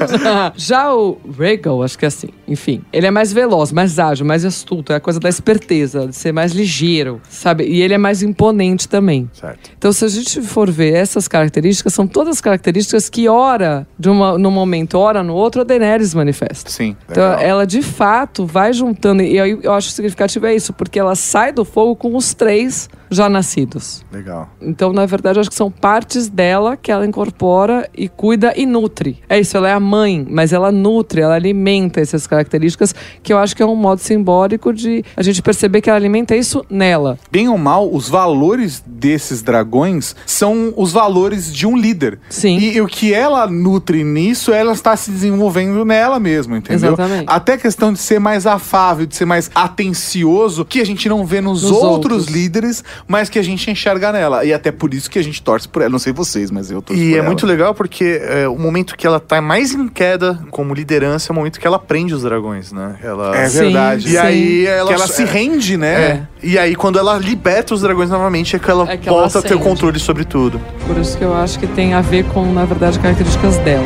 Já 0.55 0.93
o 0.93 1.19
Rhaegal, 1.37 1.83
acho 1.83 1.97
que 1.97 2.05
é 2.05 2.07
assim. 2.07 2.29
Enfim, 2.47 2.81
ele 2.91 3.05
é 3.07 3.11
mais 3.11 3.31
veloz, 3.33 3.71
mais 3.71 3.99
ágil, 3.99 4.25
mais 4.25 4.45
astuto. 4.45 4.93
É 4.93 4.95
a 4.95 4.99
coisa 4.99 5.19
da 5.19 5.29
esperteza, 5.29 6.07
de 6.07 6.15
ser 6.15 6.31
mais 6.31 6.51
ligeiro, 6.51 7.21
sabe? 7.29 7.65
E 7.65 7.81
ele 7.81 7.93
é 7.93 7.97
mais 7.97 8.21
imponente 8.21 8.87
também. 8.87 9.29
Certo. 9.33 9.71
Então, 9.77 9.91
se 9.91 10.05
a 10.05 10.07
gente 10.07 10.41
for 10.41 10.69
ver 10.69 10.93
essas 10.93 11.27
características, 11.27 11.93
são 11.93 12.07
todas 12.07 12.41
características 12.41 13.09
que, 13.09 13.27
ora, 13.27 13.87
de 13.97 14.09
uma, 14.09 14.37
num 14.37 14.51
momento, 14.51 14.97
ora 14.97 15.23
no 15.23 15.33
outro, 15.33 15.61
a 15.61 15.63
Daenerys 15.63 16.13
manifesta. 16.13 16.69
Sim. 16.69 16.95
Então, 17.09 17.23
legal. 17.23 17.39
ela 17.39 17.65
de 17.65 17.81
fato 17.81 18.45
vai 18.45 18.73
juntando, 18.73 19.21
e 19.21 19.39
aí 19.39 19.59
eu 19.61 19.73
acho 19.73 19.89
significativo 19.89 20.45
é 20.45 20.55
isso, 20.55 20.73
porque 20.73 20.99
ela 20.99 21.15
sai 21.15 21.51
do 21.51 21.65
fogo 21.65 21.95
com 21.95 22.15
os 22.15 22.33
três 22.33 22.89
já 23.09 23.29
nascidos. 23.29 24.03
Legal. 24.11 24.49
Então, 24.61 24.91
na 24.93 25.05
verdade, 25.05 25.39
acho 25.39 25.49
que 25.49 25.55
são 25.55 25.69
partes 25.69 26.27
dela 26.27 26.75
que 26.77 26.91
ela 26.91 27.05
incorpora 27.05 27.89
e 27.95 28.07
cuida 28.07 28.53
e 28.55 28.65
nutre. 28.65 29.21
É 29.29 29.39
isso, 29.39 29.55
ela 29.57 29.69
é 29.69 29.73
a 29.73 29.79
mãe, 29.79 30.25
mas 30.29 30.53
ela 30.53 30.71
nutre, 30.71 31.21
ela 31.21 31.35
alimenta 31.35 31.99
essas 32.01 32.27
características, 32.27 32.93
que 33.21 33.31
eu 33.31 33.37
acho 33.37 33.55
que 33.55 33.61
é 33.63 33.65
um 33.65 33.75
modo 33.75 33.99
simbólico 33.99 34.73
de 34.73 35.03
a 35.15 35.23
gente 35.23 35.41
perceber 35.41 35.81
que 35.81 35.89
ela 35.89 35.97
alimenta 35.97 36.35
isso 36.35 36.65
nela. 36.69 37.17
Bem 37.31 37.47
ou 37.49 37.57
mal, 37.57 37.91
os 37.93 38.09
valores 38.09 38.83
desses 38.85 39.41
dragões 39.41 40.15
são 40.25 40.73
os 40.75 40.91
valores 40.91 41.53
de 41.53 41.67
um 41.67 41.77
líder. 41.77 42.19
Sim. 42.29 42.57
E, 42.57 42.81
o 42.81 42.87
que 42.87 43.13
ela 43.13 43.47
nutre 43.47 44.03
nisso, 44.03 44.51
ela 44.51 44.73
está 44.73 44.95
se 44.95 45.11
desenvolvendo 45.11 45.83
nela 45.85 46.19
mesma, 46.19 46.57
entendeu? 46.57 46.93
Exatamente. 46.93 47.25
Até 47.27 47.53
a 47.53 47.57
questão 47.57 47.93
de 47.93 47.99
ser 47.99 48.19
mais 48.19 48.45
afável, 48.45 49.05
de 49.05 49.15
ser 49.15 49.25
mais 49.25 49.49
atencioso, 49.53 50.65
que 50.65 50.81
a 50.81 50.85
gente 50.85 51.07
não 51.07 51.25
vê 51.25 51.41
nos, 51.41 51.63
Nos 51.63 51.71
outros, 51.71 51.89
outros. 52.19 52.25
líderes, 52.27 52.83
mas 53.07 53.29
que 53.29 53.37
a 53.39 53.43
gente 53.43 53.69
enxerga 53.69 54.11
nela. 54.11 54.43
E 54.45 54.53
até 54.53 54.71
por 54.71 54.93
isso 54.93 55.09
que 55.09 55.19
a 55.19 55.23
gente 55.23 55.41
torce 55.41 55.67
por 55.67 55.81
ela. 55.81 55.89
Não 55.91 55.99
sei 55.99 56.13
vocês, 56.13 56.51
mas 56.51 56.71
eu 56.71 56.81
torço 56.81 57.01
E 57.01 57.09
por 57.09 57.15
é 57.15 57.17
ela. 57.19 57.27
muito 57.27 57.45
legal 57.45 57.73
porque 57.73 58.21
é, 58.23 58.47
o 58.47 58.57
momento 58.57 58.95
que 58.97 59.05
ela 59.05 59.19
tá 59.19 59.41
mais 59.41 59.73
em 59.73 59.87
queda 59.87 60.39
como 60.51 60.73
liderança 60.73 61.31
é 61.31 61.33
o 61.33 61.35
momento 61.35 61.59
que 61.59 61.67
ela 61.67 61.79
prende 61.79 62.13
os 62.13 62.23
dragões, 62.23 62.71
né? 62.71 62.95
Ela... 63.03 63.35
É 63.35 63.47
Sim, 63.49 63.57
verdade. 63.59 64.07
E 64.07 64.11
sim. 64.11 64.17
aí 64.17 64.65
ela, 64.67 64.87
Que 64.89 64.93
ela 64.93 65.07
se 65.07 65.23
rende, 65.23 65.77
né? 65.77 65.93
É. 66.01 66.21
E 66.43 66.57
aí, 66.59 66.75
quando 66.75 66.99
ela 66.99 67.17
liberta 67.17 67.73
os 67.73 67.81
dragões 67.81 68.09
novamente, 68.09 68.55
é 68.55 68.59
que 68.59 68.69
ela 68.69 68.89
É 68.91 68.97
que 68.97 69.09
ela 69.09 69.19
volta 69.21 69.39
a 69.39 69.41
ter 69.41 69.49
o 69.55 69.57
acende. 69.57 69.63
controle 69.69 69.99
sobre 69.99 70.23
tudo. 70.25 70.61
Por 70.85 70.97
isso 70.97 71.17
que 71.17 71.23
eu 71.23 71.33
acho 71.35 71.57
que 71.57 71.65
tem 71.67 71.93
a 71.93 72.01
ver 72.01 72.23
com, 72.25 72.45
na 72.53 72.65
verdade, 72.65 72.99
características 72.99 73.57
dela. 73.59 73.83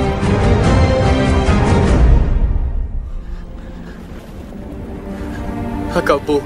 Acabou. 5.95 6.43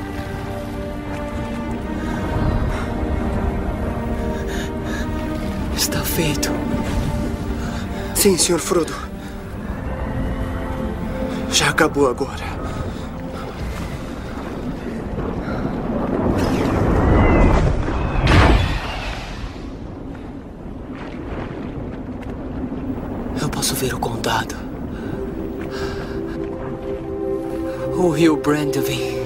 Feito. 6.14 6.52
Sim, 8.14 8.38
Sr. 8.38 8.60
Frodo. 8.60 8.94
Já 11.52 11.70
acabou 11.70 12.08
agora. 12.08 12.44
Eu 23.42 23.50
posso 23.50 23.74
ver 23.74 23.96
o 23.96 24.00
condado. 24.00 24.56
O 27.98 28.10
rio 28.10 28.38
Brandevin. 28.38 29.23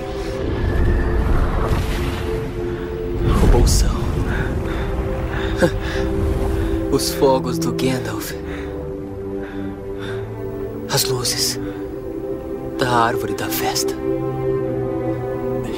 Os 6.98 7.14
fogos 7.14 7.60
do 7.60 7.74
Gandalf. 7.74 8.32
As 10.92 11.04
luzes 11.04 11.60
da 12.80 12.90
árvore 12.90 13.36
da 13.36 13.48
festa. 13.48 13.94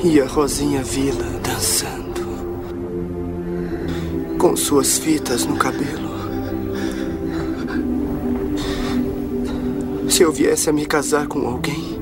E 0.02 0.22
a 0.22 0.26
Rosinha 0.26 0.82
Vila 0.82 1.26
dançando. 1.44 2.22
Com 4.38 4.56
suas 4.56 4.98
fitas 4.98 5.44
no 5.46 5.58
cabelo. 5.58 6.10
Se 10.10 10.24
eu 10.24 10.32
viesse 10.32 10.70
a 10.70 10.74
me 10.74 10.86
casar 10.86 11.28
com 11.28 11.46
alguém, 11.46 12.00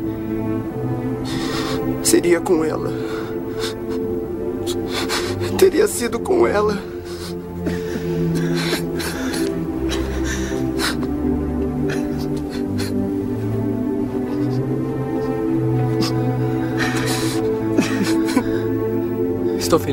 seria 2.03 2.39
com 2.39 2.63
ela. 2.63 2.93
Teria 5.57 5.87
sido 5.87 6.19
com 6.19 6.45
ela. 6.45 6.96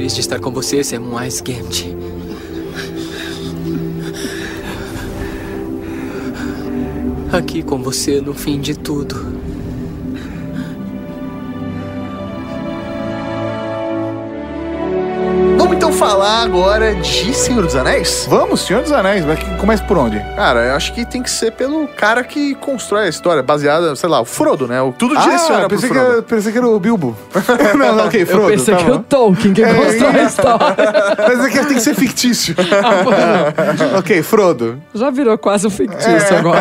Feliz 0.04 0.14
de 0.16 0.20
estar 0.20 0.38
com 0.38 0.50
você, 0.50 0.84
Samwise 0.84 1.42
Gamgee. 1.42 1.96
Aqui 7.32 7.62
com 7.62 7.82
você 7.82 8.20
no 8.20 8.34
fim 8.34 8.60
de 8.60 8.74
tudo. 8.74 9.33
Falar 16.24 16.42
agora 16.44 16.94
de 16.94 17.34
Senhor 17.34 17.62
dos 17.62 17.76
Anéis? 17.76 18.26
Vamos, 18.30 18.62
Senhor 18.62 18.82
dos 18.82 18.92
Anéis. 18.92 19.26
Mas 19.26 19.38
que- 19.38 19.56
começa 19.56 19.84
por 19.84 19.98
onde? 19.98 20.18
Cara, 20.34 20.60
eu 20.68 20.74
acho 20.74 20.94
que 20.94 21.04
tem 21.04 21.22
que 21.22 21.28
ser 21.30 21.52
pelo 21.52 21.86
cara 21.86 22.24
que 22.24 22.54
constrói 22.54 23.04
a 23.04 23.08
história, 23.10 23.42
baseada, 23.42 23.94
sei 23.94 24.08
lá, 24.08 24.22
o 24.22 24.24
Frodo, 24.24 24.66
né? 24.66 24.80
O, 24.80 24.90
tudo 24.90 25.14
direciona 25.20 25.66
ah, 25.66 25.68
pro 25.68 25.76
pensei 25.76 25.90
que, 25.90 25.98
era, 25.98 26.22
pensei 26.22 26.52
que 26.52 26.56
era 26.56 26.66
o 26.66 26.80
Bilbo. 26.80 27.14
não, 27.76 27.94
não, 27.96 28.06
ok, 28.06 28.22
Eu 28.22 28.26
Frodo. 28.26 28.46
pensei 28.48 28.74
tá 28.74 28.80
que 28.82 28.90
bom. 28.90 28.96
o 28.96 28.98
Tolkien 29.00 29.52
que 29.52 29.62
É, 29.62 29.74
constrói 29.74 30.16
a 30.20 30.22
história. 30.24 30.76
Mas 31.28 31.44
é 31.44 31.50
que 31.50 31.58
tem 31.66 31.74
que 31.74 31.80
ser 31.82 31.94
fictício. 31.94 32.54
Ah, 32.84 33.98
ok, 33.98 34.22
Frodo. 34.22 34.80
Já 34.94 35.10
virou 35.10 35.36
quase 35.38 35.66
um 35.66 35.70
fictício 35.70 36.10
É. 36.34 36.38
agora. 36.38 36.60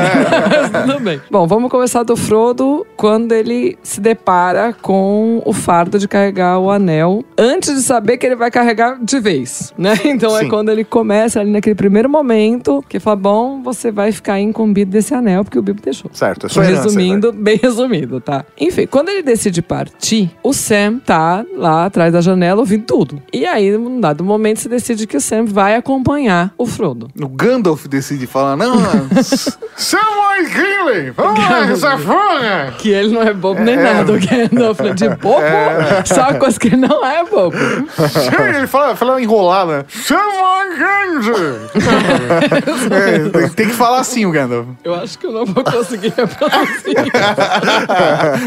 Mas 0.71 0.85
tudo 0.85 0.99
bem. 0.99 1.21
Bom, 1.29 1.47
vamos 1.47 1.69
começar 1.69 2.03
do 2.03 2.15
Frodo 2.15 2.85
quando 2.95 3.31
ele 3.31 3.77
se 3.83 3.99
depara 4.01 4.73
com 4.81 5.41
o 5.45 5.53
fardo 5.53 5.97
de 5.99 6.07
carregar 6.07 6.59
o 6.59 6.69
anel 6.71 7.23
antes 7.37 7.73
de 7.75 7.81
saber 7.81 8.17
que 8.17 8.25
ele 8.25 8.35
vai 8.35 8.49
carregar 8.51 8.97
de 9.01 9.19
vez, 9.19 9.52
né? 9.77 9.93
Então 10.05 10.37
é 10.37 10.41
Sim. 10.41 10.49
quando 10.49 10.69
ele 10.69 10.83
começa 10.83 11.39
ali 11.39 11.49
naquele 11.51 11.75
primeiro 11.75 12.09
momento 12.09 12.83
que 12.87 12.99
fala: 12.99 13.15
bom, 13.15 13.61
você 13.63 13.91
vai 13.91 14.11
ficar 14.11 14.39
incumbido 14.39 14.91
desse 14.91 15.13
anel 15.13 15.43
porque 15.43 15.57
o 15.57 15.61
Bilbo 15.61 15.81
deixou. 15.81 16.09
Certo, 16.13 16.45
é 16.45 16.49
sua 16.49 16.65
herança, 16.65 16.83
Resumindo, 16.83 17.31
bem 17.31 17.57
resumido, 17.61 18.19
tá? 18.21 18.45
Enfim, 18.59 18.85
quando 18.85 19.09
ele 19.09 19.23
decide 19.23 19.61
partir, 19.61 20.31
o 20.43 20.53
Sam 20.53 20.99
tá 21.03 21.43
lá 21.55 21.85
atrás 21.85 22.13
da 22.13 22.21
janela 22.21 22.59
ouvindo 22.59 22.83
tudo. 22.85 23.21
E 23.31 23.45
aí, 23.45 23.75
num 23.77 23.99
dado 23.99 24.23
momento, 24.23 24.59
se 24.59 24.69
decide 24.69 25.07
que 25.07 25.17
o 25.17 25.21
Sam 25.21 25.45
vai 25.45 25.75
acompanhar 25.75 26.53
o 26.57 26.65
Frodo. 26.65 27.09
O 27.19 27.27
Gandalf 27.27 27.85
decide 27.87 28.27
falar, 28.27 28.55
não, 28.55 28.75
Samwise 29.75 30.51
Gimli, 30.51 31.11
vamos 31.11 31.39
lá, 31.39 31.71
essa! 31.71 32.73
Que 32.77 32.89
ele 32.89 33.13
não 33.13 33.21
é 33.21 33.33
bobo 33.33 33.61
nem 33.61 33.75
nada, 33.75 34.11
o 34.11 34.17
Gandalf. 34.19 34.79
né? 34.79 34.93
De 34.93 35.09
bobo, 35.09 35.41
só 36.05 36.29
uma 36.29 36.35
coisa 36.35 36.59
que 36.59 36.67
ele 36.67 36.77
não 36.77 37.05
é 37.05 37.23
bobo. 37.23 37.55
ele 38.55 38.67
fala, 38.67 38.95
fala 38.95 39.21
enrolada. 39.21 39.42
Samwise 39.89 41.21
Gimli! 41.21 41.43
É, 42.93 43.29
tem, 43.29 43.49
tem 43.49 43.67
que 43.67 43.73
falar 43.73 43.99
assim 43.99 44.25
o 44.25 44.31
Gandalf. 44.31 44.67
Eu 44.83 44.93
acho 44.95 45.17
que 45.17 45.25
eu 45.25 45.31
não 45.31 45.45
vou 45.45 45.63
conseguir 45.63 46.09
reproduzir. 46.15 46.95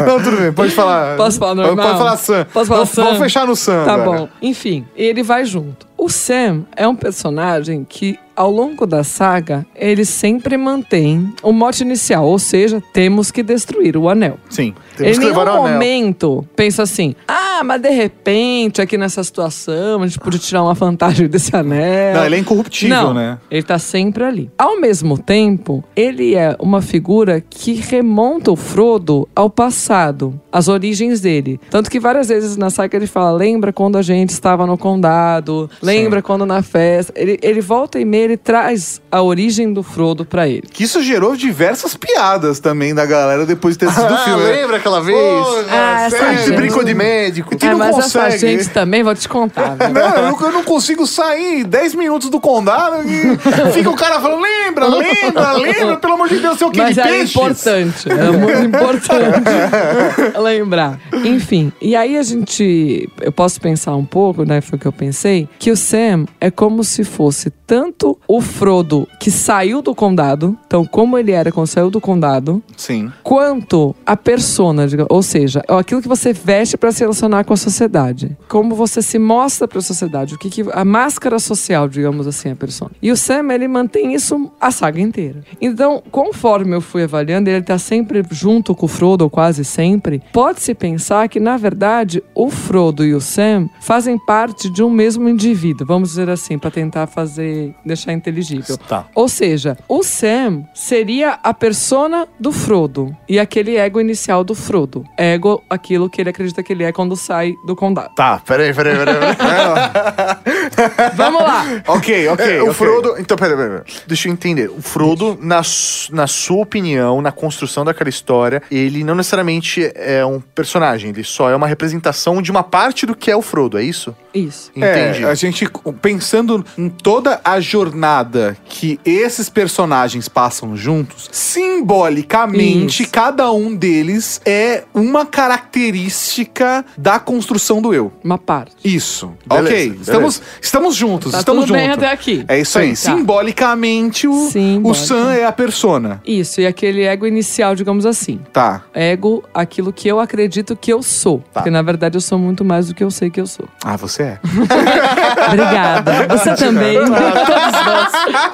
Não, 0.07 0.23
tudo 0.23 0.37
bem, 0.37 0.53
pode 0.53 0.73
falar. 0.73 1.17
Posso 1.17 1.39
falar 1.39 1.55
normal? 1.55 1.87
Pode 1.87 1.99
falar 1.99 2.17
Sam. 2.17 2.47
Posso 2.53 2.67
falar 2.67 2.79
vamos, 2.81 2.91
Sam? 2.91 3.05
Vamos 3.05 3.19
fechar 3.19 3.47
no 3.47 3.57
Sam 3.57 3.85
Tá 3.85 3.95
agora. 3.95 4.19
bom. 4.21 4.29
Enfim, 4.43 4.87
ele 4.97 5.23
vai 5.23 5.45
junto. 5.45 5.87
O 5.97 6.09
Sam 6.09 6.65
é 6.77 6.87
um 6.87 6.95
personagem 6.95 7.85
que, 7.89 8.19
ao 8.35 8.51
longo 8.51 8.87
da 8.87 9.03
saga, 9.03 9.67
ele 9.75 10.05
sempre 10.05 10.57
mantém 10.57 11.33
o 11.43 11.53
mote 11.53 11.83
inicial, 11.83 12.27
ou 12.27 12.39
seja, 12.39 12.83
temos 12.93 13.31
que 13.31 13.43
destruir 13.43 13.97
o 13.97 14.09
anel. 14.09 14.39
Sim. 14.51 14.75
Temos 14.97 15.17
em 15.17 15.21
nenhum 15.21 15.37
o 15.37 15.41
anel. 15.41 15.57
momento 15.57 16.47
pensa 16.55 16.83
assim: 16.83 17.15
ah, 17.27 17.47
Ah, 17.59 17.65
mas 17.65 17.81
de 17.81 17.89
repente, 17.89 18.83
aqui 18.83 18.99
nessa 18.99 19.25
situação, 19.25 20.03
a 20.03 20.07
gente 20.07 20.19
podia 20.19 20.39
tirar 20.39 20.63
uma 20.63 20.75
vantagem 20.75 21.27
desse 21.27 21.57
anel. 21.57 22.15
Não, 22.15 22.27
ele 22.27 22.37
é 22.37 22.39
incorruptível, 22.39 22.95
Não, 22.95 23.15
né? 23.15 23.39
Ele 23.51 23.63
tá 23.63 23.79
sempre 23.79 24.25
ali. 24.25 24.51
Ao 24.59 24.79
mesmo 24.79 25.17
tempo, 25.17 25.83
ele 25.95 26.35
é 26.35 26.55
uma 26.59 26.83
figura 26.83 27.41
que 27.41 27.73
remonta 27.73 28.53
o 28.53 28.57
Frodo 28.57 29.27
ao 29.35 29.49
passado, 29.49 30.39
às 30.53 30.69
origens 30.69 31.23
dele. 31.23 31.59
Tanto 31.71 31.91
que 31.91 31.99
várias 31.99 32.29
vezes 32.29 32.59
na 32.59 32.69
saga 32.69 32.95
ele 32.99 33.07
fala: 33.07 33.31
lembra 33.33 33.73
quando 33.73 33.97
a 33.97 34.03
gente 34.03 34.31
estava 34.31 34.67
no 34.67 34.77
condado? 34.77 35.71
Lembra 35.87 36.23
quando 36.23 36.45
na 36.47 36.63
festa? 36.63 37.13
Ele, 37.17 37.39
ele 37.43 37.61
volta 37.61 37.99
e 38.01 38.05
meia, 38.05 38.25
ele 38.25 38.37
traz 38.37 39.01
a 39.11 39.23
origem 39.23 39.73
do 39.73 39.83
Frodo 39.83 40.25
pra 40.25 40.49
ele. 40.49 40.63
Que 40.71 40.85
isso 40.85 41.03
gerou 41.03 41.37
diversas 41.37 41.95
piadas 41.97 42.59
também 42.61 42.95
da 42.95 43.07
galera 43.07 43.47
depois 43.47 43.75
de 43.75 43.81
ter 43.81 43.87
assistido 43.87 44.11
o 44.13 44.15
Ah, 44.15 44.19
filme. 44.25 44.43
né? 44.45 44.51
lembra 44.53 44.77
aquela 44.77 45.01
vez? 45.01 45.17
Pô, 45.17 45.57
Ah, 45.71 46.09
sério? 46.11 46.39
gente. 46.39 46.57
Brincou 46.57 46.85
de 46.85 46.95
médico. 46.95 47.57
Que 47.57 47.67
Ah, 47.67 47.71
não 47.71 47.79
mas 47.79 47.99
essa 47.99 48.21
consegue. 48.23 48.39
gente 48.39 48.69
também, 48.71 49.03
vou 49.03 49.15
te 49.15 49.29
contar. 49.29 49.77
viu? 49.77 49.89
Não, 49.91 50.01
eu 50.17 50.23
não- 50.33 50.41
eu 50.41 50.53
não 50.53 50.65
consigo 50.65 51.07
sair 51.07 51.65
10 51.65 51.95
minutos 51.95 52.29
do 52.31 52.41
condado 52.41 53.09
e 53.09 53.37
fica 53.73 53.91
o 53.91 53.97
cara 53.97 54.21
falando, 54.21 54.43
lembra, 54.43 54.87
lembra, 54.89 55.53
lembra, 55.53 55.97
pelo 55.97 56.15
amor 56.15 56.29
de 56.29 56.39
Deus, 56.39 56.59
seu 56.59 56.71
que 56.71 56.79
Mas 56.81 56.95
de 56.95 57.01
era 57.01 57.09
peixes. 57.11 57.31
importante, 57.35 58.11
era 58.11 58.33
muito 58.33 58.59
importante 58.65 59.45
lembrar. 60.43 60.99
Enfim, 61.25 61.73
e 61.81 61.95
aí 61.97 62.17
a 62.17 62.23
gente, 62.23 63.09
eu 63.21 63.33
posso 63.33 63.61
pensar 63.61 63.95
um 63.97 64.05
pouco, 64.05 64.45
né, 64.45 64.61
foi 64.61 64.77
o 64.77 64.81
que 64.81 64.87
eu 64.87 64.93
pensei, 64.93 65.49
que 65.59 65.71
o 65.71 65.76
Sam 65.77 66.27
é 66.41 66.51
como 66.51 66.83
se 66.83 67.05
fosse 67.05 67.51
tanto 67.67 68.19
o 68.29 68.41
Frodo 68.41 69.09
que 69.19 69.31
saiu 69.31 69.83
do 69.83 69.95
condado, 69.95 70.57
então 70.67 70.85
como 70.85 71.19
ele 71.19 71.33
era 71.33 71.51
quando 71.51 71.67
saiu 71.67 71.91
do 71.91 72.01
condado, 72.01 72.63
Sim. 72.77 73.13
quanto 73.23 73.95
a 74.05 74.17
persona, 74.17 74.87
ou 75.09 75.23
seja, 75.23 75.63
aquilo 75.69 76.01
que 76.01 76.09
você 76.09 76.33
veste 76.33 76.77
para 76.77 76.93
se 76.93 77.01
relacionar 77.01 77.45
com 77.45 77.53
a 77.53 77.57
sociedade. 77.57 78.37
Como 78.49 78.75
você 78.75 79.03
se 79.03 79.19
mostra 79.19 79.67
para 79.67 79.79
a 79.79 79.83
sociedade, 79.83 80.35
o 80.35 80.39
que, 80.39 80.49
que 80.49 80.65
a 80.73 80.85
máscara 80.85 81.39
social, 81.39 81.89
digamos 81.89 82.27
assim, 82.27 82.51
a 82.51 82.57
persona. 82.57 82.91
E 83.03 83.11
o 83.11 83.17
Sam, 83.17 83.53
ele 83.53 83.69
mantém 83.69 84.15
isso 84.15 84.51
a 84.61 84.71
saga 84.71 85.01
inteira. 85.01 85.43
Então, 85.61 86.03
conforme 86.11 86.75
eu 86.75 86.81
fui 86.81 87.03
avaliando, 87.03 87.51
ele 87.51 87.63
tá 87.63 87.79
sempre 87.79 88.23
junto 88.31 88.75
com 88.75 88.87
o 88.87 88.89
Frodo, 88.89 89.25
ou 89.25 89.31
quase 89.31 89.65
sempre, 89.65 90.23
pode-se 90.33 90.75
pensar 90.75 91.29
que, 91.29 91.41
na 91.41 91.57
verdade, 91.57 92.23
o 92.35 92.49
Frodo 92.51 93.05
e 93.05 93.15
o 93.15 93.21
Sam 93.21 93.69
fazem 93.81 94.19
parte 94.19 94.71
de 94.71 94.83
um 94.83 94.91
mesmo 94.91 95.29
indivíduo, 95.29 95.66
vamos 95.85 96.11
dizer 96.11 96.29
assim, 96.29 96.59
para 96.59 96.71
tentar 96.71 97.07
fazer, 97.07 97.75
deixar 97.85 98.13
inteligível. 98.13 98.77
Tá. 98.79 99.07
Ou 99.15 99.29
seja, 99.29 99.77
o 99.89 100.03
Sam 100.03 100.65
seria 100.75 101.39
a 101.43 101.55
persona 101.55 102.27
do 102.39 102.53
Frodo 102.53 103.17
e 103.29 103.39
aquele 103.39 103.77
ego 103.77 104.01
inicial 104.01 104.45
do 104.45 104.55
Frodo. 104.55 105.05
Ego, 105.17 105.63
aquilo 105.69 106.09
que 106.11 106.21
ele 106.21 106.31
acredita 106.31 106.63
que 106.63 106.73
ele 106.73 106.85
é 106.85 106.93
quando 106.93 107.17
sai 107.17 107.55
do 107.67 107.75
condado. 107.75 108.15
Tá, 108.15 108.41
peraí, 108.45 108.73
peraí, 108.73 108.97
peraí. 108.97 109.37
peraí. 109.37 111.13
Vamos 111.17 111.43
lá! 111.43 111.65
Ok, 111.89 112.29
ok. 112.29 112.57
É, 112.57 112.63
o 112.63 112.65
ok. 112.65 112.75
Frodo. 112.75 113.15
Então, 113.19 113.37
peraí, 113.37 113.57
peraí, 113.57 113.81
peraí. 113.81 114.01
Deixa 114.07 114.29
eu 114.29 114.33
entender. 114.33 114.71
O 114.71 114.83
Frodo, 114.83 115.39
na, 115.41 115.63
na 116.11 116.27
sua 116.27 116.63
opinião, 116.63 117.21
na 117.21 117.33
construção 117.33 117.85
daquela 117.85 118.11
história, 118.11 118.63
ele 118.71 119.05
não 119.05 119.15
necessariamente 119.15 119.91
é 119.95 120.25
um 120.25 120.41
personagem, 120.41 121.11
ele 121.11 121.25
só 121.25 121.51
é 121.51 121.57
uma 121.57 121.67
representação 121.67 122.41
de 122.41 122.51
uma 122.51 122.63
parte 122.63 123.07
do 123.07 123.15
que 123.15 123.31
é 123.31 123.37
o 123.37 123.43
Frodo, 123.43 123.79
é 123.79 123.83
isso? 123.83 124.15
Isso. 124.35 124.71
Entendi. 124.77 125.25
É, 125.25 125.29
a 125.29 125.35
gente, 125.35 125.56
pensando 126.03 126.65
em 126.77 126.89
toda 126.89 127.41
a 127.45 127.61
jornada 127.61 128.57
que 128.69 128.99
esses 129.05 129.49
personagens 129.49 130.29
passam 130.29 130.77
juntos, 130.77 131.29
simbolicamente, 131.33 133.03
Isso. 133.05 133.13
cada 133.13 133.51
um 133.53 133.75
deles 133.75 134.41
é 134.45 134.85
uma 134.95 135.25
característica 135.27 136.85
da 136.97 137.19
construção 137.19 137.81
do 137.81 137.95
eu. 137.95 138.13
Uma 138.23 138.39
parte. 138.39 138.75
Isso. 138.85 139.33
Beleza, 139.47 139.67
ok. 139.69 139.89
beleza. 139.89 140.03
Estamos, 140.03 140.43
estamos 140.61 140.95
juntos, 140.97 141.33
Tá 141.33 141.39
estamos 141.39 141.65
tudo 141.65 141.75
bem 141.75 141.87
juntos. 141.89 142.03
até 142.03 142.13
aqui. 142.13 142.45
É 142.49 142.59
isso 142.61 142.79
aí. 142.79 142.95
Sim, 142.97 143.11
tá. 143.11 143.17
Simbolicamente, 143.17 144.27
o, 144.27 144.49
o. 144.83 144.95
Sam 144.95 145.33
é 145.33 145.45
a 145.45 145.53
persona. 145.53 146.21
Isso, 146.27 146.61
e 146.61 146.67
aquele 146.67 147.03
ego 147.03 147.27
inicial, 147.27 147.75
digamos 147.75 148.05
assim. 148.07 148.41
Tá. 148.53 148.83
Ego, 148.95 149.45
aquilo 149.55 149.93
que 149.93 150.09
eu 150.09 150.19
acredito 150.19 150.75
que 150.77 150.93
eu 150.93 151.03
sou. 151.03 151.43
Porque 151.53 151.71
na 151.71 151.83
verdade 151.83 152.17
eu 152.17 152.21
sou 152.21 152.39
muito 152.39 152.65
mais 152.65 152.89
do 152.89 152.95
que 152.95 153.05
eu 153.05 153.11
sei 153.11 153.31
que 153.31 153.41
eu 153.41 153.47
sou. 153.47 153.69
Ah, 153.85 153.97
você 153.97 154.23
é. 154.23 154.39
Obrigada. 155.47 156.13
Você 156.29 156.55
também. 156.55 156.99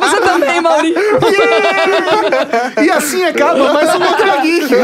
Você 0.00 0.20
também, 0.20 0.60
Mauri. 0.60 0.94
e 2.82 2.90
assim 2.90 3.24
acaba 3.24 3.72
mais 3.72 3.94
um 3.94 4.02
Ultra 4.02 4.36
Geek. 4.40 4.74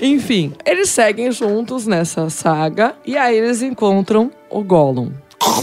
Enfim, 0.00 0.52
eles 0.64 0.90
seguem 0.90 1.30
juntos 1.30 1.86
nessa 1.86 2.28
saga 2.30 2.94
e 3.04 3.16
aí 3.16 3.36
eles 3.36 3.62
encontram 3.62 4.30
o 4.50 4.62
Gollum. 4.62 5.10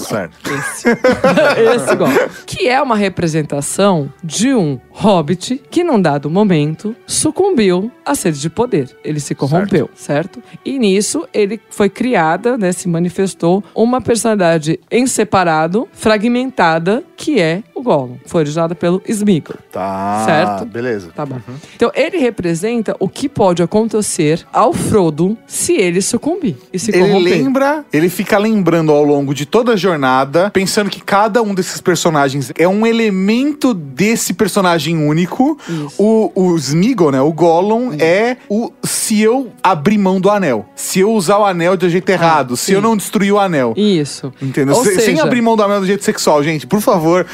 Certo. 0.08 0.38
Esse 0.52 1.96
Gollum. 1.96 2.14
Que 2.46 2.68
é 2.68 2.82
uma 2.82 2.96
representação 2.96 4.12
de 4.24 4.54
um 4.54 4.80
hobbit 4.92 5.62
que, 5.70 5.84
num 5.84 6.02
dado 6.02 6.30
momento, 6.30 6.96
sucumbiu 7.08 7.92
à 8.06 8.16
sede 8.16 8.40
de 8.40 8.50
poder. 8.50 8.90
Ele 9.04 9.20
se 9.20 9.34
corrompeu, 9.36 9.90
certo? 9.96 10.42
E 10.66 10.78
nisso, 10.80 11.28
ele 11.34 11.60
foi 11.70 11.90
criada, 11.90 12.58
né, 12.58 12.72
se 12.72 12.88
manifestou 12.88 13.64
uma 13.74 14.02
personalidade 14.02 14.80
em 14.92 15.06
separado, 15.08 15.88
fragmentada, 15.94 17.04
que 17.16 17.40
é 17.40 17.64
o 17.74 17.82
Gollum. 17.82 18.18
Foi 18.26 18.42
originada 18.42 18.76
pelo 18.76 19.02
Smeagol. 19.08 19.56
Tá. 19.72 20.24
Certo. 20.26 20.66
Beleza. 20.66 21.12
Tá 21.16 21.26
bom. 21.26 21.40
Então, 21.76 21.92
ele 21.96 22.18
representa 22.18 22.96
o 23.00 23.08
que 23.08 23.30
pode 23.30 23.64
acontecer 23.64 24.46
ao 24.52 24.74
Frodo 24.74 25.38
se 25.48 25.74
ele 25.74 26.02
sucumbir 26.02 26.56
e 26.74 26.80
se 26.80 26.92
Ele 26.92 27.00
corromper. 27.08 27.34
lembra, 27.38 27.86
ele 27.92 28.10
fica 28.10 28.38
lembrando 28.38 28.92
ao 28.92 29.04
longo 29.04 29.34
de 29.34 29.46
toda 29.46 29.69
a 29.72 29.76
jornada, 29.76 30.50
pensando 30.52 30.90
que 30.90 31.02
cada 31.02 31.42
um 31.42 31.54
desses 31.54 31.80
personagens 31.82 32.52
é 32.58 32.68
um 32.68 32.86
elemento 32.86 33.74
desse 33.74 34.34
personagem 34.34 34.98
único. 34.98 35.58
O, 35.98 36.32
o 36.36 36.56
Smeagol, 36.58 37.12
né, 37.12 37.22
o 37.22 37.32
Gollum, 37.32 37.94
é 38.00 38.38
o 38.50 38.72
se 38.84 39.22
eu 39.22 39.52
abrir 39.64 39.98
mão 39.98 40.20
do 40.20 40.30
anel. 40.30 40.66
Se 40.76 41.00
eu 41.00 41.12
usar 41.12 41.38
o 41.40 41.46
anel 41.46 41.76
de 41.76 41.90
jeito 41.90 42.10
errado. 42.10 42.56
se 42.56 42.66
sim. 42.68 42.74
eu 42.74 42.82
não 42.82 42.96
destruir 42.96 43.32
o 43.34 43.40
anel. 43.40 43.74
Isso. 43.76 44.32
Entendeu? 44.42 44.76
Ou 44.76 44.84
Se- 44.84 44.96
Sem 44.96 45.00
seja- 45.16 45.24
abrir 45.24 45.42
mão 45.42 45.56
do 45.56 45.64
anel 45.64 45.80
do 45.82 45.86
jeito 45.86 46.04
sexual, 46.04 46.44
gente, 46.44 46.66
por 46.68 46.82
favor. 46.82 47.26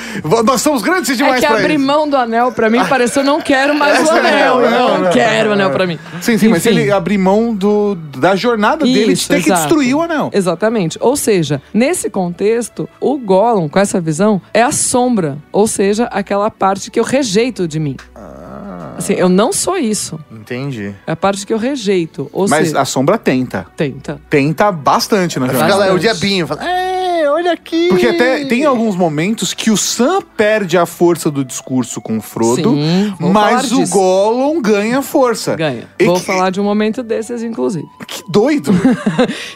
Nós 0.46 0.62
somos 0.62 0.82
grandes 0.82 1.10
É 1.12 1.16
demais 1.16 1.40
que 1.42 1.48
pra 1.48 1.58
abrir 1.58 1.76
isso. 1.76 1.86
mão 1.86 2.08
do 2.10 2.16
anel, 2.18 2.52
pra 2.52 2.70
mim, 2.70 2.80
pareceu 2.86 3.24
não 3.24 3.42
quero 3.42 3.74
mais 3.76 4.00
o 4.00 4.04
Esse 4.04 4.12
anel. 4.12 4.58
anel, 4.60 4.70
Não, 4.72 5.02
não, 5.04 5.12
quero 5.12 5.44
o 5.44 5.46
não, 5.48 5.54
anel 5.54 5.68
não. 5.70 5.76
pra 5.76 5.88
mim. 5.88 6.00
Sim, 6.22 6.38
sim, 6.38 6.48
mas 6.48 6.66
Enfim. 6.66 6.78
ele 6.80 6.92
abrir 6.92 7.18
mão 7.18 7.54
do, 7.54 7.96
da 8.18 8.36
jornada 8.36 8.86
dele 8.86 9.06
de 9.08 9.12
Isso, 9.14 9.28
ter 9.30 9.42
que 9.42 9.50
exato. 9.50 9.62
destruir 9.62 9.94
o 9.96 10.02
anel. 10.02 10.30
Exatamente. 10.34 10.98
Ou 11.02 11.16
seja, 11.16 11.62
nesse 11.74 12.10
contexto, 12.10 12.25
o 13.00 13.18
Gollum, 13.18 13.68
com 13.70 13.80
essa 13.80 14.00
visão, 14.02 14.42
é 14.54 14.62
a 14.62 14.72
sombra. 14.72 15.38
Ou 15.52 15.68
seja, 15.68 16.06
aquela 16.06 16.50
parte 16.50 16.90
que 16.92 17.00
eu 17.00 17.04
rejeito 17.04 17.68
de 17.68 17.80
mim. 17.80 17.96
Assim, 18.98 19.14
eu 19.14 19.28
não 19.28 19.52
sou 19.52 19.78
isso. 19.78 20.18
Entendi. 20.32 20.96
É 21.06 21.12
a 21.12 21.16
parte 21.18 21.46
que 21.46 21.54
eu 21.54 21.58
rejeito. 21.58 22.30
Ou 22.32 22.48
Mas 22.48 22.68
seja, 22.70 22.80
a 22.82 22.86
sombra 22.86 23.18
tenta. 23.18 23.66
tenta. 23.76 24.22
Tenta 24.30 24.72
bastante 24.72 25.38
na 25.38 25.48
jornada. 25.48 25.66
Fica 25.66 25.78
lá, 25.78 25.88
é 25.88 25.92
o 25.92 26.00
diabinho. 26.00 26.48
Fala, 26.48 26.64
é, 26.66 27.30
olha 27.30 27.52
aqui. 27.52 27.90
Porque 27.90 28.08
até 28.08 28.46
tem 28.46 28.64
alguns 28.64 28.96
momentos 28.96 29.54
que 29.54 29.70
o 29.70 29.76
Sam 29.76 30.22
perde 30.38 30.78
a 30.78 30.86
força 30.86 31.30
do 31.30 31.44
discurso 31.44 32.00
com 32.00 32.18
o 32.18 32.22
Frodo, 32.22 32.74
Sim, 32.74 33.14
mas 33.20 33.70
o 33.74 33.80
disso. 33.80 33.92
Gollum 33.92 34.62
ganha 34.62 35.02
força. 35.02 35.56
Ganha. 35.58 35.90
E 36.00 36.06
Vou 36.06 36.16
que- 36.16 36.22
falar 36.26 36.50
de 36.50 36.62
um 36.62 36.64
momento 36.64 37.04
desses, 37.04 37.44
inclusive. 37.44 37.86
Que 38.16 38.32
doido. 38.32 38.72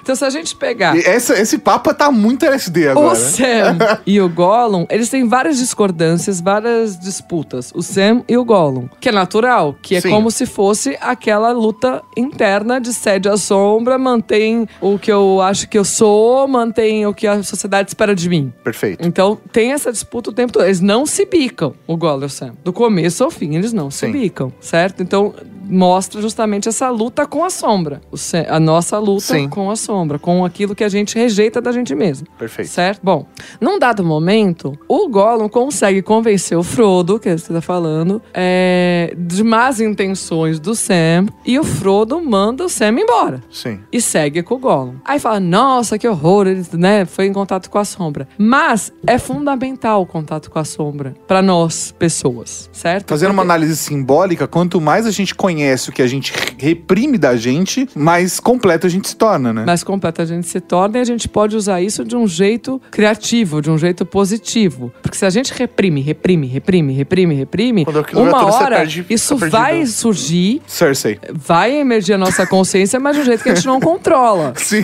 Então, 0.01 0.15
se 0.15 0.25
a 0.25 0.29
gente 0.29 0.55
pegar 0.55 0.97
Essa, 0.97 1.39
esse 1.39 1.57
papo 1.57 1.93
tá 1.93 2.11
muito 2.11 2.45
LSD 2.45 2.87
o 2.87 2.91
agora. 2.91 3.15
Sam 3.15 3.77
e 4.05 4.19
o 4.19 4.27
Gollum, 4.27 4.85
eles 4.89 5.09
têm 5.09 5.27
várias 5.27 5.57
discordâncias, 5.57 6.41
várias 6.41 6.97
disputas. 6.97 7.71
O 7.75 7.81
Sam 7.81 8.23
e 8.27 8.35
o 8.37 8.43
Gollum. 8.43 8.89
Que 8.99 9.09
é 9.09 9.11
natural, 9.11 9.75
que 9.81 9.95
é 9.95 10.01
Sim. 10.01 10.09
como 10.09 10.31
se 10.31 10.45
fosse 10.45 10.97
aquela 10.99 11.51
luta 11.51 12.01
interna 12.17 12.79
de 12.81 12.93
sede 12.93 13.29
à 13.29 13.37
sombra, 13.37 13.97
mantém 13.97 14.67
o 14.81 14.97
que 14.97 15.11
eu 15.11 15.41
acho 15.41 15.69
que 15.69 15.77
eu 15.77 15.85
sou, 15.85 16.47
mantém 16.47 17.05
o 17.05 17.13
que 17.13 17.27
a 17.27 17.41
sociedade 17.43 17.89
espera 17.89 18.15
de 18.15 18.27
mim. 18.27 18.51
Perfeito. 18.63 19.05
Então, 19.07 19.37
tem 19.51 19.71
essa 19.71 19.91
disputa 19.91 20.31
o 20.31 20.33
tempo 20.33 20.51
todo. 20.51 20.65
Eles 20.65 20.81
não 20.81 21.05
se 21.05 21.25
bicam, 21.25 21.73
o 21.87 21.95
Gollum 21.95 22.23
e 22.23 22.25
o 22.25 22.29
Sam. 22.29 22.53
Do 22.63 22.73
começo 22.73 23.23
ao 23.23 23.31
fim, 23.31 23.55
eles 23.55 23.73
não 23.73 23.91
se 23.91 24.05
Sim. 24.05 24.11
bicam, 24.11 24.51
certo? 24.59 25.03
Então, 25.03 25.33
mostra 25.69 26.21
justamente 26.21 26.67
essa 26.67 26.89
luta 26.89 27.25
com 27.25 27.43
a 27.43 27.49
sombra. 27.49 28.01
A 28.47 28.59
nossa 28.59 28.97
luta 28.97 29.21
Sim. 29.21 29.47
com 29.47 29.69
a 29.69 29.75
sombra, 29.75 30.17
com 30.19 30.43
aquilo 30.43 30.75
que 30.75 30.83
a 30.83 30.89
gente 30.89 31.15
rejeita 31.15 31.61
da 31.61 31.71
gente 31.71 31.93
mesmo. 31.95 32.27
Perfeito. 32.37 32.69
Certo? 32.69 32.99
Bom, 33.03 33.25
num 33.61 33.77
dado 33.79 34.03
momento, 34.03 34.77
o 34.87 35.07
Gollum 35.09 35.47
consegue 35.47 36.01
convencer 36.01 36.57
o 36.57 36.63
Frodo, 36.63 37.19
que 37.19 37.37
você 37.37 37.53
tá 37.53 37.61
falando, 37.61 38.21
é, 38.33 39.13
de 39.17 39.43
más 39.43 39.79
intenções 39.79 40.59
do 40.59 40.73
Sam, 40.75 41.27
e 41.45 41.59
o 41.59 41.63
Frodo 41.63 42.19
manda 42.21 42.65
o 42.65 42.69
Sam 42.69 42.99
embora. 42.99 43.41
Sim. 43.51 43.79
E 43.91 44.01
segue 44.01 44.41
com 44.43 44.55
o 44.55 44.59
Gollum. 44.59 44.95
Aí 45.05 45.19
fala, 45.19 45.39
nossa, 45.39 45.97
que 45.97 46.07
horror, 46.07 46.47
ele 46.47 46.65
né, 46.73 47.05
foi 47.05 47.25
em 47.27 47.33
contato 47.33 47.69
com 47.69 47.77
a 47.77 47.85
sombra. 47.85 48.27
Mas 48.37 48.91
é 49.05 49.17
fundamental 49.17 50.01
o 50.01 50.05
contato 50.05 50.49
com 50.49 50.59
a 50.59 50.63
sombra 50.65 51.15
para 51.27 51.41
nós, 51.41 51.93
pessoas, 51.97 52.69
certo? 52.73 53.09
Fazendo 53.09 53.31
uma 53.31 53.43
Porque- 53.43 53.51
análise 53.53 53.77
simbólica, 53.77 54.47
quanto 54.47 54.79
mais 54.81 55.05
a 55.05 55.11
gente 55.11 55.35
conhece 55.35 55.58
conhece, 55.59 55.89
o 55.89 55.91
que 55.91 56.01
a 56.01 56.07
gente 56.07 56.33
reprime 56.57 57.17
da 57.17 57.35
gente, 57.35 57.87
mais 57.95 58.39
completo 58.39 58.87
a 58.87 58.89
gente 58.89 59.09
se 59.09 59.15
torna, 59.15 59.51
né? 59.53 59.65
mais 59.65 59.83
completa 59.83 60.23
a 60.23 60.25
gente 60.25 60.47
se 60.47 60.59
torna 60.61 60.97
e 60.97 61.01
a 61.01 61.03
gente 61.03 61.27
pode 61.27 61.55
usar 61.55 61.81
isso 61.81 62.03
de 62.05 62.15
um 62.15 62.25
jeito 62.27 62.81
criativo, 62.89 63.61
de 63.61 63.69
um 63.69 63.77
jeito 63.77 64.05
positivo. 64.05 64.91
Porque 65.01 65.17
se 65.17 65.25
a 65.25 65.29
gente 65.29 65.53
reprime, 65.53 66.01
reprime, 66.01 66.47
reprime, 66.47 66.93
reprime, 66.93 67.35
reprime, 67.35 67.85
uma 68.13 68.43
você 68.45 68.63
hora 68.63 68.77
perde- 68.77 69.05
isso 69.09 69.35
fica 69.35 69.49
vai 69.49 69.85
surgir, 69.85 70.61
Cersei. 70.65 71.19
vai 71.33 71.75
emergir 71.77 72.13
a 72.13 72.17
nossa 72.17 72.45
consciência, 72.47 72.99
mas 72.99 73.15
de 73.15 73.21
um 73.21 73.25
jeito 73.25 73.43
que 73.43 73.49
a 73.49 73.55
gente 73.55 73.67
não 73.67 73.79
controla. 73.79 74.53
Sim. 74.57 74.83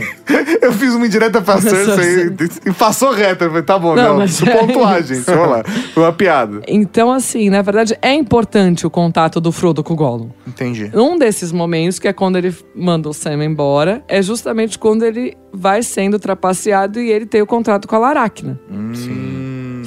Eu 0.61 0.73
fiz 0.73 0.93
uma 0.93 1.05
indireta 1.05 1.41
pra 1.41 1.59
Cersei 1.61 2.33
e 2.65 2.73
passou 2.73 3.11
reta. 3.13 3.47
Falei, 3.47 3.63
tá 3.63 3.77
bom, 3.79 3.95
Não, 3.95 4.17
não. 4.17 4.25
eu 4.25 4.25
é 4.25 4.57
pontuar, 4.57 4.99
isso. 4.99 5.13
gente. 5.13 5.23
Vamos 5.25 5.49
lá. 5.49 5.63
Foi 5.93 6.03
uma 6.03 6.13
piada. 6.13 6.61
Então, 6.67 7.11
assim, 7.11 7.49
na 7.49 7.61
verdade, 7.61 7.97
é 8.01 8.13
importante 8.13 8.85
o 8.85 8.89
contato 8.89 9.39
do 9.39 9.51
Frodo 9.51 9.83
com 9.83 9.93
o 9.93 9.95
Gollum. 9.95 10.29
Entendi. 10.47 10.64
Um 10.93 11.17
desses 11.17 11.51
momentos, 11.51 11.99
que 11.99 12.07
é 12.07 12.13
quando 12.13 12.37
ele 12.37 12.55
manda 12.75 13.09
o 13.09 13.13
Sam 13.13 13.43
embora, 13.43 14.03
é 14.07 14.21
justamente 14.21 14.77
quando 14.77 15.03
ele 15.03 15.35
vai 15.51 15.83
sendo 15.83 16.19
trapaceado 16.19 16.99
e 16.99 17.11
ele 17.11 17.25
tem 17.25 17.41
o 17.41 17.47
contrato 17.47 17.87
com 17.87 17.95
a 17.95 17.99
Laracna. 17.99 18.59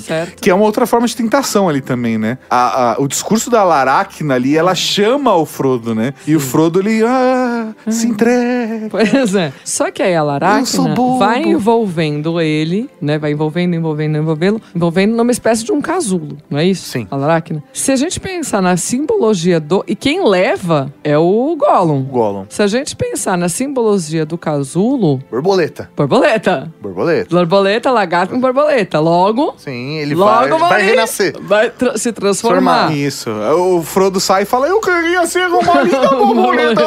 Certo? 0.01 0.41
Que 0.41 0.51
é 0.51 0.55
uma 0.55 0.65
outra 0.65 0.87
forma 0.87 1.07
de 1.07 1.17
tentação 1.17 1.69
ali 1.69 1.81
também, 1.81 2.19
né? 2.19 2.39
A- 2.51 2.93
a- 2.93 2.97
o 3.01 3.07
discurso 3.09 3.51
da 3.51 3.63
Laracna 3.65 4.35
ali, 4.35 4.57
ela 4.57 4.75
chama 4.75 5.35
o 5.35 5.45
Frodo, 5.47 5.95
né? 5.95 6.15
E 6.27 6.35
o 6.37 6.41
Frodo, 6.41 6.81
ele 6.81 7.03
ah, 7.05 7.73
se 7.89 8.07
entrega. 8.07 8.89
Pois 8.91 9.35
é. 9.35 9.53
Só 9.65 9.91
que 9.91 10.03
aí 10.03 10.15
a 10.15 10.23
Laracna 10.23 10.95
vai 11.19 11.43
envolvendo 11.43 12.41
ele, 12.41 12.89
né? 13.01 13.19
Vai 13.19 13.33
envolvendo, 13.33 13.75
envolvendo, 13.75 14.19
envolvendo, 14.19 14.61
envolvendo 14.75 15.17
numa 15.17 15.31
espécie 15.31 15.65
de 15.65 15.73
um 15.73 15.81
casulo, 15.81 16.37
não 16.51 16.59
é 16.59 16.65
isso? 16.65 16.89
Sim. 16.89 17.07
A 17.11 17.17
Laracna. 17.17 17.63
Se 17.73 17.93
a 17.93 17.97
gente 17.97 18.19
pensar 18.21 18.61
na 18.63 18.77
simbologia 18.77 19.61
do. 19.61 19.85
E 19.87 19.95
quem 19.95 20.27
leva 20.27 20.93
é 21.05 21.17
o 21.19 21.57
Gollum. 21.57 22.03
Gollum. 22.05 22.47
Se 22.49 22.63
a 22.63 22.67
gente 22.67 22.97
pensar 22.97 23.37
na 23.37 23.49
simbologia 23.49 24.25
do 24.25 24.37
casulo, 24.39 25.19
Borboleta. 25.31 25.91
borboleta. 25.97 26.73
Borboleta. 26.81 27.35
Borboleta, 27.35 27.91
lagarto 27.91 28.35
com 28.35 28.41
borboleta. 28.41 28.99
Logo. 29.01 29.55
Sim, 29.59 29.88
ele 29.97 30.15
logo 30.15 30.31
vai, 30.31 30.49
vai 30.49 30.59
Maurício, 30.59 30.91
renascer. 30.91 31.37
Vai 31.41 31.71
tra- 31.71 31.97
se 31.97 32.13
transformar. 32.13 32.93
Isso. 32.95 33.31
O 33.31 33.83
Frodo 33.83 34.21
sai 34.21 34.43
e 34.43 34.47
fala: 34.47 34.67
Eu 34.69 34.81
queria 34.81 35.27
ser 35.27 35.49
uma 35.49 35.83
linda 35.83 36.09
borboleta. 36.09 36.83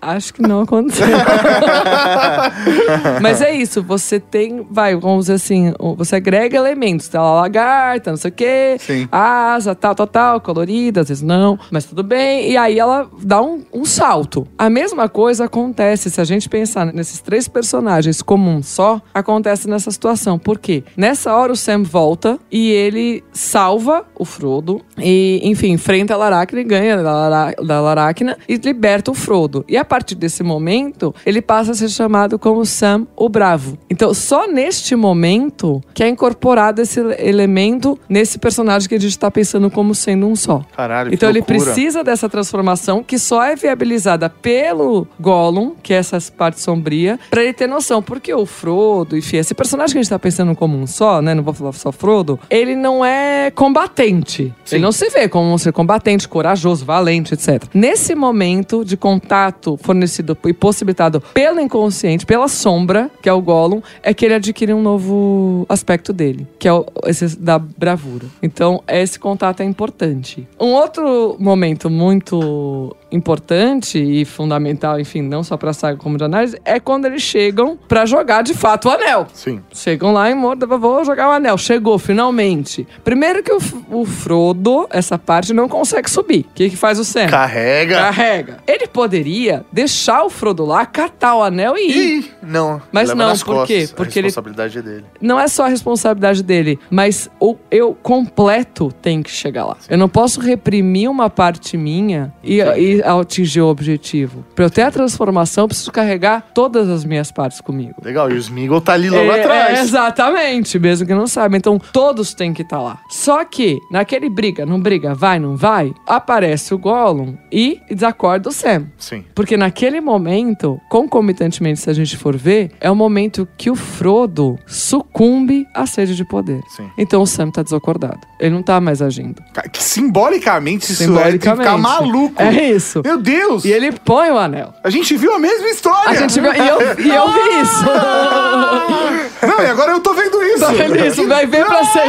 Acho 0.00 0.32
que 0.34 0.42
não 0.42 0.62
aconteceu. 0.62 1.06
Mas 3.20 3.40
é 3.40 3.54
isso, 3.54 3.82
você 3.82 4.18
tem, 4.20 4.66
vai, 4.70 4.96
vamos 4.96 5.26
dizer 5.26 5.34
assim, 5.34 5.72
você 5.96 6.16
agrega 6.16 6.56
elementos, 6.56 7.08
tá 7.08 7.20
lá 7.20 7.40
lagarta, 7.42 8.10
não 8.10 8.16
sei 8.16 8.30
o 8.30 8.34
quê, 8.34 8.76
Sim. 8.78 9.08
asa, 9.10 9.74
tal, 9.74 9.94
tal, 9.94 10.06
tal, 10.06 10.40
colorida, 10.40 11.00
às 11.00 11.08
vezes 11.08 11.22
não, 11.22 11.58
mas 11.70 11.84
tudo 11.84 12.02
bem. 12.02 12.50
E 12.50 12.56
aí 12.56 12.78
ela 12.78 13.08
dá 13.22 13.42
um, 13.42 13.64
um 13.72 13.84
salto. 13.84 14.46
A 14.58 14.68
mesma 14.70 15.08
coisa 15.08 15.44
acontece, 15.46 16.10
se 16.10 16.20
a 16.20 16.24
gente 16.24 16.48
pensar 16.48 16.86
nesses 16.92 17.20
três 17.20 17.48
personagens 17.48 18.22
como 18.22 18.50
um 18.50 18.62
só, 18.62 19.00
acontece 19.12 19.68
nessa 19.68 19.90
situação. 19.90 20.38
Por 20.38 20.58
quê? 20.58 20.84
Nessa 20.96 21.34
hora 21.34 21.52
o 21.52 21.56
Sam 21.56 21.82
volta 21.82 22.38
e 22.50 22.70
ele 22.70 23.24
salva 23.32 24.04
o 24.14 24.24
Frodo 24.24 24.80
e, 24.98 25.40
enfim, 25.42 25.72
enfrenta 25.72 26.14
a 26.14 26.16
Laracna 26.16 26.60
e 26.60 26.64
ganha 26.64 26.96
da, 27.02 27.12
Lara- 27.12 27.54
da 27.64 27.80
Laracna 27.80 28.36
e 28.48 28.56
liberta 28.56 29.10
o 29.10 29.14
Frodo. 29.14 29.64
E 29.68 29.76
a 29.76 29.84
partir 29.84 30.14
desse 30.14 30.42
momento, 30.42 31.14
ele 31.24 31.42
passa 31.42 31.72
a 31.72 31.74
ser 31.74 31.88
chamado 31.88 32.38
como 32.38 32.64
Sam 32.64 33.06
o 33.16 33.28
Bravo. 33.28 33.76
Então, 33.90 34.12
só 34.14 34.46
neste 34.46 34.94
momento 34.96 35.80
que 35.94 36.02
é 36.02 36.08
incorporado 36.08 36.80
esse 36.82 37.00
elemento 37.18 37.98
nesse 38.08 38.38
personagem 38.38 38.88
que 38.88 38.94
a 38.94 39.00
gente 39.00 39.10
está 39.10 39.30
pensando 39.30 39.70
como 39.70 39.94
sendo 39.94 40.26
um 40.26 40.36
só. 40.36 40.62
Caralho, 40.76 41.10
que 41.10 41.16
Então 41.16 41.28
ele 41.28 41.42
precisa 41.42 42.02
dessa 42.04 42.28
transformação 42.28 43.02
que 43.02 43.18
só 43.18 43.42
é 43.42 43.56
viabilizada 43.56 44.28
pelo 44.30 45.06
Gollum, 45.20 45.72
que 45.82 45.92
é 45.92 45.96
essa 45.96 46.18
parte 46.36 46.60
sombria, 46.60 47.18
pra 47.30 47.42
ele 47.42 47.52
ter 47.52 47.66
noção. 47.66 48.02
Porque 48.02 48.32
o 48.32 48.46
Frodo, 48.46 49.16
enfim, 49.16 49.36
esse 49.38 49.54
personagem 49.54 49.92
que 49.92 49.98
a 49.98 50.02
gente 50.02 50.10
tá 50.10 50.18
pensando 50.18 50.54
como 50.54 50.76
um 50.78 50.86
só, 50.86 51.20
né? 51.20 51.34
Não 51.34 51.42
vou 51.42 51.52
falar 51.54 51.72
só 51.72 51.90
Frodo, 51.92 52.35
ele 52.50 52.76
não 52.76 53.04
é 53.04 53.50
combatente. 53.50 54.54
Ele 54.70 54.82
não 54.82 54.92
se 54.92 55.08
vê 55.10 55.28
como 55.28 55.52
um 55.52 55.58
ser 55.58 55.72
combatente, 55.72 56.28
corajoso, 56.28 56.84
valente, 56.84 57.34
etc. 57.34 57.64
Nesse 57.72 58.14
momento 58.14 58.84
de 58.84 58.96
contato 58.96 59.76
fornecido 59.82 60.36
e 60.46 60.52
possibilitado 60.52 61.20
pelo 61.20 61.60
inconsciente, 61.60 62.26
pela 62.26 62.48
sombra, 62.48 63.10
que 63.22 63.28
é 63.28 63.32
o 63.32 63.40
Gollum, 63.40 63.80
é 64.02 64.12
que 64.12 64.24
ele 64.24 64.34
adquire 64.34 64.72
um 64.72 64.82
novo 64.82 65.66
aspecto 65.68 66.12
dele, 66.12 66.46
que 66.58 66.68
é 66.68 66.72
o, 66.72 66.86
esse 67.06 67.38
da 67.38 67.58
bravura. 67.58 68.26
Então, 68.42 68.82
esse 68.88 69.18
contato 69.18 69.60
é 69.60 69.64
importante. 69.64 70.46
Um 70.60 70.72
outro 70.72 71.36
momento 71.38 71.88
muito 71.90 72.94
importante 73.10 73.98
e 73.98 74.24
fundamental, 74.24 74.98
enfim, 75.00 75.22
não 75.22 75.42
só 75.42 75.56
pra 75.56 75.72
saga 75.72 75.96
como 75.96 76.18
de 76.18 76.24
análise, 76.24 76.58
é 76.64 76.78
quando 76.80 77.06
eles 77.06 77.22
chegam 77.22 77.78
pra 77.88 78.04
jogar 78.06 78.42
de 78.42 78.54
fato 78.54 78.88
o 78.88 78.90
anel. 78.90 79.26
Sim. 79.32 79.60
Chegam 79.72 80.12
lá 80.12 80.30
e 80.30 80.34
morda, 80.34 80.66
vou 80.66 81.04
jogar 81.04 81.28
o 81.28 81.32
anel. 81.32 81.56
Chegou, 81.58 81.98
finalmente. 81.98 82.86
Primeiro 83.04 83.42
que 83.42 83.52
o, 83.52 83.58
o 83.90 84.04
Frodo, 84.04 84.86
essa 84.90 85.18
parte, 85.18 85.52
não 85.52 85.68
consegue 85.68 86.10
subir. 86.10 86.40
O 86.50 86.54
que, 86.54 86.70
que 86.70 86.76
faz 86.76 86.98
o 86.98 87.04
Sam? 87.04 87.26
Carrega. 87.28 87.96
Carrega. 87.96 88.56
Ele 88.66 88.86
poderia 88.86 89.64
deixar 89.72 90.24
o 90.24 90.30
Frodo 90.30 90.64
lá, 90.64 90.84
catar 90.84 91.36
o 91.36 91.42
anel 91.42 91.76
e 91.76 91.90
ir. 91.90 92.18
Ih, 92.20 92.30
não. 92.42 92.80
Mas 92.92 93.08
leva 93.10 93.28
não, 93.28 93.38
por 93.38 93.66
quê? 93.66 93.88
Porque 93.94 94.18
a 94.18 94.20
ele- 94.20 94.26
responsabilidade 94.28 94.78
é 94.78 94.82
dele. 94.82 95.04
Não 95.20 95.38
é 95.38 95.48
só 95.48 95.64
a 95.64 95.68
responsabilidade 95.68 96.42
dele, 96.42 96.78
mas 96.90 97.30
o 97.40 97.56
eu 97.70 97.94
completo 98.02 98.92
tem 99.00 99.22
que 99.22 99.30
chegar 99.30 99.64
lá. 99.64 99.76
Eu 99.88 99.96
não 99.98 100.08
posso 100.08 100.40
reprimir 100.40 101.08
uma 101.10 101.30
parte 101.30 101.76
minha 101.76 102.32
e, 102.42 102.58
e 102.60 103.02
atingir 103.06 103.60
o 103.60 103.66
objetivo. 103.68 104.44
Pra 104.54 104.64
eu 104.64 104.70
ter 104.70 104.82
a 104.82 104.90
transformação, 104.90 105.64
eu 105.64 105.68
preciso 105.68 105.90
carregar 105.92 106.44
todas 106.54 106.88
as 106.88 107.04
minhas 107.04 107.30
partes 107.30 107.60
comigo. 107.60 107.94
Legal, 108.02 108.30
e 108.30 108.34
o 108.34 108.38
Smeagol 108.38 108.80
tá 108.80 108.92
ali 108.92 109.08
logo 109.10 109.30
É, 109.30 109.40
atrás. 109.40 109.78
é, 109.78 109.82
exatamente, 109.82 110.78
mesmo 110.78 111.06
que 111.06 111.14
não 111.14 111.26
saiba. 111.26 111.56
Então, 111.56 111.78
todos 111.78 112.34
têm 112.34 112.52
que 112.52 112.62
estar 112.62 112.80
lá. 112.80 112.98
Só 113.10 113.44
que, 113.44 113.78
naquele 113.90 114.28
briga, 114.28 114.64
não 114.66 114.80
briga, 114.80 115.14
vai, 115.14 115.38
não 115.38 115.56
vai, 115.56 115.92
aparece 116.06 116.74
o 116.74 116.78
Gollum 116.78 117.34
e 117.52 117.80
desacorda 117.90 118.48
o 118.48 118.52
Sam. 118.52 118.86
Sim. 118.98 119.24
Porque 119.34 119.56
naquele 119.56 120.00
momento, 120.00 120.80
concomitantemente, 120.88 121.80
se 121.80 121.90
a 121.90 121.92
gente 121.92 122.16
for 122.16 122.36
ver, 122.36 122.70
é 122.80 122.90
o 122.90 122.94
momento 122.96 123.46
que 123.56 123.70
o 123.70 123.74
Frodo 123.74 124.58
sucumbe 124.66 125.66
à 125.74 125.86
sede 125.86 126.14
de 126.16 126.24
poder. 126.24 126.60
Sim. 126.76 126.88
Então 126.98 127.22
o 127.22 127.26
Sam 127.26 127.50
tá 127.50 127.62
desacordado. 127.62 128.20
Ele 128.40 128.54
não 128.54 128.62
tá 128.62 128.80
mais 128.80 129.00
agindo. 129.02 129.42
Que 129.72 129.82
Simbolicamente, 129.82 130.92
isso 130.92 131.02
é 131.02 131.06
Simbolicamente. 131.06 131.64
ficar 131.64 131.78
maluco. 131.78 132.40
É 132.42 132.70
isso. 132.70 132.85
Meu 133.04 133.18
Deus! 133.18 133.64
E 133.64 133.72
ele 133.72 133.92
põe 133.92 134.30
o 134.30 134.38
anel. 134.38 134.74
A 134.82 134.90
gente 134.90 135.16
viu 135.16 135.34
a 135.34 135.38
mesma 135.38 135.68
história! 135.68 136.10
A 136.10 136.14
gente 136.14 136.40
viu, 136.40 136.52
e, 136.52 136.58
eu, 136.58 136.78
e 136.98 137.14
eu 137.14 137.32
vi 137.32 137.60
isso. 137.62 137.84
Não, 139.46 139.62
e 139.62 139.66
agora 139.66 139.92
eu 139.92 140.00
tô 140.00 140.14
vendo 140.14 140.42
isso! 140.42 140.60
Tá 140.60 140.72
vendo 140.72 140.96
isso? 140.96 141.26
Vai 141.28 141.46
ver 141.46 141.64
pra 141.64 141.84
sempre. 141.84 142.06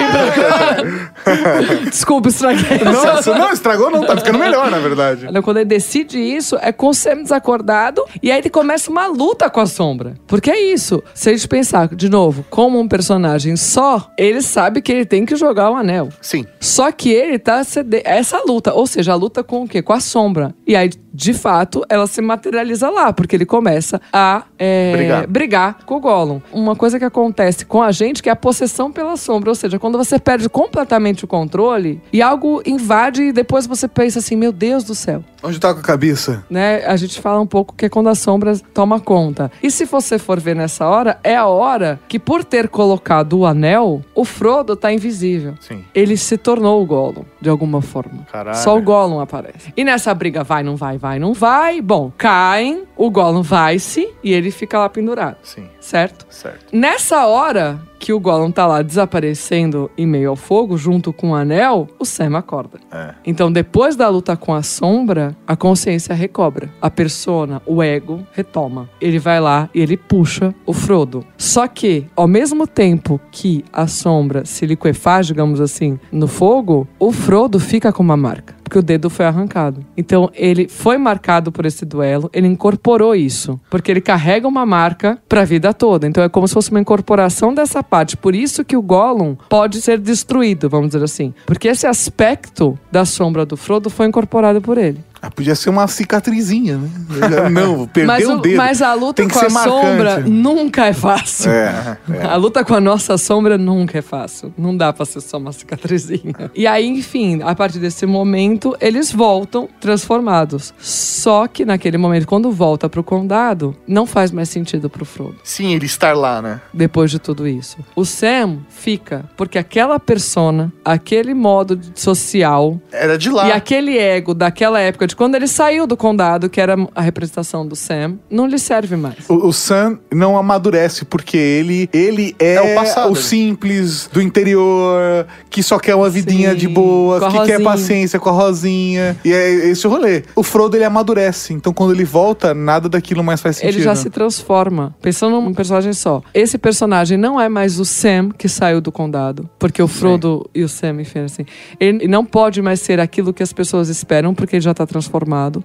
Desculpa, 1.90 2.30
estraguei. 2.30 2.80
Nossa, 2.80 3.34
não, 3.34 3.52
estragou 3.52 3.92
não, 3.92 4.06
tá 4.06 4.16
ficando 4.16 4.40
melhor, 4.40 4.72
na 4.72 4.80
verdade. 4.80 5.28
Quando 5.44 5.58
ele 5.58 5.66
decide 5.66 6.18
isso, 6.18 6.58
é 6.62 6.72
com 6.72 6.88
o 6.88 6.94
Sam 6.94 7.24
desacordado 7.24 8.04
e 8.22 8.32
aí 8.32 8.40
ele 8.40 8.50
começa 8.50 8.90
uma 8.90 9.08
luta 9.08 9.50
com 9.50 9.60
a 9.60 9.66
sombra. 9.66 10.16
Porque 10.26 10.50
é 10.50 10.60
isso. 10.60 11.04
Se 11.14 11.30
a 11.30 11.34
gente 11.34 11.48
pensar, 11.48 11.88
de 11.90 12.10
novo, 12.10 12.46
como 12.50 12.80
um 12.80 12.88
personagem 12.88 13.56
só, 13.56 14.12
ele 14.18 14.42
sabe 14.42 14.82
que 14.82 14.92
ele 14.92 15.06
tem 15.06 15.26
que 15.26 15.36
jogar 15.36 15.72
o 15.72 15.76
anel. 15.76 16.10
Sim. 16.22 16.46
Só 16.60 16.92
que 16.92 17.10
ele 17.10 17.38
tá 17.40 17.64
cede... 17.64 18.02
essa 18.06 18.42
luta, 18.46 18.74
ou 18.74 18.88
seja, 18.88 19.14
a 19.14 19.16
luta 19.16 19.44
com 19.44 19.64
o 19.64 19.68
quê? 19.68 19.82
Com 19.82 19.94
a 19.94 20.00
sombra. 20.00 20.56
E 20.68 20.76
aí, 20.76 20.90
de 21.18 21.34
fato, 21.34 21.84
ela 21.90 22.06
se 22.06 22.22
materializa 22.22 22.92
lá, 22.92 23.12
porque 23.12 23.36
ele 23.36 23.46
começa 23.46 24.00
a 24.14 24.44
é, 24.60 24.92
Brigar. 24.96 25.28
brigar 25.28 25.78
com 25.84 25.96
o 25.96 26.00
Gollum. 26.00 26.40
Uma 26.54 26.76
coisa 26.76 27.00
que 27.00 27.06
acontece 27.06 27.66
com 27.66 27.82
a 27.82 27.92
gente 27.92 28.22
que 28.22 28.30
é 28.30 28.32
a 28.32 28.36
possessão 28.36 28.92
pela 28.92 29.18
sombra, 29.18 29.50
ou 29.50 29.56
seja, 29.56 29.80
quando 29.80 29.98
você 29.98 30.20
perde 30.20 30.48
completamente 30.48 31.26
o 31.26 31.28
controle 31.28 32.00
e 32.14 32.22
algo 32.22 32.62
invade 32.68 33.24
e 33.24 33.32
depois 33.34 33.66
você 33.66 33.88
pensa 33.88 34.20
assim, 34.20 34.36
meu 34.36 34.52
Deus 34.52 34.84
do 34.84 34.94
céu. 34.94 35.24
Onde 35.42 35.60
tá 35.60 35.74
com 35.74 35.80
a 35.80 35.84
cabeça? 35.84 36.44
Né? 36.50 36.86
A 36.86 36.96
gente 36.96 37.20
fala 37.20 37.40
um 37.40 37.48
pouco 37.48 37.74
que 37.76 37.86
é 37.86 37.90
quando 37.90 38.10
a 38.10 38.16
sombra 38.16 38.58
toma 38.74 39.00
conta. 39.00 39.52
E 39.62 39.72
se 39.72 39.86
você 39.86 40.20
for 40.20 40.40
ver 40.40 40.56
nessa 40.56 40.88
hora, 40.88 41.20
é 41.24 41.36
a 41.36 41.46
hora 41.46 42.00
que 42.08 42.20
por 42.20 42.44
ter 42.44 42.68
colocado 42.68 43.40
o 43.40 43.46
anel, 43.46 44.04
o 44.14 44.26
Frodo 44.26 44.76
tá 44.76 44.92
invisível. 44.92 45.54
Sim. 45.60 45.84
Ele 45.96 46.18
se 46.18 46.38
tornou 46.38 46.82
o 46.82 46.86
Gollum, 46.86 47.24
de 47.40 47.50
alguma 47.50 47.82
forma. 47.82 48.26
Caralho. 48.32 48.58
Só 48.58 48.78
o 48.78 48.82
Gollum 48.82 49.20
aparece. 49.20 49.72
E 49.76 49.84
nessa 49.84 50.14
briga 50.14 50.44
vai, 50.44 50.64
não 50.64 50.76
vai, 50.76 50.98
vai, 50.98 51.07
não 51.20 51.34
vai. 51.34 51.82
Bom, 51.82 52.12
caem, 52.18 52.84
o 52.96 53.10
Gollum 53.10 53.42
vai-se 53.42 54.14
e 54.24 54.34
ele 54.34 54.52
fica 54.52 54.78
lá 54.78 54.90
pendurado. 54.90 55.38
Sim. 55.44 55.70
Certo? 55.80 56.26
Certo. 56.30 56.76
Nessa 56.76 57.26
hora 57.26 57.80
que 58.08 58.14
o 58.14 58.22
Gollum 58.22 58.50
tá 58.52 58.66
lá 58.66 58.82
desaparecendo 58.82 59.92
em 59.98 60.08
meio 60.08 60.30
ao 60.30 60.38
fogo, 60.38 60.78
junto 60.78 61.12
com 61.12 61.32
o 61.32 61.36
anel, 61.36 61.90
o 62.00 62.06
Sam 62.06 62.38
acorda. 62.38 62.80
É. 62.90 63.14
Então, 63.26 63.52
depois 63.52 63.98
da 63.98 64.08
luta 64.08 64.38
com 64.38 64.54
a 64.54 64.64
sombra, 64.64 65.36
a 65.46 65.58
consciência 65.58 66.16
recobra. 66.16 66.70
A 66.82 66.90
persona, 66.90 67.62
o 67.66 67.84
ego, 67.84 68.26
retoma. 68.32 68.90
Ele 69.02 69.20
vai 69.20 69.42
lá 69.42 69.70
e 69.76 69.82
ele 69.82 69.98
puxa 69.98 70.56
o 70.66 70.72
Frodo. 70.72 71.26
Só 71.38 71.68
que, 71.68 72.08
ao 72.16 72.30
mesmo 72.30 72.66
tempo 72.66 73.20
que 73.30 73.66
a 73.74 73.88
sombra 73.88 74.46
se 74.46 74.66
liquefaz, 74.66 75.28
digamos 75.28 75.60
assim, 75.60 76.00
no 76.10 76.30
fogo, 76.30 76.88
o 76.98 77.12
Frodo 77.12 77.60
fica 77.60 77.92
com 77.92 78.02
uma 78.02 78.16
marca. 78.16 78.56
Porque 78.64 78.80
o 78.80 78.84
dedo 78.84 79.10
foi 79.10 79.26
arrancado. 79.26 79.86
Então, 79.96 80.30
ele 80.34 80.68
foi 80.68 80.98
marcado 80.98 81.54
por 81.54 81.66
esse 81.66 81.86
duelo, 81.86 82.30
ele 82.34 82.48
incorporou 82.48 83.16
isso. 83.16 83.58
Porque 83.70 83.90
ele 83.90 84.02
carrega 84.02 84.46
uma 84.46 84.66
marca 84.66 85.18
pra 85.28 85.46
vida 85.46 85.74
toda. 85.74 86.06
Então, 86.06 86.22
é 86.22 86.28
como 86.28 86.48
se 86.48 86.54
fosse 86.54 86.70
uma 86.70 86.80
incorporação 86.82 87.54
dessa 87.54 87.82
parte. 87.98 88.16
Por 88.16 88.36
isso 88.36 88.64
que 88.64 88.78
o 88.78 88.82
Gollum 88.82 89.36
pode 89.50 89.82
ser 89.82 89.98
destruído, 89.98 90.70
vamos 90.70 90.90
dizer 90.90 91.04
assim. 91.04 91.34
Porque 91.46 91.68
esse 91.68 91.88
aspecto 91.88 92.78
da 92.92 93.06
sombra 93.06 93.46
do 93.46 93.58
Frodo 93.58 93.90
foi 93.90 94.06
incorporado 94.06 94.62
por 94.62 94.78
ele. 94.78 95.04
Ah, 95.22 95.32
podia 95.32 95.56
ser 95.56 95.70
uma 95.70 95.88
cicatrizinha, 95.88 96.78
né? 96.78 96.90
Não, 97.52 97.88
perdeu 97.88 98.08
mas, 98.08 98.28
o 98.28 98.34
o- 98.38 98.42
dedo. 98.42 98.58
mas 98.58 98.82
a 98.82 98.94
luta 98.94 99.14
Tem 99.16 99.28
que 99.28 99.34
com 99.34 99.40
ser 99.40 99.48
a 99.48 99.50
marcante. 99.50 99.88
sombra 99.88 100.20
nunca 100.20 100.86
é 100.86 100.94
fácil. 100.94 101.52
É, 101.52 101.98
é. 102.22 102.26
A 102.26 102.36
luta 102.36 102.64
com 102.64 102.74
a 102.76 102.82
nossa 102.82 103.18
sombra 103.18 103.58
nunca 103.58 103.98
é 103.98 104.02
fácil. 104.02 104.54
Não 104.58 104.76
dá 104.76 104.92
pra 104.94 105.06
ser 105.06 105.22
só 105.22 105.38
uma 105.38 105.52
cicatrizinha. 105.52 106.52
E 106.54 106.68
aí, 106.68 106.88
enfim, 106.88 107.42
a 107.44 107.56
partir 107.56 107.80
desse 107.80 108.06
momento, 108.06 108.76
eles 108.80 109.12
voltam 109.12 109.68
transformados. 109.80 110.74
Só 110.80 111.48
que 111.48 111.66
naquele 111.66 111.98
momento, 111.98 112.28
quando 112.28 112.52
volta 112.52 112.88
pro 112.90 113.04
condado, 113.04 113.76
não 113.88 114.06
faz 114.06 114.32
mais 114.32 114.50
sentido 114.50 114.90
pro 114.90 115.06
Frodo. 115.06 115.36
Sim, 115.44 115.74
ele 115.74 115.86
estar 115.86 116.16
lá, 116.16 116.42
né? 116.42 116.62
Depois 116.74 117.10
de 117.12 117.20
tudo 117.20 117.48
isso. 117.48 117.78
O 117.96 118.06
Sam 118.06 118.60
fica, 118.70 119.26
porque 119.36 119.58
aquela 119.58 120.00
persona, 120.00 120.72
aquele 120.86 121.34
modo 121.34 121.80
social 121.96 122.80
Era 122.92 123.18
de 123.18 123.30
lá. 123.30 123.48
e 123.48 123.52
aquele 123.52 123.98
ego 123.98 124.34
daquela 124.34 124.80
época, 124.80 125.07
quando 125.16 125.36
ele 125.36 125.48
saiu 125.48 125.86
do 125.88 125.96
condado, 125.96 126.50
que 126.50 126.60
era 126.60 126.76
a 126.96 127.02
representação 127.02 127.66
do 127.68 127.76
Sam, 127.76 128.16
não 128.30 128.48
lhe 128.48 128.60
serve 128.60 128.96
mais. 128.96 129.30
O, 129.30 129.48
o 129.48 129.54
Sam 129.54 130.00
não 130.12 130.38
amadurece 130.38 131.06
porque 131.06 131.38
ele, 131.38 131.90
ele 131.94 132.36
é, 132.40 132.56
É 132.56 132.62
o 132.62 132.76
passado, 132.76 133.12
o 133.12 133.16
né? 133.16 133.22
simples 133.22 134.10
do 134.12 134.22
interior, 134.22 135.26
que 135.50 135.62
só 135.64 135.80
quer 135.80 135.96
uma 135.96 136.10
vidinha 136.10 136.52
Sim, 136.52 136.58
de 136.58 136.68
boa, 136.68 137.20
que 137.20 137.32
quer 137.32 137.40
Rosinha. 137.40 137.64
paciência 137.64 138.20
com 138.20 138.30
a 138.30 138.34
Rosinha. 138.34 139.18
E 139.24 139.32
é 139.32 139.50
esse 139.70 139.86
o 139.88 139.90
rolê. 139.90 140.24
O 140.36 140.44
Frodo 140.44 140.76
ele 140.76 140.84
amadurece, 140.84 141.54
então 141.54 141.74
quando 141.74 141.94
ele 141.94 142.06
volta, 142.06 142.54
nada 142.54 142.90
daquilo 142.90 143.24
mais 143.24 143.42
faz 143.42 143.58
sentido. 143.58 143.76
Ele 143.76 143.84
já 143.84 143.96
se 143.96 144.10
transforma. 144.10 144.96
Pensando 145.02 145.40
num 145.42 145.54
personagem 145.54 145.94
só. 145.94 146.22
Esse 146.34 146.58
personagem 146.58 147.18
não 147.18 147.40
é 147.40 147.50
mais 147.50 147.80
o 147.80 147.86
Sam 147.86 148.30
que 148.38 148.48
saiu 148.50 148.82
do 148.82 148.92
condado. 148.92 149.50
Porque 149.60 149.82
o 149.82 149.88
Frodo 149.88 150.50
e 150.54 150.64
o 150.64 150.70
Sam, 150.70 151.02
enfim, 151.02 151.20
assim. 151.20 151.46
Ele 151.80 152.08
não 152.08 152.26
pode 152.26 152.62
mais 152.62 152.80
ser 152.82 153.00
aquilo 153.00 153.34
que 153.34 153.44
as 153.44 153.54
pessoas 153.54 153.90
esperam, 153.90 154.34
porque 154.34 154.56
ele 154.56 154.64
já 154.64 154.74
tá 154.74 154.86
transformado. 154.86 154.97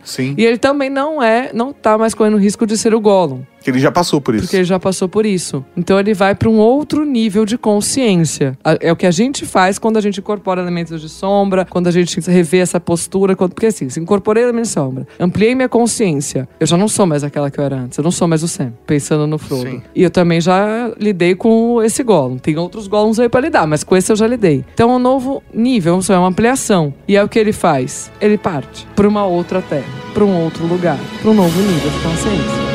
Sim. 0.04 0.34
E 0.36 0.44
ele 0.44 0.58
também 0.58 0.90
não 0.90 1.22
é, 1.22 1.50
não 1.54 1.72
tá 1.72 1.96
mais 1.96 2.12
correndo 2.14 2.36
risco 2.36 2.66
de 2.66 2.76
ser 2.76 2.94
o 2.94 3.00
Gollum. 3.00 3.42
Que 3.62 3.70
ele 3.70 3.78
já 3.78 3.90
passou 3.92 4.20
por 4.20 4.34
isso. 4.34 4.44
Porque 4.44 4.56
ele 4.56 4.64
já 4.64 4.78
passou 4.80 5.08
por 5.08 5.24
isso. 5.24 5.64
Então 5.76 5.98
ele 5.98 6.12
vai 6.14 6.34
para 6.34 6.48
um 6.48 6.58
outro 6.58 7.04
nível 7.04 7.44
de 7.44 7.56
consciência. 7.58 8.56
É 8.80 8.90
o 8.92 8.96
que 8.96 9.06
a 9.06 9.10
gente 9.10 9.44
faz 9.46 9.78
quando 9.78 9.96
a 9.96 10.00
gente 10.00 10.20
incorpora 10.20 10.60
elementos 10.60 11.00
de 11.00 11.08
sombra, 11.08 11.64
quando 11.68 11.86
a 11.86 11.90
gente 11.90 12.20
revê 12.20 12.58
essa 12.58 12.80
postura. 12.80 13.36
quando- 13.36 13.52
Porque 13.54 13.66
assim, 13.66 13.88
se 13.88 14.00
incorporei 14.00 14.42
elementos 14.42 14.70
de 14.70 14.74
sombra, 14.74 15.06
ampliei 15.18 15.54
minha 15.54 15.68
consciência, 15.68 16.48
eu 16.58 16.66
já 16.66 16.76
não 16.76 16.88
sou 16.88 17.06
mais 17.06 17.22
aquela 17.24 17.50
que 17.50 17.58
eu 17.60 17.64
era 17.64 17.76
antes. 17.76 17.98
Eu 17.98 18.04
não 18.04 18.10
sou 18.10 18.26
mais 18.28 18.42
o 18.42 18.48
Sam, 18.48 18.72
pensando 18.86 19.26
no 19.26 19.38
Frodo. 19.38 19.62
Sim. 19.70 19.82
E 19.94 20.02
eu 20.02 20.10
também 20.10 20.40
já 20.40 20.90
lidei 20.98 21.34
com 21.34 21.82
esse 21.82 22.02
Gollum. 22.02 22.38
Tem 22.38 22.56
outros 22.58 22.86
Gollums 22.86 23.18
aí 23.20 23.28
pra 23.28 23.40
lidar, 23.40 23.66
mas 23.66 23.84
com 23.84 23.96
esse 23.96 24.10
eu 24.10 24.16
já 24.16 24.26
lidei. 24.26 24.64
Então 24.74 24.90
é 24.90 24.94
um 24.96 24.98
novo 24.98 25.42
nível, 25.52 26.00
é 26.08 26.18
uma 26.18 26.28
ampliação. 26.28 26.92
E 27.06 27.16
é 27.16 27.22
o 27.22 27.28
que 27.28 27.38
ele 27.38 27.52
faz. 27.52 28.10
Ele 28.20 28.36
parte 28.38 28.86
para 28.96 29.06
uma 29.08 29.24
outra 29.26 29.60
terra, 29.62 29.84
para 30.14 30.24
um 30.24 30.42
outro 30.44 30.66
lugar, 30.66 30.98
para 31.20 31.30
um 31.30 31.34
novo 31.34 31.60
nível 31.60 31.90
de 31.90 31.98
consciência. 32.00 32.71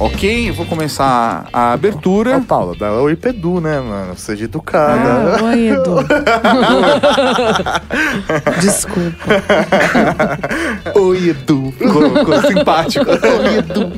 Ok, 0.00 0.50
eu 0.50 0.54
vou 0.54 0.64
começar 0.64 1.48
a 1.52 1.72
abertura. 1.72 2.36
Ô, 2.36 2.40
Paula, 2.42 2.72
dá 2.78 2.92
oi 2.92 3.16
Pedu, 3.16 3.60
né, 3.60 3.80
mano? 3.80 4.16
Seja 4.16 4.44
educada. 4.44 5.38
Ah, 5.40 5.44
oi, 5.44 5.70
Edu. 5.70 5.96
Desculpa. 8.60 9.18
Oi, 10.94 11.30
Edu. 11.30 11.74
Ficou, 11.76 12.10
ficou 12.10 12.42
simpático. 12.42 13.06
Oi, 13.10 13.58
Edu. 13.58 13.90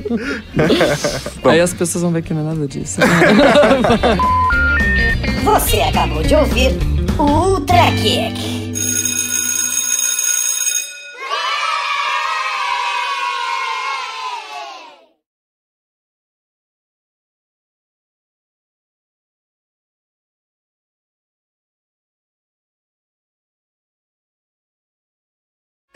Aí 1.44 1.60
as 1.60 1.74
pessoas 1.74 2.00
vão 2.02 2.12
ver 2.12 2.22
que 2.22 2.32
não 2.32 2.40
é 2.40 2.44
nada 2.44 2.66
disso. 2.66 2.98
Você 5.44 5.82
acabou 5.82 6.22
de 6.22 6.34
ouvir 6.34 6.78
o 7.18 7.22
Ultra 7.22 7.92
Kick. 8.00 8.69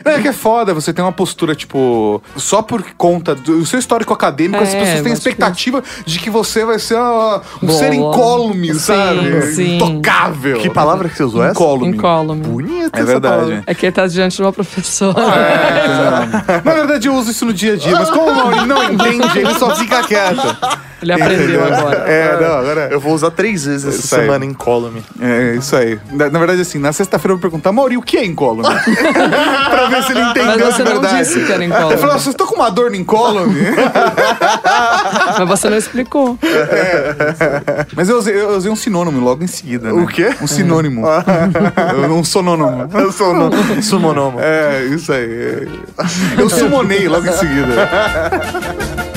É 0.05 0.19
que 0.21 0.27
é 0.27 0.33
foda, 0.33 0.73
você 0.73 0.93
tem 0.93 1.03
uma 1.03 1.11
postura, 1.11 1.55
tipo, 1.55 2.21
só 2.37 2.61
por 2.61 2.83
conta 2.95 3.33
do 3.33 3.65
seu 3.65 3.79
histórico 3.79 4.13
acadêmico, 4.13 4.61
as 4.63 4.69
É, 4.69 4.79
pessoas 4.79 4.87
têm 4.87 4.93
a 4.93 4.99
acho 4.99 5.03
que- 5.03 5.29
expectativa 5.29 5.83
de 6.05 6.19
que 6.19 6.29
você 6.29 6.63
vai 6.63 6.77
ser 6.77 6.95
uma- 6.95 7.41
um 7.61 7.65
Boa. 7.67 7.79
ser 7.79 7.91
incólume, 7.93 8.73
Sim, 8.73 8.79
sabe? 8.79 9.41
sim. 9.53 9.75
Intocável. 9.77 10.59
Que 10.59 10.69
palavra 10.69 11.09
que 11.09 11.17
você 11.17 11.23
usou 11.23 11.43
essa? 11.43 11.51
Incólume. 11.53 11.97
Incólume. 11.97 12.41
Bonita 12.43 12.99
É 12.99 13.01
essa 13.01 13.11
verdade. 13.13 13.35
palavra. 13.35 13.63
É 13.65 13.73
que 13.73 13.85
ele 13.87 13.91
tá 13.93 14.05
diante 14.07 14.35
de 14.37 14.41
uma 14.43 14.53
professora. 14.53 15.19
É. 15.19 16.61
Na 16.63 16.73
verdade, 16.73 17.07
eu 17.07 17.15
uso 17.15 17.31
isso 17.31 17.45
no 17.45 17.53
dia 17.53 17.73
a 17.73 17.77
dia, 17.77 17.93
mas 17.93 18.09
como 18.09 18.29
o 18.29 18.35
Maurinho 18.35 18.65
não 18.67 18.83
entende, 18.83 19.39
ele 19.39 19.53
só 19.55 19.75
fica 19.75 20.03
quieto. 20.03 20.55
Ele 21.01 21.11
aprendeu 21.11 21.59
Entendeu? 21.61 21.77
agora. 21.77 21.97
É, 22.07 22.39
não, 22.41 22.57
agora. 22.57 22.87
Eu 22.91 22.99
vou 22.99 23.13
usar 23.13 23.29
três 23.29 23.65
vezes 23.65 23.85
essa 23.85 24.05
Isso 24.05 24.15
aí. 24.15 24.21
semana 24.21 24.45
incólume. 24.45 25.03
É, 25.21 25.55
isso 25.55 25.75
aí. 25.75 25.99
Na, 26.11 26.29
na 26.29 26.39
verdade, 26.39 26.61
assim, 26.61 26.79
na 26.79 26.91
sexta-feira 26.93 27.33
eu 27.33 27.37
vou 27.37 27.41
perguntar, 27.41 27.71
Maurinho, 27.71 27.99
o 27.99 28.03
que 28.03 28.17
é 28.17 28.25
incólume? 28.25 28.63
pra 29.69 29.87
ver 29.87 29.94
se 30.03 30.11
ele 30.11 30.21
entendeu 30.21 30.65
Mas 30.65 30.75
você 30.75 30.83
não 30.83 30.91
verdade. 30.93 31.17
disse 31.17 31.45
que 31.45 31.51
era 31.51 31.63
incólume. 31.63 31.91
Ele 31.93 31.97
falou, 32.01 32.19
vocês 32.19 32.33
estão 32.33 32.47
com 32.47 32.55
uma 32.55 32.69
dor 32.69 32.89
no 32.89 32.95
incólume? 32.95 33.61
Mas 35.39 35.47
você 35.47 35.69
não 35.69 35.77
explicou. 35.77 36.37
Mas 37.95 38.09
eu 38.09 38.17
usei, 38.17 38.39
eu 38.39 38.49
usei 38.57 38.71
um 38.71 38.75
sinônimo 38.75 39.19
logo 39.19 39.43
em 39.43 39.47
seguida, 39.47 39.91
né? 39.91 40.01
O 40.01 40.07
quê? 40.07 40.33
Um 40.41 40.47
sinônimo. 40.47 41.05
um 42.11 42.23
sonônimo. 42.23 42.89
Eu 42.93 43.11
sou 43.11 43.33
no 43.33 43.83
sumonomo. 43.83 44.39
É, 44.39 44.83
isso 44.85 45.11
aí. 45.11 45.69
Eu 46.37 46.49
sumonei 46.49 47.07
logo 47.07 47.27
em 47.27 47.33
seguida. 47.33 47.89